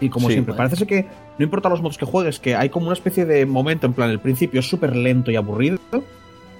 Y 0.00 0.10
como 0.10 0.28
Sí, 0.28 0.34
siempre, 0.34 0.52
vale. 0.52 0.58
parece 0.58 0.76
ser 0.76 0.86
que 0.86 1.06
no 1.38 1.44
importa 1.44 1.68
los 1.68 1.80
mods 1.80 1.98
que 1.98 2.04
juegues, 2.04 2.40
que 2.40 2.56
hay 2.56 2.68
como 2.68 2.86
una 2.86 2.94
especie 2.94 3.24
de 3.24 3.46
momento, 3.46 3.86
en 3.86 3.92
plan, 3.92 4.10
el 4.10 4.18
principio 4.18 4.60
es 4.60 4.68
súper 4.68 4.96
lento 4.96 5.30
y 5.30 5.36
aburrido. 5.36 5.78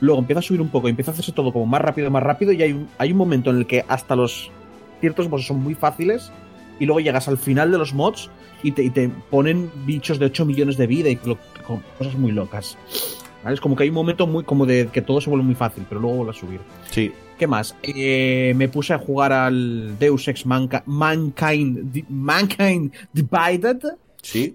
Luego 0.00 0.20
empieza 0.20 0.38
a 0.38 0.42
subir 0.42 0.60
un 0.60 0.68
poco 0.68 0.86
y 0.86 0.90
empieza 0.90 1.10
a 1.10 1.14
hacerse 1.14 1.32
todo 1.32 1.52
como 1.52 1.66
más 1.66 1.82
rápido, 1.82 2.10
más 2.10 2.22
rápido. 2.22 2.52
Y 2.52 2.62
hay 2.62 2.72
un, 2.72 2.88
hay 2.96 3.10
un 3.10 3.18
momento 3.18 3.50
en 3.50 3.56
el 3.56 3.66
que 3.66 3.84
hasta 3.88 4.14
los 4.14 4.52
ciertos 5.00 5.28
mods 5.28 5.46
son 5.46 5.60
muy 5.62 5.74
fáciles. 5.74 6.30
Y 6.78 6.86
luego 6.86 7.00
llegas 7.00 7.26
al 7.26 7.38
final 7.38 7.72
de 7.72 7.78
los 7.78 7.92
mods 7.92 8.30
y 8.62 8.70
te, 8.70 8.84
y 8.84 8.90
te 8.90 9.08
ponen 9.08 9.68
bichos 9.84 10.20
de 10.20 10.26
8 10.26 10.44
millones 10.44 10.76
de 10.76 10.86
vida 10.86 11.08
y 11.08 11.16
cosas 11.16 12.14
muy 12.16 12.30
locas. 12.30 12.78
¿Vale? 13.42 13.54
Es 13.54 13.60
como 13.60 13.74
que 13.74 13.82
hay 13.82 13.88
un 13.88 13.96
momento 13.96 14.28
muy 14.28 14.44
como 14.44 14.64
de 14.64 14.88
que 14.92 15.02
todo 15.02 15.20
se 15.20 15.28
vuelve 15.28 15.44
muy 15.44 15.56
fácil, 15.56 15.84
pero 15.88 16.00
luego 16.00 16.18
vuelve 16.18 16.30
a 16.30 16.34
subir. 16.34 16.60
Sí. 16.90 17.12
¿Qué 17.36 17.48
más? 17.48 17.74
Eh, 17.82 18.52
me 18.56 18.68
puse 18.68 18.94
a 18.94 18.98
jugar 18.98 19.32
al 19.32 19.98
Deus 19.98 20.28
Ex 20.28 20.46
Mankind 20.46 21.92
Divided. 23.12 23.80
Sí. 24.22 24.54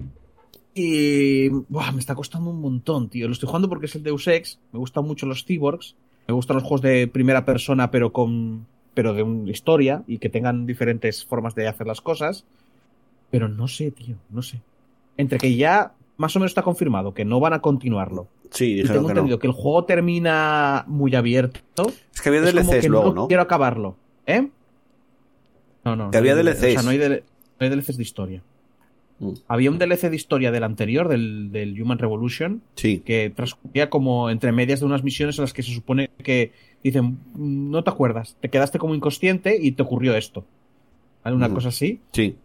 Y 0.75 1.49
buah, 1.49 1.91
me 1.91 1.99
está 1.99 2.15
costando 2.15 2.49
un 2.49 2.59
montón, 2.59 3.09
tío. 3.09 3.27
Lo 3.27 3.33
estoy 3.33 3.47
jugando 3.47 3.69
porque 3.69 3.85
es 3.85 3.95
el 3.95 4.03
Deus 4.03 4.27
Ex. 4.27 4.59
Me 4.71 4.79
gustan 4.79 5.05
mucho 5.05 5.25
los 5.25 5.45
cyborgs. 5.45 5.95
Me 6.27 6.33
gustan 6.33 6.55
los 6.55 6.63
juegos 6.63 6.81
de 6.81 7.07
primera 7.07 7.45
persona, 7.45 7.91
pero 7.91 8.11
con. 8.11 8.65
pero 8.93 9.13
de 9.13 9.23
una 9.23 9.51
historia 9.51 10.03
y 10.07 10.17
que 10.17 10.29
tengan 10.29 10.65
diferentes 10.65 11.25
formas 11.25 11.53
de 11.55 11.67
hacer 11.67 11.85
las 11.85 12.01
cosas. 12.01 12.45
Pero 13.29 13.47
no 13.49 13.67
sé, 13.67 13.91
tío, 13.91 14.15
no 14.29 14.41
sé. 14.41 14.61
Entre 15.17 15.37
que 15.37 15.55
ya 15.55 15.93
más 16.17 16.35
o 16.35 16.39
menos 16.39 16.51
está 16.51 16.61
confirmado 16.61 17.13
que 17.13 17.25
no 17.25 17.39
van 17.39 17.53
a 17.53 17.61
continuarlo. 17.61 18.27
Sí, 18.51 18.65
Y 18.65 18.75
dijeron 18.75 18.95
tengo 18.97 19.07
que 19.07 19.13
no. 19.13 19.19
entendido 19.19 19.39
que 19.39 19.47
el 19.47 19.53
juego 19.53 19.85
termina 19.85 20.85
muy 20.87 21.15
abierto. 21.15 21.87
Es 22.13 22.21
que 22.21 22.29
había 22.29 22.43
es 22.43 22.53
como 22.53 22.71
DLCs 22.71 22.81
que 22.81 22.89
luego, 22.89 23.09
no, 23.09 23.13
¿no? 23.13 23.27
quiero 23.27 23.43
acabarlo. 23.43 23.95
¿Eh? 24.25 24.47
No, 25.83 25.95
no. 25.95 26.11
Que 26.11 26.17
no 26.17 26.19
había 26.19 26.35
DLCs. 26.35 26.63
O 26.63 26.69
sea, 26.69 26.81
no 26.83 26.89
hay, 26.91 26.97
no 26.99 27.15
hay 27.59 27.69
DLCs 27.69 27.97
de 27.97 28.03
historia. 28.03 28.43
Mm. 29.23 29.33
Había 29.47 29.71
un 29.71 29.79
DLC 29.79 30.09
de 30.09 30.15
historia 30.15 30.51
del 30.51 30.63
anterior, 30.63 31.07
del, 31.07 31.51
del 31.51 31.81
Human 31.81 31.97
Revolution, 31.97 32.61
Sí. 32.75 32.99
que 33.05 33.29
transcurría 33.29 33.89
como 33.89 34.29
entre 34.29 34.51
medias 34.51 34.79
de 34.81 34.85
unas 34.85 35.03
misiones 35.03 35.37
en 35.37 35.43
las 35.43 35.53
que 35.53 35.63
se 35.63 35.71
supone 35.73 36.09
que 36.23 36.51
dicen, 36.83 37.19
"Mm, 37.33 37.71
no 37.71 37.83
te 37.83 37.89
acuerdas, 37.89 38.35
te 38.41 38.49
quedaste 38.49 38.79
como 38.79 38.95
inconsciente 38.95 39.57
y 39.61 39.71
te 39.71 39.83
ocurrió 39.83 40.15
esto. 40.15 40.45
¿Vale? 41.23 41.35
Una 41.37 41.45
Ujú. 41.47 41.55
cosa 41.55 41.69
así. 41.69 42.01
Sí. 42.11 42.35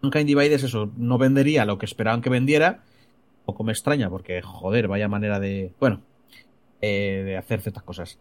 Nunca 0.00 0.18
Divide 0.20 0.54
es 0.54 0.62
eso, 0.62 0.90
no 0.96 1.18
vendería 1.18 1.64
lo 1.64 1.76
que 1.78 1.84
esperaban 1.86 2.22
que 2.22 2.30
vendiera. 2.30 2.82
Un 3.40 3.44
poco 3.46 3.64
me 3.64 3.72
extraña 3.72 4.08
porque, 4.08 4.40
joder, 4.42 4.88
vaya 4.88 5.08
manera 5.08 5.40
de, 5.40 5.72
bueno, 5.80 6.00
eh, 6.80 7.22
de 7.26 7.36
hacer 7.36 7.60
ciertas 7.60 7.82
cosas. 7.82 8.18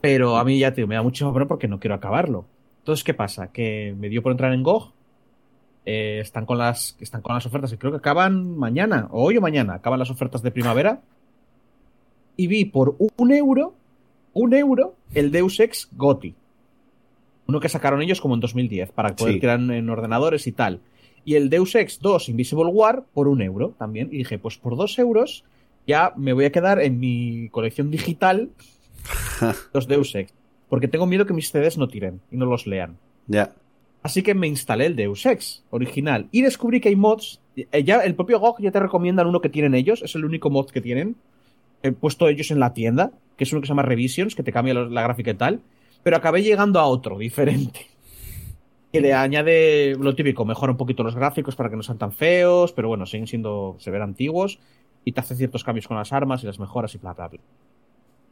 Pero 0.00 0.36
a 0.36 0.44
mí 0.44 0.58
ya 0.58 0.72
te 0.74 0.86
me 0.86 0.94
da 0.94 1.02
mucho 1.02 1.32
pena 1.32 1.46
porque 1.46 1.68
no 1.68 1.78
quiero 1.80 1.94
acabarlo. 1.94 2.46
Entonces, 2.78 3.04
¿qué 3.04 3.14
pasa? 3.14 3.52
Que 3.52 3.94
me 3.98 4.08
dio 4.08 4.22
por 4.22 4.32
entrar 4.32 4.52
en 4.52 4.62
GOG. 4.62 4.92
Eh, 5.84 6.20
están 6.20 6.46
con 6.46 6.58
las 6.58 6.96
están 7.00 7.22
con 7.22 7.34
las 7.34 7.44
ofertas 7.46 7.70
que 7.70 7.78
creo 7.78 7.92
que 7.92 7.98
acaban 7.98 8.56
mañana, 8.56 9.08
o 9.10 9.24
hoy 9.24 9.36
o 9.36 9.40
mañana, 9.40 9.74
acaban 9.74 9.98
las 9.98 10.10
ofertas 10.10 10.42
de 10.42 10.50
primavera. 10.50 11.00
Y 12.36 12.46
vi 12.46 12.64
por 12.64 12.96
un 12.98 13.32
euro, 13.32 13.74
un 14.32 14.54
euro, 14.54 14.94
el 15.14 15.30
Deus 15.30 15.60
Ex 15.60 15.88
GOTI. 15.92 16.34
Uno 17.46 17.60
que 17.60 17.68
sacaron 17.68 18.00
ellos 18.00 18.20
como 18.20 18.34
en 18.34 18.40
2010, 18.40 18.92
para 18.92 19.14
poder 19.14 19.34
Sí. 19.34 19.40
tirar 19.40 19.58
en, 19.60 19.70
en 19.70 19.90
ordenadores 19.90 20.46
y 20.46 20.52
tal. 20.52 20.80
Y 21.24 21.34
el 21.34 21.50
Deus 21.50 21.74
Ex 21.74 22.00
2 22.00 22.28
Invisible 22.30 22.66
War 22.66 23.04
por 23.12 23.28
un 23.28 23.42
euro 23.42 23.74
también. 23.78 24.08
Y 24.10 24.18
dije, 24.18 24.38
pues 24.38 24.56
por 24.58 24.76
dos 24.76 24.98
euros 24.98 25.44
ya 25.86 26.12
me 26.16 26.32
voy 26.32 26.46
a 26.46 26.52
quedar 26.52 26.80
en 26.80 26.98
mi 26.98 27.48
colección 27.50 27.90
digital 27.90 28.50
los 29.74 29.86
Deus 29.88 30.14
Ex. 30.14 30.32
Porque 30.68 30.88
tengo 30.88 31.06
miedo 31.06 31.26
que 31.26 31.34
mis 31.34 31.50
CDs 31.50 31.76
no 31.76 31.88
tiren 31.88 32.20
y 32.30 32.36
no 32.36 32.46
los 32.46 32.66
lean. 32.66 32.96
Ya. 33.26 33.52
Así 34.02 34.22
que 34.22 34.34
me 34.34 34.48
instalé 34.48 34.86
el 34.86 34.96
Deus 34.96 35.24
Ex 35.26 35.62
original 35.70 36.28
y 36.32 36.42
descubrí 36.42 36.80
que 36.80 36.88
hay 36.88 36.96
mods. 36.96 37.40
eh, 37.56 37.84
Ya, 37.84 38.00
el 38.00 38.14
propio 38.14 38.40
GOG 38.40 38.60
ya 38.60 38.70
te 38.72 38.80
recomiendan 38.80 39.26
uno 39.28 39.40
que 39.40 39.48
tienen 39.48 39.74
ellos, 39.74 40.02
es 40.02 40.14
el 40.14 40.24
único 40.24 40.50
mod 40.50 40.66
que 40.70 40.80
tienen. 40.80 41.16
He 41.82 41.92
puesto 41.92 42.28
ellos 42.28 42.50
en 42.50 42.60
la 42.60 42.72
tienda, 42.74 43.12
que 43.36 43.44
es 43.44 43.52
uno 43.52 43.60
que 43.60 43.66
se 43.66 43.70
llama 43.70 43.82
Revisions, 43.82 44.34
que 44.34 44.42
te 44.42 44.52
cambia 44.52 44.74
la 44.74 45.02
gráfica 45.02 45.30
y 45.30 45.34
tal. 45.34 45.60
Pero 46.02 46.16
acabé 46.16 46.42
llegando 46.42 46.80
a 46.80 46.86
otro, 46.86 47.18
diferente. 47.18 47.86
Que 48.92 49.00
le 49.00 49.14
añade 49.14 49.94
lo 49.98 50.14
típico, 50.14 50.44
mejora 50.44 50.72
un 50.72 50.78
poquito 50.78 51.02
los 51.02 51.14
gráficos 51.14 51.56
para 51.56 51.70
que 51.70 51.76
no 51.76 51.82
sean 51.82 51.98
tan 51.98 52.12
feos, 52.12 52.72
pero 52.72 52.88
bueno, 52.88 53.06
siguen 53.06 53.26
siendo, 53.26 53.76
se 53.78 53.90
ven 53.90 54.02
antiguos. 54.02 54.58
Y 55.04 55.12
te 55.12 55.20
hace 55.20 55.34
ciertos 55.34 55.64
cambios 55.64 55.88
con 55.88 55.96
las 55.96 56.12
armas 56.12 56.42
y 56.42 56.46
las 56.46 56.58
mejoras 56.60 56.94
y 56.94 56.98
bla, 56.98 57.14
bla, 57.14 57.28
bla. 57.28 57.40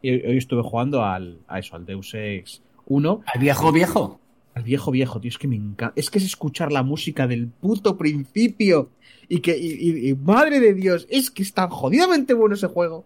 Y 0.02 0.10
hoy 0.10 0.36
estuve 0.36 0.62
jugando 0.62 1.04
al, 1.04 1.38
a 1.48 1.58
eso, 1.58 1.76
al 1.76 1.86
Deus 1.86 2.12
Ex 2.14 2.62
1. 2.86 3.22
¿Al 3.26 3.40
viejo 3.40 3.72
viejo? 3.72 4.20
Al 4.60 4.64
viejo 4.66 4.90
viejo, 4.90 5.20
tío, 5.20 5.30
es 5.30 5.38
que 5.38 5.48
me 5.48 5.56
encanta. 5.56 5.92
Es 5.96 6.10
que 6.10 6.18
es 6.18 6.24
escuchar 6.24 6.70
la 6.70 6.82
música 6.82 7.26
del 7.26 7.48
puto 7.48 7.96
principio. 7.96 8.90
Y 9.28 9.40
que, 9.40 9.56
y, 9.56 9.72
y- 9.72 10.08
y 10.10 10.14
madre 10.14 10.60
de 10.60 10.74
Dios, 10.74 11.06
es 11.08 11.30
que 11.30 11.42
es 11.42 11.54
tan 11.54 11.70
jodidamente 11.70 12.34
bueno 12.34 12.54
ese 12.56 12.66
juego. 12.66 13.04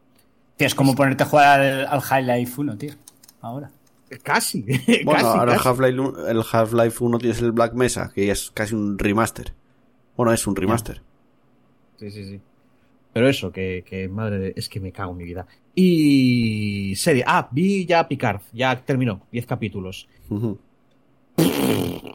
Tío, 0.57 0.67
es 0.67 0.75
como 0.75 0.95
ponerte 0.97 1.23
a 1.23 1.27
jugar 1.27 1.61
al, 1.61 1.87
al 1.87 2.01
High 2.01 2.25
Life 2.41 2.61
1, 2.61 2.77
tío. 2.79 2.93
Ahora. 3.41 3.71
Casi. 4.23 4.63
Bueno, 5.05 5.13
casi, 5.13 5.25
ahora 5.27 5.53
el 5.53 5.59
casi. 5.59 5.69
Half-Life 5.69 6.31
el 6.31 6.43
Half-Life 6.53 7.05
1 7.05 7.19
tienes 7.19 7.41
el 7.43 7.53
Black 7.53 7.75
Mesa, 7.75 8.11
que 8.15 8.31
es 8.31 8.51
casi 8.53 8.75
un 8.75 8.99
remaster. 8.99 9.53
Bueno, 10.17 10.33
es 10.33 10.47
un 10.47 10.57
remaster. 10.57 11.03
Sí, 11.99 12.11
sí, 12.11 12.25
sí. 12.25 12.41
Pero 13.13 13.29
eso, 13.29 13.53
que, 13.53 13.85
que 13.87 14.09
madre 14.09 14.39
de... 14.39 14.53
Es 14.57 14.69
que 14.69 14.81
me 14.81 14.91
cago 14.93 15.13
en 15.13 15.19
mi 15.19 15.25
vida. 15.25 15.47
Y... 15.75 16.95
Serie. 16.97 17.23
Ah, 17.27 17.49
vi 17.53 17.87
ya 17.87 18.09
Picard. 18.09 18.41
Ya 18.53 18.77
terminó. 18.85 19.23
10 19.33 19.47
capítulos. 19.47 20.09
Ujú. 20.31 20.59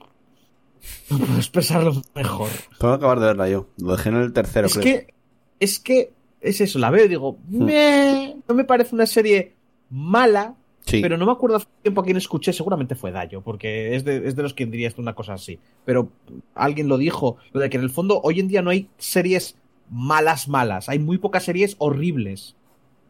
No 1.10 1.18
puedo 1.18 1.38
expresarlo 1.38 2.01
mejor. 2.14 2.49
Tengo 2.80 2.93
que 2.93 2.97
acabar 2.97 3.19
de 3.19 3.26
verla 3.26 3.49
yo. 3.49 3.65
Lo 3.77 3.95
dejé 3.95 4.10
en 4.10 4.15
el 4.18 4.31
tercero, 4.31 4.68
Es 4.68 4.73
creo. 4.77 4.84
que... 4.84 5.14
Es 5.60 5.80
que... 5.80 6.11
Es 6.39 6.61
eso, 6.61 6.77
la 6.80 6.89
veo 6.91 7.06
y 7.06 7.07
digo... 7.10 7.38
"Meh". 7.49 8.35
no 8.47 8.53
me 8.56 8.64
parece 8.64 8.93
una 8.95 9.06
serie 9.06 9.56
mala, 9.89 10.56
Sí. 10.85 11.01
Pero 11.01 11.18
no 11.18 11.26
me 11.27 11.31
acuerdo 11.34 11.57
hace 11.57 11.68
tiempo 11.84 12.01
a 12.01 12.03
quién 12.03 12.18
escuché, 12.18 12.51
seguramente 12.51 12.95
fue 12.95 13.11
Dayo, 13.11 13.41
porque 13.41 13.95
es 13.95 14.03
de, 14.06 14.27
es 14.27 14.35
de 14.35 14.41
los 14.41 14.56
que 14.56 14.65
dirías 14.65 14.97
una 14.97 15.14
cosa 15.14 15.34
así. 15.34 15.60
Pero 15.85 16.10
alguien 16.56 16.88
lo 16.88 16.97
dijo, 16.97 17.38
lo 17.51 17.60
de 17.60 17.69
que 17.69 17.77
en 17.77 17.84
el 17.84 17.91
fondo 17.91 18.22
hoy 18.23 18.39
en 18.39 18.47
día 18.47 18.64
no 18.64 18.72
hay 18.72 18.88
series 18.97 19.56
malas, 19.91 20.47
malas, 20.47 20.89
hay 20.89 20.97
muy 20.97 21.19
pocas 21.19 21.43
series 21.43 21.76
horribles, 21.77 22.56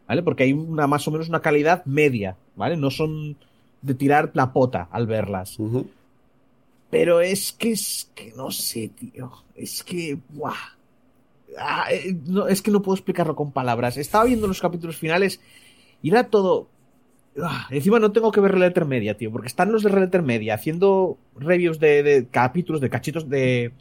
¿vale? 0.09 0.23
Porque 0.23 0.43
hay 0.43 0.51
una 0.51 0.87
más 0.87 1.07
o 1.07 1.11
menos 1.11 1.29
una 1.29 1.41
calidad 1.41 1.85
media, 1.85 2.35
¿vale? 2.57 2.75
No 2.75 2.89
son 2.91 3.37
de 3.81 3.93
tirar 3.93 4.31
la 4.33 4.51
pota 4.51 4.89
al 4.91 5.07
verlas. 5.07 5.57
Pero 6.89 7.21
es 7.21 7.51
que 7.51 7.71
es 7.71 8.09
que 8.15 8.33
no 8.35 8.51
sé, 8.51 8.89
tío. 8.89 9.31
Es 9.55 9.83
que. 9.83 10.17
¡Buah! 10.29 10.55
Ah, 11.57 11.87
eh, 11.91 12.15
no, 12.25 12.47
es 12.47 12.61
que 12.61 12.71
no 12.71 12.81
puedo 12.81 12.95
explicarlo 12.95 13.35
con 13.35 13.51
palabras. 13.51 13.97
Estaba 13.97 14.25
viendo 14.25 14.47
los 14.47 14.61
capítulos 14.61 14.97
finales 14.97 15.39
y 16.01 16.09
era 16.09 16.25
todo. 16.25 16.67
Ah, 17.41 17.67
encima 17.69 17.99
no 17.99 18.11
tengo 18.11 18.31
que 18.31 18.41
ver 18.41 18.57
Letter 18.57 18.85
Media, 18.85 19.17
tío, 19.17 19.31
porque 19.31 19.47
están 19.47 19.71
los 19.71 19.83
de 19.83 19.91
Letter 19.91 20.23
Media 20.23 20.55
haciendo 20.55 21.17
reviews 21.35 21.79
de, 21.79 22.03
de 22.03 22.27
capítulos, 22.27 22.81
de 22.81 22.89
cachitos 22.89 23.29
de, 23.29 23.71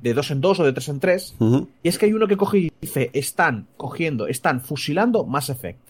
de 0.00 0.14
dos 0.14 0.30
en 0.30 0.40
dos 0.40 0.60
o 0.60 0.64
de 0.64 0.72
tres 0.72 0.88
en 0.88 1.00
tres. 1.00 1.34
Y 1.82 1.88
es 1.88 1.98
que 1.98 2.06
hay 2.06 2.12
uno 2.12 2.26
que 2.26 2.36
coge 2.36 2.58
y 2.58 2.72
dice: 2.80 3.10
Están 3.12 3.66
cogiendo, 3.76 4.26
están 4.26 4.60
fusilando 4.60 5.24
Mass 5.24 5.50
Effect. 5.50 5.80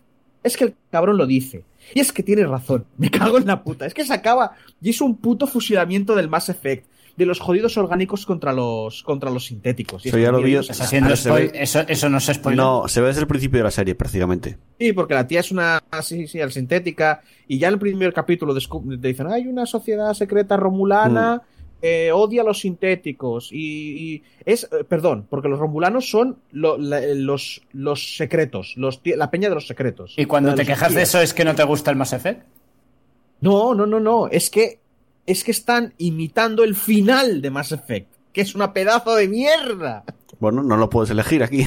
Es 0.42 0.56
que 0.56 0.64
el 0.64 0.74
cabrón 0.90 1.16
lo 1.16 1.26
dice. 1.26 1.64
Y 1.94 2.00
es 2.00 2.12
que 2.12 2.22
tiene 2.22 2.44
razón. 2.46 2.84
Me 2.98 3.10
cago 3.10 3.38
en 3.38 3.46
la 3.46 3.62
puta. 3.62 3.86
Es 3.86 3.94
que 3.94 4.04
se 4.04 4.12
acaba. 4.14 4.52
Y 4.80 4.90
es 4.90 5.00
un 5.00 5.16
puto 5.16 5.46
fusilamiento 5.46 6.14
del 6.14 6.28
Mass 6.28 6.48
Effect. 6.48 6.86
De 7.16 7.24
los 7.24 7.40
jodidos 7.40 7.78
orgánicos 7.78 8.26
contra 8.26 8.52
los, 8.52 9.02
contra 9.02 9.30
los 9.30 9.46
sintéticos. 9.46 10.04
Y 10.04 10.08
Eso 10.10 10.18
es 10.18 10.22
ya 10.22 10.28
que, 10.28 10.32
lo 10.32 10.38
vi- 10.42 10.50
Dios, 10.50 10.68
¿Estás 10.68 10.86
haciendo 10.86 11.06
Ahora 11.08 11.16
se 11.16 11.30
ve- 11.30 11.50
Eso, 11.54 11.80
eso 11.88 12.10
no 12.10 12.18
es 12.18 12.24
spoiler. 12.26 12.58
No, 12.58 12.88
se 12.88 13.00
ve 13.00 13.06
desde 13.06 13.22
el 13.22 13.26
principio 13.26 13.56
de 13.60 13.64
la 13.64 13.70
serie, 13.70 13.94
prácticamente. 13.94 14.58
Sí, 14.78 14.92
porque 14.92 15.14
la 15.14 15.26
tía 15.26 15.40
es 15.40 15.50
una 15.50 15.82
sí, 16.02 16.26
sí, 16.28 16.42
al 16.42 16.52
sintética. 16.52 17.22
Y 17.48 17.58
ya 17.58 17.68
en 17.68 17.74
el 17.74 17.80
primer 17.80 18.12
capítulo 18.12 18.54
te 18.54 19.08
dicen, 19.08 19.28
hay 19.28 19.46
una 19.46 19.64
sociedad 19.64 20.12
secreta 20.12 20.58
romulana, 20.58 21.40
eh, 21.82 22.10
odia 22.12 22.42
a 22.42 22.44
los 22.44 22.60
sintéticos. 22.60 23.50
Y, 23.52 24.14
y 24.14 24.22
es, 24.44 24.64
eh, 24.72 24.84
perdón, 24.84 25.26
porque 25.28 25.48
los 25.48 25.58
romulanos 25.58 26.08
son 26.10 26.38
lo- 26.52 26.78
la- 26.78 27.02
eh, 27.02 27.14
los, 27.14 27.62
los 27.72 28.16
secretos, 28.16 28.74
los, 28.76 29.00
la 29.04 29.30
peña 29.30 29.48
de 29.48 29.54
los 29.54 29.66
secretos. 29.66 30.14
Y 30.16 30.24
cuando 30.26 30.54
te 30.54 30.64
quejas 30.64 30.94
de 30.94 31.02
eso 31.02 31.20
es 31.20 31.32
que 31.34 31.44
no 31.44 31.54
te 31.54 31.64
gusta 31.64 31.90
el 31.90 31.96
Mass 31.96 32.12
Effect. 32.12 32.42
No, 33.40 33.74
no, 33.74 33.86
no, 33.86 34.00
no. 34.00 34.28
Es 34.28 34.48
que, 34.50 34.80
es 35.26 35.44
que 35.44 35.50
están 35.50 35.94
imitando 35.98 36.64
el 36.64 36.74
final 36.74 37.42
de 37.42 37.50
Mass 37.50 37.72
Effect, 37.72 38.08
que 38.32 38.40
es 38.40 38.54
una 38.54 38.72
pedazo 38.72 39.14
de 39.14 39.28
mierda. 39.28 40.04
Bueno, 40.40 40.62
no 40.62 40.76
lo 40.76 40.88
puedes 40.90 41.10
elegir 41.10 41.42
aquí. 41.42 41.64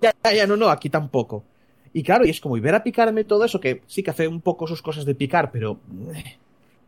Ya, 0.00 0.14
ya, 0.24 0.32
ya, 0.32 0.46
no, 0.46 0.56
no, 0.56 0.68
aquí 0.68 0.90
tampoco. 0.90 1.42
Y 1.92 2.02
claro, 2.02 2.24
y 2.26 2.30
es 2.30 2.40
como, 2.40 2.56
y 2.56 2.60
ver 2.60 2.74
a 2.74 2.84
picarme 2.84 3.24
todo 3.24 3.44
eso, 3.44 3.58
que 3.58 3.82
sí 3.86 4.02
que 4.02 4.10
hace 4.10 4.28
un 4.28 4.40
poco 4.42 4.66
sus 4.66 4.82
cosas 4.82 5.04
de 5.04 5.14
picar, 5.14 5.50
pero. 5.50 5.80
eh, 6.14 6.36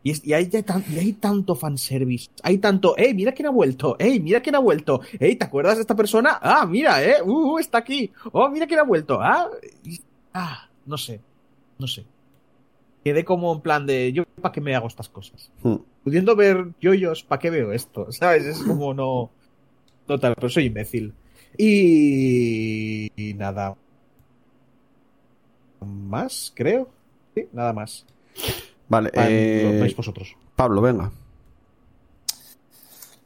Y, 0.03 0.11
es- 0.11 0.25
y 0.25 0.33
hay, 0.33 0.47
tan- 0.47 0.83
y 0.91 0.97
hay 0.97 1.13
tanto 1.13 1.53
fanservice. 1.55 2.29
Hay 2.43 2.57
tanto, 2.57 2.97
¡Ey, 2.97 3.13
mira 3.13 3.31
quién 3.33 3.47
ha 3.47 3.51
vuelto! 3.51 3.95
¡Ey, 3.99 4.19
mira 4.19 4.41
quién 4.41 4.55
ha 4.55 4.59
vuelto! 4.59 5.01
¡Ey, 5.19 5.35
¿te 5.35 5.45
acuerdas 5.45 5.75
de 5.75 5.81
esta 5.81 5.95
persona? 5.95 6.39
¡Ah, 6.41 6.65
mira, 6.65 7.03
eh! 7.03 7.21
¡Uh, 7.23 7.53
uh, 7.53 7.59
está 7.59 7.77
aquí! 7.79 8.11
¡Oh, 8.31 8.49
mira 8.49 8.65
quién 8.67 8.79
ha 8.79 8.83
vuelto! 8.83 9.19
¡Ah! 9.21 9.49
y- 9.83 10.01
ah, 10.33 10.67
no 10.85 10.97
sé. 10.97 11.21
No 11.77 11.87
sé. 11.87 12.05
Quedé 13.03 13.23
como 13.25 13.53
en 13.53 13.61
plan 13.61 13.85
de, 13.85 14.11
¿yo 14.13 14.23
para 14.41 14.51
qué 14.51 14.61
me 14.61 14.75
hago 14.75 14.87
estas 14.87 15.09
cosas? 15.09 15.51
Mm. 15.63 15.75
Pudiendo 16.03 16.35
ver 16.35 16.67
yoyos, 16.81 17.23
¿para 17.23 17.39
qué 17.39 17.49
veo 17.51 17.71
esto? 17.71 18.11
¿Sabes? 18.11 18.45
Es 18.45 18.57
como 18.63 18.93
no. 18.93 19.29
No 20.07 20.19
tal, 20.19 20.33
pero 20.35 20.49
soy 20.49 20.65
imbécil. 20.65 21.13
Y, 21.57 23.11
y 23.15 23.33
nada 23.35 23.75
más, 25.81 26.51
creo. 26.55 26.89
Sí, 27.35 27.47
nada 27.53 27.73
más. 27.73 28.05
Vale, 28.91 29.09
Ah, 29.15 29.25
eh, 29.29 29.61
Lo 29.73 29.79
veis 29.83 29.95
vosotros. 29.95 30.35
Pablo, 30.53 30.81
venga. 30.81 31.09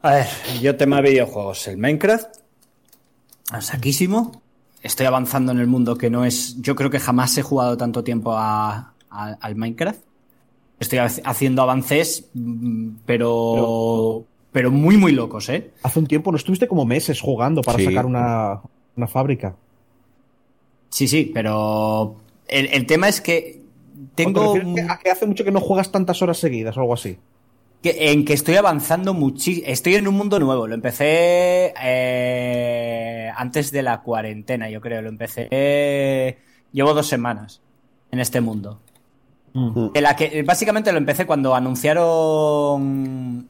A 0.03 0.11
ver, 0.11 0.27
yo 0.61 0.75
tema 0.77 1.01
videojuegos, 1.01 1.67
el 1.67 1.77
Minecraft. 1.77 2.27
Saquísimo. 3.61 4.43
Estoy 4.83 5.07
avanzando 5.07 5.51
en 5.51 5.59
el 5.59 5.65
mundo 5.65 5.97
que 5.97 6.11
no 6.11 6.23
es. 6.23 6.61
Yo 6.61 6.75
creo 6.75 6.91
que 6.91 6.99
jamás 6.99 7.35
he 7.39 7.41
jugado 7.41 7.77
tanto 7.77 8.03
tiempo 8.03 8.33
a- 8.33 8.93
a- 9.09 9.37
al 9.41 9.55
Minecraft. 9.55 9.99
Estoy 10.79 10.99
ha- 10.99 11.09
haciendo 11.23 11.63
avances, 11.63 12.25
mm, 12.35 12.89
pero, 13.07 14.23
pero. 14.51 14.69
muy, 14.69 14.97
muy 14.97 15.13
locos, 15.13 15.49
¿eh? 15.49 15.71
Hace 15.81 15.97
un 15.97 16.05
tiempo 16.05 16.29
no 16.31 16.37
estuviste 16.37 16.67
como 16.67 16.85
meses 16.85 17.19
jugando 17.21 17.61
para 17.63 17.79
Sí. 17.79 17.85
sacar 17.85 18.05
una, 18.05 18.61
una 18.95 19.07
fábrica. 19.07 19.55
Sí, 20.89 21.07
sí, 21.07 21.31
pero. 21.33 22.17
El, 22.47 22.67
el 22.67 22.85
tema 22.85 23.09
es 23.09 23.21
que. 23.21 23.64
¿O 24.15 24.17
te 24.17 24.23
Tengo. 24.25 24.53
que- 24.75 24.81
a 24.81 24.97
que 24.97 25.11
hace 25.11 25.25
mucho 25.25 25.43
que 25.43 25.51
no 25.51 25.59
juegas 25.59 25.91
tantas 25.91 26.21
horas 26.21 26.37
seguidas 26.37 26.77
o 26.77 26.81
algo 26.81 26.93
así? 26.93 27.17
que- 27.81 28.11
en 28.11 28.25
que 28.25 28.33
estoy 28.33 28.55
avanzando 28.55 29.13
muchísimo. 29.13 29.67
Estoy 29.67 29.93
en 29.93 30.07
un 30.07 30.15
mundo 30.15 30.39
nuevo. 30.39 30.65
Lo 30.65 30.73
empecé 30.73 31.71
eh, 31.83 33.29
antes 33.35 33.71
de 33.71 33.83
la 33.83 34.01
cuarentena, 34.01 34.69
yo 34.71 34.81
creo. 34.81 35.03
Lo 35.03 35.09
empecé. 35.09 35.47
eh, 35.51 36.37
llevo 36.71 36.95
dos 36.95 37.07
semanas 37.07 37.61
en 38.11 38.19
este 38.19 38.41
mundo. 38.41 38.79
De 39.93 40.01
la 40.01 40.15
que 40.15 40.41
básicamente 40.43 40.91
lo 40.91 40.97
empecé 40.97 41.25
cuando 41.27 41.53
anunciaron 41.55 43.47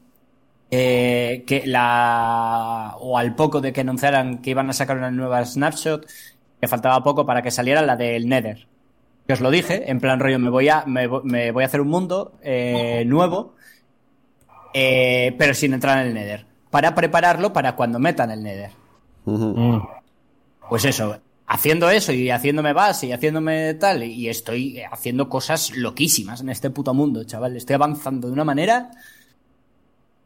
eh, 0.70 1.42
que 1.46 1.66
la 1.66 2.94
o 3.00 3.16
al 3.18 3.34
poco 3.34 3.60
de 3.60 3.72
que 3.72 3.80
anunciaran 3.80 4.38
que 4.42 4.50
iban 4.50 4.68
a 4.70 4.72
sacar 4.72 4.96
una 4.98 5.10
nueva 5.10 5.44
snapshot, 5.44 6.06
que 6.60 6.68
faltaba 6.68 7.02
poco 7.02 7.24
para 7.26 7.40
que 7.42 7.50
saliera 7.50 7.82
la 7.82 7.96
del 7.96 8.28
Nether. 8.28 8.66
Que 9.26 9.32
os 9.32 9.40
lo 9.40 9.50
dije, 9.50 9.90
en 9.90 9.98
plan 10.00 10.20
rollo, 10.20 10.38
me 10.38 10.50
voy 10.50 10.68
a, 10.68 10.84
me, 10.86 11.08
vo- 11.08 11.22
me 11.24 11.50
voy 11.50 11.64
a 11.64 11.66
hacer 11.66 11.80
un 11.80 11.88
mundo 11.88 12.34
eh, 12.42 13.04
nuevo, 13.06 13.54
eh, 14.74 15.34
pero 15.38 15.54
sin 15.54 15.74
entrar 15.74 15.98
en 16.00 16.08
el 16.08 16.14
Nether. 16.14 16.46
Para 16.70 16.94
prepararlo 16.94 17.52
para 17.52 17.74
cuando 17.74 17.98
metan 17.98 18.30
el 18.30 18.42
Nether. 18.42 18.70
Ujú. 19.24 19.82
Pues 20.68 20.84
eso, 20.84 21.18
haciendo 21.46 21.90
eso 21.90 22.12
y 22.12 22.30
haciéndome 22.30 22.72
base 22.72 23.06
y 23.06 23.12
haciéndome 23.12 23.74
tal, 23.74 24.02
y 24.04 24.28
estoy 24.28 24.80
haciendo 24.80 25.28
cosas 25.28 25.74
loquísimas 25.76 26.40
en 26.40 26.50
este 26.50 26.70
puto 26.70 26.92
mundo, 26.94 27.24
chaval. 27.24 27.56
Estoy 27.56 27.74
avanzando 27.74 28.28
de 28.28 28.32
una 28.32 28.44
manera. 28.44 28.90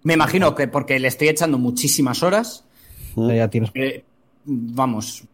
Me 0.03 0.15
imagino 0.15 0.55
que 0.55 0.67
porque 0.69 0.99
le 0.99 1.09
estoy 1.09 1.29
echando 1.29 1.59
muchísimas 1.59 2.23
horas. 2.23 2.65
Ya, 3.17 3.35
ya 3.35 3.49
tienes. 3.49 3.71
eh, 3.75 4.05
vamos, 4.45 5.25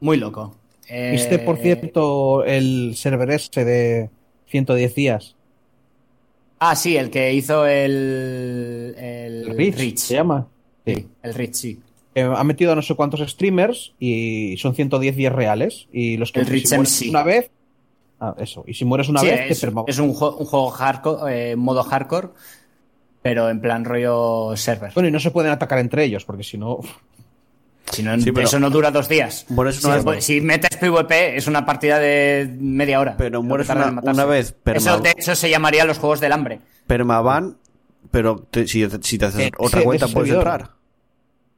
muy 0.00 0.16
loco. 0.16 0.54
Eh, 0.88 1.10
¿Viste, 1.12 1.38
por 1.38 1.58
cierto, 1.58 2.44
el 2.44 2.94
server 2.96 3.30
ese 3.30 3.64
de 3.64 4.10
110 4.46 4.94
días? 4.94 5.34
Ah, 6.58 6.74
sí, 6.76 6.96
el 6.96 7.10
que 7.10 7.32
hizo 7.34 7.66
el. 7.66 8.94
El 8.98 9.56
Rich, 9.56 9.78
Rich. 9.78 9.98
se 9.98 10.14
llama. 10.14 10.46
Sí, 10.86 11.06
el 11.22 11.34
Rich, 11.34 11.54
sí. 11.54 11.80
Eh, 12.14 12.22
ha 12.22 12.44
metido 12.44 12.72
a 12.72 12.74
no 12.74 12.82
sé 12.82 12.94
cuántos 12.94 13.20
streamers 13.28 13.92
y 13.98 14.56
son 14.58 14.74
110 14.74 15.16
días 15.16 15.32
reales. 15.34 15.86
Y 15.92 16.16
los 16.16 16.32
que 16.32 16.40
El 16.40 16.46
Rich 16.46 16.66
si 16.68 16.74
mueres 16.76 17.00
MC. 17.02 17.10
una 17.10 17.22
vez. 17.24 17.50
Ah, 18.18 18.34
eso. 18.38 18.64
Y 18.66 18.72
si 18.72 18.84
mueres 18.86 19.08
una 19.10 19.20
Sí, 19.20 19.26
vez, 19.26 19.50
es, 19.50 19.60
te 19.60 19.70
es 19.88 19.98
un, 19.98 20.14
juego, 20.14 20.38
un 20.38 20.46
juego 20.46 20.70
hardcore, 20.70 21.50
eh, 21.52 21.56
modo 21.56 21.82
hardcore. 21.82 22.28
pero 23.20 23.50
en 23.50 23.60
plan 23.60 23.84
rollo 23.84 24.56
server. 24.56 24.92
Bueno, 24.94 25.08
y 25.10 25.12
no 25.12 25.20
se 25.20 25.30
pueden 25.30 25.52
atacar 25.52 25.78
entre 25.80 26.04
ellos, 26.04 26.24
porque 26.24 26.42
si 26.44 26.56
no. 26.56 26.80
Si 27.92 28.02
no, 28.02 28.18
Sí, 28.20 28.32
pero- 28.32 28.46
eso 28.46 28.58
no 28.58 28.68
dura 28.70 28.90
dos 28.90 29.08
días. 29.08 29.46
Si, 30.20 30.40
metes 30.40 30.76
PvP, 30.76 31.36
es 31.36 31.46
una 31.46 31.64
partida 31.64 31.98
de 31.98 32.56
media 32.58 32.98
hora. 33.00 33.14
Pero 33.16 33.42
mueres 33.42 33.68
una- 33.68 34.24
vez, 34.24 34.54
Eso, 34.64 34.90
mal- 34.90 35.02
de 35.02 35.10
hecho, 35.10 35.34
se 35.34 35.48
llamaría 35.50 35.84
los 35.84 35.98
juegos 35.98 36.20
del 36.20 36.32
hambre. 36.32 36.60
Permaban, 36.86 37.56
pero 38.10 38.36
te- 38.50 38.66
si, 38.66 38.86
si 39.02 39.18
te 39.18 39.26
haces 39.26 39.40
Eh, 39.46 39.50
otra 39.58 39.82
cuenta 39.82 40.06
ese 40.06 40.14
puedes 40.14 40.28
servidor. 40.30 40.46
entrar. 40.52 40.70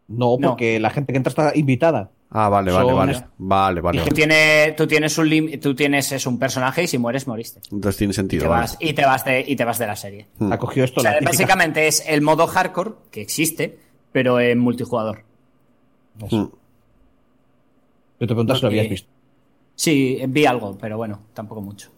No, 0.08 0.36
No. 0.38 0.50
porque 0.50 0.78
la 0.80 0.90
gente 0.90 1.12
que 1.12 1.16
entra 1.18 1.30
está 1.30 1.52
invitada. 1.54 2.10
Ah, 2.30 2.48
vale, 2.50 2.72
vale, 2.72 2.86
Son- 2.88 2.96
vale. 2.96 3.24
Vale, 3.38 3.80
vale. 3.80 3.96
y 3.96 4.00
tú, 4.00 4.04
vale. 4.06 4.14
tienes, 4.14 4.76
tú 4.76 4.86
tienes 4.86 5.16
un 5.18 5.28
lim- 5.30 5.60
tú 5.60 5.74
tienes 5.74 6.12
es 6.12 6.26
un 6.26 6.38
personaje 6.38 6.82
y 6.82 6.86
si 6.86 6.98
mueres, 6.98 7.26
moriste. 7.26 7.60
Entonces 7.72 7.96
tiene 7.96 8.10
Y 8.10 8.14
sentido. 8.14 8.42
te 8.42 8.48
vale. 8.48 8.60
vas, 8.62 8.76
y 8.80 8.92
te 8.92 9.04
vas, 9.04 9.24
de, 9.24 9.44
y 9.46 9.56
te 9.56 9.64
vas 9.64 9.78
de 9.78 9.86
la 9.86 9.96
serie. 9.96 10.26
Hmm. 10.38 10.52
Ha 10.52 10.58
cogido 10.58 10.84
esto 10.84 11.00
O 11.00 11.02
sea, 11.02 11.12
la 11.12 11.18
típica- 11.20 11.30
básicamente 11.32 11.86
es 11.86 12.04
el 12.06 12.20
modo 12.20 12.46
hardcore 12.46 12.92
que 13.10 13.22
existe, 13.22 13.78
pero 14.12 14.40
en 14.40 14.58
multijugador. 14.58 15.24
Yo 16.30 16.50
te 18.18 18.26
preguntas 18.26 18.58
si 18.58 18.62
lo 18.62 18.68
habías 18.68 18.88
visto. 18.88 19.08
Sí, 19.74 20.20
vi 20.28 20.44
algo, 20.44 20.76
pero 20.76 20.96
bueno, 20.96 21.20
tampoco 21.34 21.60
mucho. 21.60 21.90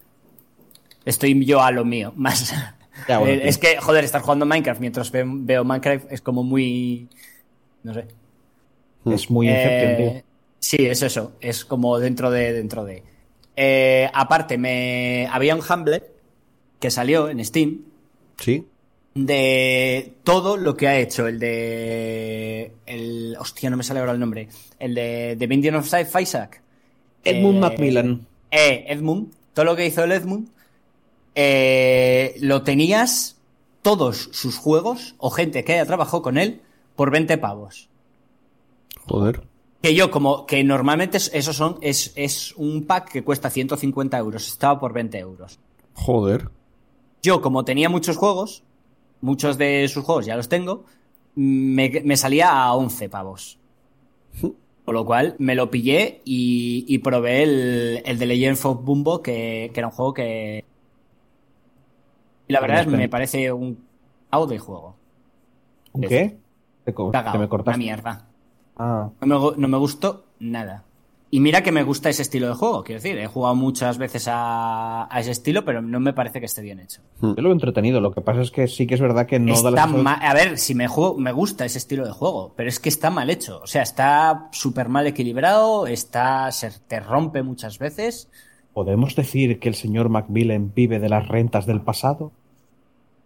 Estoy 1.05 1.45
yo 1.47 1.63
a 1.63 1.71
lo 1.71 1.85
mío, 1.85 2.13
más. 2.17 2.53
Ya, 3.09 3.19
bueno, 3.19 3.35
Eh, 3.35 3.49
es 3.49 3.57
que, 3.59 3.79
joder, 3.79 4.05
estar 4.05 4.21
jugando 4.21 4.45
Minecraft 4.45 4.81
mientras 4.81 5.11
ve- 5.11 5.25
veo 5.27 5.65
Minecraft 5.65 6.13
es 6.13 6.21
como 6.21 6.43
muy. 6.43 7.09
No 7.83 7.95
sé. 7.95 8.07
Es 9.07 9.31
muy. 9.31 9.49
Eh, 9.49 10.25
sí, 10.59 10.77
es 10.81 11.01
eso. 11.03 11.33
Es 11.41 11.65
como 11.65 11.99
dentro 11.99 12.31
de. 12.31 12.53
dentro 12.53 12.85
de. 12.85 13.03
Eh, 13.57 14.11
aparte, 14.13 14.59
me 14.59 15.27
había 15.33 15.55
un 15.55 15.63
Humble 15.63 16.03
que 16.79 16.91
salió 16.91 17.29
en 17.29 17.43
Steam 17.45 17.81
¿Sí? 18.39 18.67
De 19.15 20.15
todo 20.25 20.57
lo 20.57 20.77
que 20.77 20.89
ha 20.89 20.99
hecho 20.99 21.27
el 21.27 21.39
de. 21.39 22.73
El, 22.87 23.37
hostia, 23.39 23.71
no 23.71 23.77
me 23.77 23.83
sale 23.83 24.01
ahora 24.01 24.13
el 24.13 24.21
nombre. 24.21 24.49
El 24.79 24.95
de 24.95 25.37
The 25.39 25.47
Binding 25.47 25.75
of 25.75 25.87
Isaac. 26.21 26.63
Edmund 27.25 27.57
Eh, 27.57 27.61
Macmillan. 27.61 28.27
Eh, 28.51 28.85
Edmund. 28.89 29.33
Todo 29.53 29.65
lo 29.67 29.77
que 29.77 29.87
hizo 29.87 30.05
el 30.05 30.13
Edmund. 30.13 30.49
eh, 31.35 32.35
lo 32.41 32.63
tenías 32.63 33.37
todos 33.83 34.29
sus 34.33 34.57
juegos 34.59 35.15
o 35.19 35.31
gente 35.31 35.65
que 35.65 35.75
haya 35.75 35.87
trabajado 35.87 36.23
con 36.23 36.39
él 36.39 36.61
por 36.97 37.11
20 37.11 37.39
pavos. 37.39 37.89
Joder. 39.07 39.43
Que 39.81 39.95
yo, 39.95 40.11
como 40.11 40.45
que 40.45 40.63
normalmente 40.65 41.17
es- 41.17 41.31
esos 41.33 41.57
son, 41.57 41.79
es, 41.81 42.13
es 42.17 42.53
un 42.57 42.85
pack 42.85 43.11
que 43.13 43.23
cuesta 43.25 43.49
150 43.49 44.19
euros, 44.19 44.47
estaba 44.49 44.79
por 44.81 44.93
20 44.93 45.19
euros. 45.19 45.59
Joder. 45.95 46.49
Yo, 47.23 47.41
como 47.41 47.65
tenía 47.65 47.89
muchos 47.89 48.17
juegos, 48.17 48.63
muchos 49.21 49.59
de 49.59 49.87
sus 49.89 50.05
juegos 50.05 50.27
ya 50.27 50.37
los 50.37 50.49
tengo, 50.49 50.85
me, 51.35 51.91
me 52.05 52.17
salía 52.17 52.51
a 52.51 52.75
11 52.75 53.09
pavos. 53.09 53.59
Con 54.85 54.95
lo 54.95 55.05
cual 55.05 55.37
me 55.39 55.55
lo 55.55 55.71
pillé 55.71 56.21
y, 56.25 56.85
y 56.89 56.99
probé 56.99 57.43
el, 57.43 58.03
el 58.05 58.19
de 58.19 58.27
Legend 58.27 58.59
of 58.65 58.83
Bumbo, 58.85 59.23
que, 59.23 59.71
que 59.73 59.81
era 59.81 59.89
un 59.89 59.93
juego 59.95 60.15
que. 60.15 60.65
Y 62.49 62.53
la 62.53 62.61
verdad 62.61 62.81
es 62.81 62.87
que 62.89 62.97
me 62.97 63.09
parece 63.09 63.53
un 63.53 63.79
de 64.49 64.59
juego. 64.59 64.97
¿Un 65.93 66.03
qué? 66.03 66.39
Te 66.85 66.93
me 66.93 67.45
una 67.45 67.49
cortaste. 67.49 67.79
mierda. 67.79 68.27
Ah, 68.77 69.11
No 69.21 69.53
me, 69.53 69.57
no 69.59 69.69
me 69.69 69.77
gustó 69.79 70.25
nada. 70.41 70.85
Y 71.33 71.39
mira 71.39 71.63
que 71.63 71.71
me 71.71 71.85
gusta 71.85 72.09
ese 72.11 72.23
estilo 72.23 72.49
de 72.49 72.55
juego, 72.55 72.83
quiero 72.83 73.01
decir, 73.01 73.17
he 73.17 73.27
jugado 73.29 73.55
muchas 73.55 73.99
veces 73.99 74.27
a, 74.29 75.07
a 75.15 75.21
ese 75.21 75.31
estilo, 75.31 75.65
pero 75.65 75.81
no 75.81 76.01
me 76.01 76.13
parece 76.13 76.41
que 76.41 76.47
esté 76.47 76.61
bien 76.61 76.81
hecho. 76.81 77.03
yo 77.23 77.35
lo 77.37 77.51
he 77.51 77.53
entretenido. 77.53 78.01
Lo 78.01 78.11
que 78.13 78.21
pasa 78.21 78.41
es 78.43 78.51
que 78.51 78.67
sí 78.67 78.87
que 78.89 78.95
es 78.95 79.01
verdad 79.01 79.27
que 79.27 79.39
no 79.39 79.55
da 79.63 79.71
la 79.71 79.87
ma- 79.87 80.15
a 80.15 80.35
ver, 80.35 80.59
si 80.59 80.75
me 80.75 80.89
juego, 80.89 81.17
me 81.19 81.31
gusta 81.31 81.65
ese 81.65 81.79
estilo 81.79 82.05
de 82.05 82.11
juego, 82.13 82.53
pero 82.57 82.69
es 82.69 82.81
que 82.81 82.89
está 82.89 83.11
mal 83.11 83.31
hecho. 83.31 83.61
O 83.63 83.67
sea, 83.69 83.83
está 83.83 84.49
súper 84.51 84.89
mal 84.89 85.07
equilibrado, 85.07 85.87
está, 85.87 86.51
se 86.51 86.71
te 86.89 86.99
rompe 86.99 87.45
muchas 87.45 87.79
veces. 87.79 88.29
¿Podemos 88.75 89.15
decir 89.15 89.61
que 89.61 89.69
el 89.69 89.75
señor 89.77 90.09
Macmillan 90.09 90.73
vive 90.75 90.99
de 90.99 91.09
las 91.09 91.29
rentas 91.29 91.65
del 91.67 91.81
pasado? 91.81 92.33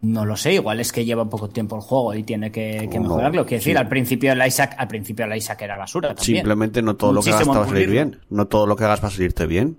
No 0.05 0.27
lo 0.27 0.37
sé, 0.37 0.53
igual 0.55 0.81
es 0.81 0.93
que 0.93 1.05
lleva 1.05 1.25
poco 1.25 1.49
tiempo 1.49 1.77
el 1.77 1.83
juego 1.83 2.13
y 2.15 2.23
tiene 2.23 2.53
que, 2.53 2.89
que 2.91 2.97
No, 2.99 3.05
mejorarlo. 3.05 3.47
Quiero 3.47 3.63
sí. 3.63 3.71
decir, 3.71 3.79
al 3.79 3.89
principio 3.89 4.33
el 4.33 4.47
Isaac, 4.47 4.75
al 4.77 4.87
principio 4.87 5.25
el 5.25 5.35
Isaac 5.37 5.63
era 5.63 5.79
basura 5.79 6.15
también. 6.15 6.37
Simplemente 6.37 6.83
no 6.83 6.95
todo 6.97 7.13
lo 7.13 7.23
que 7.23 7.31
hagas 7.31 7.45
te 7.45 7.49
va 7.49 7.65
a 7.65 7.69
salir 7.69 7.91
bien. 7.91 8.21
No 8.29 8.47
todo 8.47 8.67
lo 8.67 8.77
que 8.77 8.85
hagas 8.85 9.03
va 9.03 9.09
a 9.09 9.11
salirte 9.11 9.47
bien. 9.47 9.79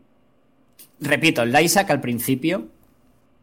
Repito, 0.99 1.43
el 1.43 1.59
Isaac 1.59 1.91
al 1.91 2.01
principio 2.01 2.65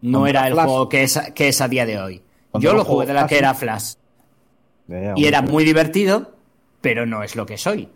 no 0.00 0.20
Cuando 0.20 0.26
era 0.26 0.46
el 0.48 0.54
Flash. 0.54 0.66
juego 0.66 0.88
que 0.88 1.02
es, 1.04 1.20
que 1.34 1.48
es 1.48 1.60
a 1.60 1.68
día 1.68 1.86
de 1.86 2.00
hoy. 2.00 2.22
Cuando 2.50 2.68
Yo 2.68 2.74
lo 2.74 2.84
jugué 2.84 3.06
de 3.06 3.14
la 3.14 3.26
que 3.26 3.38
era 3.38 3.54
Flash. 3.54 3.94
Y 5.16 5.24
era 5.26 5.40
muy 5.42 5.64
divertido, 5.64 6.32
pero 6.80 7.06
no 7.06 7.22
es 7.22 7.36
lo 7.36 7.46
que 7.46 7.56
soy. 7.56 7.88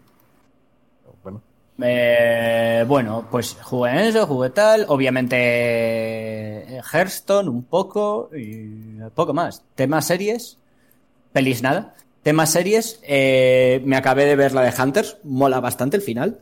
Bueno. 1.77 1.90
Eh, 1.93 2.85
bueno, 2.86 3.28
pues 3.31 3.57
jugué 3.62 3.90
en 3.90 3.98
eso, 3.98 4.27
jugué 4.27 4.51
tal. 4.51 4.86
Obviamente 4.89 5.36
eh, 5.39 6.81
Hearthstone 6.93 7.48
un 7.48 7.65
poco 7.65 8.31
y 8.35 8.98
poco 9.15 9.35
más. 9.35 9.62
Temas 9.74 10.07
series, 10.07 10.59
pelis 11.32 11.62
nada. 11.62 11.94
Temas 12.23 12.51
series, 12.51 12.98
eh, 13.05 13.81
me 13.85 13.97
acabé 13.97 14.24
de 14.24 14.35
ver 14.35 14.53
la 14.53 14.62
de 14.62 14.73
Hunters, 14.82 15.19
mola 15.23 15.61
bastante 15.61 15.97
el 15.97 16.03
final. 16.03 16.40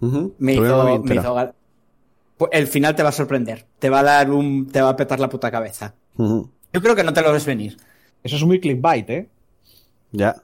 Me 0.00 0.56
no 0.56 0.66
hizo, 0.66 1.02
me 1.02 1.52
Pues 2.36 2.50
el 2.52 2.66
final 2.66 2.94
te 2.94 3.02
va 3.02 3.08
a 3.08 3.12
sorprender, 3.12 3.64
te 3.78 3.88
va 3.88 4.00
a 4.00 4.02
dar 4.02 4.30
un, 4.30 4.70
te 4.70 4.82
va 4.82 4.90
a 4.90 4.96
petar 4.96 5.18
la 5.18 5.30
puta 5.30 5.50
cabeza. 5.50 5.94
Yo 6.18 6.82
creo 6.82 6.94
que 6.94 7.02
no 7.02 7.14
te 7.14 7.22
lo 7.22 7.32
ves 7.32 7.46
venir. 7.46 7.78
Eso 8.22 8.36
es 8.36 8.44
muy 8.44 8.60
clickbait, 8.60 9.08
¿eh? 9.08 9.28
Ya. 10.12 10.36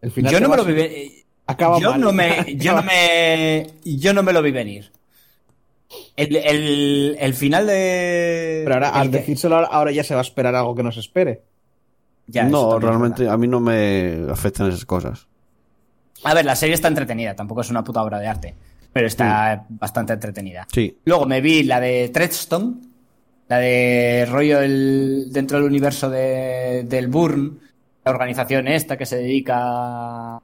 El 0.00 0.10
final 0.10 0.32
Yo 0.32 0.40
no 0.40 0.48
me 0.48 0.56
lo 0.56 0.64
vi 0.64 1.23
Acaba 1.46 1.78
yo 1.78 1.90
mal. 1.92 2.00
no 2.00 2.12
me, 2.12 2.44
yo 2.56 2.74
no 2.74 2.82
me, 2.82 3.66
yo 3.84 4.12
no 4.14 4.22
me 4.22 4.32
lo 4.32 4.42
vi 4.42 4.50
venir. 4.50 4.90
El, 6.16 6.36
el, 6.36 7.16
el 7.20 7.34
final 7.34 7.66
de. 7.66 8.62
Pero 8.64 8.74
ahora, 8.74 8.88
al 8.90 9.10
que- 9.10 9.18
decírselo 9.18 9.56
ahora- 9.56 9.68
ahora 9.68 9.90
ya 9.92 10.02
se 10.04 10.14
va 10.14 10.20
a 10.20 10.24
esperar 10.24 10.54
algo 10.54 10.74
que 10.74 10.82
nos 10.82 10.96
espere. 10.96 11.42
Ya, 12.26 12.44
no, 12.44 12.78
realmente 12.78 13.28
a 13.28 13.36
mí 13.36 13.46
no 13.46 13.60
me 13.60 14.26
afectan 14.30 14.68
esas 14.68 14.86
cosas. 14.86 15.26
A 16.22 16.32
ver, 16.32 16.46
la 16.46 16.56
serie 16.56 16.74
está 16.74 16.88
entretenida, 16.88 17.34
tampoco 17.36 17.60
es 17.60 17.68
una 17.68 17.84
puta 17.84 18.02
obra 18.02 18.18
de 18.18 18.26
arte, 18.26 18.54
pero 18.94 19.06
está 19.06 19.66
bastante 19.68 20.14
entretenida. 20.14 20.66
Sí. 20.72 20.96
Luego 21.04 21.26
me 21.26 21.42
vi 21.42 21.64
la 21.64 21.80
de 21.80 22.08
Treadstone, 22.08 22.76
la 23.48 23.58
de 23.58 24.26
rollo 24.30 24.60
el, 24.62 25.26
dentro 25.30 25.58
del 25.58 25.66
universo 25.66 26.08
de, 26.08 26.84
del 26.84 27.08
Burn, 27.08 27.60
la 28.02 28.10
organización 28.10 28.68
esta 28.68 28.96
que 28.96 29.04
se 29.04 29.16
dedica 29.18 30.40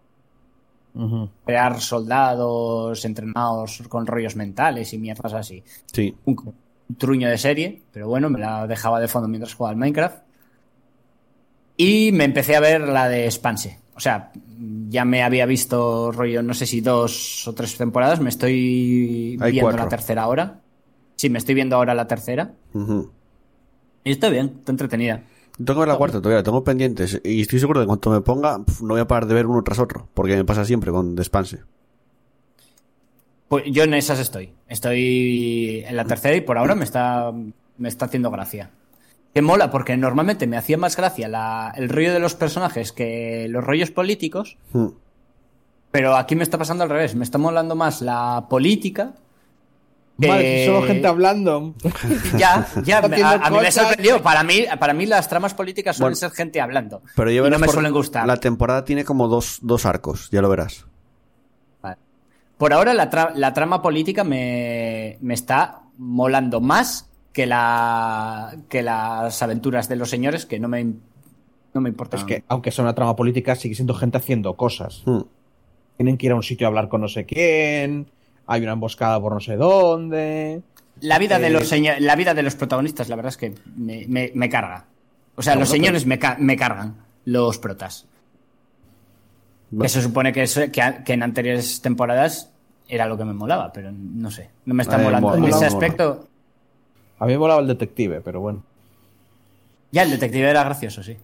crear 1.45 1.81
soldados 1.81 3.05
entrenados 3.05 3.83
con 3.89 4.07
rollos 4.07 4.37
mentales 4.37 4.93
y 4.93 4.99
mierdas 4.99 5.33
así. 5.33 5.62
Sí. 5.93 6.15
un, 6.25 6.55
un 6.89 6.95
truño 6.97 7.29
de 7.29 7.39
serie, 7.39 7.83
pero 7.93 8.09
bueno, 8.09 8.29
me 8.31 8.39
la 8.41 8.67
dejaba 8.67 9.01
de 9.01 9.09
fondo 9.09 9.29
mientras 9.29 9.55
jugaba 9.55 9.73
al 9.73 9.77
Minecraft. 9.79 10.19
Y 11.77 12.12
me 12.12 12.25
empecé 12.25 12.57
a 12.57 12.61
ver 12.61 12.81
la 12.83 13.09
de 13.09 13.31
Spanse. 13.31 13.79
O 13.95 14.01
sea, 14.01 14.33
ya 14.89 15.05
me 15.05 15.23
había 15.23 15.47
visto 15.47 16.11
rollo, 16.12 16.43
no 16.43 16.55
sé 16.55 16.67
si 16.67 16.81
dos 16.81 17.47
o 17.49 17.55
tres 17.55 17.77
temporadas, 17.77 18.21
me 18.21 18.29
estoy 18.31 19.39
Hay 19.41 19.53
viendo 19.53 19.62
cuatro. 19.69 19.83
la 19.85 19.89
tercera 19.89 20.23
ahora. 20.23 20.61
Sí, 21.17 21.29
me 21.31 21.39
estoy 21.39 21.55
viendo 21.55 21.77
ahora 21.77 21.95
la 21.95 22.07
tercera. 22.07 22.53
Y 24.05 24.11
está 24.11 24.29
bien, 24.31 24.57
está 24.59 24.73
entretenida. 24.73 25.23
Tengo 25.65 25.74
que 25.74 25.81
ver 25.81 25.89
la 25.89 25.97
cuarta 25.97 26.19
todavía, 26.19 26.39
la 26.39 26.43
tengo 26.43 26.65
pendientes. 26.65 27.20
Y 27.23 27.43
estoy 27.43 27.59
seguro 27.61 27.81
de 27.81 27.85
que 27.85 27.89
cuanto 27.89 28.11
me 28.11 28.20
ponga, 28.23 28.59
no 28.59 28.89
voy 28.89 29.01
a 29.01 29.07
parar 29.07 29.27
de 29.27 29.35
ver 29.35 29.47
uno 29.47 29.62
tras 29.62 29.78
otro. 29.78 30.09
Porque 30.15 30.35
me 30.37 30.45
pasa 30.45 30.65
siempre 30.65 30.91
con 30.91 31.15
Despanse. 31.15 31.61
Pues 33.49 33.65
yo 33.66 33.82
en 33.82 33.95
esas 33.95 34.19
estoy. 34.20 34.53
Estoy 34.69 35.85
en 35.87 35.97
la 35.97 36.05
tercera 36.05 36.37
y 36.37 36.41
por 36.41 36.57
ahora 36.57 36.74
me 36.74 36.85
está, 36.85 37.32
me 37.78 37.89
está 37.89 38.07
haciendo 38.07 38.31
gracia. 38.31 38.70
Que 39.35 39.43
mola, 39.43 39.70
porque 39.70 39.97
normalmente 39.97 40.47
me 40.47 40.57
hacía 40.57 40.77
más 40.78 40.97
gracia 40.97 41.28
la- 41.28 41.73
el 41.77 41.89
rollo 41.89 42.12
de 42.12 42.20
los 42.20 42.35
personajes 42.35 42.93
que 42.93 43.47
los 43.49 43.62
rollos 43.62 43.91
políticos. 43.91 44.57
Mm. 44.73 44.87
Pero 45.91 46.16
aquí 46.16 46.37
me 46.37 46.43
está 46.45 46.59
pasando 46.59 46.85
al 46.85 46.91
revés. 46.91 47.15
Me 47.16 47.24
está 47.24 47.39
molando 47.39 47.74
más 47.74 48.01
la 48.03 48.47
política. 48.49 49.15
Que- 50.21 50.29
Vale, 50.29 50.67
solo 50.67 50.83
gente 50.83 51.07
hablando. 51.07 51.75
Ya, 52.39 52.67
ya. 52.85 52.99
a, 53.43 53.51
mí 53.51 53.57
me 53.61 53.73
sorprendió. 53.73 54.23
Para 54.23 54.43
mí, 54.43 54.65
para 54.79 54.93
mí 54.93 55.07
las 55.07 55.29
tramas 55.29 55.55
políticas 55.55 55.97
suelen 55.97 56.15
Bueno, 56.15 56.29
ser 56.29 56.31
gente 56.37 56.61
hablando. 56.61 57.03
Pero 57.17 57.31
ya 57.31 57.47
y 57.47 57.51
no 57.51 57.59
me 57.59 57.69
suelen 57.69 57.93
gustar. 57.93 58.27
La 58.27 58.37
temporada 58.37 58.85
tiene 58.85 59.05
como 59.05 59.29
dos, 59.29 59.59
dos 59.63 59.87
arcos, 59.87 60.29
ya 60.31 60.43
lo 60.43 60.49
verás. 60.49 60.87
Vale. 61.83 61.97
Por 62.59 62.73
ahora 62.73 62.95
la, 62.95 63.11
tra- 63.11 63.33
la 63.35 63.53
trama 63.55 63.83
política 63.83 64.23
me, 64.25 65.17
me 65.21 65.35
está 65.35 65.81
molando 65.99 66.61
más 66.61 67.09
que, 67.33 67.47
la, 67.47 68.57
que 68.69 68.83
las 68.83 69.43
aventuras 69.43 69.89
de 69.89 69.97
los 69.97 70.11
señores, 70.11 70.47
que 70.47 70.59
no 70.59 70.69
me, 70.69 70.85
no 71.75 71.81
me 71.81 71.89
importa. 71.89 72.17
Es 72.17 72.25
que, 72.25 72.45
aunque 72.49 72.71
sea 72.71 72.83
una 72.85 72.95
trama 72.95 73.15
política, 73.17 73.55
sigue 73.55 73.75
siendo 73.75 73.95
gente 73.95 74.19
haciendo 74.19 74.55
cosas. 74.57 75.03
Mm. 75.07 75.21
Tienen 75.97 76.17
que 76.17 76.27
ir 76.27 76.33
a 76.33 76.35
un 76.35 76.43
sitio 76.43 76.67
a 76.67 76.69
hablar 76.69 76.89
con 76.89 77.03
no 77.03 77.09
sé 77.09 77.27
quién. 77.27 78.11
Hay 78.53 78.63
una 78.63 78.73
emboscada 78.73 79.21
por 79.21 79.33
no 79.33 79.39
sé 79.41 79.57
dónde. 79.57 80.61
La 81.03 81.19
vida, 81.21 81.39
de 81.39 81.47
Eh, 81.47 81.51
los 81.51 81.73
la 82.01 82.17
vida 82.17 82.35
de 82.35 82.43
los 82.43 82.57
protagonistas, 82.57 83.09
la 83.09 83.15
verdad 83.15 83.31
es 83.31 83.37
que 83.37 83.55
me, 83.77 84.07
me- 84.09 84.33
me 84.35 84.49
carga. 84.49 84.87
O 85.37 85.43
sea, 85.43 85.55
No, 85.55 85.61
los 85.61 85.69
bueno, 85.69 85.83
señores 85.85 86.05
me, 86.05 86.19
ca- 86.19 86.37
me 86.39 86.57
cargan, 86.57 86.97
los 87.27 87.59
protas. 87.59 88.07
Va- 89.73 89.83
Que 89.83 89.89
se 89.89 90.03
supone 90.03 90.33
que, 90.33 90.43
eso- 90.43 90.71
que, 90.73 90.83
a- 90.83 91.05
que 91.05 91.13
en 91.13 91.23
anteriores 91.23 91.81
temporadas 91.81 92.51
era 92.89 93.07
lo 93.07 93.17
que 93.17 93.25
me 93.25 93.33
molaba, 93.35 93.73
pero 93.73 93.93
no 93.93 94.31
sé. 94.33 94.51
No 94.65 94.75
me 94.75 94.83
está 94.83 95.01
Eh, 95.01 95.05
molando. 95.05 95.37
en 95.37 95.45
ese 95.45 95.55
mola, 95.55 95.67
aspecto. 95.69 96.29
A 97.21 97.27
mí 97.27 97.33
me 97.33 97.39
molaba 97.39 97.61
el 97.61 97.69
detective, 97.69 98.21
pero 98.21 98.41
bueno. 98.41 98.65
Ya, 99.93 100.03
el 100.03 100.11
detective 100.11 100.51
era 100.51 100.65
gracioso, 100.65 101.05
sí. 101.05 101.17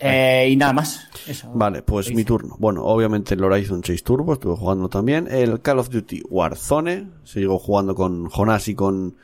Eh, 0.00 0.48
y 0.50 0.56
nada 0.56 0.72
más. 0.72 1.06
Eso. 1.26 1.50
Vale, 1.54 1.82
pues 1.82 2.12
mi 2.14 2.24
turno. 2.24 2.56
Bueno, 2.58 2.84
obviamente 2.84 3.34
el 3.34 3.44
Horizon 3.44 3.82
6 3.84 4.02
Turbo, 4.02 4.32
estuve 4.32 4.56
jugando 4.56 4.88
también. 4.88 5.28
El 5.30 5.60
Call 5.60 5.78
of 5.78 5.90
Duty 5.90 6.22
Warzone, 6.30 7.08
sigo 7.24 7.58
jugando 7.58 7.94
con 7.94 8.28
Jonas 8.30 8.66
y 8.68 8.74
con, 8.74 9.16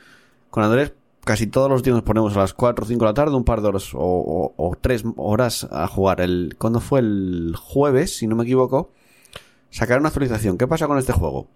con 0.51 0.63
Andrés. 0.63 0.93
Casi 1.25 1.47
todos 1.47 1.69
los 1.69 1.83
días 1.83 1.95
nos 1.95 2.03
ponemos 2.03 2.37
a 2.37 2.39
las 2.39 2.53
4 2.53 2.85
o 2.85 2.87
5 2.87 2.99
de 3.03 3.09
la 3.09 3.13
tarde, 3.13 3.35
un 3.35 3.43
par 3.43 3.61
de 3.61 3.67
horas 3.67 3.93
o, 3.93 3.99
o, 3.99 4.53
o 4.55 4.75
3 4.79 5.03
horas 5.17 5.67
a 5.69 5.87
jugar. 5.87 6.21
El, 6.21 6.55
cuando 6.57 6.79
fue 6.79 6.99
el 6.99 7.55
jueves, 7.59 8.15
si 8.15 8.27
no 8.27 8.35
me 8.35 8.43
equivoco, 8.43 8.91
sacaron 9.71 10.03
una 10.03 10.09
actualización. 10.09 10.57
¿Qué 10.57 10.67
pasa 10.67 10.87
con 10.87 10.99
este 10.99 11.11
juego? 11.11 11.47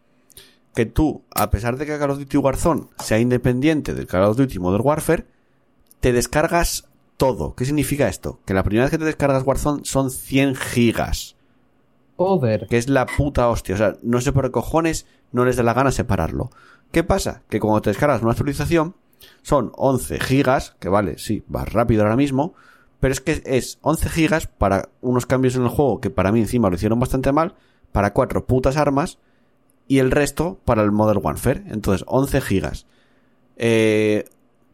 Que 0.74 0.86
tú, 0.86 1.22
a 1.36 1.52
pesar 1.52 1.78
de 1.78 1.86
que 1.86 1.98
Call 1.98 2.12
of 2.12 2.18
Duty 2.18 2.38
Warzone 2.38 2.88
sea 3.00 3.20
independiente 3.20 3.94
del 3.94 4.08
Call 4.08 4.24
of 4.24 4.38
Duty 4.38 4.58
Modern 4.58 4.86
Warfare, 4.86 5.26
te 6.00 6.12
descargas 6.12 6.90
todo. 7.22 7.54
¿Qué 7.54 7.66
significa 7.66 8.08
esto? 8.08 8.40
Que 8.46 8.56
la 8.56 8.64
primera 8.64 8.86
vez 8.86 8.90
que 8.90 8.98
te 8.98 9.06
descargas 9.06 9.46
Warzone 9.46 9.82
son 9.86 10.10
100 10.10 10.56
gigas. 10.56 11.36
Joder. 12.18 12.66
Que 12.68 12.80
es 12.80 12.90
la 12.90 13.06
puta 13.06 13.48
hostia. 13.48 13.76
O 13.76 13.78
sea, 13.78 13.96
no 14.02 14.22
sé 14.22 14.32
por 14.32 14.46
qué 14.46 14.50
cojones 14.50 15.06
no 15.32 15.46
les 15.46 15.56
da 15.56 15.62
la 15.62 15.76
gana 15.76 15.92
separarlo. 15.92 16.50
¿Qué 16.92 17.04
pasa? 17.04 17.44
Que 17.48 17.60
cuando 17.60 17.80
te 17.84 17.92
descargas 17.92 18.24
una 18.24 18.32
actualización, 18.32 18.96
son 19.44 19.72
11 19.76 20.20
gigas, 20.20 20.76
que 20.80 20.90
vale, 20.90 21.20
sí, 21.20 21.44
va 21.56 21.64
rápido 21.64 22.02
ahora 22.02 22.16
mismo, 22.16 22.56
pero 23.00 23.12
es 23.12 23.22
que 23.22 23.44
es 23.46 23.78
11 23.84 24.10
gigas 24.10 24.48
para 24.48 24.90
unos 25.02 25.28
cambios 25.28 25.56
en 25.56 25.62
el 25.62 25.70
juego 25.70 26.02
que 26.02 26.10
para 26.10 26.32
mí 26.32 26.40
encima 26.40 26.70
lo 26.70 26.76
hicieron 26.76 27.00
bastante 27.00 27.32
mal, 27.32 27.54
para 27.92 28.14
cuatro 28.14 28.48
putas 28.48 28.78
armas, 28.78 29.20
y 29.88 30.00
el 30.00 30.10
resto 30.10 30.58
para 30.66 30.82
el 30.82 30.92
Modern 30.92 31.22
Warfare. 31.24 31.66
Entonces, 31.68 32.04
11 32.08 32.42
gigas. 32.42 32.88
Eh, 33.58 34.26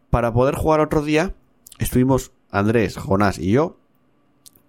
para 0.09 0.31
poder 0.31 0.55
jugar 0.55 0.79
otro 0.79 1.01
día, 1.01 1.33
estuvimos 1.79 2.31
Andrés, 2.51 2.97
Jonás 2.97 3.39
y 3.39 3.51
yo, 3.51 3.77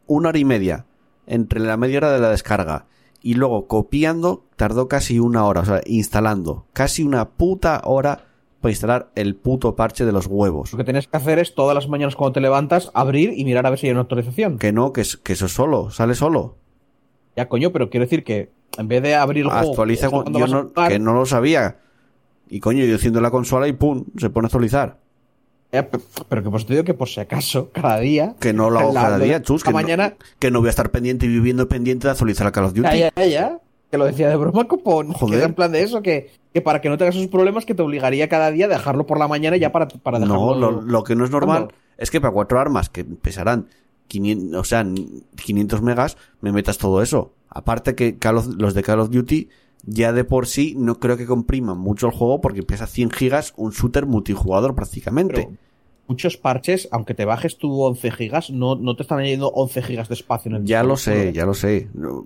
una 0.07 0.31
hora 0.31 0.39
y 0.39 0.45
media 0.45 0.87
entre 1.27 1.61
la 1.61 1.77
media 1.77 1.99
hora 1.99 2.13
de 2.13 2.21
la 2.21 2.31
descarga 2.31 2.87
y 3.23 3.35
luego 3.35 3.67
copiando 3.67 4.45
tardó 4.57 4.89
casi 4.89 5.19
una 5.19 5.45
hora, 5.45 5.63
o 5.63 5.65
sea, 5.65 5.81
instalando 5.87 6.67
casi 6.73 7.03
una 7.03 7.31
puta 7.31 7.83
hora 7.85 8.25
para 8.61 8.73
instalar 8.73 9.11
el 9.15 9.37
puto 9.37 9.77
parche 9.77 10.05
de 10.05 10.13
los 10.13 10.27
huevos. 10.27 10.73
Lo 10.73 10.79
que 10.79 10.85
tienes 10.85 11.07
que 11.07 11.17
hacer 11.17 11.39
es 11.39 11.55
todas 11.55 11.75
las 11.75 11.89
mañanas 11.89 12.17
cuando 12.17 12.35
te 12.35 12.41
levantas, 12.41 12.91
abrir 12.95 13.33
y 13.37 13.45
mirar 13.45 13.67
a 13.67 13.71
ver 13.71 13.79
si 13.79 13.87
hay 13.87 13.93
una 13.93 14.03
actualización. 14.03 14.59
Que 14.59 14.73
no, 14.73 14.93
que, 14.93 15.05
que 15.23 15.33
eso 15.33 15.47
es 15.47 15.53
solo, 15.53 15.91
sale 15.91 16.15
solo. 16.15 16.57
Ya, 17.37 17.49
coño, 17.49 17.71
pero 17.71 17.89
quiero 17.89 18.07
decir 18.07 18.25
que 18.25 18.51
en 18.77 18.89
vez 18.89 19.03
de 19.03 19.15
abrir 19.15 19.45
el 19.45 19.51
juego. 19.51 19.71
Actualiza, 19.71 20.11
cuando 20.11 20.39
yo 20.41 20.47
no, 20.47 20.69
jugar, 20.69 20.91
que 20.91 20.99
no 20.99 21.15
lo 21.15 21.25
sabía. 21.25 21.79
Y 22.49 22.61
coño, 22.61 22.85
yo 22.85 22.95
enciendo 22.95 23.21
la 23.21 23.31
consola 23.31 23.69
y 23.69 23.73
pum, 23.73 24.07
se 24.17 24.31
pone 24.31 24.47
a 24.47 24.49
actualizar. 24.49 24.99
Pe- 25.71 25.99
pero 26.29 26.43
que 26.43 26.51
pues 26.51 26.65
te 26.67 26.73
digo 26.75 26.85
que 26.85 26.95
por 26.95 27.09
si 27.09 27.21
acaso, 27.21 27.71
cada 27.73 27.99
día. 28.01 28.35
Que 28.41 28.53
no 28.53 28.71
lo 28.71 28.79
hago 28.81 28.93
la- 28.93 29.03
cada 29.03 29.19
día, 29.19 29.43
chus. 29.43 29.63
Que, 29.65 29.73
mañana. 29.73 30.11
no, 30.11 30.17
que 30.39 30.51
no 30.51 30.61
voy 30.61 30.69
a 30.69 30.71
estar 30.71 30.91
pendiente 30.91 31.27
y 31.27 31.29
viviendo 31.29 31.69
pendiente 31.69 32.07
de 32.07 32.13
actualizar 32.13 32.47
a 32.47 32.53
Call 32.53 32.65
of 32.65 32.75
Duty. 32.75 32.83
Ya, 32.99 33.13
ya, 33.15 33.27
ya. 33.27 33.59
Que 33.91 33.97
lo 33.97 34.05
decía 34.05 34.29
de 34.29 34.37
broma, 34.37 34.65
copón. 34.69 35.13
Joder. 35.13 35.39
Que 35.41 35.45
en 35.47 35.55
plan 35.55 35.73
de 35.73 35.83
eso, 35.83 36.03
que, 36.03 36.31
que 36.53 36.61
para 36.61 36.81
que 36.83 36.89
no 36.91 36.99
tengas 36.99 37.17
esos 37.17 37.29
problemas, 37.29 37.65
que 37.65 37.75
te 37.75 37.83
obligaría 37.83 38.29
cada 38.29 38.51
día 38.51 38.67
a 38.67 38.69
dejarlo 38.69 39.07
por 39.07 39.19
la 39.19 39.29
mañana 39.29 39.57
ya 39.57 39.73
para, 39.73 39.89
para 39.89 40.19
dejarlo. 40.19 40.55
No, 40.55 40.55
lo, 40.55 40.81
lo 40.83 41.05
que 41.05 41.15
no 41.17 41.25
es 41.25 41.31
normal 41.31 41.67
¿Cuándo? 41.67 41.75
es 41.97 42.11
que 42.11 42.21
para 42.21 42.33
cuatro 42.35 42.61
armas 42.61 42.91
que 42.91 43.05
pesarán 43.05 43.67
500, 44.09 44.61
o 44.61 44.65
sea, 44.65 44.85
500 45.37 45.83
megas, 45.83 46.17
me 46.41 46.53
metas 46.53 46.77
todo 46.79 47.03
eso. 47.03 47.33
Aparte 47.49 47.95
que 47.95 48.19
Call 48.19 48.37
of- 48.39 48.55
los 48.59 48.75
de 48.75 48.83
Call 48.83 49.01
of 49.01 49.11
Duty 49.11 49.49
ya 49.85 50.13
de 50.13 50.25
por 50.25 50.47
sí 50.47 50.75
no 50.77 50.99
creo 50.99 51.17
que 51.17 51.27
compriman 51.27 51.79
mucho 51.79 52.07
el 52.07 52.13
juego 52.13 52.41
porque 52.41 52.63
pesa 52.63 52.87
100 52.87 53.11
gigas 53.11 53.55
un 53.57 53.71
shooter 53.71 54.07
multijugador 54.07 54.75
prácticamente. 54.75 55.35
Pero 55.35 55.57
muchos 56.09 56.37
parches, 56.37 56.89
aunque 56.91 57.15
te 57.15 57.25
bajes 57.25 57.59
tu 57.59 57.81
11 57.81 58.11
gigas, 58.11 58.51
no, 58.51 58.75
no 58.75 58.97
te 58.97 59.03
están 59.03 59.19
añadiendo 59.19 59.49
11 59.49 59.83
gigas 59.83 60.09
de 60.09 60.15
espacio 60.15 60.51
en 60.51 60.57
el 60.57 60.65
ya 60.65 60.83
lo 60.83 60.97
sé, 60.97 61.33
ya 61.33 61.47
lo 61.47 61.55
sé. 61.55 61.89
No, 61.95 62.25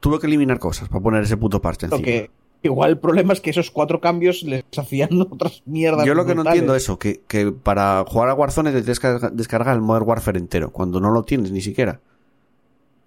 tuve 0.00 0.20
que 0.20 0.26
eliminar 0.26 0.58
cosas 0.58 0.88
para 0.88 1.02
poner 1.02 1.22
ese 1.22 1.36
puto 1.36 1.60
parche 1.60 1.86
encima. 1.86 2.02
que 2.02 2.30
igual 2.62 2.90
el 2.90 2.98
problema 2.98 3.32
es 3.32 3.40
que 3.40 3.50
esos 3.50 3.70
cuatro 3.70 4.00
cambios 4.00 4.42
les 4.42 4.64
hacían 4.76 5.20
otras 5.20 5.62
mierdas. 5.66 6.06
Yo 6.06 6.14
lo 6.14 6.26
que 6.26 6.34
no 6.34 6.42
entiendo 6.42 6.74
es 6.74 6.84
eso, 6.84 6.98
que, 6.98 7.22
que 7.26 7.50
para 7.50 8.04
jugar 8.06 8.28
a 8.28 8.34
Warzone 8.34 8.72
te 8.72 8.82
tienes 8.82 9.00
que 9.00 9.08
descargar 9.32 9.74
el 9.74 9.82
Modern 9.82 10.06
Warfare 10.06 10.38
entero, 10.38 10.70
cuando 10.70 11.00
no 11.00 11.10
lo 11.10 11.22
tienes 11.22 11.50
ni 11.50 11.60
siquiera. 11.60 12.00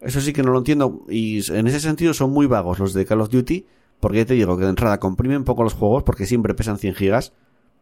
Eso 0.01 0.21
sí 0.21 0.33
que 0.33 0.43
no 0.43 0.51
lo 0.51 0.59
entiendo. 0.59 1.05
Y 1.09 1.51
en 1.51 1.67
ese 1.67 1.79
sentido 1.79 2.13
son 2.13 2.31
muy 2.31 2.45
vagos 2.45 2.79
los 2.79 2.93
de 2.93 3.05
Call 3.05 3.21
of 3.21 3.29
Duty, 3.29 3.65
porque 3.99 4.19
ya 4.19 4.25
te 4.25 4.33
digo 4.35 4.57
que 4.57 4.63
de 4.63 4.69
entrada 4.69 4.99
comprimen 4.99 5.43
poco 5.43 5.63
los 5.63 5.73
juegos, 5.73 6.03
porque 6.03 6.25
siempre 6.25 6.53
pesan 6.53 6.77
100 6.77 6.95
gigas, 6.95 7.33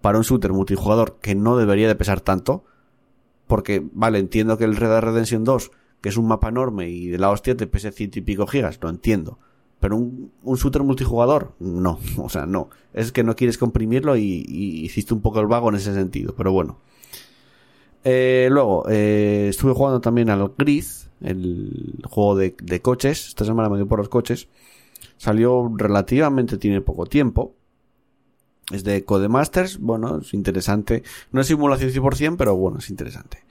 para 0.02 0.18
un 0.18 0.24
shooter 0.24 0.54
multijugador 0.54 1.18
que 1.22 1.36
no 1.36 1.58
debería 1.58 1.88
de 1.88 1.96
pesar 1.96 2.22
tanto. 2.22 2.64
Porque, 3.48 3.86
vale, 3.94 4.20
entiendo 4.20 4.58
que 4.58 4.64
el 4.64 4.76
Red 4.76 4.90
Dead 4.90 5.02
Redemption 5.02 5.44
2, 5.44 5.72
que 6.02 6.10
es 6.10 6.18
un 6.18 6.28
mapa 6.28 6.50
enorme 6.50 6.90
y 6.90 7.10
de 7.10 7.20
la 7.20 7.30
hostia 7.30 7.56
te 7.56 7.68
pese 7.68 7.92
ciento 7.92 8.20
y 8.20 8.22
pico 8.22 8.48
gigas, 8.48 8.80
lo 8.82 8.90
entiendo. 8.90 9.40
Pero 9.80 9.98
un, 9.98 10.32
un 10.42 10.56
shooter 10.56 10.84
multijugador, 10.84 11.54
no, 11.60 12.00
o 12.18 12.30
sea, 12.30 12.46
no. 12.46 12.70
Es 12.94 13.12
que 13.12 13.24
no 13.24 13.36
quieres 13.36 13.58
comprimirlo 13.58 14.16
y, 14.16 14.46
y 14.48 14.86
hiciste 14.86 15.14
un 15.14 15.22
poco 15.22 15.42
el 15.42 15.48
vago 15.48 15.70
en 15.70 15.76
ese 15.76 15.94
sentido, 15.94 16.34
pero 16.36 16.52
bueno. 16.52 16.80
Eh, 18.08 18.50
luego, 18.52 18.86
eh, 18.88 19.48
estuve 19.50 19.74
jugando 19.74 20.00
también 20.00 20.30
al 20.30 20.54
Gris, 20.56 21.05
el 21.26 22.02
juego 22.10 22.36
de, 22.36 22.56
de 22.62 22.82
coches. 22.82 23.28
Esta 23.28 23.46
semana 23.46 23.70
me 23.70 23.78
dio 23.78 23.88
por 23.88 24.00
los 24.00 24.10
coches. 24.10 24.48
Salió 25.18 25.72
relativamente, 25.76 26.58
tiene 26.58 26.82
poco 26.82 27.06
tiempo. 27.06 27.54
Es 28.72 28.84
de 28.84 29.04
Codemasters, 29.06 29.78
bueno, 29.80 30.18
es 30.18 30.34
interesante. 30.34 31.04
No 31.32 31.42
es 31.42 31.48
simulación 31.48 31.92
100%, 31.92 32.36
pero 32.38 32.56
bueno, 32.56 32.80
es 32.80 32.90
interesante. 32.90 33.44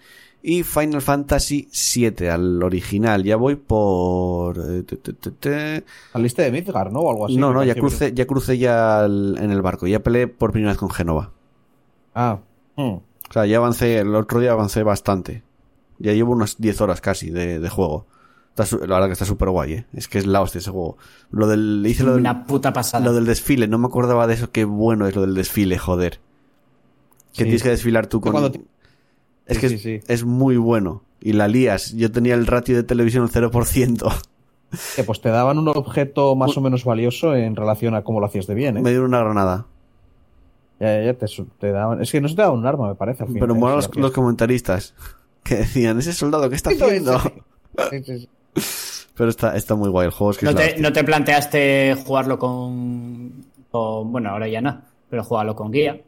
Y 0.43 0.63
Final 0.63 1.01
Fantasy 1.01 1.69
VII, 1.73 2.29
al 2.29 2.63
original. 2.63 3.23
Ya 3.25 3.37
voy 3.37 3.55
por... 3.57 4.59
eh, 4.59 4.83
te, 4.83 4.97
te, 4.97 5.13
te, 5.15 5.31
te. 5.31 5.85
Saliste 6.13 6.43
de 6.43 6.51
Midgar, 6.53 6.93
¿no? 6.93 7.01
O 7.01 7.11
algo 7.11 7.27
así. 7.27 7.37
no, 7.37 7.53
no, 7.55 7.65
ya 7.65 7.75
crucé, 7.75 8.13
ya 8.13 8.27
crucé 8.27 8.59
ya 8.59 9.01
al- 9.05 9.39
en 9.41 9.51
el 9.51 9.63
barco. 9.63 9.87
Ya 9.87 10.01
peleé 10.03 10.27
por 10.27 10.53
primera 10.53 10.73
vez 10.73 10.79
con 10.79 10.91
Genova. 10.91 11.31
Ah. 12.15 12.41
hmm. 12.77 12.83
O 12.83 13.33
sea, 13.33 13.47
ya 13.47 13.57
avancé, 13.57 13.99
el 14.01 14.15
otro 14.15 14.39
día 14.41 14.53
avancé 14.53 14.83
bastante. 14.83 15.43
Ya 15.99 16.13
llevo 16.13 16.33
unas 16.33 16.59
10 16.61 16.81
horas 16.81 17.01
casi 17.01 17.31
de, 17.31 17.61
de 17.61 17.69
juego. 17.69 18.07
Está 18.51 18.67
su- 18.67 18.79
la 18.79 18.95
verdad 18.95 19.07
que 19.09 19.13
está 19.15 19.25
súper 19.25 19.51
guay, 19.51 19.73
¿eh? 19.73 19.87
Es 19.93 20.07
que 20.09 20.19
es 20.19 20.27
la 20.27 20.41
hostia 20.41 20.59
ese 20.61 20.71
juego. 20.71 20.97
Lo 21.31 21.47
del, 21.49 21.85
hice 21.87 22.05
lo 22.05 22.13
del, 22.13 22.21
Una 22.21 22.45
puta 22.47 22.73
pasada. 22.73 23.05
lo 23.05 23.13
del 23.13 23.27
desfile, 23.27 23.67
no 23.69 23.79
me 23.79 23.87
acordaba 23.87 24.27
de 24.27 24.35
eso, 24.35 24.51
qué 24.53 24.65
bueno 24.65 25.07
es 25.09 25.15
lo 25.17 25.23
del 25.23 25.35
desfile, 25.35 25.77
joder. 25.79 26.21
Que 27.33 27.39
Sí. 27.39 27.45
tienes 27.45 27.63
que 27.65 27.71
desfilar 27.71 28.07
tú 28.07 28.21
con... 28.21 28.37
Es 29.47 29.57
Sí, 29.57 29.61
que 29.61 29.69
sí, 29.69 29.75
es, 29.75 29.83
sí. 29.83 30.01
es 30.07 30.25
muy 30.25 30.57
bueno. 30.57 31.03
Y 31.21 31.33
la 31.33 31.49
lías. 31.49 31.93
Yo 31.95 32.11
tenía 32.13 32.35
el 32.35 32.47
ratio 32.47 32.77
de 32.77 32.83
televisión 32.83 33.25
al 33.25 33.31
0%. 33.31 34.13
Que 34.97 35.05
pues 35.05 35.21
te 35.21 35.29
daban 35.29 35.59
un 35.59 35.69
objeto 35.69 36.35
más 36.35 36.57
o 36.57 36.61
menos 36.61 36.85
valioso 36.85 37.35
en 37.35 37.55
relación 37.57 37.95
a 37.95 38.03
cómo 38.03 38.21
lo 38.21 38.27
hacías 38.27 38.47
de 38.47 38.55
bien, 38.55 38.77
¿eh? 38.77 38.83
Me 38.83 38.91
dieron 38.91 39.09
una 39.09 39.21
granada. 39.21 39.67
Ya, 40.81 41.01
ya, 41.03 41.13
ya, 41.13 41.27
te, 41.59 41.71
daban... 41.73 42.03
Es 42.03 42.11
que 42.11 42.21
no 42.21 42.29
se 42.29 42.35
te 42.37 42.43
daban 42.43 42.59
un 42.59 42.67
arma, 42.67 42.89
me 42.89 42.95
parece. 42.95 43.23
Al 43.25 43.29
fin, 43.31 43.39
Pero 43.41 43.55
¿eh? 43.55 43.59
mola 43.59 43.77
los, 43.77 43.95
los 43.97 44.11
comentaristas. 44.13 44.95
Que 45.45 45.57
decían, 45.57 45.99
ese 45.99 46.13
soldado, 46.13 46.49
¿qué 46.49 46.57
está 46.57 46.71
haciendo? 46.71 47.21
Sí, 47.91 48.03
sí, 48.05 48.19
sí. 48.21 48.29
Pero 49.17 49.31
está, 49.31 49.55
está 49.57 49.77
muy 49.77 49.91
guay 49.91 50.07
el 50.07 50.11
juego. 50.13 50.33
Es 50.33 50.39
que 50.39 50.47
¿No 50.47 50.55
te, 50.57 50.77
no 50.81 50.93
te 50.93 51.05
planteaste 51.05 51.95
jugarlo 52.05 52.37
con, 52.39 53.45
con- 53.71 54.11
Bueno, 54.11 54.31
ahora 54.31 54.49
ya 54.49 54.61
no, 54.61 54.81
pero 55.09 55.23
jugarlo 55.23 55.55
con 55.55 55.71
guía. 55.71 56.01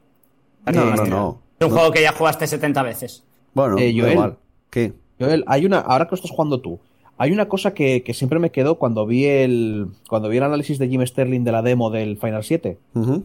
No, 0.74 0.84
no, 0.96 1.04
no. 1.06 1.40
Es 1.60 1.66
un 1.68 1.72
juego 1.72 1.92
que 1.92 2.02
ya 2.02 2.10
jugaste 2.12 2.46
70 2.48 2.82
veces. 2.82 3.22
Bueno, 3.54 3.78
Eh, 3.78 3.94
Joel. 3.96 4.12
igual. 4.12 4.36
¿Qué? 4.70 4.92
Joel, 5.20 5.44
hay 5.46 5.64
una, 5.66 5.78
ahora 5.78 6.06
que 6.06 6.10
lo 6.12 6.14
estás 6.16 6.32
jugando 6.32 6.60
tú, 6.60 6.80
hay 7.16 7.30
una 7.30 7.48
cosa 7.48 7.72
que, 7.74 8.02
que 8.02 8.12
siempre 8.12 8.38
me 8.40 8.50
quedó 8.50 8.74
cuando 8.74 9.06
vi 9.06 9.24
el 9.26 9.86
cuando 10.08 10.28
vi 10.28 10.38
el 10.38 10.42
análisis 10.42 10.78
de 10.80 10.88
Jim 10.88 11.06
Sterling 11.06 11.44
de 11.44 11.52
la 11.52 11.62
demo 11.62 11.90
del 11.90 12.18
Final 12.18 12.42
7. 12.42 12.76
Ujú. 12.94 13.24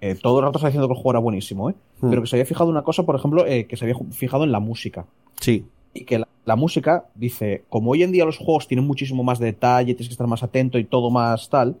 Eh, 0.00 0.14
todo 0.14 0.40
el 0.40 0.44
rato 0.44 0.58
está 0.58 0.68
diciendo 0.68 0.88
que 0.88 0.92
el 0.92 0.96
juego 0.98 1.12
era 1.12 1.20
buenísimo, 1.20 1.70
¿eh? 1.70 1.74
Hmm. 2.00 2.10
Pero 2.10 2.22
que 2.22 2.28
se 2.28 2.36
había 2.36 2.44
fijado 2.44 2.68
una 2.68 2.82
cosa, 2.82 3.04
por 3.04 3.16
ejemplo, 3.16 3.46
eh, 3.46 3.66
que 3.66 3.76
se 3.76 3.86
había 3.86 3.96
fijado 4.10 4.44
en 4.44 4.52
la 4.52 4.60
música. 4.60 5.06
Sí. 5.40 5.64
Y 5.94 6.04
que 6.04 6.18
la, 6.18 6.28
la 6.44 6.54
música, 6.56 7.06
dice, 7.14 7.64
como 7.70 7.92
hoy 7.92 8.02
en 8.02 8.12
día 8.12 8.26
los 8.26 8.36
juegos 8.36 8.68
tienen 8.68 8.86
muchísimo 8.86 9.24
más 9.24 9.38
detalle, 9.38 9.94
tienes 9.94 10.08
que 10.08 10.12
estar 10.12 10.26
más 10.26 10.42
atento 10.42 10.78
y 10.78 10.84
todo 10.84 11.10
más 11.10 11.48
tal, 11.48 11.76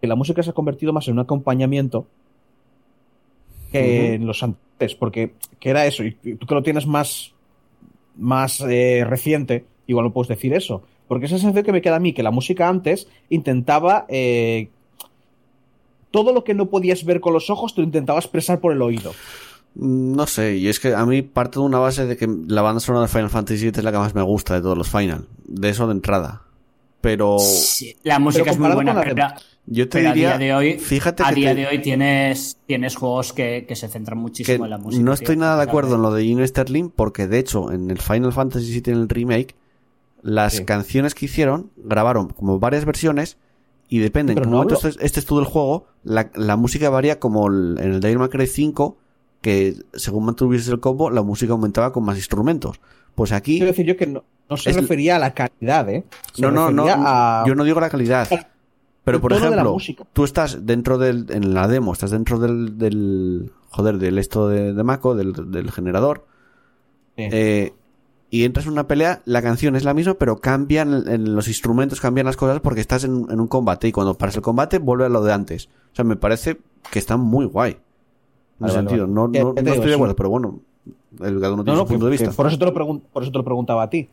que 0.00 0.06
la 0.06 0.14
música 0.14 0.42
se 0.44 0.50
ha 0.50 0.52
convertido 0.52 0.92
más 0.92 1.08
en 1.08 1.14
un 1.14 1.20
acompañamiento 1.20 2.06
que 3.72 4.14
en 4.14 4.26
los 4.26 4.42
antes, 4.44 4.94
porque 4.94 5.32
que 5.58 5.70
era 5.70 5.86
eso, 5.86 6.04
y 6.04 6.16
y 6.22 6.36
tú 6.36 6.46
que 6.46 6.54
lo 6.54 6.62
tienes 6.62 6.86
más, 6.86 7.34
más 8.16 8.60
eh, 8.60 9.04
reciente, 9.04 9.64
igual 9.88 10.06
no 10.06 10.12
puedes 10.12 10.28
decir 10.28 10.54
eso, 10.54 10.82
porque 11.08 11.26
esa 11.26 11.38
sensación 11.38 11.64
que 11.64 11.72
me 11.72 11.82
queda 11.82 11.96
a 11.96 12.00
mí, 12.00 12.12
que 12.12 12.22
la 12.22 12.30
música 12.30 12.68
antes 12.68 13.08
intentaba... 13.28 14.06
eh, 14.08 14.68
todo 16.16 16.32
lo 16.32 16.44
que 16.44 16.54
no 16.54 16.70
podías 16.70 17.04
ver 17.04 17.20
con 17.20 17.34
los 17.34 17.50
ojos 17.50 17.74
te 17.74 17.82
lo 17.82 17.86
intentaba 17.86 18.18
expresar 18.18 18.58
por 18.58 18.72
el 18.72 18.80
oído. 18.80 19.12
Mm, 19.74 20.14
No 20.16 20.26
sé, 20.26 20.56
y 20.56 20.68
es 20.68 20.80
que 20.80 20.94
a 20.94 21.04
mí 21.04 21.20
parte 21.20 21.58
de 21.58 21.64
una 21.66 21.78
base 21.78 22.06
de 22.06 22.16
que 22.16 22.26
la 22.48 22.62
banda 22.62 22.80
sonora 22.80 23.02
de 23.06 23.08
Final 23.12 23.28
Fantasy 23.28 23.60
VII 23.64 23.72
es 23.76 23.84
la 23.84 23.92
que 23.92 23.98
más 23.98 24.14
me 24.14 24.22
gusta 24.22 24.54
de 24.54 24.62
todos 24.62 24.78
los 24.78 24.88
Final. 24.88 25.26
De 25.46 25.68
eso 25.68 25.86
de 25.86 25.92
entrada. 25.92 26.40
Pero 27.02 27.38
Sí, 27.38 27.94
la 28.02 28.18
música 28.18 28.44
Pero 28.44 28.54
es 28.54 28.58
muy 28.58 28.72
buena, 28.72 28.94
la 28.94 29.02
pero, 29.02 29.14
yo 29.66 29.88
te 29.88 29.98
pero 29.98 30.12
diría, 30.14 30.34
a 30.34 30.38
día 30.38 30.46
de 30.46 30.54
hoy, 30.54 30.78
fíjate 30.78 31.22
a 31.22 31.28
que 31.28 31.34
día 31.34 31.50
te- 31.50 31.60
de 31.60 31.66
hoy 31.66 31.82
tienes, 31.82 32.56
tienes 32.66 32.96
juegos 32.96 33.32
que, 33.34 33.66
que 33.68 33.76
se 33.76 33.88
centran 33.88 34.16
que 34.18 34.22
muchísimo 34.22 34.64
en 34.64 34.70
la 34.70 34.78
música. 34.78 35.04
no 35.04 35.10
tío. 35.10 35.14
estoy 35.22 35.36
nada 35.36 35.56
de 35.56 35.62
acuerdo 35.64 35.96
en 35.96 36.02
lo 36.02 36.12
de 36.12 36.24
Gene 36.24 36.46
Sterling 36.46 36.88
porque 36.88 37.26
de 37.28 37.38
hecho 37.38 37.70
en 37.72 37.90
el 37.90 37.98
Final 37.98 38.32
Fantasy 38.32 38.80
VII 38.80 38.92
en 38.94 39.00
el 39.00 39.08
remake 39.08 39.54
las 40.22 40.54
Sí. 40.54 40.64
canciones 40.64 41.14
que 41.14 41.26
hicieron 41.26 41.70
grabaron 41.76 42.28
como 42.28 42.58
varias 42.58 42.84
versiones 42.86 43.36
y 43.88 43.98
depende 44.00 44.32
en 44.32 44.38
qué 44.40 44.44
no 44.44 44.50
momento 44.50 44.74
estés, 44.74 44.96
estés 45.00 45.24
tú 45.26 45.36
del 45.36 45.44
juego 45.44 45.86
la, 46.04 46.30
la 46.34 46.56
música 46.56 46.90
varía 46.90 47.18
como 47.20 47.46
el- 47.48 47.78
en 47.80 47.92
el 47.92 48.00
Devil 48.00 48.18
May 48.18 48.28
Cry 48.28 48.46
5 48.46 48.96
que 49.40 49.76
según 49.94 50.24
mantuvieses 50.24 50.68
el 50.68 50.80
combo 50.80 51.10
la 51.10 51.22
música 51.22 51.52
aumentaba 51.52 51.92
con 51.92 52.04
más 52.04 52.16
instrumentos 52.16 52.80
pues 53.14 53.32
aquí 53.32 53.58
Quiero 53.58 53.72
decir 53.72 53.86
yo 53.86 53.96
que 53.96 54.06
no, 54.06 54.24
no 54.50 54.56
se 54.56 54.70
Es- 54.70 54.76
refería 54.76 55.16
a 55.16 55.18
la 55.18 55.34
calidad, 55.34 55.88
¿eh? 55.88 56.04
Se 56.34 56.42
no 56.42 56.50
no 56.50 56.70
no 56.70 56.86
a- 56.88 57.44
yo 57.46 57.54
no 57.54 57.64
digo 57.64 57.78
la 57.80 57.90
calidad 57.90 58.28
pero 59.04 59.20
por 59.20 59.32
ejemplo 59.32 59.76
tú 60.12 60.24
estás 60.24 60.66
dentro 60.66 60.98
del 60.98 61.26
en 61.30 61.54
la 61.54 61.68
demo 61.68 61.92
estás 61.92 62.10
dentro 62.10 62.38
del, 62.40 62.76
del 62.78 63.52
joder 63.70 63.98
del 63.98 64.18
esto 64.18 64.48
de, 64.48 64.72
de 64.72 64.82
Mako 64.82 65.14
del, 65.14 65.32
del 65.52 65.70
generador 65.70 66.26
Sí. 67.16 67.28
eh, 67.32 67.72
y 68.36 68.44
entras 68.44 68.66
en 68.66 68.72
una 68.72 68.86
pelea, 68.86 69.22
la 69.24 69.42
canción 69.42 69.76
es 69.76 69.84
la 69.84 69.94
misma, 69.94 70.14
pero 70.14 70.36
cambian 70.38 71.04
en 71.08 71.34
los 71.34 71.48
instrumentos, 71.48 72.00
cambian 72.00 72.26
las 72.26 72.36
cosas 72.36 72.60
porque 72.60 72.80
estás 72.80 73.04
en, 73.04 73.26
en 73.30 73.40
un 73.40 73.48
combate 73.48 73.88
y 73.88 73.92
cuando 73.92 74.14
paras 74.18 74.36
el 74.36 74.42
combate 74.42 74.78
vuelve 74.78 75.06
a 75.06 75.08
lo 75.08 75.22
de 75.22 75.32
antes. 75.32 75.68
O 75.92 75.94
sea, 75.96 76.04
me 76.04 76.16
parece 76.16 76.58
que 76.90 76.98
está 76.98 77.16
muy 77.16 77.46
guay. 77.46 77.72
En 77.72 77.78
Vale, 78.58 78.72
ese 78.72 78.76
vale, 78.78 78.88
sentido, 78.88 79.06
vale. 79.06 79.62
no, 79.62 79.72
estoy 79.72 79.88
de 79.88 79.94
acuerdo, 79.94 80.16
pero 80.16 80.30
bueno, 80.30 80.60
el 81.20 81.40
cada 81.40 81.52
uno 81.54 81.56
No, 81.58 81.64
tiene 81.64 81.76
no, 81.76 81.82
su 81.82 81.86
que- 81.86 81.92
punto 81.94 82.06
de 82.06 82.10
vista. 82.12 82.30
por, 82.30 82.46
eso 82.46 82.58
te 82.58 82.64
lo 82.64 82.72
por 82.74 83.22
eso 83.22 83.32
te 83.32 83.38
lo 83.38 83.44
preguntaba 83.44 83.82
a 83.82 83.90
ti. 83.90 84.08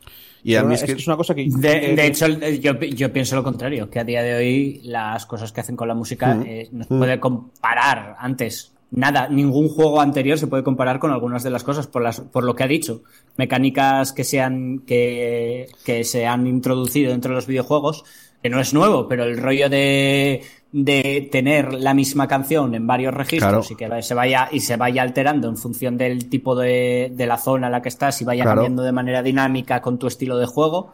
Y 0.45 0.55
a 0.55 0.59
Pero 0.59 0.67
mí 0.69 0.73
es, 0.75 0.81
es 0.81 0.85
que, 0.87 0.95
que 0.95 1.01
es 1.01 1.07
una 1.07 1.15
cosa 1.15 1.33
que... 1.33 1.45
De, 1.49 1.95
de 1.95 2.05
hecho, 2.07 2.25
el- 2.25 2.59
yo, 2.59 2.73
yo 2.79 3.13
pienso 3.13 3.35
lo 3.37 3.43
contrario, 3.43 3.89
que 3.89 3.99
a 3.99 4.03
día 4.03 4.21
de 4.21 4.35
hoy 4.35 4.81
las 4.83 5.25
cosas 5.25 5.53
que 5.53 5.61
hacen 5.61 5.77
con 5.77 5.87
la 5.87 5.93
música 5.95 6.35
Mm. 6.35 6.43
eh, 6.45 6.69
no 6.73 6.83
se 6.83 6.93
Mm. 6.93 6.97
puede 6.99 7.19
comparar 7.21 8.15
antes. 8.19 8.72
Nada, 8.95 9.27
ningún 9.27 9.69
juego 9.69 9.99
anterior 10.01 10.37
se 10.37 10.45
puede 10.45 10.63
comparar 10.63 10.99
con 10.99 11.11
algunas 11.11 11.41
de 11.41 11.49
las 11.49 11.63
cosas 11.63 11.87
por, 11.87 12.03
las, 12.03 12.21
por 12.21 12.43
lo 12.43 12.55
que 12.55 12.63
ha 12.63 12.67
dicho. 12.67 13.01
Mecánicas 13.37 14.13
que 14.13 14.23
se, 14.23 14.39
han, 14.39 14.79
que, 14.85 15.67
que 15.83 16.03
se 16.03 16.27
han 16.27 16.45
introducido 16.45 17.11
dentro 17.11 17.29
de 17.31 17.35
los 17.35 17.47
videojuegos, 17.47 18.03
que 18.43 18.49
no 18.49 18.59
es 18.59 18.71
nuevo, 18.73 19.07
pero 19.07 19.23
el 19.23 19.37
rollo 19.37 19.67
de, 19.67 20.43
de 20.71 21.27
tener 21.31 21.73
la 21.73 21.95
misma 21.95 22.27
canción 22.27 22.75
en 22.75 22.85
varios 22.85 23.13
registros 23.15 23.67
Claro. 23.67 23.91
y 23.91 23.97
que 23.97 24.01
se 24.03 24.13
vaya 24.13 24.49
y 24.51 24.59
se 24.59 24.77
vaya 24.77 25.01
alterando 25.01 25.49
en 25.49 25.57
función 25.57 25.97
del 25.97 26.29
tipo 26.29 26.55
de, 26.55 27.11
de 27.15 27.25
la 27.25 27.37
zona 27.37 27.67
en 27.67 27.71
la 27.71 27.81
que 27.81 27.89
estás 27.89 28.21
y 28.21 28.25
vaya 28.25 28.43
Claro. 28.43 28.57
cambiando 28.61 28.83
de 28.83 28.91
manera 28.91 29.23
dinámica 29.23 29.81
con 29.81 29.97
tu 29.97 30.05
estilo 30.05 30.37
de 30.37 30.45
juego. 30.45 30.91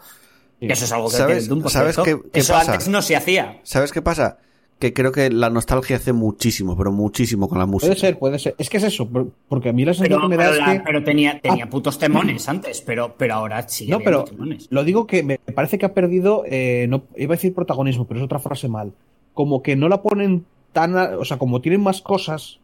Eso 0.62 0.86
es 0.86 0.92
algo 0.94 1.10
que 1.10 1.18
¿Sabes- 1.18 1.28
tiene 1.28 1.42
el 1.42 1.48
Doom, 1.50 1.62
por 1.64 1.72
sabes 1.72 1.96
cierto. 1.96 2.24
qué- 2.24 2.30
qué 2.32 2.40
Eso 2.40 2.54
pasa? 2.54 2.72
antes 2.74 2.88
no 2.88 3.02
se 3.02 3.16
hacía. 3.18 3.60
¿sabes 3.64 3.92
qué 3.92 4.02
pasa? 4.02 4.38
Que 4.80 4.94
creo 4.94 5.12
que 5.12 5.30
la 5.30 5.50
nostalgia 5.50 5.98
hace 5.98 6.14
muchísimo, 6.14 6.78
pero 6.78 6.92
muchísimo 6.94 7.50
con 7.50 7.60
la 7.60 7.66
música. 7.66 7.90
Puede 7.90 8.00
ser, 8.00 8.18
puede 8.18 8.40
ser. 8.40 8.56
Es 8.58 8.70
que 8.70 8.78
es 8.78 8.84
eso, 8.84 9.10
por- 9.10 9.28
porque 9.50 9.70
a 9.70 9.74
mí 9.74 9.84
la 9.84 9.94
sensación 9.94 10.20
Pero, 10.22 10.30
que 10.30 10.38
me 10.38 10.44
da 10.44 10.50
pero 10.52 10.64
es 10.72 10.78
que... 10.78 10.84
pero 10.86 11.04
tenía, 11.04 11.40
tenía 11.42 11.66
Ah. 11.66 11.70
putos 11.70 12.00
temones 12.00 12.48
antes, 12.48 12.82
pero, 12.82 13.14
pero 13.18 13.34
ahora 13.34 13.68
sí. 13.68 13.88
No, 13.88 14.00
pero 14.00 14.24
lo 14.70 14.84
digo 14.86 15.06
que 15.06 15.22
me 15.22 15.38
parece 15.38 15.78
que 15.78 15.86
ha 15.86 15.94
perdido, 15.94 16.44
eh, 16.48 16.86
no 16.90 17.04
iba 17.18 17.34
a 17.34 17.36
decir 17.36 17.54
protagonismo, 17.54 18.08
pero 18.08 18.22
es 18.22 18.24
otra 18.24 18.40
frase 18.40 18.70
mal. 18.70 18.94
Como 19.34 19.62
que 19.62 19.76
no 19.76 19.90
la 19.90 20.02
ponen 20.02 20.46
tan, 20.72 20.96
o 20.96 21.26
sea, 21.26 21.38
como 21.38 21.60
tienen 21.60 21.82
más 21.82 22.02
cosas. 22.02 22.60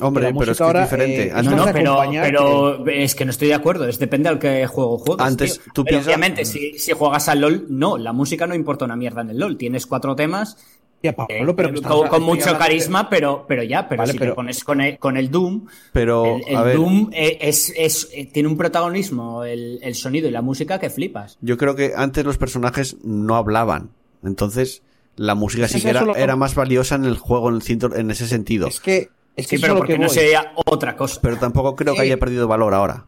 Hombre, 0.00 0.32
pero 0.38 0.52
es 0.52 0.58
que 0.58 0.62
ahora, 0.64 0.84
es 0.84 0.90
diferente. 0.90 1.26
eh, 1.26 1.32
Antes- 1.34 1.50
No, 1.54 1.66
no, 1.66 1.72
pero, 1.72 2.80
pero 2.84 2.90
es 3.02 3.14
que 3.16 3.24
no 3.24 3.30
estoy 3.32 3.48
de 3.48 3.54
acuerdo. 3.54 3.86
Es 3.88 3.98
depende 3.98 4.28
al 4.28 4.38
que 4.38 4.64
juego 4.68 4.96
juegues. 4.98 5.26
Antes, 5.26 5.54
tío. 5.60 5.72
tú 5.74 5.84
Pero 5.84 5.96
piensas- 5.98 6.06
Obviamente, 6.06 6.44
si, 6.44 6.78
si 6.78 6.92
juegas 6.92 7.28
al 7.28 7.40
LOL, 7.40 7.66
no, 7.68 7.98
la 7.98 8.12
música 8.12 8.46
no 8.46 8.54
importa 8.54 8.84
una 8.84 8.94
mierda 8.96 9.22
en 9.22 9.30
el 9.30 9.38
LOL. 9.38 9.56
Tienes 9.58 9.86
cuatro 9.86 10.14
temas 10.14 10.56
Ya, 11.02 11.10
eh, 11.10 11.12
Pablo, 11.12 11.54
pero 11.54 11.68
con, 11.68 11.76
estás- 11.76 12.08
con 12.10 12.22
mucho 12.24 12.58
carisma, 12.58 13.08
pero, 13.08 13.44
pero 13.46 13.62
ya, 13.62 13.88
pero 13.88 14.00
Vale, 14.00 14.12
si 14.12 14.18
pero- 14.18 14.32
te 14.32 14.36
pones 14.36 14.64
con 14.64 14.80
el, 14.80 14.98
con 14.98 15.16
el 15.16 15.30
Doom, 15.30 15.66
Pero, 15.92 16.24
el, 16.36 16.42
el 16.48 16.56
a 16.56 16.62
ver, 16.62 16.76
Doom 16.76 17.10
eh, 17.12 17.38
es, 17.40 17.72
es- 17.76 18.08
eh, 18.12 18.26
tiene 18.26 18.48
un 18.48 18.56
protagonismo, 18.56 19.44
el, 19.44 19.78
el 19.82 19.94
sonido 19.94 20.26
y 20.28 20.32
la 20.32 20.42
música 20.42 20.80
que 20.80 20.90
flipas. 20.90 21.38
yo 21.40 21.56
creo 21.56 21.76
que 21.76 21.92
antes 21.96 22.24
los 22.24 22.36
personajes 22.36 22.96
no 23.04 23.36
hablaban. 23.36 23.90
Entonces, 24.24 24.82
la 25.14 25.36
música 25.36 25.66
Es 25.66 25.72
sí 25.72 25.80
que 25.80 25.90
era, 25.90 26.02
lo- 26.02 26.16
era 26.16 26.34
más 26.34 26.56
valiosa 26.56 26.96
en 26.96 27.04
el 27.04 27.16
juego, 27.16 27.48
en, 27.48 27.54
el 27.56 27.62
cinto- 27.62 27.94
en 27.94 28.10
ese 28.10 28.26
sentido. 28.26 28.66
Es 28.66 28.80
que, 28.80 29.08
es 29.36 29.46
que 29.46 29.56
Sí, 29.56 29.62
pero 29.62 29.76
porque 29.76 29.92
que 29.92 29.98
no 30.00 30.08
sería 30.08 30.52
otra 30.66 30.96
cosa. 30.96 31.20
Pero 31.22 31.36
tampoco 31.36 31.76
creo 31.76 31.94
que 31.94 32.00
Eh, 32.00 32.04
haya 32.04 32.16
perdido 32.18 32.48
valor 32.48 32.74
ahora. 32.74 33.06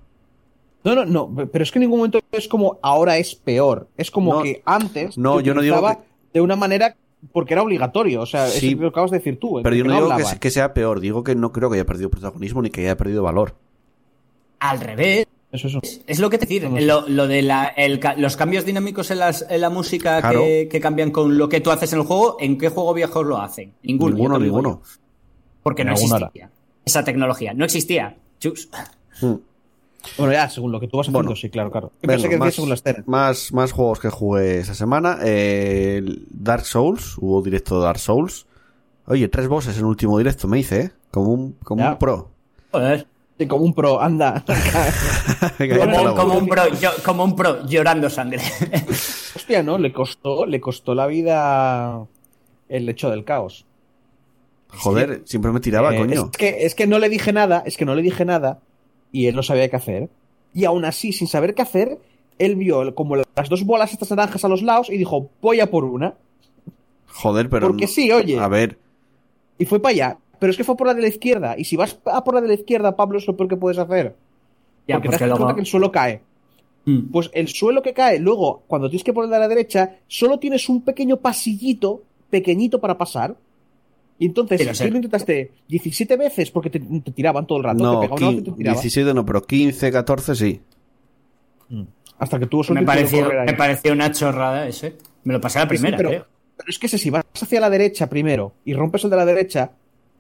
No, 0.85 0.95
no, 0.95 1.05
no, 1.05 1.49
pero 1.53 1.63
es 1.65 1.71
que 1.73 1.79
en 1.79 1.83
ningún 1.83 1.99
momento 1.99 2.21
es 2.31 2.47
como 2.49 2.79
ahora 2.83 3.19
es 3.19 3.35
peor. 3.35 3.89
Es 3.97 4.11
como 4.13 4.35
No, 4.35 4.43
que 4.45 4.63
antes 4.65 5.19
no, 5.19 5.41
yo 5.41 5.55
no 5.55 5.61
digo 5.61 5.85
que- 5.85 5.99
de 6.33 6.41
una 6.41 6.55
manera 6.57 6.97
porque 7.33 7.55
era 7.55 7.63
obligatorio. 7.63 8.23
O 8.23 8.27
sea, 8.27 8.49
Sí, 8.49 8.69
es 8.69 8.73
lo 8.75 8.81
que 8.81 8.87
acabas 8.87 9.11
de 9.11 9.19
decir 9.19 9.39
tú. 9.39 9.61
Pero 9.63 9.77
yo 9.77 9.85
no 9.85 9.95
digo 9.95 10.11
que, 10.41 10.51
sea 10.51 10.75
peor, 10.75 11.01
digo 11.01 11.23
que 11.25 11.35
no 11.35 11.53
creo 11.53 11.71
que 11.71 11.77
haya 11.77 11.87
perdido 11.87 12.11
protagonismo 12.11 12.63
ni 12.63 12.71
que 12.71 12.83
haya 12.83 12.97
perdido 12.97 13.23
valor. 13.23 13.55
Al 14.59 14.81
revés. 14.81 15.27
Eso, 15.53 15.67
eso. 15.67 15.81
Es 16.07 16.21
lo 16.21 16.31
que 16.31 16.39
te 16.39 16.47
decir, 16.47 16.71
lo, 16.71 17.09
lo 17.09 17.27
de 17.27 17.43
la, 17.43 17.65
el 17.65 18.01
los 18.19 18.37
cambios 18.37 18.65
dinámicos 18.65 19.11
en, 19.11 19.19
las, 19.19 19.45
en 19.51 19.61
la 19.61 19.69
música 19.69 20.21
Claro. 20.21 20.43
que, 20.43 20.69
que 20.71 20.81
cambian 20.81 21.11
con 21.11 21.37
lo 21.37 21.49
que 21.49 21.61
tú 21.61 21.73
haces 21.73 21.93
en 21.93 21.99
el 22.01 22.05
juego, 22.05 22.37
¿en 22.39 22.57
qué 22.57 22.69
juego 22.69 22.95
viejo 22.95 23.25
lo 23.25 23.39
hacen? 23.39 23.73
Ninguno. 23.83 24.15
ninguno, 24.15 24.39
ninguno. 24.39 24.83
yo. 24.85 25.01
Porque 25.63 25.85
no 25.85 25.93
existía. 25.93 26.51
Esa 26.85 27.05
tecnología. 27.05 27.53
No 27.53 27.65
existía. 27.65 28.17
Chus. 28.39 28.69
Hmm. 29.21 29.35
Bueno, 30.17 30.33
ya, 30.33 30.49
según 30.49 30.73
lo 30.73 30.81
que 30.81 30.89
tú 30.89 30.97
vas 30.97 31.05
haciendo, 31.07 31.23
Bueno. 31.23 31.37
sí, 31.37 31.51
claro, 31.51 31.71
claro. 31.71 31.93
Yo 32.03 32.07
pensé 32.09 32.29
que 32.29 32.39
más, 32.39 32.55
según 32.55 32.71
la 32.71 32.75
escena. 32.77 33.03
más, 33.07 33.53
más 33.53 33.73
juegos 33.73 34.01
que 34.01 34.09
jugué 34.09 34.59
esa 34.59 34.75
semana. 34.75 35.19
Eh, 35.23 36.03
Dark 36.31 36.65
Souls, 36.65 37.17
hubo 37.19 37.43
directo 37.43 37.79
de 37.79 37.85
Dark 37.85 37.99
Souls. 37.99 38.47
Oye, 39.07 39.29
tres 39.29 39.49
bosses 39.49 39.75
en 39.75 39.81
el 39.81 39.87
último 39.87 40.17
directo, 40.19 40.49
me 40.49 40.59
hice, 40.59 40.81
¿eh? 40.81 40.91
Como 41.11 41.31
un, 41.33 41.53
como 41.65 41.83
Ya. 41.83 41.93
un 41.93 41.99
pro. 41.99 42.31
Joder. 42.73 43.07
Sí, 43.39 43.47
como 43.47 43.65
un 43.65 43.75
pro, 43.75 44.01
anda. 44.03 44.45
Como, 46.17 46.35
un 46.39 46.47
pro, 46.49 46.69
yo- 46.81 46.91
como 47.05 47.25
un 47.25 47.35
pro 47.37 47.67
llorando 47.67 48.11
sangre. 48.11 48.41
Hostia, 49.35 49.63
¿no? 49.63 49.79
Le 49.79 49.93
costó, 49.93 50.45
le 50.47 50.61
costó 50.61 50.95
la 50.95 51.07
vida 51.07 52.07
el 52.69 52.89
hecho 52.89 53.11
del 53.11 53.25
caos. 53.25 53.67
Joder, 54.69 55.23
siempre 55.25 55.51
me 55.53 55.61
tiraba, 55.61 55.95
Eh, 55.95 55.99
coño. 55.99 56.31
Es 56.33 56.37
que, 56.39 56.65
es 56.67 56.75
que 56.75 56.87
no 56.87 56.99
le 56.99 57.09
dije 57.09 57.33
nada, 57.33 57.63
es 57.67 57.77
que 57.77 57.85
no 57.85 57.95
le 57.95 58.03
dije 58.03 58.25
nada 58.25 58.61
y 59.13 59.27
él 59.27 59.35
no 59.37 59.43
sabía 59.43 59.69
qué 59.69 59.77
hacer. 59.77 60.09
Y 60.55 60.65
aún 60.65 60.85
así, 60.85 61.13
sin 61.13 61.29
saber 61.29 61.55
qué 61.55 61.63
hacer, 61.63 61.99
él 62.39 62.57
vio 62.57 62.95
como 62.95 63.17
las 63.17 63.49
dos 63.49 63.65
bolas 63.65 63.93
estas 63.93 64.11
naranjas 64.11 64.45
a 64.45 64.49
los 64.49 64.63
lados 64.63 64.91
y 64.91 64.97
dijo, 64.99 65.29
voy 65.41 65.61
a 65.61 65.71
por 65.71 65.85
una. 65.85 66.15
Joder, 67.07 67.49
pero. 67.49 67.69
porque 67.69 67.85
no- 67.87 67.91
sí, 67.91 68.11
oye. 68.13 68.39
A 68.39 68.49
ver, 68.49 68.79
Y 69.59 69.65
fue 69.67 69.81
para 69.81 69.93
allá. 69.93 70.19
Pero 70.39 70.51
es 70.53 70.57
que 70.57 70.65
fue 70.65 70.77
por 70.77 70.87
la 70.87 70.95
de 70.95 71.03
la 71.03 71.09
izquierda. 71.09 71.55
Y 71.59 71.65
si 71.65 71.77
vas 71.77 71.99
a 72.07 72.25
por 72.25 72.35
la 72.35 72.41
de 72.41 72.49
la 72.49 72.55
izquierda, 72.55 72.97
Pablo, 72.97 73.19
es 73.19 73.27
lo 73.27 73.37
peor 73.37 73.49
que 73.49 73.57
puedes 73.57 73.77
hacer. 73.79 74.17
Ya, 74.89 74.97
porque 74.97 75.09
te 75.09 75.13
porque 75.13 75.25
das 75.25 75.29
luego- 75.29 75.37
cuenta 75.45 75.55
que 75.55 75.61
el 75.61 75.67
suelo 75.67 75.93
cae. 75.93 76.23
Mm. 76.87 77.11
Pues 77.13 77.31
el 77.35 77.49
suelo 77.49 77.83
que 77.83 77.93
cae, 77.93 78.19
luego, 78.19 78.63
cuando 78.67 78.89
tienes 78.89 79.05
que 79.05 79.13
poner 79.13 79.35
a 79.35 79.39
la 79.39 79.49
derecha, 79.49 79.99
solo 80.09 80.39
tienes 80.39 80.67
un 80.71 80.81
pequeño 80.83 81.19
pasillito 81.19 82.03
pequeñito 82.31 82.81
para 82.81 82.97
pasar. 82.97 83.35
Y 84.21 84.27
entonces, 84.27 84.77
si 84.77 84.89
lo 84.91 84.97
intentaste 84.97 85.51
17 85.67 86.17
veces 86.17 86.51
porque 86.51 86.69
te, 86.71 86.79
te 86.79 87.11
tiraban 87.11 87.47
todo 87.47 87.59
el 87.59 87.65
rato, 87.65 87.83
no, 87.83 88.01
te 88.01 88.09
pegaban 88.09 88.23
una 88.23 88.31
quin- 88.33 88.37
vez 88.37 88.41
y 88.43 88.51
te 88.51 88.57
tiraban. 88.57 88.81
17 88.83 89.15
no, 89.15 89.25
pero 89.27 89.43
15, 89.45 89.91
14 89.91 90.35
sí. 90.37 90.61
Hasta 92.19 92.39
que 92.39 92.47
tuvo 92.47 92.63
suerte 92.63 92.81
Me 92.81 92.85
y 92.85 92.87
pareció, 92.87 93.29
me 93.47 93.55
pareció 93.55 93.93
una 93.93 94.13
chorrada 94.13 94.69
ese. 94.69 94.97
Me 95.25 95.33
lo 95.33 95.41
pasé 95.41 95.59
a 95.59 95.63
la 95.65 95.69
Sí, 95.71 95.77
primera, 95.77 95.97
pero, 95.97 96.09
creo. 96.11 96.27
pero 96.57 96.69
es 96.69 96.79
que 96.79 96.87
ese, 96.87 96.99
si 96.99 97.09
vas 97.11 97.25
hacia 97.41 97.61
la 97.61 97.71
derecha 97.71 98.09
primero 98.11 98.53
y 98.65 98.75
rompes 98.75 99.05
el 99.05 99.11
de 99.11 99.17
la 99.17 99.25
derecha, 99.25 99.73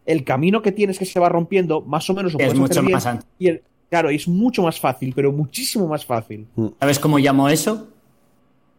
el 0.06 0.24
camino 0.24 0.62
que 0.62 0.72
tienes 0.72 0.98
que 0.98 1.05
se 1.05 1.20
va 1.20 1.28
rompiendo, 1.28 1.82
más 1.82 2.09
o 2.09 2.14
menos 2.14 2.32
lo 2.32 2.39
Es 2.40 2.47
puedes 2.47 2.59
mucho 2.59 2.70
hacer 2.72 2.82
bien. 2.85 2.94
más 2.94 3.05
ancho. 3.06 3.27
Y 3.39 3.48
el- 3.48 3.62
claro, 3.90 4.09
es 4.09 4.27
mucho 4.28 4.62
más 4.62 4.81
fácil, 4.81 5.12
pero 5.14 5.31
muchísimo 5.31 5.86
más 5.89 6.06
fácil. 6.06 6.47
¿Sabes 6.81 6.98
cómo 6.98 7.18
llamo 7.18 7.51
eso? 7.51 7.89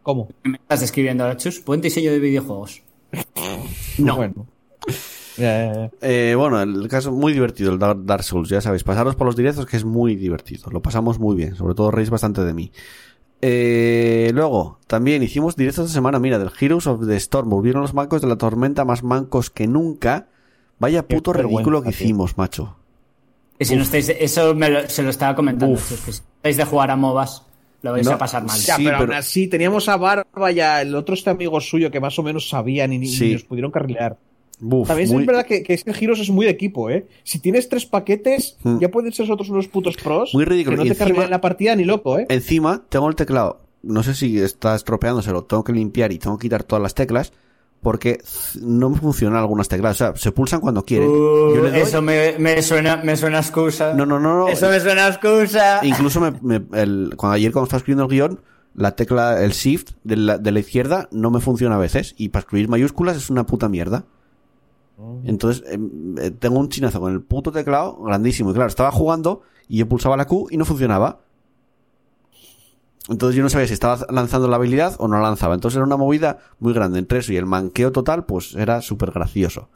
¿Cómo? 0.01 0.29
Me 0.43 0.57
estás 0.57 0.79
describiendo 0.81 1.23
ahora, 1.23 1.37
Chus. 1.37 1.63
Buen 1.63 1.79
diseño 1.81 2.11
de 2.11 2.19
videojuegos. 2.19 2.81
No. 3.99 4.15
Bueno. 4.15 4.47
Eh, 6.01 6.33
bueno, 6.37 6.61
el 6.61 6.87
caso 6.87 7.11
muy 7.11 7.33
divertido, 7.33 7.71
el 7.73 7.79
Dark 7.79 8.23
Souls, 8.23 8.49
ya 8.49 8.61
sabéis. 8.61 8.83
Pasaros 8.83 9.15
por 9.15 9.27
los 9.27 9.35
directos 9.35 9.65
que 9.65 9.77
es 9.77 9.85
muy 9.85 10.15
divertido. 10.15 10.69
Lo 10.71 10.81
pasamos 10.81 11.19
muy 11.19 11.35
bien, 11.35 11.55
sobre 11.55 11.75
todo 11.75 11.91
reís 11.91 12.09
bastante 12.09 12.43
de 12.43 12.53
mí. 12.53 12.71
Eh, 13.43 14.31
luego, 14.33 14.79
también 14.87 15.23
hicimos 15.23 15.55
directos 15.55 15.85
esta 15.85 15.93
semana, 15.95 16.19
mira, 16.19 16.37
del 16.37 16.51
Heroes 16.59 16.85
of 16.87 17.05
the 17.07 17.15
Storm. 17.17 17.49
Volvieron 17.49 17.81
los 17.81 17.93
mancos 17.93 18.21
de 18.21 18.27
la 18.27 18.35
tormenta 18.37 18.85
más 18.85 19.03
mancos 19.03 19.49
que 19.49 19.67
nunca. 19.67 20.27
Vaya 20.79 21.07
puto 21.07 21.33
ridículo 21.33 21.81
que 21.81 21.89
hicimos, 21.89 22.37
macho. 22.37 22.75
Que 23.57 23.65
si 23.65 23.75
no 23.75 23.83
estáis, 23.83 24.09
eso 24.09 24.55
me 24.55 24.69
lo- 24.69 24.89
se 24.89 25.03
lo 25.03 25.09
estaba 25.09 25.35
comentando. 25.35 25.77
Si 25.77 25.93
estáis 26.11 26.57
de 26.57 26.65
jugar 26.65 26.89
a 26.91 26.95
MOBAs, 26.95 27.43
lo 27.83 27.91
vais 27.91 28.05
No, 28.05 28.13
a 28.13 28.17
pasar 28.17 28.43
mal. 28.43 28.59
Ya, 28.59 28.75
Sí, 28.75 28.83
pero, 28.85 28.97
pero- 28.99 29.11
aún 29.11 29.19
así 29.19 29.47
teníamos 29.47 29.87
a 29.89 29.97
Barba 29.97 30.51
y 30.51 30.59
a 30.59 30.81
el 30.81 30.95
otro 30.95 31.13
este 31.13 31.29
amigo 31.29 31.59
suyo 31.61 31.91
que 31.91 31.99
más 31.99 32.17
o 32.17 32.23
menos 32.23 32.49
sabían 32.49 32.93
y 32.93 32.97
ni, 32.99 33.07
Sí. 33.07 33.25
ni 33.27 33.33
nos 33.33 33.43
pudieron 33.43 33.71
carrilear. 33.71 34.17
Buf, 34.63 34.87
También 34.87 35.09
muy- 35.09 35.21
es 35.23 35.27
verdad 35.27 35.45
que, 35.45 35.63
que 35.63 35.73
es 35.73 35.83
que 35.83 35.91
Giros 35.93 36.19
es 36.19 36.29
muy 36.29 36.45
de 36.45 36.51
equipo, 36.51 36.89
¿eh? 36.91 37.07
Si 37.23 37.39
tienes 37.39 37.67
tres 37.67 37.85
paquetes, 37.87 38.57
Hmm. 38.63 38.77
ya 38.79 38.89
pueden 38.91 39.11
ser 39.11 39.29
otros 39.31 39.49
unos 39.49 39.67
putos 39.67 39.97
pros. 39.97 40.33
Muy 40.35 40.45
ridículo. 40.45 40.75
Que 40.77 40.83
no 40.83 40.85
Y 40.85 40.95
te 40.95 41.03
encima- 41.03 41.25
la 41.27 41.41
partida 41.41 41.75
ni 41.75 41.83
loco, 41.83 42.19
¿eh? 42.19 42.27
Encima 42.29 42.83
tengo 42.87 43.09
el 43.09 43.15
teclado. 43.15 43.59
No 43.81 44.03
sé 44.03 44.13
si 44.13 44.39
está 44.39 44.75
estropeándose, 44.75 45.31
lo 45.31 45.43
tengo 45.45 45.63
que 45.63 45.73
limpiar 45.73 46.11
y 46.11 46.19
tengo 46.19 46.37
que 46.37 46.43
quitar 46.45 46.63
todas 46.63 46.83
las 46.83 46.93
teclas 46.93 47.33
porque 47.81 48.19
no 48.61 48.91
me 48.91 48.97
funcionan 48.99 49.39
algunas 49.39 49.67
teclas. 49.67 49.95
O 49.95 49.97
sea, 49.97 50.15
se 50.15 50.31
pulsan 50.31 50.59
cuando 50.61 50.85
quieren. 50.85 51.09
Uh, 51.09 51.55
Yo 51.55 51.63
le 51.63 51.71
doy- 51.71 51.79
eso 51.79 51.99
me, 52.03 52.35
me 52.37 52.61
suena, 52.61 52.97
me 52.97 53.17
suena 53.17 53.39
excusa. 53.39 53.95
No, 53.95 54.05
no, 54.05 54.19
no, 54.19 54.37
no. 54.37 54.47
Eso 54.49 54.69
me 54.69 54.79
suena 54.79 55.07
a 55.07 55.09
excusa. 55.09 55.79
Incluso 55.81 56.19
me, 56.21 56.33
me- 56.43 56.79
el- 56.79 57.13
cuando 57.17 57.33
ayer 57.35 57.51
cuando 57.51 57.63
estaba 57.65 57.79
escribiendo 57.79 58.03
el 58.03 58.09
guion, 58.11 58.39
la 58.75 58.95
tecla, 58.95 59.43
el 59.43 59.53
shift 59.53 59.93
de 60.03 60.15
la, 60.17 60.37
de 60.37 60.51
la 60.51 60.59
izquierda 60.59 61.09
no 61.11 61.31
me 61.31 61.39
funciona 61.41 61.77
a 61.77 61.79
veces. 61.79 62.13
Y 62.17 62.29
para 62.29 62.41
escribir 62.41 62.69
mayúsculas 62.69 63.17
es 63.17 63.31
una 63.31 63.47
puta 63.47 63.67
mierda. 63.67 64.05
Entonces, 65.23 65.63
em, 65.71 66.15
eh, 66.17 66.31
tengo 66.31 66.59
un 66.59 66.69
chinazo 66.69 66.99
con 66.99 67.13
el 67.13 67.21
puto 67.21 67.51
teclado 67.51 67.97
grandísimo. 68.03 68.51
Y 68.51 68.53
claro, 68.53 68.67
estaba 68.69 68.91
jugando 68.91 69.41
y 69.67 69.77
yo 69.77 69.87
pulsaba 69.87 70.17
la 70.17 70.25
Q 70.25 70.47
y 70.51 70.57
no 70.57 70.65
funcionaba. 70.65 71.21
Entonces 73.09 73.35
yo 73.35 73.43
no 73.43 73.49
sabía 73.49 73.67
si 73.67 73.73
estaba 73.73 74.05
lanzando 74.09 74.47
la 74.47 74.55
habilidad 74.57 74.95
o 74.99 75.07
no 75.07 75.15
la 75.17 75.23
lanzaba. 75.23 75.55
Entonces 75.55 75.77
era 75.77 75.85
una 75.85 75.97
movida 75.97 76.39
muy 76.59 76.73
grande. 76.73 76.99
Entre 76.99 77.19
eso 77.19 77.33
y 77.33 77.37
el 77.37 77.45
manqueo 77.45 77.91
total, 77.91 78.25
pues 78.25 78.55
era 78.55 78.81
súper 78.81 79.11
gracioso. 79.11 79.69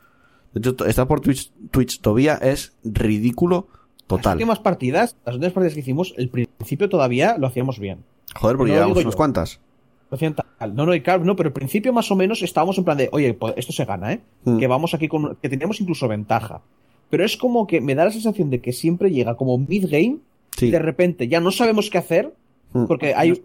De 0.54 0.60
hecho, 0.60 0.86
está 0.86 1.08
por 1.08 1.22
Twitch, 1.22 1.52
Twitch 1.72 2.00
todavía 2.02 2.36
es 2.36 2.74
ridículo 2.84 3.68
Las 3.72 4.08
total. 4.08 4.34
últimas 4.36 4.60
partidas, 4.60 5.18
las 5.26 5.36
últimas 5.36 5.54
partidas 5.54 5.74
que 5.74 5.80
hicimos, 5.82 6.14
el 6.18 6.30
principio 6.30 6.88
todavía 6.88 7.38
lo 7.38 7.48
hacíamos 7.48 7.80
bien. 7.80 8.06
Joder, 8.36 8.58
porque 8.58 8.72
No 8.72 8.76
llevamos 8.78 8.98
unas 9.00 9.14
yo. 9.14 9.18
cuantas. 9.18 9.60
Lo 10.10 10.16
hacían 10.16 10.36
tal. 10.36 10.76
No, 10.76 10.86
no, 10.86 10.94
y 10.96 11.02
claro, 11.02 11.24
no, 11.26 11.36
pero 11.36 11.48
al 11.50 11.54
principio 11.54 11.92
más 11.94 12.10
o 12.12 12.16
menos 12.16 12.42
estábamos 12.44 12.78
en 12.78 12.84
plan 12.86 12.98
de, 12.98 13.10
oye, 13.12 13.34
pues 13.34 13.54
esto 13.58 13.74
se 13.74 13.86
gana, 13.86 14.14
¿eh? 14.14 14.20
Mm. 14.44 14.58
Que 14.60 14.68
vamos 14.68 14.94
aquí 14.94 15.08
con. 15.08 15.36
que 15.42 15.50
tenemos 15.50 15.82
incluso 15.82 16.08
ventaja. 16.08 16.62
Pero 17.10 17.24
es 17.26 17.38
como 17.38 17.66
que 17.68 17.82
me 17.82 17.96
da 17.96 18.06
la 18.06 18.12
sensación 18.12 18.50
de 18.50 18.62
que 18.62 18.72
siempre 18.74 19.12
llega 19.12 19.36
como 19.36 19.58
mid-game 19.58 20.18
Sí. 20.58 20.68
y 20.68 20.72
de 20.72 20.80
repente 20.80 21.28
ya 21.28 21.40
no 21.40 21.52
sabemos 21.52 21.90
qué 21.90 21.98
hacer 21.98 22.34
Mm. 22.74 22.86
porque 22.86 23.14
hay. 23.16 23.42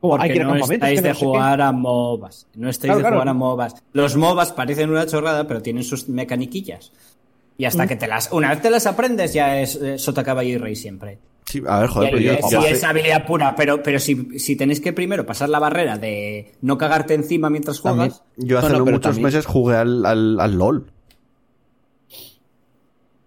Como 0.00 0.14
hay 0.14 0.20
Porque 0.20 0.28
que 0.32 0.34
ir 0.36 0.42
a 0.42 0.44
no 0.48 0.56
estáis 0.56 1.00
que 1.00 1.08
de 1.08 1.14
qué. 1.14 1.24
jugar 1.24 1.60
a 1.60 1.70
MOBAs. 1.70 2.46
No 2.56 2.68
estáis 2.68 2.88
Claro, 2.88 2.98
de 2.98 3.02
claro. 3.02 3.16
jugar 3.16 3.28
a 3.28 3.34
MOBAs. 3.34 3.74
Los 3.92 4.16
MOBAs 4.16 4.52
parecen 4.52 4.90
una 4.90 5.06
chorrada, 5.06 5.46
pero 5.46 5.62
tienen 5.62 5.84
sus 5.84 6.08
mecaniquillas. 6.08 6.90
Y 7.56 7.64
Mm. 7.64 7.66
hasta 7.68 7.86
que 7.86 7.94
te 7.96 8.08
las. 8.08 8.32
Una 8.32 8.50
vez 8.50 8.60
te 8.62 8.70
las 8.70 8.86
aprendes, 8.86 9.32
ya 9.32 9.60
es 9.60 9.76
eh, 9.76 9.98
sota, 9.98 10.24
caballo 10.24 10.50
y 10.50 10.56
rey 10.58 10.74
siempre. 10.74 11.18
Sí, 11.52 11.62
a 11.68 11.80
ver, 11.80 11.88
joder, 11.90 12.10
pero 12.12 12.18
ahí 12.32 12.38
yo, 12.50 12.60
hace- 12.60 12.70
es 12.70 12.82
habilidad 12.82 13.26
pura, 13.26 13.54
pero, 13.54 13.82
pero 13.82 13.98
si, 13.98 14.38
si 14.38 14.56
tenéis 14.56 14.80
que 14.80 14.94
primero 14.94 15.26
pasar 15.26 15.50
la 15.50 15.58
barrera 15.58 15.98
de 15.98 16.54
no 16.62 16.78
cagarte 16.78 17.12
encima 17.12 17.50
mientras 17.50 17.82
También. 17.82 18.10
juegas, 18.10 18.24
yo 18.38 18.58
hace 18.58 18.72
No, 18.72 18.78
no, 18.78 18.84
muchos 18.86 19.00
también- 19.02 19.24
meses 19.24 19.44
jugué 19.44 19.76
al, 19.76 20.06
al, 20.06 20.40
al 20.40 20.54
LOL. 20.58 20.86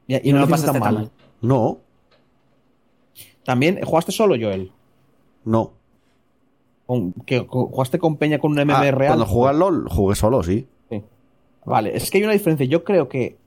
Y, 0.07 0.33
no 0.33 0.39
lo 0.39 0.47
pasaste 0.47 0.79
tan 0.79 0.93
mal. 0.95 1.11
No, 1.41 1.79
También 3.43 3.79
jugaste 3.83 4.11
solo, 4.11 4.35
Joel. 4.39 4.71
no. 5.43 5.73
Con- 6.87 7.13
que, 7.13 7.45
con- 7.47 7.67
jugaste 7.67 7.97
con 7.99 8.17
Peña 8.17 8.37
con 8.39 8.51
un 8.51 8.59
Ah, 8.59 8.63
MM 8.65 8.91
real. 8.91 9.09
cuando 9.09 9.25
jugué 9.25 9.49
al 9.49 9.59
LOL, 9.59 9.87
jugué 9.89 10.15
solo, 10.15 10.41
sí. 10.43 10.67
Sí. 10.89 11.01
Vale, 11.65 11.95
es 11.95 12.09
que 12.11 12.17
hay 12.19 12.23
una 12.23 12.33
diferencia. 12.33 12.65
Yo 12.65 12.83
creo 12.83 13.07
que. 13.09 13.37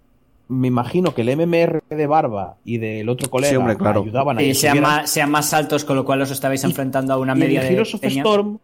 Me 0.49 0.69
imagino 0.69 1.15
que 1.15 1.21
el 1.23 1.37
MMR 1.37 1.83
de 1.91 2.07
Barba 2.07 2.57
y 2.65 2.79
del 2.79 3.09
otro 3.11 3.29
colega 3.29 3.51
Sí, 3.51 3.57
hombre, 3.57 3.77
claro. 3.77 4.03
ayudaban 4.03 4.39
a 4.39 4.43
Y 4.43 4.49
que 4.49 4.55
sean 4.55 4.77
subieran. 4.77 4.97
más, 5.03 5.11
sean 5.11 5.31
más 5.31 5.53
altos, 5.53 5.85
con 5.85 5.95
lo 5.97 6.05
cual 6.07 6.23
os 6.23 6.31
estabais 6.31 6.65
enfrentando 6.65 7.13
a 7.13 7.19
una 7.19 7.35
Y 7.37 7.39
media 7.41 7.61
en 7.61 7.67
de. 7.69 7.73
Heroes 7.75 7.95
of 7.95 8.01
peña. 8.01 8.23
Storm, 8.23 8.59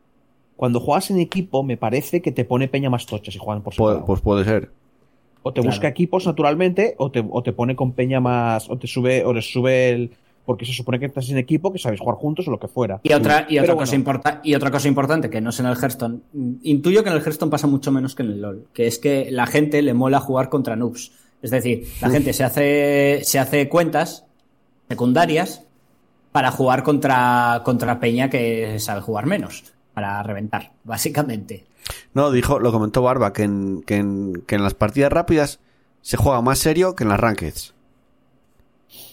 cuando 0.57 0.81
juegas 0.81 1.11
en 1.11 1.19
equipo, 1.21 1.63
me 1.63 1.77
parece 1.77 2.23
que 2.23 2.33
te 2.33 2.45
pone 2.47 2.69
peña 2.69 2.89
más 2.89 3.05
tocha 3.05 3.31
si 3.31 3.39
juegan 3.39 3.63
por 3.63 3.75
separado. 3.75 4.05
pues 4.07 4.21
puede 4.23 4.45
ser. 4.45 4.71
o 5.43 5.53
te 5.53 5.61
claro. 5.61 5.75
busca 5.75 5.89
equipos 5.89 6.25
naturalmente, 6.27 6.95
o 6.97 7.11
te, 7.11 7.23
o 7.29 7.43
te 7.43 7.53
pone 7.53 7.77
con 7.77 7.93
peña 7.93 8.19
más. 8.19 8.71
O 8.71 8.79
te 8.79 8.87
sube, 8.87 9.23
o 9.25 9.35
les 9.35 9.53
sube 9.53 9.91
el. 9.91 10.11
Porque 10.47 10.65
se 10.67 10.73
supone 10.73 10.99
que 10.99 11.07
estás 11.07 11.29
en 11.31 11.39
equipo, 11.39 11.71
que 11.73 11.79
sabéis 11.79 12.01
jugar 12.01 12.17
juntos 12.17 12.47
o 12.49 12.51
lo 12.51 12.59
que 12.59 12.69
fuera. 12.69 13.01
Y 13.03 13.13
otra, 13.15 13.47
y, 13.49 13.59
otra 13.59 13.75
bueno. 13.75 13.81
cosa 13.87 13.95
importa- 13.97 14.41
y 14.45 14.55
otra 14.55 14.71
cosa 14.71 14.89
importante 14.89 15.29
que 15.31 15.41
no 15.43 15.51
es 15.51 15.61
en 15.61 15.67
el 15.67 15.75
Hearthstone. 15.77 16.19
mm, 16.35 16.53
Intuyo 16.63 17.03
que 17.03 17.09
en 17.11 17.17
el 17.17 17.23
Hearthstone 17.23 17.51
pasa 17.51 17.67
mucho 17.67 17.91
menos 17.93 18.15
que 18.15 18.23
en 18.23 18.31
el 18.31 18.41
LoL. 18.43 18.67
Que 18.75 18.87
es 18.87 18.99
que 18.99 19.31
la 19.31 19.47
gente 19.47 19.81
le 19.83 19.93
mola 19.95 20.21
jugar 20.21 20.49
contra 20.51 20.77
noobs. 20.77 21.13
Es 21.45 21.51
decir, 21.51 21.87
la 22.01 22.09
gente 22.09 22.33
se 22.33 22.43
hace, 22.43 23.21
se 23.23 23.39
hace 23.39 23.69
cuentas 23.69 24.25
secundarias 24.89 25.63
para 26.33 26.51
jugar 26.51 26.83
contra, 26.83 27.61
contra 27.67 28.01
Peña 28.01 28.31
que 28.31 28.81
sabe 28.81 29.03
jugar 29.03 29.27
menos. 29.27 29.65
Para 29.93 30.23
reventar, 30.23 30.73
básicamente. 30.85 31.67
No, 32.15 32.31
dijo, 32.31 32.59
lo 32.61 32.73
comentó 32.73 33.03
Barba, 33.03 33.35
que 33.35 33.43
en, 33.43 33.83
que 33.87 33.97
en, 33.97 34.43
que 34.47 34.55
en 34.55 34.63
las 34.63 34.73
partidas 34.73 35.13
rápidas 35.13 35.61
se 36.01 36.17
juega 36.17 36.41
más 36.41 36.59
serio 36.61 36.95
que 36.95 37.05
en 37.05 37.11
las 37.11 37.21
rankeds. 37.21 37.75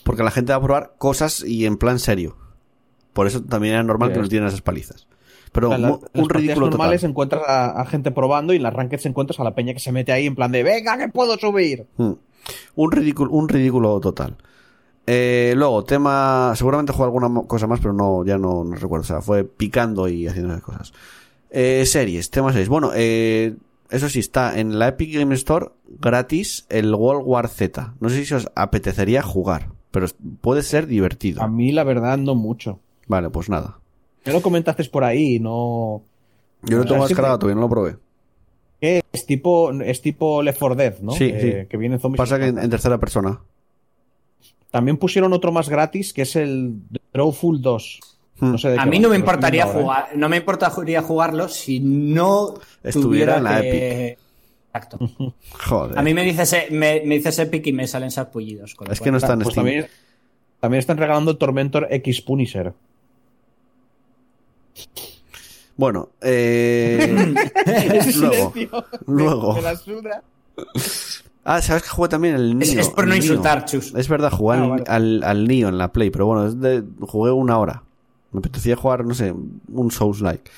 Porque 0.05 0.23
la 0.23 0.31
gente 0.31 0.53
va 0.53 0.57
a 0.59 0.63
probar 0.63 0.93
cosas 0.97 1.43
y 1.43 1.65
en 1.65 1.75
plan 1.75 1.99
serio. 1.99 2.37
Por 3.11 3.27
eso 3.27 3.43
también 3.43 3.73
era 3.73 3.83
normal 3.83 4.07
Sí, 4.09 4.13
que 4.13 4.19
no 4.19 4.23
es. 4.23 4.29
tienen 4.29 4.47
esas 4.47 4.61
palizas. 4.61 5.05
Pero 5.51 5.67
O 5.67 5.69
sea, 5.71 5.77
la- 5.79 5.89
las 5.89 5.97
un 5.97 6.01
partidas 6.27 6.31
ridículo 6.41 6.67
normales 6.69 7.01
total. 7.01 7.09
encuentras 7.11 7.43
a, 7.47 7.81
a 7.81 7.85
gente 7.85 8.11
probando 8.11 8.53
y 8.53 8.57
en 8.57 8.63
las 8.63 8.73
rankeds 8.73 9.05
encuentras 9.05 9.39
a 9.39 9.43
la 9.43 9.53
peña 9.55 9.73
que 9.73 9.79
se 9.79 9.91
mete 9.91 10.11
ahí 10.11 10.25
en 10.27 10.35
plan 10.35 10.51
de 10.51 10.63
venga 10.63 10.97
que 10.97 11.09
puedo 11.09 11.37
subir. 11.37 11.85
Mm. 11.97 12.11
Un 12.75 12.91
ridículo, 12.91 13.31
un 13.31 13.49
ridículo 13.49 13.99
total. 13.99 14.37
Eh, 15.07 15.53
luego, 15.57 15.83
tema. 15.83 16.53
Seguramente 16.55 16.93
jugué 16.93 17.05
alguna 17.05 17.41
cosa 17.47 17.67
más, 17.67 17.79
pero 17.79 17.93
no, 17.93 18.23
ya 18.25 18.37
no, 18.37 18.63
no 18.63 18.75
recuerdo. 18.75 19.01
O 19.03 19.07
sea, 19.07 19.21
fue 19.21 19.43
picando 19.43 20.07
y 20.07 20.27
haciendo 20.27 20.51
esas 20.53 20.63
cosas. 20.63 20.93
Eh, 21.49 21.83
series, 21.85 22.29
tema 22.29 22.53
6. 22.53 22.69
Bueno, 22.69 22.91
eh, 22.95 23.55
eso 23.89 24.07
sí, 24.09 24.19
está 24.19 24.57
en 24.59 24.79
la 24.79 24.87
Epic 24.89 25.13
Game 25.13 25.35
Store 25.35 25.69
gratis 25.99 26.65
el 26.69 26.93
World 26.95 27.23
War 27.25 27.49
Z. 27.49 27.95
No 27.99 28.09
sé 28.09 28.23
si 28.23 28.33
os 28.33 28.49
apetecería 28.55 29.21
jugar, 29.21 29.69
pero 29.91 30.07
puede 30.39 30.61
ser 30.63 30.87
divertido. 30.87 31.41
A 31.41 31.47
mí 31.49 31.71
la 31.73 31.83
verdad 31.83 32.17
no 32.17 32.35
mucho. 32.35 32.79
Vale, 33.07 33.29
pues 33.29 33.49
nada. 33.49 33.79
Ya 34.25 34.33
lo 34.33 34.41
comentaste 34.41 34.83
por 34.85 35.03
ahí, 35.03 35.39
no. 35.39 36.03
Yo 36.63 36.77
lo 36.77 36.83
O 36.83 36.83
sea, 36.83 36.93
tengo 36.93 37.07
descargado, 37.07 37.39
todavía 37.39 37.55
no 37.55 37.61
lo 37.61 37.69
probé. 37.69 37.95
que 38.79 39.03
Es 39.11 39.25
tipo, 39.25 39.71
es 39.71 40.01
tipo 40.01 40.43
Left 40.43 40.59
4 40.59 40.75
Dead, 40.75 40.99
¿no? 41.01 41.13
Sí, 41.13 41.31
que, 41.31 41.41
sí. 41.41 41.67
que 41.67 41.77
vienen 41.77 41.99
zombies. 41.99 42.17
Pasa 42.17 42.37
que 42.39 42.47
en, 42.47 42.59
en 42.59 42.69
tercera 42.69 42.99
persona. 42.99 43.39
También 44.69 44.97
pusieron 44.97 45.33
otro 45.33 45.51
más 45.51 45.69
gratis 45.69 46.13
que 46.13 46.21
es 46.21 46.35
el 46.35 46.75
Drawful 47.13 47.61
2. 47.61 47.99
Hmm. 48.39 48.51
No 48.51 48.57
sé 48.57 48.69
de 48.69 48.79
A 48.79 48.85
mí 48.85 48.99
no 48.99 49.09
me 49.09 49.17
importaría 49.17 49.65
¿eh? 49.65 49.67
jugar, 49.71 50.09
no 50.15 50.29
me 50.29 50.37
importaría 50.37 51.01
jugarlo 51.01 51.47
si 51.49 51.79
no 51.79 52.55
Estuviera 52.83 53.35
tuviera 53.35 53.37
en 53.37 53.43
la 53.43 53.61
que... 53.61 54.17
Exacto. 54.73 54.99
Joder. 55.67 55.99
A 55.99 56.01
mí 56.01 56.13
me 56.13 56.23
dices, 56.23 56.53
eh, 56.53 56.67
me, 56.71 57.01
me 57.05 57.15
dices 57.15 57.37
Epic 57.39 57.67
y 57.67 57.73
me 57.73 57.87
salen 57.87 58.09
sarpullidos. 58.09 58.75
Es 58.89 59.01
que 59.01 59.11
no 59.11 59.17
está 59.17 59.33
en 59.33 59.39
Pues 59.39 59.53
Steam. 59.53 59.65
también, 59.65 59.87
también 60.61 60.79
están 60.79 60.97
regalando 60.97 61.37
Tormentor 61.37 61.87
X 61.91 62.21
Punisher. 62.21 62.73
Bueno, 65.77 66.09
eh, 66.21 67.33
luego, 68.17 68.53
luego. 69.07 69.53
me 69.55 69.61
la 69.61 69.75
suda. 69.75 70.23
Ah, 71.43 71.61
¿sabes 71.61 71.83
que 71.83 71.89
jugué 71.89 72.09
también 72.09 72.35
el 72.35 72.57
Nio? 72.57 72.63
Es, 72.67 72.75
es 72.75 72.89
por 72.89 73.07
no 73.07 73.15
insultar, 73.15 73.65
Chus. 73.65 73.93
Es 73.95 74.07
verdad, 74.07 74.31
jugué 74.31 74.57
Ah, 74.57 74.61
al, 74.63 74.69
vale. 74.69 74.83
al, 74.87 75.23
al 75.23 75.47
Nio 75.47 75.69
en 75.69 75.77
la 75.77 75.91
Play, 75.91 76.11
pero 76.11 76.27
bueno, 76.27 76.45
es 76.45 76.59
de, 76.59 76.83
jugué 77.01 77.31
una 77.31 77.57
hora. 77.57 77.83
Me 78.31 78.39
apetecía 78.39 78.75
jugar, 78.75 79.05
no 79.05 79.13
sé, 79.15 79.33
un 79.71 79.91
Souls-like. 79.91 80.49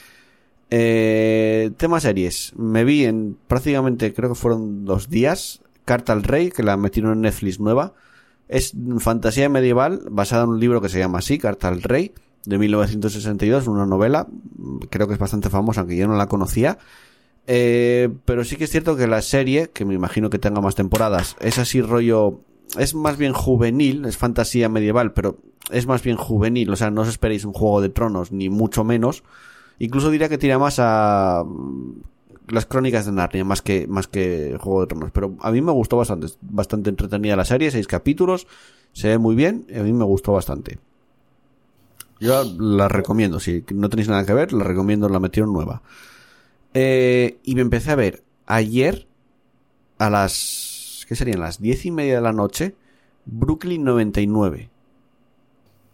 Eh, 0.69 1.71
tema 1.77 1.99
series. 1.99 2.51
Me 2.57 2.83
vi 2.83 3.05
en 3.05 3.37
prácticamente, 3.47 4.13
creo 4.13 4.29
que 4.29 4.35
fueron 4.35 4.83
dos 4.85 5.09
días, 5.09 5.61
Carta 5.85 6.11
al 6.13 6.23
Rey, 6.23 6.49
que 6.51 6.63
la 6.63 6.75
metieron 6.77 7.13
en 7.13 7.21
Netflix 7.21 7.59
nueva. 7.59 7.93
Es 8.49 8.73
fantasía 8.99 9.47
medieval 9.49 10.01
basada 10.09 10.43
en 10.43 10.49
un 10.49 10.59
libro 10.59 10.81
que 10.81 10.89
se 10.89 10.99
llama 10.99 11.19
así, 11.19 11.37
Carta 11.37 11.67
al 11.69 11.81
Rey, 11.81 12.13
de 12.45 12.57
1962, 12.57 13.67
una 13.67 13.85
novela. 13.85 14.27
Creo 14.89 15.07
que 15.07 15.13
es 15.13 15.19
bastante 15.19 15.49
famosa, 15.49 15.81
aunque 15.81 15.97
yo 15.97 16.07
no 16.07 16.15
la 16.15 16.27
conocía. 16.27 16.77
Eh, 17.47 18.09
pero 18.25 18.43
sí 18.43 18.55
que 18.55 18.65
es 18.65 18.69
cierto 18.69 18.95
que 18.95 19.07
la 19.07 19.21
serie, 19.21 19.69
que 19.69 19.85
me 19.85 19.93
imagino 19.93 20.29
que 20.29 20.39
tenga 20.39 20.61
más 20.61 20.75
temporadas, 20.75 21.35
es 21.39 21.57
así 21.57 21.81
rollo. 21.81 22.39
Es 22.77 22.95
más 22.95 23.17
bien 23.17 23.33
juvenil, 23.33 24.05
es 24.05 24.17
fantasía 24.17 24.69
medieval, 24.69 25.13
pero 25.13 25.37
es 25.71 25.85
más 25.85 26.01
bien 26.03 26.17
juvenil. 26.17 26.69
O 26.71 26.75
sea, 26.75 26.91
no 26.91 27.01
os 27.01 27.07
esperéis 27.07 27.45
un 27.45 27.53
juego 27.53 27.81
de 27.81 27.89
tronos, 27.89 28.31
ni 28.31 28.49
mucho 28.49 28.83
menos. 28.83 29.23
Incluso 29.79 30.11
diría 30.11 30.29
que 30.29 30.37
tira 30.37 30.59
más 30.59 30.77
a 30.79 31.43
mm, 31.45 32.01
las 32.49 32.65
crónicas 32.65 33.05
de 33.05 33.11
Narnia, 33.11 33.45
más 33.45 33.61
que, 33.61 33.87
más 33.87 34.07
que 34.07 34.57
Juego 34.59 34.81
de 34.81 34.87
Tronos. 34.87 35.11
Pero 35.11 35.35
a 35.39 35.51
mí 35.51 35.61
me 35.61 35.71
gustó 35.71 35.97
bastante, 35.97 36.27
bastante 36.41 36.89
entretenida 36.89 37.35
la 37.35 37.45
serie, 37.45 37.71
seis 37.71 37.87
capítulos, 37.87 38.47
se 38.91 39.09
ve 39.09 39.17
muy 39.17 39.35
bien, 39.35 39.65
a 39.75 39.83
mí 39.83 39.93
me 39.93 40.05
gustó 40.05 40.33
bastante. 40.33 40.79
Yo 42.23 42.43
la 42.57 42.87
recomiendo, 42.87 43.39
si 43.41 43.65
no 43.73 43.89
tenéis 43.89 44.07
nada 44.07 44.25
que 44.25 44.33
ver, 44.33 44.53
la 44.53 44.63
recomiendo, 44.63 45.09
la 45.09 45.19
metieron 45.19 45.51
nueva. 45.51 45.81
Eh, 46.73 47.37
y 47.43 47.53
me 47.55 47.61
empecé 47.61 47.91
a 47.91 47.95
ver 47.95 48.23
ayer 48.45 49.07
a 49.99 50.09
las. 50.09 51.05
¿Qué 51.07 51.15
serían? 51.15 51.41
Las 51.41 51.61
diez 51.61 51.85
y 51.85 51.91
media 51.91 52.15
de 52.15 52.21
la 52.21 52.31
noche. 52.31 52.75
Brooklyn 53.25 53.83
99. 53.83 54.69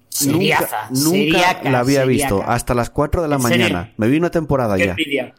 Seriaza, 0.09 0.89
nunca 0.89 0.99
nunca 1.01 1.11
seriaca, 1.11 1.69
la 1.71 1.79
había 1.79 2.01
seriaca. 2.01 2.35
visto. 2.35 2.43
Hasta 2.45 2.73
las 2.73 2.89
4 2.89 3.21
de 3.21 3.27
la 3.27 3.37
mañana. 3.39 3.93
Me 3.97 4.07
vi 4.07 4.17
una 4.17 4.29
temporada 4.31 4.75
Qué 4.77 4.85
ya. 4.85 4.91
envidia. 4.91 5.33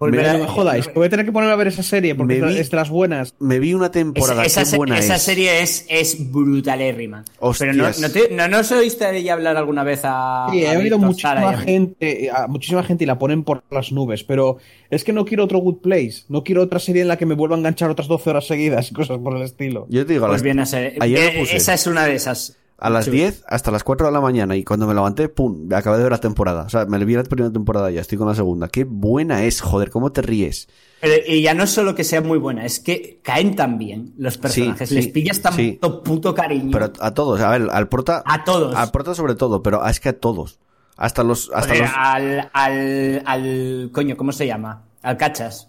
Volver 0.00 0.20
Me- 0.22 0.28
a- 0.28 0.32
No 0.34 0.38
me 0.40 0.46
jodáis, 0.46 0.88
voy 0.94 1.06
a 1.06 1.10
tener 1.10 1.26
que 1.26 1.32
ponerme 1.32 1.52
a 1.52 1.56
ver 1.56 1.66
esa 1.66 1.82
serie 1.82 2.14
porque 2.14 2.38
es, 2.38 2.44
vi- 2.46 2.58
es 2.58 2.70
de 2.70 2.76
las 2.76 2.88
buenas. 2.88 3.34
Me 3.40 3.58
vi 3.58 3.74
una 3.74 3.90
temporada, 3.90 4.44
esa, 4.44 4.60
qué 4.60 4.68
esa- 4.68 4.76
buena 4.76 4.98
esa 4.98 5.16
es. 5.16 5.22
serie 5.22 5.60
es, 5.62 5.86
es 5.88 6.30
brutalérrima. 6.32 7.24
Hostias. 7.40 7.70
Pero 7.76 7.82
no, 7.90 7.98
no, 8.00 8.10
te- 8.12 8.28
no, 8.34 8.48
no 8.48 8.58
os 8.60 8.70
oíste 8.72 9.22
ya 9.22 9.32
hablar 9.32 9.56
alguna 9.56 9.82
vez 9.82 10.02
a. 10.04 10.46
Sí, 10.52 10.64
a 10.64 10.74
he 10.74 10.76
oído 10.76 10.98
muchísima 10.98 11.58
gente, 11.58 12.30
a 12.32 12.46
muchísima 12.46 12.82
gente 12.84 13.04
y 13.04 13.06
la 13.06 13.18
ponen 13.18 13.42
por 13.42 13.64
las 13.70 13.90
nubes, 13.92 14.22
pero 14.24 14.58
es 14.90 15.02
que 15.02 15.12
no 15.12 15.24
quiero 15.24 15.44
otro 15.44 15.58
Good 15.58 15.78
Place, 15.82 16.22
no 16.28 16.44
quiero 16.44 16.62
otra 16.62 16.78
serie 16.78 17.02
en 17.02 17.08
la 17.08 17.16
que 17.18 17.26
me 17.26 17.34
vuelva 17.34 17.56
a 17.56 17.58
enganchar 17.58 17.90
otras 17.90 18.06
12 18.08 18.30
horas 18.30 18.46
seguidas 18.46 18.90
y 18.90 18.94
cosas 18.94 19.18
por 19.18 19.36
el 19.36 19.42
estilo. 19.42 19.86
Yo 19.90 20.06
te 20.06 20.12
digo, 20.12 20.26
Pues 20.26 20.34
las, 20.36 20.42
viene 20.42 20.62
a 20.62 20.66
ser. 20.66 20.94
ayer 21.00 21.36
eh. 21.36 21.46
Esa 21.52 21.74
es 21.74 21.86
una 21.88 22.04
de 22.06 22.14
esas. 22.14 22.56
A 22.80 22.90
las 22.90 23.06
Chus. 23.06 23.12
10 23.14 23.44
hasta 23.48 23.70
las 23.72 23.82
4 23.82 24.06
de 24.06 24.12
la 24.12 24.20
mañana 24.20 24.54
y 24.56 24.62
cuando 24.62 24.86
me 24.86 24.94
levanté, 24.94 25.28
pum, 25.28 25.68
acabé 25.74 25.96
de 25.98 26.04
ver 26.04 26.12
la 26.12 26.20
temporada. 26.20 26.62
O 26.62 26.68
sea, 26.68 26.86
me 26.86 27.04
vi 27.04 27.14
la 27.14 27.24
primera 27.24 27.52
temporada 27.52 27.90
ya, 27.90 28.00
estoy 28.00 28.16
con 28.18 28.28
la 28.28 28.34
segunda. 28.36 28.68
Qué 28.68 28.84
buena 28.84 29.42
es, 29.44 29.60
joder, 29.60 29.90
cómo 29.90 30.12
te 30.12 30.22
ríes. 30.22 30.68
Pero, 31.00 31.14
y 31.26 31.42
ya 31.42 31.54
no 31.54 31.64
es 31.64 31.70
solo 31.70 31.94
que 31.94 32.04
sea 32.04 32.20
muy 32.20 32.38
buena, 32.38 32.64
es 32.64 32.78
que 32.80 33.20
caen 33.22 33.56
tan 33.56 33.78
bien 33.78 34.14
los 34.16 34.38
personajes. 34.38 34.88
sí, 34.88 34.94
Les 34.94 35.08
pillas 35.08 35.40
tanto 35.40 35.58
sí. 35.58 35.78
puto 36.04 36.34
cariño. 36.34 36.70
Pero 36.72 36.92
a 37.00 37.14
todos, 37.14 37.40
a 37.40 37.50
ver, 37.50 37.68
al 37.70 37.88
prota. 37.88 38.22
A 38.24 38.44
todos. 38.44 38.74
Al 38.76 38.90
prota 38.90 39.14
sobre 39.14 39.34
todo, 39.34 39.62
pero 39.62 39.84
es 39.86 39.98
que 40.00 40.10
a 40.10 40.18
todos. 40.18 40.58
Hasta 40.96 41.22
los. 41.24 41.50
Hasta 41.54 41.74
los 41.74 41.90
al, 41.96 42.50
al, 42.52 43.22
al. 43.24 43.90
Coño, 43.92 44.16
¿cómo 44.16 44.32
se 44.32 44.46
llama? 44.46 44.82
Al 45.02 45.16
Cachas. 45.16 45.68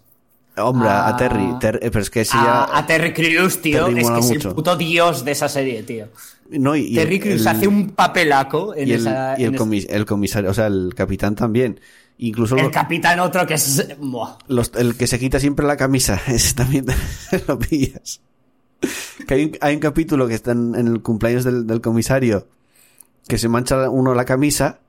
hombre, 0.56 0.88
a, 0.88 1.06
a- 1.08 1.16
Terry. 1.16 1.58
Ter- 1.60 1.76
eh, 1.82 1.90
pero 1.90 2.00
es 2.02 2.10
que 2.10 2.22
ese 2.22 2.36
ya. 2.36 2.64
A, 2.64 2.78
a 2.78 2.86
Terry 2.86 3.12
Crews, 3.12 3.62
tío. 3.62 3.84
Terry 3.86 4.00
es 4.00 4.10
que 4.10 4.18
es 4.18 4.30
el 4.44 4.52
puto 4.52 4.74
dios 4.76 5.24
de 5.24 5.30
esa 5.32 5.48
serie, 5.48 5.84
tío. 5.84 6.08
No, 6.52 6.74
y, 6.76 6.94
Terry 6.94 7.16
el- 7.16 7.20
Crews 7.20 7.40
el- 7.42 7.48
hace 7.48 7.68
un 7.68 7.90
papelaco 7.90 8.74
en 8.74 8.88
Y 8.88 8.92
el, 8.92 9.00
esa. 9.00 9.34
y 9.38 9.44
el 9.44 9.54
en 9.60 10.04
comisario, 10.04 10.50
o 10.50 10.54
sea, 10.54 10.66
el 10.66 10.92
capitán 10.94 11.34
también. 11.34 11.80
Incluso 12.18 12.56
el 12.56 12.64
los- 12.64 12.72
capitán 12.72 13.18
otro 13.20 13.46
que 13.46 13.54
es. 13.54 13.86
Los- 14.48 14.72
el 14.76 14.94
que 14.96 15.06
se 15.06 15.18
quita 15.18 15.40
siempre 15.40 15.66
la 15.66 15.76
camisa, 15.76 16.20
ese 16.28 16.54
también 16.54 16.86
lo 17.48 17.58
pillas. 17.58 18.20
Que 19.26 19.34
hay, 19.34 19.44
un, 19.44 19.52
hay 19.60 19.74
un 19.74 19.80
capítulo 19.80 20.26
que 20.28 20.34
está 20.34 20.52
en, 20.52 20.74
en 20.74 20.86
el 20.88 21.02
cumpleaños 21.02 21.44
del, 21.44 21.66
del 21.66 21.80
comisario 21.80 22.46
que 23.28 23.36
se 23.38 23.48
mancha 23.48 23.88
uno 23.90 24.14
la 24.14 24.24
camisa, 24.24 24.80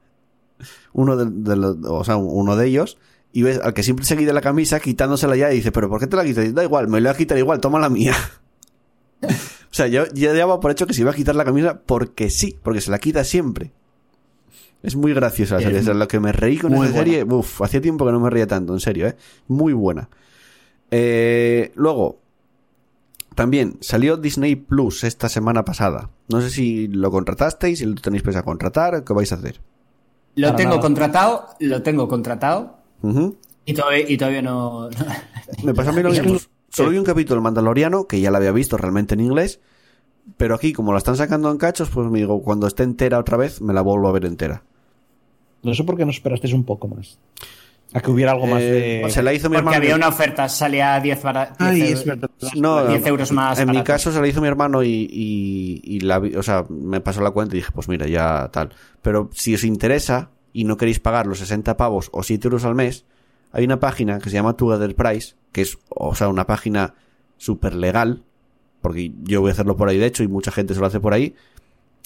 uno 0.93 1.15
de, 1.17 1.25
de 1.29 1.55
los- 1.55 1.77
o 1.85 2.03
sea, 2.03 2.15
uno 2.17 2.55
de 2.55 2.67
ellos, 2.67 2.97
y 3.33 3.43
ves 3.43 3.59
al 3.63 3.73
que 3.73 3.83
siempre 3.83 4.05
se 4.05 4.17
quita 4.17 4.33
la 4.33 4.41
camisa 4.41 4.79
quitándosela 4.79 5.35
ya 5.35 5.51
y 5.53 5.57
dice, 5.57 5.71
pero 5.71 5.89
¿por 5.89 5.99
qué 5.99 6.07
te 6.07 6.15
la 6.17 6.23
quitas? 6.25 6.53
Da 6.53 6.63
igual, 6.63 6.87
me 6.87 6.99
lo 6.99 7.07
voy 7.09 7.15
a 7.15 7.17
quitar 7.17 7.37
igual, 7.37 7.59
toma 7.59 7.79
la 7.79 7.89
mía. 7.89 8.15
o 9.71 9.73
sea, 9.73 9.87
yo, 9.87 10.03
yo 10.13 10.33
daba 10.33 10.59
por 10.59 10.71
hecho 10.71 10.85
que 10.85 10.93
se 10.93 11.01
iba 11.01 11.11
a 11.11 11.13
quitar 11.15 11.33
la 11.33 11.45
camisa 11.45 11.81
porque 11.85 12.29
sí, 12.29 12.59
porque 12.61 12.81
se 12.81 12.91
la 12.91 12.99
quita 12.99 13.23
siempre. 13.23 13.71
Es 14.83 14.95
muy 14.95 15.13
graciosa 15.13 15.55
la 15.55 15.61
serie. 15.61 15.79
O 15.79 15.83
sea, 15.83 15.93
lo 15.93 16.07
que 16.07 16.19
me 16.19 16.33
reí 16.33 16.57
con 16.57 16.73
esa 16.73 16.91
serie, 16.91 17.23
uff, 17.23 17.61
hacía 17.61 17.79
tiempo 17.81 18.05
que 18.05 18.11
no 18.11 18.19
me 18.19 18.29
reía 18.29 18.47
tanto, 18.47 18.73
en 18.73 18.79
serio, 18.79 19.07
¿eh? 19.07 19.15
Muy 19.47 19.73
buena. 19.73 20.09
Eh, 20.89 21.71
luego, 21.75 22.19
también 23.35 23.77
salió 23.79 24.17
Disney 24.17 24.55
Plus 24.55 25.05
esta 25.05 25.29
semana 25.29 25.63
pasada. 25.63 26.09
No 26.27 26.41
sé 26.41 26.49
si 26.49 26.87
lo 26.87 27.11
contratasteis, 27.11 27.79
si 27.79 27.85
lo 27.85 27.95
tenéis 27.95 28.23
pensado 28.23 28.43
contratar, 28.43 29.03
¿qué 29.03 29.13
vais 29.13 29.31
a 29.31 29.35
hacer? 29.35 29.61
Lo 30.35 30.47
Para 30.47 30.57
tengo 30.57 30.69
nada. 30.71 30.81
contratado, 30.81 31.47
lo 31.59 31.81
tengo 31.81 32.07
contratado. 32.09 32.77
Y 33.65 33.73
todavía, 33.73 34.09
y 34.09 34.17
todavía 34.17 34.41
no. 34.41 34.89
Me 35.63 35.73
pasó 35.73 35.91
a 35.91 35.93
mí 35.93 36.01
lo 36.01 36.09
mismo. 36.09 36.37
Solo 36.71 36.89
vi 36.89 36.97
un 36.97 37.03
capítulo 37.03 37.35
del 37.35 37.43
Mandaloriano, 37.43 38.07
que 38.07 38.19
ya 38.21 38.31
la 38.31 38.37
había 38.37 38.51
visto 38.51 38.77
realmente 38.77 39.13
en 39.13 39.19
inglés, 39.19 39.59
pero 40.37 40.55
aquí, 40.55 40.71
como 40.73 40.91
la 40.93 40.97
están 40.99 41.17
sacando 41.17 41.51
en 41.51 41.57
cachos, 41.57 41.89
pues 41.89 42.09
me 42.09 42.19
digo, 42.19 42.41
cuando 42.41 42.67
esté 42.67 42.83
entera 42.83 43.19
otra 43.19 43.37
vez, 43.37 43.61
me 43.61 43.73
la 43.73 43.81
vuelvo 43.81 44.07
a 44.07 44.11
ver 44.11 44.25
entera. 44.25 44.63
No 45.63 45.73
sé 45.73 45.83
por 45.83 45.97
qué 45.97 46.05
no 46.05 46.11
esperasteis 46.11 46.53
un 46.53 46.63
poco 46.63 46.87
más. 46.87 47.17
A 47.93 47.99
que 47.99 48.09
hubiera 48.09 48.31
algo 48.31 48.47
más 48.47 48.61
Eh, 48.61 49.01
de... 49.03 49.09
se 49.11 49.21
la 49.21 49.33
hizo 49.33 49.49
mi 49.49 49.55
Porque 49.57 49.67
hermano. 49.75 49.77
había 49.83 49.95
una 49.97 50.07
oferta, 50.07 50.47
salía 50.47 50.97
10, 51.01 51.23
bara- 51.23 51.45
10 51.47 51.55
Ay, 51.59 51.81
euros, 51.81 51.99
es 51.99 52.05
verdad. 52.05 52.29
No, 52.55 52.87
10 52.87 53.05
euros 53.07 53.31
más. 53.33 53.59
En 53.59 53.69
mi 53.69 53.83
caso 53.83 54.13
se 54.13 54.21
la 54.21 54.27
hizo 54.29 54.39
mi 54.39 54.47
hermano 54.47 54.81
y, 54.81 54.87
y, 55.11 55.81
y 55.83 55.99
la 55.99 56.19
vi- 56.19 56.35
o 56.35 56.41
sea, 56.43 56.65
me 56.69 57.01
pasó 57.01 57.19
la 57.21 57.31
cuenta 57.31 57.53
y 57.55 57.59
dije, 57.59 57.71
pues 57.73 57.89
mira, 57.89 58.07
ya 58.07 58.49
tal. 58.53 58.69
Pero 59.01 59.29
si 59.33 59.53
os 59.55 59.65
interesa 59.65 60.29
y 60.53 60.63
no 60.63 60.77
queréis 60.77 61.01
pagar 61.01 61.27
los 61.27 61.39
60 61.39 61.75
pavos 61.75 62.07
o 62.13 62.23
7 62.23 62.47
euros 62.47 62.63
al 62.63 62.75
mes, 62.75 63.03
hay 63.51 63.65
una 63.65 63.81
página 63.81 64.19
que 64.19 64.29
se 64.29 64.35
llama 64.35 64.53
Together 64.55 64.95
Price, 64.95 65.35
que 65.51 65.61
es, 65.61 65.77
o 65.89 66.15
sea, 66.15 66.29
una 66.29 66.45
página 66.47 66.95
súper 67.37 67.73
legal, 67.75 68.23
porque 68.81 69.11
yo 69.23 69.41
voy 69.41 69.49
a 69.49 69.53
hacerlo 69.53 69.75
por 69.77 69.89
ahí 69.89 69.97
de 69.97 70.05
hecho 70.05 70.23
y 70.23 70.27
mucha 70.27 70.51
gente 70.51 70.73
se 70.73 70.79
lo 70.79 70.85
hace 70.85 70.99
por 70.99 71.13
ahí, 71.13 71.35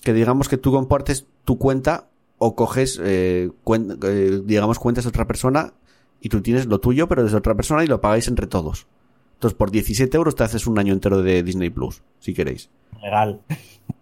que 0.04 0.14
digamos 0.14 0.50
que 0.50 0.58
tú 0.58 0.72
compartes 0.72 1.26
tu 1.46 1.58
cuenta 1.58 2.08
o 2.38 2.56
coges, 2.56 3.00
eh, 3.04 3.50
cuen- 3.64 3.98
eh, 4.04 4.42
digamos, 4.46 4.80
cuentas 4.80 5.06
de 5.06 5.10
otra 5.10 5.26
persona 5.26 5.74
y 6.22 6.30
tú 6.30 6.42
tienes 6.42 6.66
lo 6.66 6.80
tuyo, 6.80 7.08
pero 7.08 7.24
desde 7.24 7.38
otra 7.38 7.56
persona 7.56 7.84
y 7.84 7.88
lo 7.88 8.02
pagáis 8.02 8.28
entre 8.28 8.48
todos. 8.48 8.88
Entonces, 9.36 9.58
por 9.58 9.72
17 9.72 10.16
euros 10.18 10.36
te 10.36 10.44
haces 10.44 10.66
un 10.68 10.80
año 10.80 10.94
entero 10.94 11.22
de 11.22 11.44
Disney 11.44 11.70
Plus, 11.70 12.02
si 12.20 12.34
queréis. 12.34 12.70
Legal. 13.02 13.42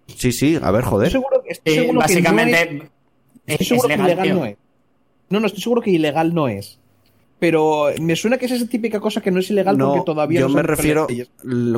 Sí, 0.08 0.32
sí, 0.32 0.56
a 0.62 0.72
ver, 0.72 0.82
Estoy 0.82 0.92
joder. 0.92 1.12
seguro, 1.12 1.44
estoy 1.48 1.74
Eh, 1.74 1.76
seguro 1.76 1.88
que 1.88 1.94
no 1.94 2.00
básicamente. 2.00 2.62
es- 2.62 2.70
es, 2.84 2.90
estoy 3.48 3.58
es 3.64 3.68
seguro 3.68 3.88
legal, 3.88 4.06
que 4.06 4.12
ilegal 4.12 4.26
tío. 4.28 4.36
no 4.36 4.46
es. 4.46 4.58
No, 5.30 5.40
no, 5.40 5.46
estoy 5.48 5.62
seguro 5.64 5.82
que 5.82 5.90
ilegal 5.92 6.34
no 6.34 6.48
es. 6.48 6.80
Pero 7.40 7.88
me 8.00 8.16
suena 8.16 8.38
que 8.38 8.46
es 8.46 8.52
esa 8.54 8.68
típica 8.68 9.00
cosa 9.00 9.20
que 9.22 9.30
no 9.32 9.40
es 9.40 9.50
ilegal 9.50 9.78
No, 9.78 9.90
porque 9.94 10.06
todavía 10.06 10.40
yo 10.42 10.48
no 10.48 10.56
me 10.56 10.64
refiero, 10.64 11.08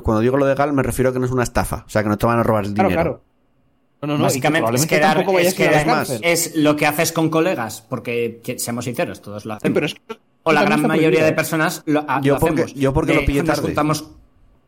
cuando 0.04 0.22
digo 0.22 0.38
lo 0.38 0.48
legal, 0.48 0.72
me 0.74 0.84
refiero 0.84 1.10
a 1.10 1.14
que 1.14 1.20
no 1.20 1.26
es 1.26 1.32
una 1.32 1.44
estafa. 1.44 1.84
O 1.88 1.90
sea, 1.90 2.04
que 2.04 2.10
no 2.10 2.18
te 2.18 2.26
van 2.28 2.40
a 2.40 2.44
robar 2.44 2.66
el 2.66 2.74
Claro, 2.74 2.90
dinero. 2.90 3.04
claro. 3.04 3.22
No, 4.02 4.08
no, 4.10 4.18
no. 4.20 4.24
Básicamente 4.26 4.70
es 4.76 4.82
que 4.86 4.96
quedar, 4.98 5.18
es, 5.22 5.28
a 5.28 5.64
a 5.64 6.06
quedar- 6.06 6.08
es 6.22 6.56
lo 6.56 6.76
que 6.76 6.86
haces 6.86 7.12
con 7.12 7.30
colegas, 7.30 7.82
porque 7.90 8.42
que- 8.44 8.60
seamos 8.60 8.86
sinceros, 8.86 9.22
todos 9.22 9.46
lo 9.46 9.54
Sí, 9.54 9.58
hacemos. 9.58 9.74
pero 9.74 9.86
es 9.88 9.94
que 9.96 10.02
o 10.44 10.52
la 10.54 10.64
gran 10.64 10.82
mayoría 10.84 11.26
de 11.26 11.32
personas 11.32 11.82
lo, 11.88 12.06
ha- 12.08 12.22
Yo 12.22 12.36
lo 12.36 12.40
porque- 12.40 12.64
hacemos. 12.64 12.80
yo 12.80 12.94
porque 12.94 13.14
lo 13.16 13.26
pillé 13.26 13.40
nos 13.40 13.48
tarde. 13.56 13.62
juntamos, 13.64 14.12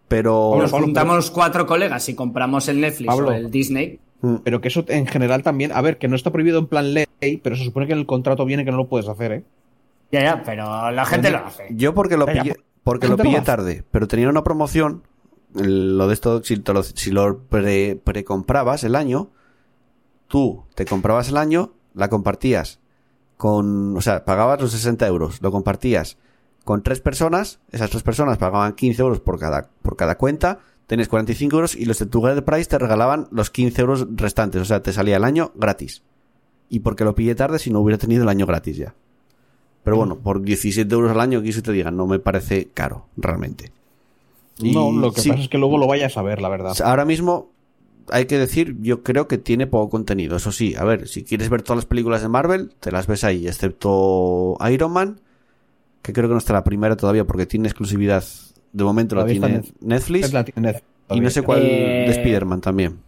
Pero. 0.08 0.56
Nos 0.58 0.72
Pablo, 0.72 0.86
juntamos 0.86 1.30
cuatro 1.32 1.68
colegas 1.68 2.08
y 2.10 2.16
compramos 2.16 2.68
el 2.70 2.80
Netflix 2.80 3.08
Pablo. 3.08 3.28
o 3.30 3.32
el 3.34 3.52
Disney. 3.52 4.00
Mm, 4.22 4.36
Pero 4.44 4.62
que 4.62 4.70
eso 4.70 4.84
en 4.88 5.06
general 5.06 5.44
también, 5.44 5.72
a 5.74 5.82
ver, 5.82 5.98
que 5.98 6.08
no 6.08 6.16
está 6.16 6.32
prohibido 6.32 6.58
en 6.60 6.66
plan 6.68 6.94
ley, 6.94 7.06
pero 7.44 7.56
se 7.58 7.66
supone 7.66 7.86
que 7.86 7.94
en 7.94 8.00
el 8.00 8.06
contrato 8.08 8.46
viene 8.46 8.64
que 8.66 8.72
no 8.72 8.78
lo 8.78 8.88
puedes 8.88 9.08
hacer, 9.10 9.32
¿eh? 9.34 9.44
Ya, 10.12 10.22
ya, 10.24 10.44
pero 10.44 10.92
la 10.92 11.06
gente 11.06 11.30
lo 11.32 11.40
hace. 11.40 11.68
Yo 11.72 11.94
porque 11.94 12.18
lo 12.18 12.26
ya, 12.28 12.42
pillé, 12.42 12.54
por- 12.56 12.64
porque 12.84 13.08
lo 13.08 13.18
pillé 13.18 13.42
tarde, 13.46 13.84
pero 13.92 14.08
tenía 14.08 14.30
una 14.30 14.44
promoción. 14.44 15.04
Lo 15.54 16.08
de 16.08 16.14
esto, 16.14 16.44
si, 16.44 16.56
lo, 16.58 16.84
si 16.84 17.12
lo 17.12 17.40
pre, 17.40 17.96
precomprabas 18.02 18.84
el 18.84 18.96
año, 18.96 19.30
tú 20.28 20.64
te 20.76 20.86
comprabas 20.86 21.30
el 21.30 21.38
año, 21.38 21.74
la 21.94 22.10
compartías 22.10 22.80
con, 23.38 23.96
o 23.96 24.02
sea, 24.02 24.26
pagabas 24.26 24.62
los 24.62 24.72
60 24.72 25.06
euros, 25.08 25.42
lo 25.42 25.52
compartías 25.52 26.18
con 26.64 26.84
tres 26.84 27.00
personas, 27.02 27.60
esas 27.72 27.90
tres 27.90 28.04
personas 28.04 28.38
pagaban 28.38 28.74
15 28.74 29.02
euros 29.02 29.20
por 29.22 29.40
cada, 29.40 29.70
por 29.82 29.96
cada 29.96 30.18
cuenta, 30.18 30.60
tenés 30.86 31.08
45 31.08 31.56
euros 31.56 31.76
y 31.76 31.86
los 31.86 32.00
de 32.00 32.06
Together 32.08 32.44
Price 32.44 32.70
te 32.70 32.78
regalaban 32.78 33.28
los 33.32 33.50
15 33.50 33.82
euros 33.82 34.08
restantes, 34.16 34.62
o 34.62 34.66
sea, 34.66 34.82
te 34.82 34.92
salía 34.94 35.18
el 35.18 35.24
año 35.24 35.52
gratis. 35.56 36.04
Y 36.70 36.80
porque 36.82 37.06
lo 37.06 37.16
pillé 37.16 37.36
tarde 37.36 37.60
si 37.60 37.72
no 37.72 37.80
hubiera 37.80 37.98
tenido 37.98 38.24
el 38.24 38.30
año 38.30 38.46
gratis 38.46 38.76
ya. 38.78 38.96
Pero 39.88 39.96
bueno, 39.96 40.18
por 40.18 40.42
17 40.42 40.94
euros 40.94 41.12
al 41.12 41.22
año, 41.22 41.42
que 41.42 41.54
se 41.54 41.62
te 41.62 41.72
diga, 41.72 41.92
no 41.92 42.08
me 42.08 42.20
parece 42.20 42.68
caro, 42.74 43.06
realmente. 43.16 43.72
Y 44.60 44.74
no, 44.74 44.92
lo 44.92 45.14
que 45.14 45.22
sí, 45.22 45.30
pasa 45.30 45.44
es 45.44 45.48
que 45.48 45.58
luego 45.58 45.78
lo 45.78 45.88
vayas 45.88 46.18
a 46.18 46.22
ver, 46.22 46.42
la 46.42 46.50
verdad. 46.50 46.76
Ahora 46.84 47.06
mismo, 47.06 47.52
hay 48.10 48.26
que 48.26 48.38
decir, 48.38 48.76
yo 48.82 49.02
creo 49.02 49.30
que 49.30 49.38
tiene 49.38 49.66
poco 49.66 49.90
contenido. 49.90 50.36
Eso 50.36 50.52
sí, 50.52 50.76
a 50.76 50.84
ver, 50.84 51.08
si 51.08 51.24
quieres 51.24 51.48
ver 51.48 51.62
todas 51.62 51.78
las 51.78 51.86
películas 51.86 52.22
de 52.22 52.28
Marvel, 52.28 52.74
te 52.82 52.92
las 52.92 53.08
ves 53.08 53.24
ahí, 53.24 53.48
excepto 53.48 54.58
Iron 54.70 54.92
Man, 54.92 55.22
que 56.02 56.12
creo 56.12 56.28
que 56.28 56.34
no 56.34 56.40
está 56.40 56.52
la 56.52 56.66
primera 56.66 56.98
todavía 56.98 57.24
porque 57.24 57.46
tiene 57.46 57.70
exclusividad. 57.70 58.26
De 58.74 58.84
momento 58.84 59.16
la 59.16 59.26
tiene 59.26 59.62
Netflix. 59.80 60.26
Es 60.26 60.34
la 60.34 60.44
tiene 60.44 60.74
Netflix 60.74 60.86
Y 61.12 61.22
no 61.22 61.30
sé 61.30 61.44
cuál 61.44 61.62
Eh, 61.62 62.08
de 62.08 62.12
Spider-Man 62.12 62.60
también. 62.60 63.00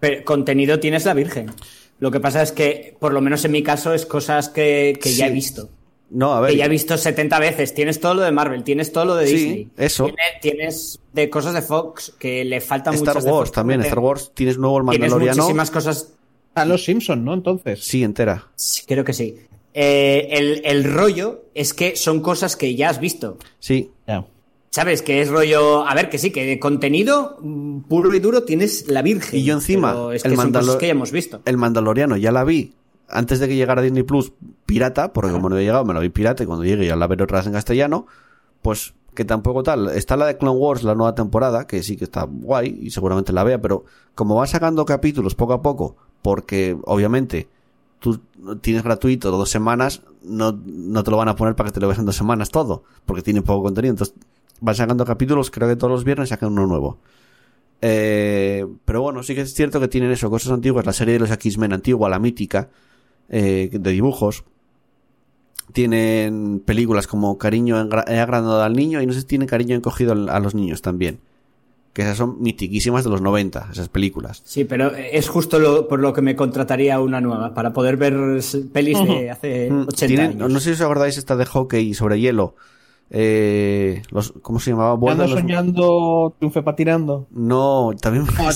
Pero 0.00 0.24
contenido 0.24 0.80
tienes 0.80 1.04
la 1.04 1.14
Virgen. 1.14 1.52
Lo 2.00 2.10
que 2.10 2.18
pasa 2.18 2.42
es 2.42 2.50
que, 2.50 2.96
por 2.98 3.12
lo 3.12 3.20
menos 3.20 3.44
en 3.44 3.52
mi 3.52 3.62
caso, 3.62 3.94
es 3.94 4.06
cosas 4.06 4.48
que, 4.48 4.98
que 5.00 5.14
ya 5.14 5.28
he 5.28 5.30
visto. 5.30 5.70
No, 6.14 6.32
a 6.34 6.40
ver. 6.40 6.52
Que 6.52 6.56
ya 6.58 6.66
he 6.66 6.68
visto 6.68 6.96
70 6.96 7.38
veces. 7.40 7.74
Tienes 7.74 7.98
todo 8.00 8.14
lo 8.14 8.22
de 8.22 8.30
Marvel, 8.32 8.62
tienes 8.64 8.92
todo 8.92 9.04
lo 9.04 9.16
de 9.16 9.26
Sí, 9.26 9.34
Disney. 9.34 9.68
eso. 9.76 10.04
Tiene- 10.04 10.18
Tienes 10.40 11.00
de 11.12 11.28
cosas 11.28 11.54
de 11.54 11.62
Fox 11.62 12.14
que 12.18 12.44
le 12.44 12.60
faltan 12.60 12.94
Star 12.94 13.08
muchas 13.14 13.24
de 13.24 13.30
Wars 13.32 13.48
Fox 13.48 13.52
también. 13.54 13.80
Star. 13.82 13.98
Wars 13.98 14.30
tienes 14.34 14.56
nuevo 14.58 14.78
el 14.78 14.84
Tienes 14.86 15.00
Mandaloriano. 15.10 15.42
muchísimas 15.42 15.70
cosas. 15.70 16.12
Ah, 16.54 16.64
los 16.64 16.84
Simpson, 16.84 17.24
¿no? 17.24 17.34
Entonces. 17.34 17.82
Sí, 17.84 18.04
entera. 18.04 18.46
Sí, 18.54 18.82
creo 18.86 19.04
que 19.04 19.12
sí. 19.12 19.36
Eh, 19.74 20.28
el, 20.30 20.62
el 20.64 20.84
rollo 20.84 21.46
es 21.52 21.74
que 21.74 21.96
son 21.96 22.20
cosas 22.20 22.56
que 22.56 22.76
ya 22.76 22.90
has 22.90 23.00
visto. 23.00 23.38
Sí. 23.58 23.90
Ya. 24.06 24.24
¿Sabes? 24.70 25.02
Que 25.02 25.20
es 25.20 25.28
rollo. 25.28 25.84
A 25.86 25.94
ver, 25.94 26.08
que 26.10 26.18
sí, 26.18 26.30
que 26.30 26.44
de 26.46 26.58
contenido 26.60 27.38
puro 27.88 28.14
y 28.14 28.20
duro 28.20 28.44
tienes 28.44 28.86
la 28.88 29.02
Virgen. 29.02 29.38
Y 29.40 29.42
yo 29.44 29.54
encima, 29.54 29.92
pero 29.92 30.12
es 30.12 30.24
el 30.24 30.30
que 30.32 30.36
son 30.36 30.46
Mandalo- 30.52 30.60
cosas 30.66 30.76
que 30.76 30.86
ya 30.86 30.92
hemos 30.92 31.10
visto. 31.10 31.42
El 31.44 31.56
Mandaloriano 31.56 32.16
ya 32.16 32.30
la 32.30 32.44
vi 32.44 32.72
antes 33.08 33.40
de 33.40 33.48
que 33.48 33.56
llegara 33.56 33.82
Disney 33.82 34.02
Plus 34.02 34.32
pirata, 34.66 35.12
porque 35.12 35.30
como 35.30 35.48
no 35.48 35.56
había 35.56 35.66
llegado, 35.68 35.84
me 35.84 35.94
la 35.94 36.00
vi 36.00 36.08
pirata 36.08 36.42
y 36.42 36.46
cuando 36.46 36.64
llegue 36.64 36.86
ya 36.86 36.96
la 36.96 37.06
veré 37.06 37.24
otra 37.24 37.38
vez 37.38 37.46
en 37.46 37.52
castellano, 37.52 38.06
pues 38.62 38.94
que 39.14 39.24
tampoco 39.24 39.62
tal. 39.62 39.88
Está 39.90 40.16
la 40.16 40.26
de 40.26 40.36
Clone 40.36 40.58
Wars, 40.58 40.82
la 40.82 40.94
nueva 40.94 41.14
temporada, 41.14 41.66
que 41.66 41.82
sí 41.82 41.96
que 41.96 42.04
está 42.04 42.24
guay 42.24 42.78
y 42.82 42.90
seguramente 42.90 43.32
la 43.32 43.44
vea, 43.44 43.60
pero 43.60 43.84
como 44.14 44.34
van 44.34 44.48
sacando 44.48 44.84
capítulos 44.84 45.34
poco 45.34 45.52
a 45.52 45.62
poco, 45.62 45.96
porque 46.22 46.76
obviamente 46.84 47.48
tú 48.00 48.20
tienes 48.60 48.82
gratuito 48.82 49.30
dos 49.30 49.50
semanas, 49.50 50.02
no, 50.22 50.52
no 50.64 51.04
te 51.04 51.10
lo 51.10 51.16
van 51.16 51.28
a 51.28 51.36
poner 51.36 51.54
para 51.54 51.70
que 51.70 51.74
te 51.74 51.80
lo 51.80 51.86
veas 51.86 51.98
en 51.98 52.06
dos 52.06 52.16
semanas 52.16 52.50
todo, 52.50 52.84
porque 53.06 53.22
tiene 53.22 53.42
poco 53.42 53.62
contenido. 53.62 53.92
Entonces, 53.92 54.14
van 54.60 54.74
sacando 54.74 55.04
capítulos, 55.04 55.50
creo 55.50 55.68
que 55.68 55.76
todos 55.76 55.92
los 55.92 56.04
viernes 56.04 56.28
sacan 56.28 56.52
uno 56.52 56.66
nuevo. 56.66 56.98
Eh, 57.80 58.66
pero 58.84 59.02
bueno, 59.02 59.22
sí 59.22 59.34
que 59.34 59.42
es 59.42 59.54
cierto 59.54 59.78
que 59.78 59.88
tienen 59.88 60.10
eso, 60.10 60.30
cosas 60.30 60.52
antiguas, 60.52 60.86
la 60.86 60.92
serie 60.92 61.14
de 61.14 61.20
los 61.20 61.30
X-Men 61.30 61.72
antigua, 61.72 62.08
la 62.08 62.18
mítica, 62.18 62.70
eh, 63.28 63.70
de 63.72 63.90
dibujos. 63.90 64.44
Tienen 65.72 66.62
películas 66.64 67.06
como 67.06 67.38
Cariño 67.38 67.76
agrandado 67.76 68.62
al 68.62 68.74
niño 68.74 69.00
y 69.00 69.06
no 69.06 69.12
sé 69.12 69.20
si 69.20 69.26
tienen 69.26 69.48
Cariño 69.48 69.74
encogido 69.74 70.12
a 70.30 70.38
los 70.40 70.54
niños 70.54 70.82
también. 70.82 71.20
Que 71.94 72.02
esas 72.02 72.16
son 72.18 72.42
mitiquísimas 72.42 73.04
de 73.04 73.10
los 73.10 73.20
90, 73.22 73.68
esas 73.72 73.88
películas. 73.88 74.42
Sí, 74.44 74.64
pero 74.64 74.92
es 74.94 75.28
justo 75.28 75.58
lo, 75.60 75.86
por 75.88 76.00
lo 76.00 76.12
que 76.12 76.22
me 76.22 76.34
contrataría 76.36 77.00
una 77.00 77.20
nueva, 77.20 77.54
para 77.54 77.72
poder 77.72 77.96
ver 77.96 78.14
pelis 78.72 78.98
de 79.06 79.30
hace 79.30 79.70
Mm, 79.70 79.82
80 79.88 80.06
tienen- 80.06 80.30
años. 80.32 80.50
no 80.52 80.58
sé 80.60 80.70
si 80.70 80.72
os 80.72 80.80
acordáis 80.80 81.16
esta 81.18 81.36
de 81.36 81.46
hockey 81.46 81.94
sobre 81.94 82.18
hielo. 82.20 82.56
Eh, 83.10 84.02
los, 84.10 84.32
¿Cómo 84.42 84.58
se 84.58 84.70
llamaba? 84.72 84.92
Ando 85.12 85.24
los- 85.26 85.30
soñando, 85.38 86.34
triunfe 86.38 86.62
patinando. 86.62 87.26
No, 87.30 87.92
también. 88.00 88.26
No, 88.26 88.50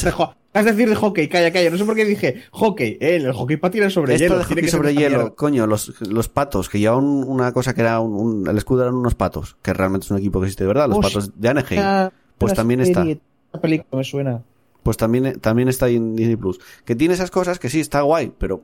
Has 0.55 0.65
de 0.65 0.73
decir 0.73 0.89
de 0.89 0.95
hockey, 0.97 1.29
calla, 1.29 1.53
calla. 1.53 1.71
No 1.71 1.77
sé 1.77 1.85
por 1.85 1.95
qué 1.95 2.05
dije 2.05 2.43
hockey. 2.53 2.97
Eh, 3.01 3.17
el 3.17 3.33
hockey 3.33 3.59
patina 3.59 3.91
sobre 3.91 4.15
Esto 4.15 4.25
hielo. 4.25 4.39
de 4.39 4.45
hockey 4.45 4.69
sobre 4.69 4.95
hielo, 4.95 5.35
coño, 5.37 5.67
los, 5.67 6.01
los 6.01 6.29
patos, 6.29 6.69
que 6.69 6.79
llevaban 6.79 7.05
una 7.05 7.53
cosa 7.53 7.75
que 7.75 7.83
era 7.83 8.01
un, 8.01 8.15
un- 8.15 8.49
el 8.49 8.57
escudo 8.57 8.83
eran 8.83 8.95
unos 8.95 9.15
patos, 9.15 9.57
que 9.63 9.73
realmente 9.75 10.07
es 10.07 10.11
un 10.11 10.17
equipo 10.19 10.41
que 10.41 10.47
existe 10.47 10.65
de 10.65 10.69
verdad, 10.69 10.89
los 10.89 10.99
Hostia, 10.99 11.21
patos 11.21 11.33
de 11.41 11.49
Anaheim. 11.49 11.81
Ah, 11.85 12.11
Pues 12.39 12.55
también 12.55 12.81
está. 12.81 13.05
Esta 13.07 13.61
película 13.61 13.99
me 13.99 14.05
suena. 14.05 14.43
Pues 14.83 14.97
también, 14.97 15.39
también 15.41 15.69
está 15.69 15.87
ahí 15.87 15.97
en 15.97 16.17
Disney 16.17 16.37
Plus. 16.37 16.59
Que 16.87 16.97
tiene 16.97 17.13
esas 17.15 17.31
cosas 17.31 17.59
que 17.59 17.69
sí, 17.69 17.81
está 17.81 18.01
guay, 18.01 18.33
pero 18.39 18.63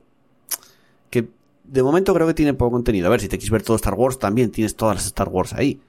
que 1.11 1.27
de 1.65 1.83
momento 1.83 2.13
creo 2.15 2.25
que 2.27 2.33
tiene 2.33 2.53
poco 2.55 2.71
contenido. 2.71 3.07
A 3.07 3.09
ver, 3.11 3.21
si 3.21 3.27
te 3.27 3.37
quieres 3.37 3.51
ver 3.51 3.61
todo 3.63 3.75
Star 3.77 3.93
Wars, 3.93 4.17
también 4.17 4.49
tienes 4.51 4.75
todas 4.75 4.95
las 4.95 5.05
Star 5.05 5.29
Wars 5.29 5.53
ahí. 5.53 5.79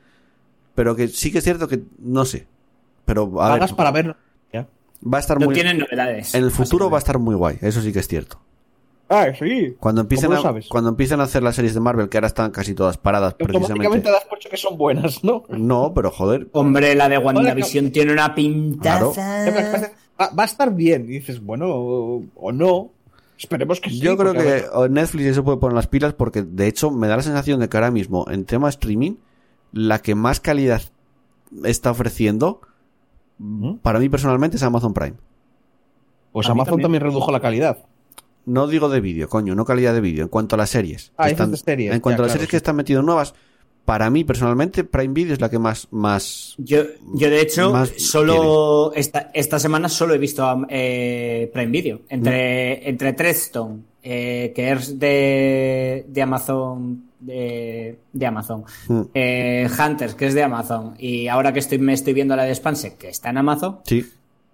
Pero 0.75 0.95
que 0.95 1.09
sí 1.09 1.33
que 1.33 1.39
es 1.39 1.45
cierto 1.45 1.69
que, 1.69 1.83
no 1.99 2.25
sé. 2.27 2.47
Pero 3.07 3.25
a 3.41 3.49
Pagas 3.49 3.71
ver, 3.71 3.77
para 3.77 3.91
verlo. 3.93 4.17
Va 5.03 5.19
a 5.19 5.21
estar 5.21 5.39
no 5.39 5.47
muy... 5.47 5.55
tienen 5.55 5.79
novedades. 5.79 6.35
En 6.35 6.45
el 6.45 6.51
futuro 6.51 6.91
va 6.91 6.99
a 6.99 7.01
estar 7.01 7.19
muy 7.19 7.35
guay, 7.35 7.59
eso 7.61 7.81
sí 7.81 7.93
que 7.93 8.01
es 8.01 8.09
cierto. 8.09 8.41
Ah, 9.09 9.29
sí. 9.39 9.77
Cuando 9.79 10.01
empiecen, 10.01 10.31
¿Cómo 10.31 10.43
lo 10.43 10.59
a, 10.59 10.61
cuando 10.69 10.91
empiecen 10.91 11.21
a 11.21 11.25
hacer 11.25 11.43
las 11.43 11.55
series 11.55 11.75
de 11.75 11.81
Marvel, 11.81 12.09
que 12.09 12.17
ahora 12.17 12.27
están 12.27 12.51
casi 12.51 12.75
todas 12.75 12.99
paradas 12.99 13.35
precisamente. 13.35 14.11
das 14.11 14.25
por 14.25 14.39
hecho 14.39 14.51
que 14.51 14.57
son 14.57 14.77
buenas, 14.77 15.23
¿no? 15.23 15.45
No, 15.49 15.93
pero 15.95 16.11
joder, 16.11 16.49
Hombre, 16.53 16.95
la 16.95 17.09
de 17.09 17.19
WandaVision 17.19 17.93
tiene 17.93 18.13
una 18.13 18.35
pintaza. 18.35 19.47
Va, 20.21 20.31
va 20.31 20.43
a 20.43 20.47
estar 20.47 20.75
bien. 20.75 21.05
Y 21.05 21.19
dices, 21.19 21.41
bueno, 21.41 21.69
o, 21.69 22.53
no. 22.53 22.91
Esperemos 23.39 23.81
que 23.81 23.91
sí. 23.91 24.01
Yo 24.01 24.17
creo 24.17 24.33
que 24.33 24.65
Netflix 24.89 25.35
se 25.35 25.43
puede 25.43 25.59
poner 25.59 25.77
las 25.77 25.87
pilas 25.87 26.15
porque 26.15 26.43
de 26.43 26.67
hecho 26.67 26.91
me 26.91 27.07
da 27.07 27.17
la 27.17 27.23
sensación 27.23 27.61
de 27.61 27.69
que 27.69 27.77
ahora 27.77 27.91
mismo 27.91 28.27
en 28.31 28.47
tema 28.47 28.71
streaming 28.71 29.17
la 29.73 29.99
que 29.99 30.15
más 30.15 30.41
calidad 30.41 30.81
está 31.65 31.91
ofreciendo 31.91 32.63
Para 33.83 33.99
mí 33.99 34.09
personalmente 34.09 34.57
es 34.57 34.63
Amazon 34.63 34.95
Prime. 34.95 35.17
Pues 36.33 36.49
a 36.49 36.53
Amazon 36.53 36.73
también. 36.73 36.83
también 36.83 37.03
redujo 37.03 37.33
la 37.33 37.41
calidad. 37.41 37.79
No 38.45 38.69
digo 38.69 38.89
de 38.89 39.01
vídeo, 39.01 39.29
coño, 39.29 39.55
no 39.55 39.65
calidad 39.65 39.93
de 39.93 40.01
vídeo, 40.01 40.23
en 40.23 40.29
cuanto 40.29 40.55
a 40.55 40.59
las 40.59 40.71
series. 40.71 41.13
Ah, 41.17 41.29
de 41.29 41.57
series, 41.57 41.93
en 41.93 42.01
cuanto 42.01 42.19
ya, 42.19 42.25
a 42.25 42.27
las 42.27 42.33
claro, 42.33 42.33
series 42.33 42.47
sí. 42.47 42.51
que 42.51 42.57
están 42.57 42.77
metiendo 42.77 43.03
nuevas, 43.03 43.35
para 43.87 44.11
mí 44.11 44.25
personalmente 44.25 44.85
Prime 44.85 45.15
Video 45.15 45.33
es 45.33 45.41
la 45.41 45.49
que 45.49 45.59
más 45.59 45.89
más 45.93 46.55
Yo, 46.59 46.83
yo 47.15 47.31
de 47.31 47.41
hecho, 47.41 47.73
Más 47.73 47.93
solo 47.99 48.93
esta, 48.95 49.31
esta 49.33 49.59
semana 49.59 49.89
solo 49.89 50.13
he 50.13 50.19
visto 50.19 50.67
eh, 50.69 51.51
Prime 51.55 51.71
Video. 51.71 52.01
Entre, 52.09 52.89
entre 52.89 53.13
Treadstone, 53.15 53.85
eh, 54.09 54.53
que 54.55 54.71
es 54.71 54.99
de, 55.01 56.07
de 56.09 56.23
Amazon, 56.23 57.07
de, 57.19 57.99
de 58.13 58.27
Amazon, 58.27 58.65
Mm. 58.89 59.01
eh, 59.15 59.69
Hunters, 59.69 60.15
que 60.15 60.27
es 60.27 60.35
de 60.35 60.45
Amazon, 60.45 60.95
y 60.99 61.27
ahora 61.27 61.53
que 61.53 61.59
estoy, 61.59 61.79
me 61.79 61.93
estoy 61.93 62.13
viendo 62.13 62.37
la 62.37 62.45
de 62.45 62.55
Spanse, 62.55 62.95
que 62.95 63.09
está 63.09 63.31
en 63.31 63.39
Amazon, 63.39 63.79
sí. 63.85 64.05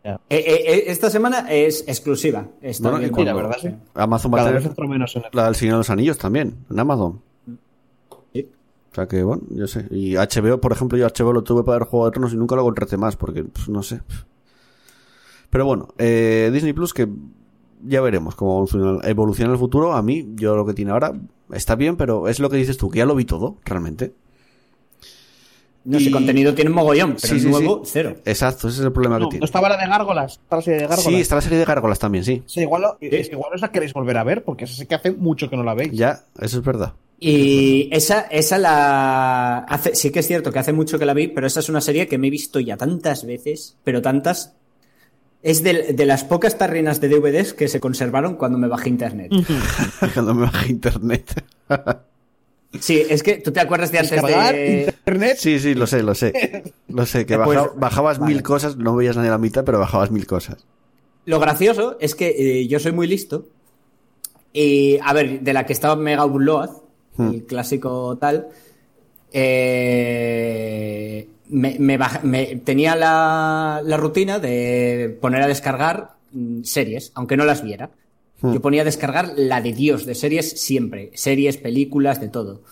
eh, 0.04 0.16
eh, 0.30 0.44
eh, 0.66 0.84
esta 0.86 1.10
semana 1.10 1.46
es 1.52 1.84
exclusiva. 1.86 2.46
Está 2.62 2.90
Bueno, 2.90 3.06
cuando- 3.12 3.24
la 3.30 3.34
verdad, 3.36 3.56
sí. 3.60 3.68
Amazon 3.94 4.32
va 4.32 4.40
a 4.42 4.46
tener 4.46 4.88
menos 4.88 5.14
en 5.16 5.22
el... 5.24 5.28
la 5.32 5.44
del 5.44 5.54
Señor 5.54 5.74
de 5.74 5.78
los 5.78 5.90
Anillos 5.90 6.16
también, 6.16 6.54
en 6.70 6.80
Amazon. 6.80 7.20
Sí. 8.32 8.48
O 8.90 8.94
sea 8.94 9.06
que, 9.06 9.22
bueno, 9.22 9.42
yo 9.50 9.66
sé. 9.66 9.86
Y 9.90 10.14
HBO, 10.16 10.60
por 10.62 10.72
ejemplo, 10.72 10.96
yo 10.96 11.06
HBO 11.08 11.32
lo 11.34 11.42
tuve 11.44 11.62
para 11.62 11.78
ver 11.80 11.88
Juego 11.88 12.06
de 12.06 12.12
Tronos 12.12 12.32
y 12.32 12.36
nunca 12.36 12.56
lo 12.56 12.62
contraté 12.64 12.96
más 12.96 13.16
porque, 13.16 13.44
pues, 13.44 13.68
no 13.68 13.82
sé. 13.82 14.00
Pero 15.50 15.66
bueno, 15.66 15.88
eh, 15.98 16.48
Disney 16.52 16.72
Plus 16.72 16.94
que 16.94 17.06
ya 17.84 18.00
veremos 18.00 18.34
cómo 18.34 18.66
evoluciona, 19.04 19.46
en 19.48 19.50
el 19.52 19.59
futuro. 19.59 19.92
A 19.94 20.02
mí, 20.02 20.28
yo 20.34 20.56
lo 20.56 20.64
que 20.66 20.74
tiene 20.74 20.90
ahora 20.92 21.12
está 21.52 21.74
bien, 21.74 21.96
pero 21.96 22.28
es 22.28 22.38
lo 22.40 22.48
que 22.50 22.56
dices 22.56 22.76
tú, 22.76 22.90
que 22.90 22.98
ya 22.98 23.06
lo 23.06 23.14
vi 23.14 23.24
todo, 23.24 23.56
realmente. 23.64 24.12
No 25.84 25.98
sé, 25.98 26.10
Y- 26.10 26.10
contenido 26.12 26.54
tiene 26.54 26.70
un 26.70 26.76
mogollón, 26.76 27.16
pero 27.20 27.34
Sí, 27.34 27.40
sí, 27.40 27.48
nuevo, 27.48 27.82
sí. 27.84 27.90
cero. 27.94 28.14
Exacto, 28.24 28.68
ese 28.68 28.78
es 28.80 28.84
el 28.84 28.92
problema 28.92 29.18
No, 29.18 29.26
que 29.26 29.30
tiene. 29.32 29.40
no 29.40 29.46
estaba 29.46 29.68
la 29.68 29.76
de 29.76 29.86
Gárgolas. 29.88 30.34
Está 30.40 30.56
la 30.56 30.62
serie 30.62 30.80
de 30.80 30.86
Gárgolas. 30.86 31.04
sí, 31.12 31.20
está 31.20 31.34
la 31.34 31.40
serie 31.40 31.59
de 31.59 31.64
Gárgolas 31.64 31.98
también, 31.98 32.24
sí. 32.24 32.42
Sí, 32.46 32.60
igual, 32.60 32.82
lo- 32.82 32.98
es 33.00 33.28
que 33.28 33.34
igual 33.34 33.50
os 33.52 33.60
la 33.60 33.72
queréis 33.72 33.92
volver 33.92 34.16
a 34.16 34.22
ver, 34.22 34.44
porque 34.44 34.64
esa 34.64 34.74
sí 34.74 34.86
que 34.86 34.94
hace 34.94 35.10
mucho 35.10 35.50
que 35.50 35.56
no 35.56 35.64
la 35.64 35.74
veis. 35.74 35.90
Ya, 35.92 36.24
eso 36.40 36.59
es 36.59 36.64
verdad. 36.64 36.92
Y 37.18 37.88
esa, 37.92 38.20
esa 38.22 38.59
la 38.59 39.59
hace, 39.59 39.94
sí 39.96 40.10
que 40.10 40.20
es 40.20 40.26
cierto 40.26 40.52
que 40.52 40.59
hace 40.60 40.72
mucho 40.72 40.98
que 41.00 41.06
la 41.06 41.14
vi, 41.14 41.28
pero 41.28 41.46
esa 41.48 41.59
es 41.60 41.68
una 41.68 41.80
serie 41.80 42.06
que 42.06 42.18
me 42.18 42.28
he 42.28 42.30
visto 42.30 42.60
ya 42.60 42.76
tantas 42.76 43.24
veces, 43.26 43.76
pero 43.82 44.00
tantas. 44.02 44.54
Es 45.43 45.62
de, 45.64 45.93
de 45.93 46.06
las 46.06 46.23
pocas 46.24 46.56
tarrinas 46.56 47.01
de 47.01 47.09
DVDs 47.09 47.52
que 47.52 47.66
se 47.69 47.81
conservaron 47.81 48.36
cuando 48.36 48.59
me 48.59 48.69
bajé 48.69 48.89
internet. 48.90 49.32
Cuando 50.14 50.35
me 50.35 50.43
bajé 50.43 50.70
internet. 50.70 51.44
Sí, 52.81 53.02
es 53.06 53.23
que 53.23 53.35
tú 53.36 53.52
te 53.52 53.60
acuerdas 53.60 53.93
de 53.93 53.98
antes 53.98 54.23
de. 54.23 54.85
internet. 54.89 55.36
Sí, 55.39 55.59
sí, 55.60 55.74
lo 55.74 55.86
sé, 55.86 56.02
lo 56.02 56.14
sé. 56.14 56.73
Lo 56.89 57.05
sé, 57.05 57.27
que 57.27 57.36
Pues, 57.36 57.59
baja- 57.59 57.73
bajabas 57.77 58.19
vale. 58.19 58.32
mil 58.32 58.43
cosas, 58.43 58.78
no 58.78 58.97
veías 58.97 59.14
ni 59.19 59.28
la 59.28 59.36
mitad, 59.36 59.62
pero 59.62 59.78
bajabas 59.78 60.10
mil 60.10 60.27
cosas. 60.27 60.64
Lo 61.27 61.39
gracioso 61.39 61.98
es 62.01 62.14
que 62.14 62.28
eh, 62.31 62.66
yo 62.69 62.81
soy 62.81 62.93
muy 62.93 63.06
listo. 63.06 63.47
Y, 64.55 64.98
a 65.05 65.12
ver, 65.12 65.40
de 65.43 65.52
la 65.52 65.66
que 65.66 65.74
estaba 65.74 65.97
Mega 65.97 66.24
Upload, 66.24 66.70
Hmm. 67.19 67.28
el 67.35 67.44
clásico 67.44 68.16
tal, 68.19 68.48
eh, 69.93 71.28
me, 71.52 71.76
me 71.78 71.98
me- 72.24 72.56
tenía 72.56 72.96
la, 72.96 73.80
la 73.84 73.96
rutina 73.96 74.38
de 74.38 75.16
poner 75.20 75.42
a 75.42 75.46
descargar 75.46 76.12
mm, 76.32 76.62
series, 76.64 77.12
aunque 77.14 77.36
no 77.36 77.44
las 77.44 77.62
viera. 77.62 77.90
Hmm. 78.40 78.52
Yo 78.54 78.60
ponía 78.60 78.82
a 78.82 78.84
descargar 78.84 79.32
la 79.36 79.60
de 79.60 79.72
Dios 79.72 80.04
de 80.06 80.14
series 80.16 80.60
siempre, 80.60 81.10
series, 81.14 81.56
películas, 81.58 82.20
de 82.20 82.28
todo. 82.28 82.62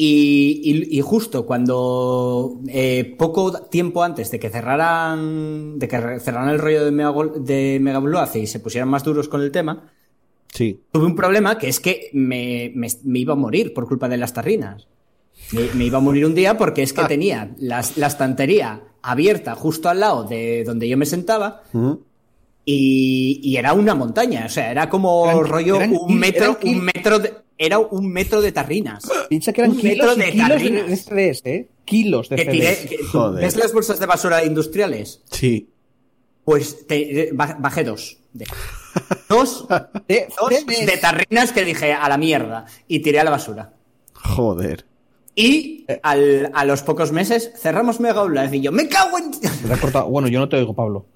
Y, 0.00 0.60
y- 0.90 0.98
y 0.98 1.00
justo 1.00 1.44
cuando 1.44 2.60
eh, 2.68 3.16
poco 3.18 3.52
tiempo 3.62 4.04
antes 4.04 4.30
de 4.30 4.38
que 4.38 4.48
cerraran 4.48 5.76
de 5.78 5.88
que 5.88 6.20
cerraran 6.20 6.50
el 6.50 6.60
rollo 6.60 6.84
de 6.84 6.92
Mega, 6.92 7.12
de 7.40 7.78
Mega 7.80 7.98
Upload 7.98 8.34
y 8.36 8.46
se 8.46 8.60
pusieran 8.60 8.88
más 8.88 9.02
duros 9.02 9.28
con 9.28 9.42
el 9.42 9.50
tema, 9.50 9.90
Sí. 10.52 10.80
tuve 10.92 11.04
un 11.04 11.16
problema 11.16 11.58
que 11.58 11.68
es 11.68 11.80
que 11.80 12.10
me, 12.12 12.70
me- 12.76 12.88
me 13.04 13.18
iba 13.18 13.32
a 13.32 13.36
morir 13.36 13.74
por 13.74 13.88
culpa 13.88 14.08
de 14.08 14.16
las 14.18 14.32
tarrinas. 14.32 14.86
Me, 15.52 15.62
me 15.74 15.84
iba 15.86 15.98
a 15.98 16.00
morir 16.00 16.26
un 16.26 16.34
día 16.34 16.56
porque 16.58 16.82
es 16.82 16.92
que 16.92 17.00
Ah. 17.02 17.08
tenía 17.08 17.50
las- 17.58 17.96
la 17.96 18.06
estantería 18.08 18.82
abierta 19.02 19.54
justo 19.54 19.88
al 19.88 20.00
lado 20.00 20.24
de 20.24 20.64
donde 20.64 20.88
yo 20.88 20.96
me 20.98 21.06
sentaba 21.06 21.62
y, 22.64 23.40
y 23.42 23.56
era 23.56 23.72
una 23.72 23.94
montaña. 23.94 24.44
O 24.46 24.48
sea, 24.48 24.70
era 24.70 24.88
como 24.88 25.26
Eran- 25.30 25.44
rollo 25.46 25.76
eran 25.76 25.94
un 25.98 26.18
metro, 26.18 26.58
un 26.62 26.80
metro 26.84 27.18
de, 27.18 27.34
era 27.56 27.78
un 27.78 28.08
metro 28.12 28.40
de 28.42 28.52
tarrinas. 28.52 29.04
Piensa 29.28 29.52
que 29.52 29.62
eran 29.62 29.70
Un 29.72 29.78
kilos 29.78 29.96
metro 29.96 30.14
de 30.16 30.32
kilos 30.32 30.48
tarrinas. 30.48 30.86
de 30.88 30.96
CDs, 30.96 31.42
¿eh? 31.46 31.68
Kilos 31.84 32.28
de 32.28 32.36
Que 32.36 32.44
tiré, 32.44 32.76
que- 32.88 32.98
Joder. 33.04 33.44
¿Ves 33.44 33.56
las 33.56 33.72
bolsas 33.72 33.98
de 33.98 34.06
basura 34.06 34.44
industriales? 34.44 35.22
Sí. 35.30 35.70
Pues 36.44 36.86
te- 36.86 37.30
ba- 37.32 37.56
bajé 37.58 37.84
dos. 37.84 38.18
de- 38.34 38.44
dos, 39.28 39.66
dos 39.68 40.66
de 40.66 40.98
tarrinas 41.00 41.52
que 41.52 41.64
dije 41.64 41.92
a 41.94 42.08
la 42.08 42.18
mierda 42.18 42.66
y 42.86 42.98
tiré 43.00 43.20
a 43.20 43.24
la 43.24 43.30
basura. 43.30 43.72
Joder. 44.14 44.84
Y 45.40 45.86
al- 46.02 46.50
a 46.52 46.64
los 46.64 46.82
pocos 46.82 47.12
meses 47.12 47.52
cerramos 47.56 48.00
Mega 48.00 48.24
Upload 48.24 48.52
y 48.52 48.60
yo, 48.60 48.72
¡me 48.72 48.88
cago 48.88 49.18
en...! 49.18 49.30
Te 49.30 49.48
cortado- 49.80 50.08
Bueno, 50.08 50.26
yo 50.26 50.40
no 50.40 50.48
te 50.48 50.56
oigo, 50.56 50.74
Pablo. 50.74 51.06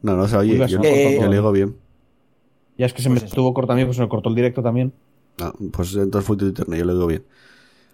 No, 0.00 0.16
no 0.16 0.26
se 0.26 0.36
oye. 0.38 0.56
Yo, 0.66 0.80
ha 0.80 0.82
Eh, 0.86 1.18
yo 1.20 1.28
le 1.28 1.36
digo 1.36 1.52
bien. 1.52 1.76
Ya 2.78 2.86
es 2.86 2.94
que 2.94 3.02
se 3.02 3.10
me 3.10 3.18
estuvo 3.18 3.52
cortando 3.52 3.74
a 3.74 3.76
mí, 3.76 3.84
pues 3.84 3.96
se 3.98 4.02
me 4.02 4.08
cortó 4.08 4.30
el 4.30 4.34
directo 4.34 4.62
también. 4.62 4.94
Ah, 5.38 5.52
pues 5.72 5.94
entonces 5.94 6.26
fue 6.26 6.38
tu 6.38 6.46
internet, 6.46 6.78
yo 6.78 6.86
le 6.86 6.94
digo 6.94 7.06
bien. 7.06 7.24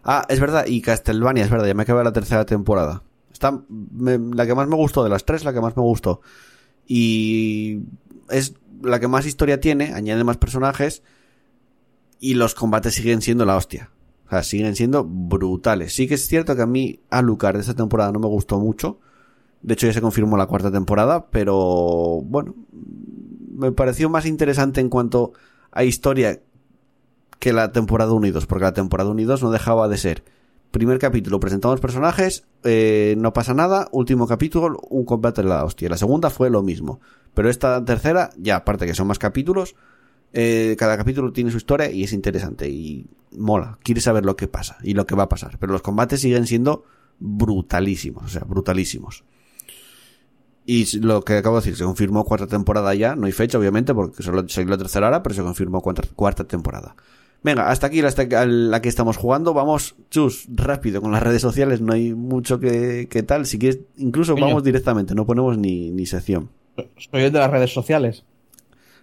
Ah, 0.05 0.24
es 0.28 0.38
verdad, 0.38 0.66
y 0.68 0.80
Castlevania, 0.80 1.43
es 1.44 1.51
verdad, 1.51 1.66
ya 1.66 1.74
me 1.74 1.82
acabé 1.82 2.05
la 2.05 2.12
tercera 2.12 2.47
temporada. 2.47 3.02
Está 3.32 3.60
me- 3.68 4.18
la 4.36 4.47
que 4.47 4.55
más 4.55 4.68
me 4.68 4.76
gustó, 4.76 5.02
de 5.02 5.10
las 5.10 5.24
tres, 5.24 5.44
la 5.44 5.52
que 5.52 5.60
más 5.60 5.76
me 5.76 5.82
gustó. 5.82 6.20
Y 6.86 7.80
es 8.30 8.55
la 8.82 9.01
que 9.01 9.09
más 9.09 9.26
historia 9.26 9.59
tiene, 9.60 9.93
añade 9.94 10.22
más 10.22 10.36
personajes, 10.36 11.02
y 12.20 12.34
los 12.34 12.55
combates 12.55 12.94
siguen 12.94 13.20
siendo 13.20 13.44
la 13.44 13.56
hostia. 13.56 13.90
O 14.27 14.31
sea, 14.31 14.43
siguen 14.43 14.74
siendo 14.74 15.05
brutales. 15.05 15.94
Sí 15.94 16.09
que 16.09 16.15
es 16.15 16.27
cierto 16.27 16.57
que 16.57 16.62
a 16.62 16.66
mí 16.66 17.01
Alucard 17.11 17.55
de 17.57 17.61
esta 17.61 17.74
temporada 17.74 18.12
no 18.12 18.19
me 18.19 18.27
gustó 18.27 18.59
mucho. 18.59 18.98
De 19.62 19.74
hecho, 19.74 19.86
ya 19.86 19.93
se 19.93 20.01
confirmó 20.01 20.36
la 20.36 20.47
cuarta 20.47 20.70
temporada, 20.70 21.27
pero 21.31 22.20
bueno, 22.24 22.55
me 23.53 23.73
pareció 23.73 24.11
más 24.11 24.27
interesante 24.27 24.81
en 24.81 24.89
cuanto 24.89 25.32
a 25.70 25.85
historia 25.85 26.40
que 27.39 27.53
la 27.53 27.73
temporada 27.73 28.12
1 28.12 28.27
y 28.27 28.31
2, 28.31 28.47
porque 28.47 28.65
la 28.65 28.73
temporada 28.73 29.11
1 29.11 29.20
y 29.20 29.24
2 29.24 29.43
no 29.43 29.51
dejaba 29.51 29.89
de 29.89 29.97
ser. 29.97 30.24
Primer 30.70 30.98
capítulo, 30.98 31.40
presentamos 31.40 31.81
personajes, 31.81 32.44
eh, 32.65 33.15
no 33.19 33.32
pasa 33.32 33.55
nada, 33.55 33.89
último 33.93 34.27
capítulo, 34.27 34.78
un 34.90 35.05
combate 35.05 35.43
de 35.43 35.48
la 35.48 35.65
hostia. 35.65 35.89
La 35.89 35.97
segunda 35.97 36.28
fue 36.31 36.51
lo 36.51 36.62
mismo. 36.62 37.01
Pero 37.35 37.48
esta 37.48 37.85
tercera, 37.85 38.31
ya 38.36 38.57
aparte 38.57 38.86
que 38.86 38.94
son 38.94 39.07
más 39.07 39.19
capítulos, 39.19 39.74
eh, 40.32 40.77
cada 40.78 40.97
capítulo 40.97 41.32
tiene 41.32 41.51
su 41.51 41.57
historia 41.57 41.90
y 41.90 42.03
es 42.03 42.12
interesante 42.12 42.69
y 42.69 43.07
mola. 43.36 43.78
Quieres 43.82 44.04
saber 44.04 44.24
lo 44.24 44.36
que 44.36 44.48
pasa 44.48 44.78
y 44.82 44.94
lo 44.94 45.06
que 45.06 45.14
va 45.14 45.24
a 45.24 45.28
pasar. 45.28 45.58
Pero 45.58 45.72
los 45.72 45.82
combates 45.82 46.20
siguen 46.20 46.46
siendo 46.46 46.84
brutalísimos, 47.18 48.24
o 48.24 48.28
sea, 48.28 48.42
brutalísimos. 48.46 49.24
Y 50.64 50.98
lo 50.98 51.22
que 51.22 51.34
acabo 51.34 51.56
de 51.56 51.60
decir, 51.62 51.76
se 51.76 51.84
confirmó 51.84 52.24
cuarta 52.24 52.48
temporada 52.48 52.92
ya, 52.94 53.14
no 53.14 53.26
hay 53.26 53.32
fecha 53.32 53.56
obviamente 53.56 53.94
porque 53.94 54.22
solo 54.22 54.48
salió 54.48 54.70
la 54.70 54.78
tercera 54.78 55.06
hora, 55.06 55.22
pero 55.22 55.34
se 55.34 55.42
confirmó 55.42 55.80
cuarta, 55.80 56.02
cuarta 56.16 56.44
temporada. 56.44 56.96
Venga, 57.44 57.70
hasta 57.70 57.86
aquí 57.86 58.02
la, 58.02 58.10
la 58.46 58.82
que 58.82 58.88
estamos 58.88 59.16
jugando. 59.16 59.54
Vamos, 59.54 59.94
chus, 60.10 60.46
rápido 60.52 61.00
con 61.00 61.12
las 61.12 61.22
redes 61.22 61.40
sociales. 61.40 61.80
No 61.80 61.92
hay 61.92 62.12
mucho 62.12 62.58
que, 62.58 63.06
que 63.08 63.22
tal. 63.22 63.46
Si 63.46 63.58
quieres, 63.60 63.78
incluso 63.98 64.34
vamos 64.34 64.64
directamente. 64.64 65.14
No 65.14 65.26
ponemos 65.26 65.56
ni, 65.56 65.90
ni 65.92 66.06
sección. 66.06 66.48
Soy 66.96 67.22
el 67.22 67.32
de 67.32 67.38
las 67.38 67.50
redes 67.50 67.72
sociales. 67.72 68.24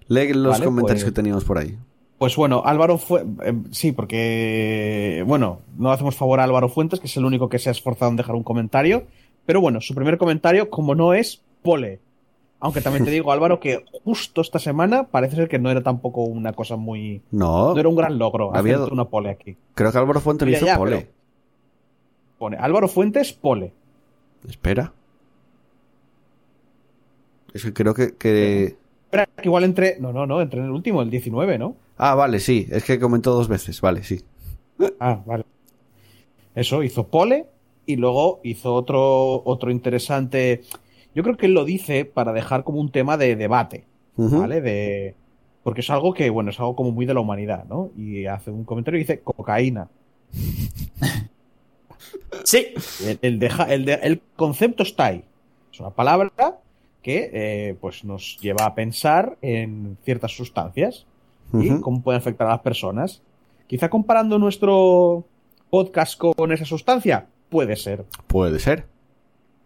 Lee 0.10 0.34
los 0.34 0.54
Vale, 0.54 0.66
comentarios 0.66 1.04
pues- 1.04 1.12
que 1.14 1.16
teníamos 1.16 1.46
por 1.46 1.58
ahí. 1.60 1.78
Pues 2.24 2.38
bueno, 2.38 2.62
Álvaro 2.64 2.98
fue. 2.98 3.26
eh, 3.44 3.54
sí, 3.72 3.92
porque. 3.92 5.26
Bueno, 5.28 5.60
no 5.78 5.92
hacemos 5.92 6.16
favor 6.16 6.40
a 6.40 6.46
Álvaro 6.46 6.70
Fuentes, 6.70 7.02
que 7.02 7.08
es 7.08 7.18
el 7.18 7.26
único 7.26 7.50
que 7.50 7.60
se 7.60 7.68
ha 7.68 7.74
esforzado 7.74 8.12
en 8.12 8.16
dejar 8.16 8.34
un 8.36 8.44
comentario. 8.44 9.08
Pero 9.46 9.60
bueno, 9.60 9.82
su 9.82 9.94
primer 9.94 10.18
comentario, 10.18 10.70
como 10.70 10.96
no 10.96 11.14
es, 11.14 11.42
pole. 11.64 12.00
Aunque 12.62 12.80
también 12.80 13.04
te 13.04 13.12
digo, 13.18 13.34
Álvaro, 13.34 13.60
que 13.60 13.84
justo 14.06 14.40
esta 14.40 14.58
semana 14.58 15.04
parece 15.10 15.36
ser 15.36 15.50
que 15.50 15.60
no 15.60 15.70
era 15.70 15.84
tampoco 15.84 16.24
una 16.24 16.54
cosa 16.54 16.78
muy. 16.78 17.22
No, 17.32 17.74
No 17.74 17.78
era 17.82 17.90
un 17.90 17.96
gran 17.98 18.18
logro 18.18 18.56
Había- 18.56 18.80
una 18.86 19.04
pole 19.04 19.30
aquí. 19.30 19.58
creo 19.76 19.92
que 19.92 19.98
Álvaro 19.98 20.22
Fuente 20.22 20.46
lo 20.46 20.52
Ya, 20.52 20.58
hizo 20.60 20.66
ya, 20.68 20.78
pole. 20.78 21.10
Pone 22.38 22.56
Álvaro 22.56 22.88
Fuentes, 22.88 23.34
pole. 23.34 23.74
Espera. 24.48 24.94
Es 27.54 27.64
que 27.66 27.74
creo 27.74 27.94
que, 27.94 28.16
que... 28.16 28.78
Espera, 29.14 29.30
que 29.36 29.48
igual 29.48 29.64
entré. 29.64 29.98
No, 30.00 30.12
no, 30.12 30.26
no, 30.26 30.42
entré 30.42 30.60
en 30.60 30.66
el 30.66 30.72
último, 30.72 31.04
el 31.04 31.10
19, 31.12 31.60
¿no? 31.60 31.76
Ah, 31.98 32.16
vale, 32.16 32.40
sí. 32.40 32.68
Es 32.72 32.84
que 32.84 33.00
comentó 33.00 33.32
dos 33.34 33.48
veces. 33.48 33.80
Vale, 33.80 34.04
sí. 34.04 34.22
Ah, 35.00 35.22
vale. 35.26 35.46
Eso, 36.56 36.82
hizo 36.82 37.08
pole 37.08 37.46
y 37.86 37.96
luego 37.98 38.40
hizo 38.44 38.74
otro, 38.74 39.44
otro 39.46 39.70
interesante. 39.70 40.62
Yo 41.14 41.22
creo 41.22 41.38
que 41.38 41.46
él 41.46 41.54
lo 41.54 41.64
dice 41.64 42.06
para 42.06 42.34
dejar 42.34 42.64
como 42.64 42.80
un 42.80 42.92
tema 42.92 43.16
de 43.18 43.36
debate. 43.36 43.86
¿vale? 44.16 44.62
De, 44.62 45.16
porque 45.64 45.82
es 45.82 45.90
algo 45.92 46.14
que, 46.16 46.30
bueno, 46.32 46.50
es 46.50 46.60
algo 46.60 46.76
como 46.76 46.92
muy 46.92 47.06
de 47.06 47.14
la 47.14 47.20
humanidad, 47.20 47.66
¿no? 47.66 47.92
Y 47.96 48.26
hace 48.26 48.50
un 48.50 48.64
comentario 48.64 48.98
y 49.00 49.04
dice 49.04 49.20
cocaína. 49.22 49.90
Sí, 52.44 52.68
El, 53.06 53.20
el 53.22 53.40
deja, 53.40 53.72
el, 53.72 53.86
de- 53.86 53.94
el 54.02 54.22
concepto 54.36 54.82
está 54.84 55.06
ahí. 55.06 55.24
Es 55.72 55.80
una 55.80 55.92
palabra 55.92 56.32
que 57.04 57.30
eh, 57.34 57.76
pues 57.80 58.04
nos 58.04 58.40
lleva 58.40 58.66
a 58.66 58.74
pensar 58.74 59.38
en 59.42 59.98
ciertas 60.04 60.32
sustancias 60.36 61.06
y 61.54 61.70
cómo 61.82 62.02
pueden 62.02 62.20
afectar 62.20 62.48
a 62.48 62.52
las 62.52 62.62
personas. 62.62 63.22
Quizá 63.68 63.90
comparando 63.90 64.40
nuestro 64.40 65.24
podcast 65.70 66.18
con 66.18 66.52
esa 66.52 66.66
sustancia, 66.66 67.28
puede 67.50 67.76
ser. 67.76 68.06
Puede 68.26 68.60
ser. 68.60 68.86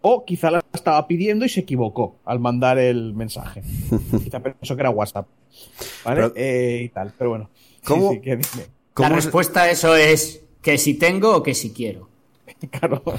O 0.01 0.25
quizá 0.25 0.51
la 0.51 0.63
estaba 0.73 1.07
pidiendo 1.07 1.45
y 1.45 1.49
se 1.49 1.61
equivocó 1.61 2.15
al 2.25 2.39
mandar 2.39 2.77
el 2.77 3.13
mensaje. 3.13 3.61
quizá 4.23 4.39
pensó 4.41 4.75
que 4.75 4.81
era 4.81 4.89
WhatsApp. 4.89 5.27
¿Vale? 6.03 6.15
Pero- 6.21 6.33
Eh, 6.35 6.81
y 6.83 6.89
tal, 6.89 7.13
pero 7.17 7.29
bueno. 7.31 7.49
¿Cómo? 7.85 8.11
sí, 8.11 8.19
que 8.21 8.31
dime. 8.37 8.41
la 8.57 8.65
¿Cómo 8.93 9.09
se- 9.09 9.15
respuesta 9.15 9.61
a 9.63 9.69
eso 9.71 9.95
es 9.95 10.43
que 10.61 10.77
si 10.77 10.95
tengo 10.95 11.35
o 11.37 11.43
que 11.43 11.53
si 11.53 11.71
quiero. 11.71 12.09
Claro. 12.71 13.03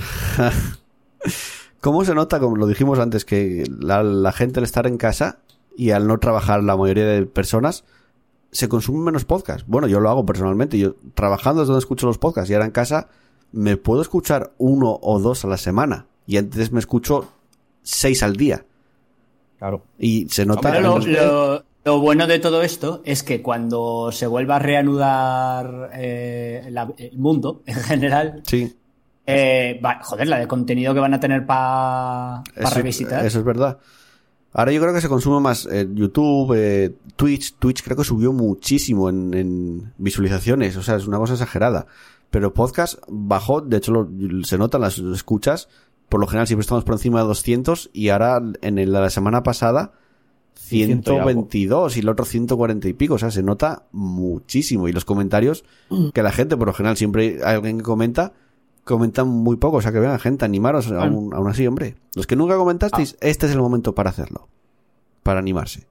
¿Cómo 1.80 2.04
se 2.04 2.14
nota, 2.14 2.40
como 2.40 2.56
lo 2.56 2.66
dijimos 2.66 2.98
antes, 2.98 3.24
que 3.24 3.64
la, 3.80 4.02
la 4.02 4.32
gente 4.32 4.58
al 4.60 4.64
estar 4.64 4.86
en 4.86 4.96
casa 4.96 5.38
y 5.76 5.90
al 5.90 6.06
no 6.08 6.18
trabajar 6.18 6.62
la 6.64 6.76
mayoría 6.76 7.06
de 7.06 7.24
personas 7.26 7.84
se 8.50 8.68
consumen 8.68 9.04
menos 9.04 9.24
podcast? 9.24 9.64
Bueno, 9.68 9.86
yo 9.86 10.00
lo 10.00 10.08
hago 10.10 10.26
personalmente. 10.26 10.78
Yo 10.78 10.94
trabajando 11.14 11.62
es 11.62 11.68
donde 11.68 11.78
escucho 11.80 12.06
los 12.06 12.18
podcasts 12.18 12.50
y 12.50 12.54
ahora 12.54 12.66
en 12.66 12.72
casa 12.72 13.08
me 13.52 13.76
puedo 13.76 14.02
escuchar 14.02 14.52
uno 14.58 14.98
o 15.02 15.20
dos 15.20 15.44
a 15.44 15.48
la 15.48 15.56
semana 15.56 16.06
y 16.26 16.36
antes 16.36 16.72
me 16.72 16.80
escucho 16.80 17.28
seis 17.82 18.22
al 18.22 18.36
día. 18.36 18.64
Claro. 19.58 19.82
Y 19.98 20.28
se 20.28 20.46
nota... 20.46 20.70
Pero 20.72 20.98
lo, 20.98 21.06
lo- 21.06 21.64
lo 21.84 22.00
bueno 22.00 22.26
de 22.26 22.38
todo 22.38 22.60
esto 22.62 23.00
es 23.06 23.22
que 23.22 23.40
cuando 23.40 24.10
se 24.12 24.26
vuelva 24.26 24.56
a 24.56 24.58
reanudar 24.58 25.90
eh, 25.94 26.66
la- 26.70 26.92
el 26.98 27.16
mundo 27.18 27.62
en 27.66 27.76
general, 27.76 28.42
Sí, 28.46 28.76
eh, 29.28 29.80
va- 29.84 30.00
joder, 30.02 30.26
la 30.28 30.38
de 30.38 30.46
contenido 30.48 30.94
que 30.94 31.00
van 31.00 31.14
a 31.14 31.20
tener 31.20 31.46
para 31.46 32.42
eso, 32.56 32.74
revisitar. 32.74 33.24
eso 33.26 33.38
es 33.38 33.44
verdad. 33.44 33.78
Ahora 34.52 34.72
yo 34.72 34.80
creo 34.80 34.94
que 34.94 35.00
se 35.02 35.08
consume 35.08 35.40
más 35.40 35.68
eh, 35.70 35.86
YouTube, 35.92 36.54
eh, 36.56 36.94
Twitch. 37.16 37.56
Twitch 37.58 37.82
creo 37.84 37.96
que 37.96 38.04
subió 38.04 38.32
muchísimo 38.32 39.08
en, 39.10 39.34
en 39.34 39.92
visualizaciones. 39.98 40.76
O 40.76 40.82
sea, 40.82 40.96
es 40.96 41.06
una 41.06 41.18
cosa 41.18 41.34
exagerada. 41.34 41.86
Pero 42.30 42.52
podcast 42.54 42.98
bajó, 43.08 43.60
de 43.60 43.76
hecho 43.76 43.92
lo- 43.92 44.08
se 44.44 44.56
notan 44.58 44.80
las 44.80 44.98
escuchas. 44.98 45.68
Por 46.08 46.20
lo 46.20 46.26
general 46.26 46.46
siempre 46.46 46.62
estamos 46.62 46.84
por 46.84 46.94
encima 46.94 47.20
de 47.20 47.26
200 47.28 47.90
y 47.92 48.08
ahora 48.08 48.40
en 48.62 48.78
el- 48.78 48.92
la 48.92 49.10
semana 49.10 49.42
pasada 49.42 49.92
Ciento 50.54 51.12
y 51.12 51.16
algo. 51.16 51.28
122 51.28 51.96
y 51.96 52.00
el 52.00 52.08
otro 52.08 52.24
140 52.24 52.88
y 52.88 52.92
pico. 52.94 53.14
O 53.14 53.18
sea, 53.18 53.30
se 53.30 53.42
nota 53.42 53.84
muchísimo. 53.92 54.88
Y 54.88 54.92
los 54.92 55.04
comentarios 55.04 55.64
que 56.14 56.22
la 56.22 56.32
gente, 56.32 56.56
por 56.56 56.66
lo 56.68 56.72
general 56.74 56.96
siempre 56.96 57.38
hay 57.44 57.56
alguien 57.56 57.78
que 57.78 57.84
comenta, 57.84 58.32
comentan 58.94 59.28
muy 59.28 59.56
poco. 59.56 59.76
O 59.78 59.82
sea, 59.82 59.92
que 59.92 60.00
venga 60.00 60.18
gente, 60.18 60.44
animaros 60.44 60.90
aún, 60.90 61.32
aún 61.34 61.48
así, 61.48 61.66
hombre. 61.66 61.96
Los 62.14 62.26
que 62.26 62.36
nunca 62.36 62.56
comentasteis, 62.56 63.16
este 63.20 63.46
es 63.46 63.52
el 63.52 63.58
momento 63.60 63.94
para 63.94 64.10
hacerlo. 64.10 64.48
Para 65.22 65.38
animarse. 65.40 65.86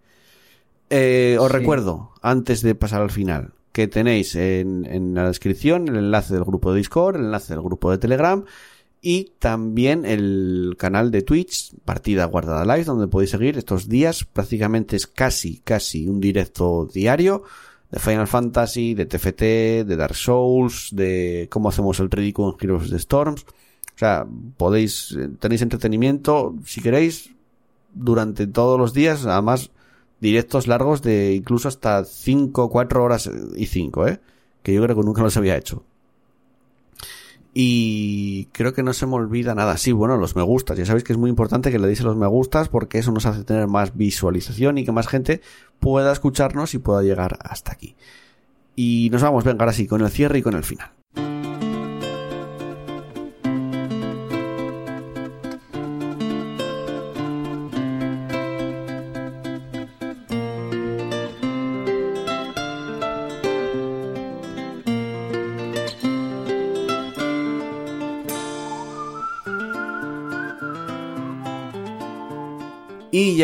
Eh, 0.89 1.37
os 1.39 1.47
Sí. 1.51 1.57
recuerdo, 1.57 2.11
antes 2.21 2.61
de 2.61 2.75
pasar 2.75 3.01
al 3.01 3.11
final, 3.11 3.53
que 3.71 3.87
tenéis 3.87 4.35
en, 4.35 4.85
en 4.85 5.13
la 5.13 5.27
descripción 5.27 5.87
el 5.87 5.97
enlace 5.97 6.33
del 6.33 6.43
grupo 6.43 6.71
de 6.71 6.77
Discord, 6.79 7.15
el 7.17 7.25
enlace 7.25 7.53
del 7.53 7.61
grupo 7.61 7.91
de 7.91 7.97
Telegram 7.97 8.43
y 9.01 9.33
también 9.39 10.05
el 10.05 10.75
canal 10.79 11.11
de 11.11 11.21
Twitch, 11.21 11.75
Partida 11.85 12.25
Guardada 12.25 12.65
Live, 12.65 12.85
donde 12.85 13.07
podéis 13.07 13.29
seguir 13.31 13.57
estos 13.57 13.87
días. 13.87 14.23
Prácticamente 14.23 14.95
es 14.95 15.05
casi, 15.07 15.59
casi 15.59 16.07
un 16.07 16.19
directo 16.19 16.87
diario 16.91 17.43
de 17.91 17.99
Final 17.99 18.27
Fantasy, 18.27 18.93
de 18.93 19.05
TFT, 19.05 19.41
de 19.87 19.95
Dark 19.95 20.15
Souls, 20.15 20.89
de 20.93 21.47
cómo 21.49 21.69
hacemos 21.69 21.99
el 21.99 22.11
ridículo 22.11 22.49
en 22.49 22.55
Heroes 22.59 22.83
of 22.83 22.89
the 22.89 22.97
Storms. 22.97 23.43
O 23.43 23.99
sea, 23.99 24.27
podéis, 24.57 25.15
eh, 25.17 25.29
tenéis 25.39 25.61
entretenimiento, 25.61 26.55
si 26.65 26.81
queréis, 26.81 27.31
durante 27.93 28.45
todos 28.45 28.79
los 28.79 28.93
días, 28.93 29.25
además 29.25 29.71
directos 30.19 30.67
largos 30.67 31.01
de 31.01 31.33
incluso 31.33 31.67
hasta 31.67 32.03
5, 32.03 32.69
4 32.69 33.03
horas 33.03 33.29
y 33.55 33.65
5, 33.67 34.07
¿eh? 34.07 34.19
Que 34.63 34.73
yo 34.73 34.83
creo 34.83 34.95
que 34.95 35.03
nunca 35.03 35.21
los 35.21 35.37
había 35.37 35.57
hecho. 35.57 35.83
Y 37.59 38.49
creo 38.51 38.71
que 38.71 38.83
no 38.83 38.93
se 38.93 39.07
me 39.07 39.15
olvida 39.15 39.55
nada. 39.55 39.77
Sí, 39.77 39.91
bueno, 39.91 40.15
los 40.15 40.35
me 40.35 40.43
gustas. 40.43 40.77
Ya 40.77 40.85
sabéis 40.85 41.03
que 41.03 41.13
es 41.13 41.17
muy 41.17 41.31
importante 41.31 41.71
que 41.71 41.79
le 41.79 41.87
deis 41.87 42.01
a 42.01 42.03
los 42.03 42.15
me 42.15 42.27
gustas 42.27 42.69
porque 42.69 42.99
eso 42.99 43.11
nos 43.11 43.25
hace 43.25 43.43
tener 43.43 43.65
más 43.65 43.97
visualización 43.97 44.77
y 44.77 44.85
que 44.85 44.91
más 44.91 45.07
gente 45.07 45.41
pueda 45.79 46.11
escucharnos 46.11 46.75
y 46.75 46.77
pueda 46.77 47.01
llegar 47.01 47.39
hasta 47.41 47.71
aquí. 47.71 47.95
Y 48.75 49.09
nos 49.11 49.23
vamos, 49.23 49.43
venga, 49.43 49.63
ahora 49.63 49.73
sí, 49.73 49.87
con 49.87 50.01
el 50.01 50.11
cierre 50.11 50.37
y 50.37 50.43
con 50.43 50.53
el 50.53 50.63
final. 50.63 50.91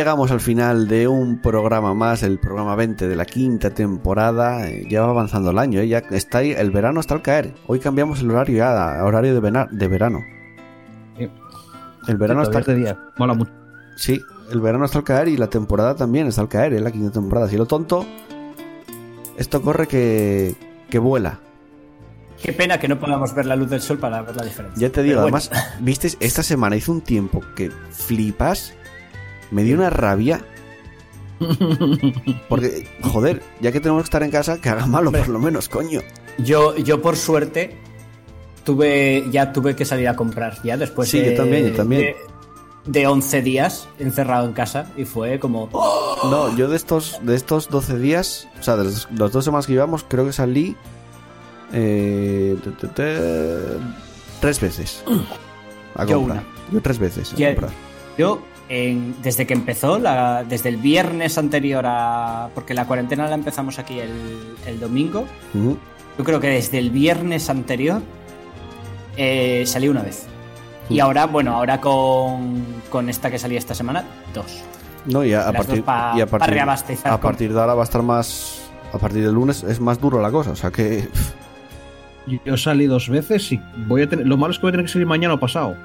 Llegamos 0.03 0.31
al 0.31 0.41
final 0.41 0.89
de 0.89 1.07
un 1.07 1.41
programa 1.41 1.93
más, 1.93 2.23
el 2.23 2.37
programa 2.37 2.75
20 2.75 3.07
de 3.07 3.15
la 3.15 3.23
quinta 3.23 3.69
temporada. 3.69 4.67
Eh, 4.67 4.85
Ya 4.89 4.99
va 4.99 5.11
avanzando 5.11 5.51
el 5.51 5.57
año, 5.57 5.79
¿eh? 5.79 5.87
ya 5.87 5.99
está 5.99 6.39
ahí, 6.39 6.51
el 6.51 6.71
verano 6.71 6.99
está 6.99 7.13
al 7.13 7.21
caer. 7.21 7.53
Hoy 7.67 7.79
cambiamos 7.79 8.19
el 8.19 8.29
horario 8.29 8.57
ya, 8.57 8.99
a 8.99 9.05
horario 9.05 9.33
de, 9.33 9.39
verano. 9.39 10.19
Sí. 11.17 11.31
El 12.05 12.17
verano 12.17 12.43
está 12.43 12.59
de 12.59 12.75
día. 12.75 12.99
Mola 13.17 13.33
mucho. 13.33 13.53
Sí, 13.95 14.21
el 14.51 14.59
verano 14.59 14.83
está 14.83 14.97
al 14.97 15.05
caer 15.05 15.29
y 15.29 15.37
la 15.37 15.47
temporada 15.47 15.95
también 15.95 16.27
está 16.27 16.41
al 16.41 16.49
caer, 16.49 16.73
¿eh? 16.73 16.81
la 16.81 16.91
quinta 16.91 17.13
temporada. 17.13 17.47
Si 17.47 17.55
lo 17.55 17.65
tonto, 17.65 18.05
esto 19.37 19.61
corre 19.61 19.87
que, 19.87 20.53
que 20.89 20.99
vuela. 20.99 21.39
Qué 22.41 22.51
pena 22.51 22.77
que 22.77 22.89
no 22.89 22.99
podamos 22.99 23.33
ver 23.33 23.45
la 23.45 23.55
luz 23.55 23.69
del 23.69 23.79
sol 23.79 23.99
para 23.99 24.21
ver 24.21 24.35
la 24.35 24.43
diferencia. 24.43 24.85
Ya 24.85 24.91
te 24.91 25.01
digo, 25.01 25.21
bueno, 25.21 25.37
además, 25.37 25.79
viste, 25.79 26.09
esta 26.19 26.43
semana 26.43 26.75
hizo 26.75 26.91
un 26.91 26.99
tiempo 26.99 27.41
que 27.55 27.71
flipas, 27.71 28.73
me 29.53 29.63
dio 29.63 29.75
una 29.75 29.89
rabia. 29.89 30.43
Porque, 32.49 32.87
joder, 33.01 33.41
ya 33.59 33.71
que 33.71 33.79
tenemos 33.79 34.03
que 34.03 34.07
estar 34.07 34.23
en 34.23 34.31
casa, 34.31 34.59
que 34.61 34.69
haga 34.69 34.85
malo 34.85 35.11
por 35.11 35.27
lo 35.29 35.39
menos, 35.39 35.69
coño. 35.69 36.01
Yo, 36.37 36.75
yo 36.77 37.01
por 37.01 37.15
suerte, 37.15 37.75
tuve 38.63 39.25
ya 39.31 39.51
tuve 39.51 39.75
que 39.75 39.85
salir 39.85 40.07
a 40.07 40.15
comprar 40.15 40.57
ya 40.63 40.77
después 40.77 41.09
Sí, 41.09 41.17
yo 41.19 41.25
de, 41.25 41.31
también, 41.35 41.67
yo 41.69 41.75
también. 41.75 42.01
de, 42.01 42.15
de 42.99 43.07
11 43.07 43.41
días 43.41 43.87
encerrado 43.99 44.47
en 44.47 44.53
casa 44.53 44.91
y 44.97 45.05
fue 45.05 45.39
como 45.39 45.69
No, 46.29 46.55
yo 46.55 46.69
de 46.69 46.75
estos, 46.77 47.19
de 47.23 47.35
estos 47.35 47.69
12 47.69 47.97
días, 47.99 48.47
o 48.59 48.63
sea, 48.63 48.75
de 48.77 48.85
los, 48.85 49.07
los 49.11 49.31
dos 49.31 49.43
semanas 49.45 49.67
que 49.67 49.73
llevamos, 49.73 50.05
creo 50.07 50.25
que 50.25 50.33
salí 50.33 50.75
eh, 51.73 52.55
te- 52.63 52.71
te- 52.71 52.87
te- 52.87 53.77
tres 54.39 54.59
veces 54.59 55.03
a 55.95 56.05
Yo 56.05 56.17
comprar. 56.19 56.39
una. 56.39 56.47
Yo 56.71 56.81
tres 56.81 56.99
veces 56.99 57.33
a 57.33 57.35
comprar. 57.35 57.71
Yo, 58.17 58.41
en- 58.73 59.15
desde 59.21 59.45
que 59.45 59.53
empezó, 59.53 59.99
la- 59.99 60.43
desde 60.43 60.69
el 60.69 60.77
viernes 60.77 61.37
anterior 61.37 61.83
a. 61.87 62.49
Porque 62.55 62.73
la 62.73 62.85
cuarentena 62.85 63.27
la 63.27 63.35
empezamos 63.35 63.79
aquí 63.79 63.99
el, 63.99 64.55
el 64.65 64.79
domingo. 64.79 65.25
Yo 66.17 66.23
creo 66.23 66.39
que 66.39 66.47
desde 66.47 66.77
el 66.79 66.89
viernes 66.91 67.49
anterior 67.49 68.01
eh, 69.17 69.63
salí 69.65 69.87
una 69.87 70.01
vez. 70.01 70.25
Y 70.89 70.99
ahora, 70.99 71.25
bueno, 71.27 71.55
ahora 71.55 71.79
con, 71.79 72.63
con 72.89 73.09
esta 73.09 73.31
que 73.31 73.39
salía 73.39 73.57
esta 73.57 73.73
semana, 73.73 74.03
dos. 74.33 74.61
No, 75.05 75.23
y 75.23 75.33
a, 75.33 75.47
a 75.47 75.53
partir, 75.53 75.77
dos 75.77 75.85
pa- 75.85 76.13
y 76.15 76.21
a 76.21 76.25
pa 76.25 76.37
partir, 76.39 76.53
reabastecer 76.55 77.07
a 77.07 77.11
con- 77.11 77.21
partir 77.21 77.53
de 77.53 77.59
ahora 77.59 77.73
va 77.73 77.81
a 77.81 77.85
estar 77.85 78.03
más. 78.03 78.59
A 78.93 78.97
partir 78.99 79.23
del 79.23 79.33
lunes 79.33 79.63
es 79.63 79.79
más 79.79 79.99
duro 79.99 80.21
la 80.21 80.29
cosa, 80.31 80.51
o 80.51 80.55
sea 80.55 80.71
que. 80.71 81.07
Yo 82.45 82.55
salí 82.57 82.85
dos 82.85 83.09
veces 83.09 83.51
y 83.51 83.59
voy 83.87 84.03
a 84.03 84.09
tener. 84.09 84.25
Lo 84.27 84.37
malo 84.37 84.51
es 84.51 84.57
que 84.59 84.61
voy 84.63 84.69
a 84.69 84.73
tener 84.73 84.85
que 84.85 84.91
salir 84.91 85.07
mañana 85.07 85.33
o 85.33 85.39
pasado. 85.39 85.75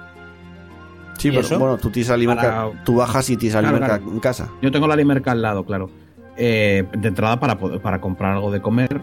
Sí, 1.19 1.29
¿Y 1.29 1.31
pero 1.33 1.43
eso? 1.43 1.59
bueno, 1.59 1.77
tú 1.77 1.91
tienes 1.91 2.11
Alimerca, 2.11 2.43
Para- 2.71 2.85
tú 2.85 2.97
bajas 2.97 3.29
y 3.31 3.37
tienes 3.37 3.59
Claro, 3.59 3.77
claro. 3.79 4.03
en 4.11 4.21
casa. 4.21 4.49
Yo 4.63 4.71
tengo 4.73 4.87
la 4.87 4.97
limerca 4.97 5.33
al 5.33 5.43
lado, 5.43 5.65
claro. 5.65 5.91
Eh, 6.37 6.85
de 6.97 7.09
entrada 7.09 7.39
para, 7.41 7.59
poder- 7.59 7.81
para 7.81 8.01
comprar 8.01 8.33
algo 8.35 8.51
de 8.53 8.61
comer 8.63 9.03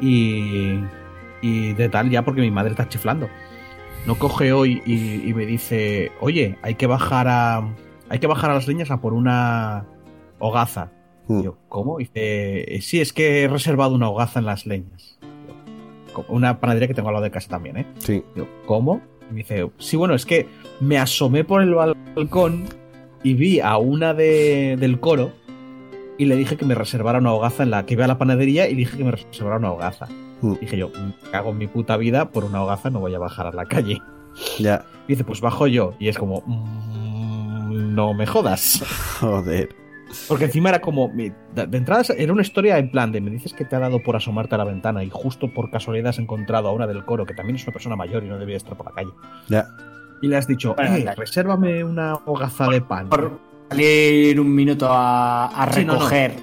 y, 0.00 0.80
y 1.40 1.72
de 1.72 1.88
tal, 1.88 2.10
ya 2.10 2.24
porque 2.24 2.40
mi 2.42 2.50
madre 2.50 2.70
está 2.70 2.88
chiflando. 2.88 3.28
No 4.06 4.16
coge 4.16 4.52
hoy 4.52 4.82
y, 4.84 5.28
y 5.28 5.32
me 5.34 5.46
dice, 5.46 6.12
oye, 6.20 6.58
hay 6.62 6.74
que 6.74 6.86
bajar 6.86 7.26
a 7.28 7.62
hay 8.10 8.18
que 8.18 8.26
bajar 8.26 8.50
a 8.50 8.54
las 8.54 8.68
leñas 8.68 8.90
a 8.90 9.00
por 9.00 9.14
una 9.14 9.86
hogaza. 10.38 10.90
Mm. 11.26 11.40
Yo, 11.42 11.56
¿cómo? 11.70 12.00
Y 12.00 12.04
dice, 12.04 12.78
sí, 12.82 13.00
es 13.00 13.14
que 13.14 13.44
he 13.44 13.48
reservado 13.48 13.94
una 13.94 14.10
hogaza 14.10 14.40
en 14.40 14.44
las 14.44 14.66
leñas. 14.66 15.18
Yo, 16.14 16.24
Una 16.28 16.60
panadería 16.60 16.86
que 16.86 16.92
tengo 16.94 17.08
al 17.08 17.14
lado 17.14 17.24
de 17.24 17.30
casa 17.30 17.48
también, 17.48 17.78
¿eh? 17.78 17.86
Sí. 17.98 18.22
Yo, 18.36 18.46
¿cómo? 18.66 19.00
Y 19.30 19.32
me 19.32 19.38
dice, 19.38 19.70
sí, 19.78 19.96
bueno, 19.96 20.14
es 20.14 20.26
que 20.26 20.46
me 20.80 20.98
asomé 20.98 21.44
por 21.44 21.62
el 21.62 21.74
balcón 21.74 22.64
y 23.22 23.34
vi 23.34 23.60
a 23.60 23.76
una 23.78 24.14
de, 24.14 24.76
del 24.78 25.00
coro 25.00 25.32
y 26.18 26.26
le 26.26 26.36
dije 26.36 26.56
que 26.56 26.64
me 26.64 26.74
reservara 26.74 27.18
una 27.18 27.32
hogaza 27.32 27.62
en 27.62 27.70
la 27.70 27.86
que 27.86 27.94
iba 27.94 28.04
a 28.04 28.08
la 28.08 28.18
panadería 28.18 28.68
y 28.68 28.74
dije 28.74 28.96
que 28.96 29.04
me 29.04 29.10
reservara 29.12 29.56
una 29.56 29.72
hogaza. 29.72 30.06
Mm. 30.42 30.54
Dije 30.60 30.76
yo, 30.76 30.90
me 30.90 31.30
cago 31.30 31.50
en 31.50 31.58
mi 31.58 31.66
puta 31.66 31.96
vida, 31.96 32.30
por 32.30 32.44
una 32.44 32.62
hogaza 32.62 32.90
no 32.90 33.00
voy 33.00 33.14
a 33.14 33.18
bajar 33.18 33.46
a 33.46 33.52
la 33.52 33.64
calle. 33.66 34.00
Ya. 34.58 34.84
Y 35.06 35.12
dice, 35.12 35.24
pues 35.24 35.40
bajo 35.40 35.66
yo. 35.66 35.94
Y 35.98 36.08
es 36.08 36.18
como, 36.18 36.42
"Mm, 36.46 37.94
no 37.94 38.14
me 38.14 38.26
jodas. 38.26 38.82
Joder. 39.20 39.83
Porque 40.28 40.44
encima 40.46 40.68
era 40.70 40.80
como, 40.80 41.10
de 41.14 41.32
entrada 41.76 42.04
era 42.16 42.32
una 42.32 42.42
historia 42.42 42.78
en 42.78 42.90
plan 42.90 43.12
de, 43.12 43.20
me 43.20 43.30
dices 43.30 43.52
que 43.52 43.64
te 43.64 43.76
ha 43.76 43.78
dado 43.78 44.02
por 44.02 44.16
asomarte 44.16 44.54
a 44.54 44.58
la 44.58 44.64
ventana 44.64 45.02
y 45.04 45.10
justo 45.10 45.52
por 45.52 45.70
casualidad 45.70 46.10
has 46.10 46.18
encontrado 46.18 46.68
a 46.68 46.72
una 46.72 46.86
del 46.86 47.04
coro 47.04 47.26
que 47.26 47.34
también 47.34 47.56
es 47.56 47.64
una 47.64 47.72
persona 47.72 47.96
mayor 47.96 48.24
y 48.24 48.28
no 48.28 48.38
debía 48.38 48.56
estar 48.56 48.76
por 48.76 48.86
la 48.86 48.92
calle. 48.92 49.10
Ya. 49.48 49.66
Y 50.22 50.28
le 50.28 50.36
has 50.36 50.46
dicho, 50.46 50.74
eh, 50.78 51.04
resérvame 51.16 51.84
una 51.84 52.14
hogaza 52.24 52.68
de 52.68 52.80
pan. 52.80 53.08
Por 53.08 53.38
salir 53.68 54.40
un 54.40 54.54
minuto 54.54 54.88
a, 54.90 55.46
a 55.46 55.72
Sí, 55.72 55.84
no, 55.84 55.94
no. 55.94 55.98
recoger. 55.98 56.34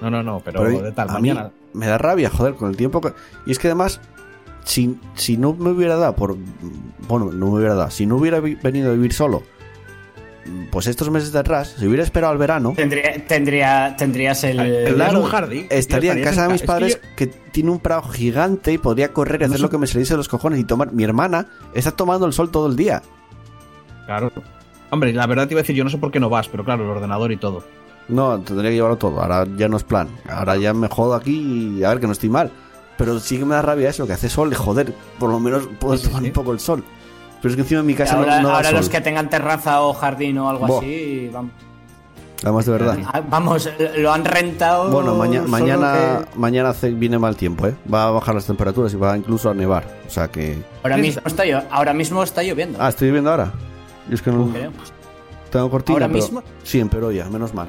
No, 0.00 0.10
no, 0.10 0.22
no, 0.22 0.40
pero, 0.44 0.62
Pero 0.62 0.82
de 0.82 0.92
tal, 0.92 1.08
a 1.10 1.18
mí 1.20 1.28
mañana. 1.28 1.50
me 1.72 1.86
da 1.86 1.98
rabia, 1.98 2.30
joder, 2.30 2.54
con 2.54 2.70
el 2.70 2.76
tiempo 2.76 3.00
que... 3.00 3.12
Y 3.46 3.52
es 3.52 3.58
que 3.58 3.68
además, 3.68 4.00
si, 4.64 4.98
si 5.14 5.36
no 5.36 5.54
me 5.54 5.70
hubiera 5.70 5.96
dado 5.96 6.14
por... 6.14 6.36
Bueno, 7.08 7.32
no 7.32 7.46
me 7.46 7.56
hubiera 7.58 7.74
dado. 7.74 7.90
Si 7.90 8.06
no 8.06 8.16
hubiera 8.16 8.40
venido 8.40 8.90
a 8.90 8.94
vivir 8.94 9.12
solo, 9.12 9.42
pues 10.70 10.86
estos 10.86 11.10
meses 11.10 11.32
de 11.32 11.38
atrás, 11.38 11.74
si 11.78 11.86
hubiera 11.86 12.02
esperado 12.02 12.32
al 12.32 12.38
verano, 12.38 12.72
Tendría, 12.76 13.24
tendría, 13.26 13.94
tendrías 13.96 14.44
el. 14.44 14.94
Claro, 14.94 15.20
un 15.20 15.26
jardín. 15.26 15.66
estaría 15.70 16.12
en 16.12 16.22
casa 16.22 16.46
de 16.46 16.52
mis 16.52 16.62
padres 16.62 17.00
que, 17.16 17.26
tiene 17.26 17.70
un 17.70 17.78
prado 17.78 18.02
gigante 18.02 18.72
y 18.72 18.78
podría 18.78 19.12
correr 19.12 19.40
y 19.40 19.44
No 19.44 19.46
hacer 19.46 19.58
sé- 19.58 19.62
lo 19.62 19.70
que 19.70 19.78
me 19.78 19.86
saliese 19.86 20.14
de 20.14 20.18
los 20.18 20.28
cojones 20.28 20.58
y 20.58 20.64
tomar... 20.64 20.92
Mi 20.92 21.04
hermana 21.04 21.46
está 21.72 21.92
tomando 21.92 22.26
el 22.26 22.32
sol 22.32 22.50
todo 22.50 22.66
el 22.66 22.74
día. 22.76 23.00
Claro. 24.06 24.32
Hombre, 24.90 25.12
la 25.12 25.26
verdad 25.26 25.46
te 25.46 25.54
iba 25.54 25.60
a 25.60 25.62
decir, 25.62 25.76
yo 25.76 25.84
no 25.84 25.90
sé 25.90 25.98
por 25.98 26.10
qué 26.10 26.20
no 26.20 26.28
vas, 26.28 26.48
pero 26.48 26.64
claro, 26.64 26.84
el 26.84 26.90
ordenador 26.90 27.32
y 27.32 27.36
todo. 27.36 27.64
No, 28.08 28.38
tendría 28.40 28.70
que 28.70 28.76
llevarlo 28.76 28.96
todo. 28.96 29.20
Ahora 29.20 29.46
ya 29.56 29.68
no 29.68 29.76
es 29.76 29.84
plan. 29.84 30.08
Ahora 30.28 30.56
ya 30.56 30.74
me 30.74 30.88
jodo 30.88 31.14
aquí 31.14 31.78
y 31.78 31.84
a 31.84 31.88
ver 31.90 32.00
que 32.00 32.06
no 32.06 32.12
estoy 32.12 32.28
mal. 32.28 32.50
Pero 32.96 33.18
sí 33.18 33.38
que 33.38 33.44
me 33.44 33.54
da 33.54 33.62
rabia 33.62 33.88
eso, 33.88 34.06
que 34.06 34.12
hace 34.12 34.28
sol 34.28 34.52
y 34.52 34.54
joder, 34.54 34.92
por 35.18 35.30
lo 35.30 35.40
menos 35.40 35.66
puedo 35.80 35.98
tomar 35.98 36.20
sí. 36.22 36.28
un 36.28 36.32
poco 36.32 36.52
el 36.52 36.60
sol. 36.60 36.84
Pero 37.44 37.52
es 37.52 37.56
que 37.56 37.60
encima 37.62 37.80
en 37.80 37.86
mi 37.86 37.94
casa 37.94 38.14
no- 38.14 38.20
ahora 38.20 38.40
no, 38.40 38.48
da 38.48 38.54
ahora 38.56 38.68
sol. 38.70 38.78
los 38.78 38.88
que 38.88 39.02
tengan 39.02 39.28
terraza 39.28 39.82
o 39.82 39.92
jardín 39.92 40.38
o 40.38 40.48
algo 40.48 40.78
así, 40.78 41.28
vamos, 41.30 41.52
Además 42.42 42.64
de 42.64 42.72
verdad. 42.72 42.98
Ah, 43.12 43.20
vamos, 43.28 43.68
lo 43.98 44.12
han 44.14 44.24
rentado. 44.24 44.90
Bueno, 44.90 45.14
maña- 45.14 45.42
mañana, 45.42 46.20
que- 46.32 46.38
mañana 46.38 46.70
hace- 46.70 46.90
viene 46.90 47.18
mal 47.18 47.36
tiempo, 47.36 47.66
¿eh? 47.66 47.74
Va 47.92 48.04
a 48.06 48.10
bajar 48.12 48.34
las 48.34 48.46
temperaturas 48.46 48.94
y 48.94 48.96
va 48.96 49.14
incluso 49.16 49.50
a 49.50 49.54
nevar. 49.54 49.84
O 50.06 50.10
sea 50.10 50.28
que... 50.28 50.56
Ahora 50.82 50.96
mismo 50.96 51.20
está, 51.26 51.42
ahora 51.70 51.92
mismo 51.92 52.22
está 52.22 52.42
lloviendo. 52.42 52.78
Ah, 52.80 52.88
estoy 52.88 53.10
viendo 53.10 53.30
ahora. 53.30 53.52
Yo 54.08 54.14
es 54.14 54.22
que 54.22 54.30
no 54.30 54.48
creo. 54.48 54.72
tengo 55.50 55.70
cortina, 55.70 55.96
¿Ahora 55.96 56.06
pero... 56.08 56.18
mismo? 56.18 56.42
Sí, 56.62 56.80
empeoró 56.80 57.12
ya, 57.12 57.26
menos 57.28 57.52
mal. 57.52 57.68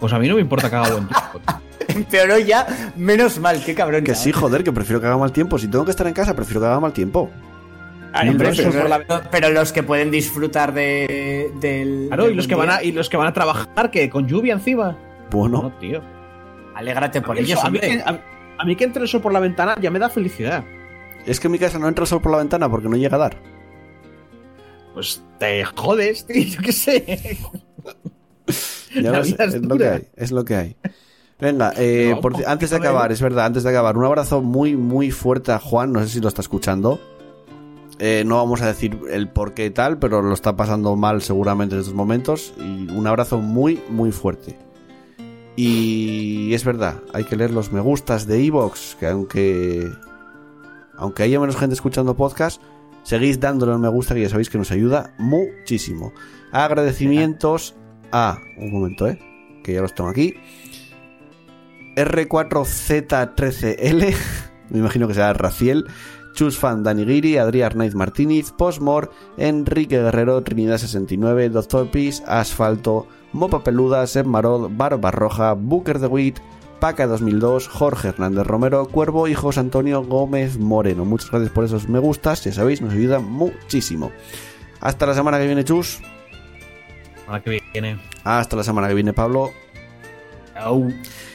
Pues 0.00 0.12
a 0.12 0.18
mí 0.18 0.26
no 0.28 0.34
me 0.34 0.40
importa 0.40 0.68
que 0.68 0.74
haga 0.76 0.90
buen 0.90 1.06
tiempo. 1.06 1.40
Empeoró 1.88 2.38
ya, 2.38 2.66
menos 2.96 3.38
mal, 3.38 3.62
qué 3.64 3.72
cabrón. 3.74 4.02
Que 4.02 4.16
sí, 4.16 4.32
joder, 4.32 4.64
que 4.64 4.72
prefiero 4.72 5.00
que 5.00 5.06
haga 5.06 5.16
mal 5.16 5.30
tiempo. 5.30 5.58
Si 5.58 5.68
tengo 5.68 5.84
que 5.84 5.90
estar 5.92 6.06
en 6.08 6.14
casa, 6.14 6.34
prefiero 6.34 6.60
que 6.60 6.66
haga 6.66 6.80
mal 6.80 6.92
tiempo. 6.92 7.30
Ah, 8.14 8.24
pero, 8.36 9.22
pero 9.30 9.50
los 9.50 9.72
que 9.72 9.82
pueden 9.82 10.10
disfrutar 10.10 10.74
de, 10.74 11.50
del. 11.60 12.06
Claro, 12.08 12.24
del 12.24 12.32
y 12.32 12.36
los 12.36 12.46
que 12.46 12.54
van 12.54 12.70
a, 12.70 12.82
y 12.82 12.92
los 12.92 13.08
que 13.08 13.16
van 13.16 13.28
a 13.28 13.32
trabajar, 13.32 13.90
que 13.90 14.10
con 14.10 14.26
lluvia 14.28 14.52
encima. 14.54 14.98
Bueno, 15.30 15.62
No, 15.62 15.72
tío. 15.78 16.02
Alégrate 16.74 17.20
por 17.22 17.36
Eso, 17.38 17.44
ellos, 17.46 17.64
a, 17.64 17.70
mí 17.70 17.78
a- 18.04 18.20
a 18.58 18.64
mí 18.64 18.76
que 18.76 18.84
entre 18.84 19.02
el 19.02 19.08
sol 19.08 19.20
por 19.22 19.32
la 19.32 19.40
ventana 19.40 19.76
ya 19.80 19.90
me 19.90 19.98
da 19.98 20.08
felicidad. 20.10 20.62
es 21.26 21.40
que 21.40 21.48
en 21.48 21.52
mi 21.52 21.58
casa 21.58 21.78
no 21.78 21.88
entra 21.88 22.02
el 22.04 22.08
sol 22.08 22.20
por 22.20 22.32
la 22.32 22.38
ventana 22.38 22.68
porque 22.68 22.88
no 22.88 22.96
llega 22.96 23.16
a 23.16 23.20
dar. 23.20 23.36
Pues 24.94 25.22
te 25.38 25.64
jodes, 25.64 26.26
tío, 26.26 26.42
yo 26.44 26.60
qué 26.60 26.72
sé. 26.72 27.38
Ya 28.94 29.00
La 29.10 29.18
lo 29.18 29.24
sé, 29.24 29.32
vida 29.32 29.44
es 29.44 29.54
es, 29.54 29.62
lo 29.62 29.76
que 29.78 29.88
hay, 29.88 30.08
es 30.16 30.32
lo 30.32 30.44
que 30.44 30.54
hay. 30.56 30.76
Venga, 31.40 31.72
eh, 31.76 32.12
No, 32.14 32.20
por- 32.20 32.34
un 32.34 32.42
antes 32.46 32.70
de 32.70 32.76
poquito 32.76 32.90
acabar, 32.90 33.10
es 33.10 33.20
verdad, 33.22 33.46
antes 33.46 33.62
de 33.62 33.70
acabar, 33.70 33.96
un 33.96 34.04
abrazo 34.04 34.42
muy, 34.42 34.76
muy 34.76 35.10
fuerte 35.10 35.50
a 35.52 35.58
Juan, 35.58 35.92
no 35.92 36.00
sé 36.00 36.08
si 36.08 36.20
lo 36.20 36.28
está 36.28 36.40
escuchando. 36.42 37.00
Eh, 37.98 38.24
no 38.26 38.36
vamos 38.36 38.62
a 38.62 38.66
decir 38.66 38.98
el 39.10 39.28
por 39.28 39.54
qué 39.54 39.70
tal, 39.70 39.98
pero 39.98 40.22
lo 40.22 40.34
está 40.34 40.56
pasando 40.56 40.96
mal 40.96 41.22
seguramente 41.22 41.74
en 41.74 41.80
estos 41.80 41.94
momentos. 41.94 42.52
Y 42.58 42.90
un 42.90 43.06
abrazo 43.06 43.38
muy, 43.38 43.82
muy 43.88 44.12
fuerte. 44.12 44.58
Y 45.56 46.54
es 46.54 46.64
verdad, 46.64 47.02
hay 47.12 47.24
que 47.24 47.36
leer 47.36 47.50
los 47.50 47.72
me 47.72 47.80
gustas 47.80 48.26
de 48.26 48.44
Evox, 48.44 48.96
que 48.98 49.06
aunque, 49.06 49.90
aunque 50.96 51.24
haya 51.24 51.38
menos 51.38 51.56
gente 51.56 51.74
escuchando 51.74 52.16
podcast, 52.16 52.62
seguís 53.02 53.38
dándole 53.38 53.74
un 53.74 53.82
me 53.82 53.88
gusta 53.88 54.14
que 54.14 54.22
ya 54.22 54.30
sabéis 54.30 54.48
que 54.48 54.58
nos 54.58 54.70
ayuda 54.70 55.14
muchísimo. 55.18 56.12
Agradecimientos 56.52 57.74
a... 58.12 58.38
Un 58.56 58.72
momento, 58.72 59.06
¿eh? 59.06 59.18
Que 59.62 59.74
ya 59.74 59.82
los 59.82 59.94
tengo 59.94 60.08
aquí. 60.08 60.34
R4Z13L, 61.96 64.14
me 64.70 64.78
imagino 64.78 65.06
que 65.06 65.14
será 65.14 65.34
Raciel, 65.34 65.86
Chusfan 66.32 66.82
Danigiri, 66.82 67.38
Adrián 67.38 67.72
Arnaiz 67.72 67.94
Martínez, 67.94 68.52
Postmore, 68.52 69.08
Enrique 69.36 69.98
Guerrero, 69.98 70.42
Trinidad69, 70.42 71.50
Doctor 71.50 71.90
Peace, 71.90 72.22
Asfalto, 72.26 73.06
Mopa 73.32 73.62
Peluda, 73.62 74.06
Seb 74.06 74.26
Marod, 74.26 74.70
Barba 74.70 75.10
Roja, 75.10 75.52
Booker 75.54 75.98
de 75.98 76.06
Wit, 76.06 76.38
Paca 76.80 77.06
2002, 77.06 77.68
Jorge 77.68 78.08
Hernández 78.08 78.46
Romero, 78.46 78.88
Cuervo 78.88 79.28
y 79.28 79.34
José 79.34 79.60
Antonio 79.60 80.02
Gómez 80.02 80.58
Moreno. 80.58 81.04
Muchas 81.04 81.30
gracias 81.30 81.52
por 81.52 81.64
esos 81.64 81.88
me 81.88 81.98
gustas, 81.98 82.44
ya 82.44 82.52
sabéis, 82.52 82.80
nos 82.80 82.92
ayuda 82.92 83.20
muchísimo. 83.20 84.10
Hasta 84.80 85.06
la 85.06 85.14
semana 85.14 85.38
que 85.38 85.46
viene, 85.46 85.64
Chus. 85.64 86.00
Ahora 87.26 87.40
que 87.40 87.62
viene. 87.72 88.00
Hasta 88.24 88.56
la 88.56 88.64
semana 88.64 88.88
que 88.88 88.94
viene, 88.94 89.12
Pablo. 89.12 89.52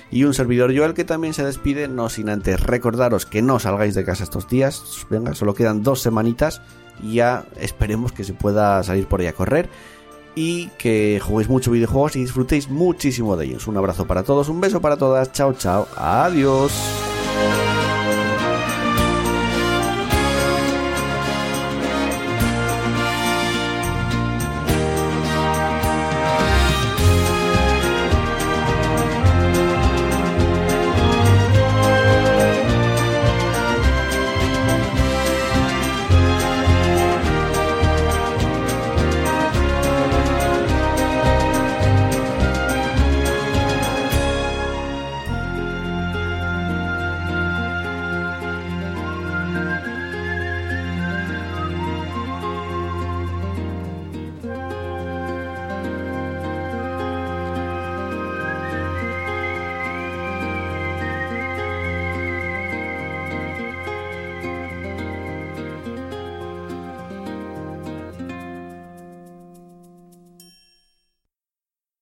Y 0.09 0.23
un 0.23 0.33
servidor 0.33 0.75
Joel 0.75 0.93
que 0.93 1.03
también 1.03 1.33
se 1.33 1.43
despide, 1.43 1.87
no 1.87 2.09
sin 2.09 2.29
antes 2.29 2.59
recordaros 2.61 3.25
que 3.25 3.41
no 3.41 3.59
salgáis 3.59 3.93
de 3.93 4.05
casa 4.05 4.23
estos 4.23 4.47
días. 4.47 5.05
Venga, 5.09 5.35
solo 5.35 5.53
quedan 5.53 5.83
dos 5.83 6.01
semanitas 6.01 6.61
y 7.03 7.15
ya 7.15 7.45
esperemos 7.59 8.11
que 8.11 8.23
se 8.23 8.33
pueda 8.33 8.81
salir 8.83 9.07
por 9.07 9.19
ahí 9.19 9.27
a 9.27 9.33
correr. 9.33 9.69
Y 10.35 10.67
que 10.77 11.19
juguéis 11.21 11.49
mucho 11.49 11.71
videojuegos 11.71 12.15
y 12.15 12.19
disfrutéis 12.19 12.69
muchísimo 12.69 13.35
de 13.35 13.45
ellos. 13.45 13.67
Un 13.67 13.77
abrazo 13.77 14.05
para 14.05 14.23
todos, 14.23 14.49
un 14.49 14.61
beso 14.61 14.79
para 14.79 14.95
todas, 14.95 15.31
chao 15.31 15.53
chao, 15.53 15.87
adiós. 15.97 17.16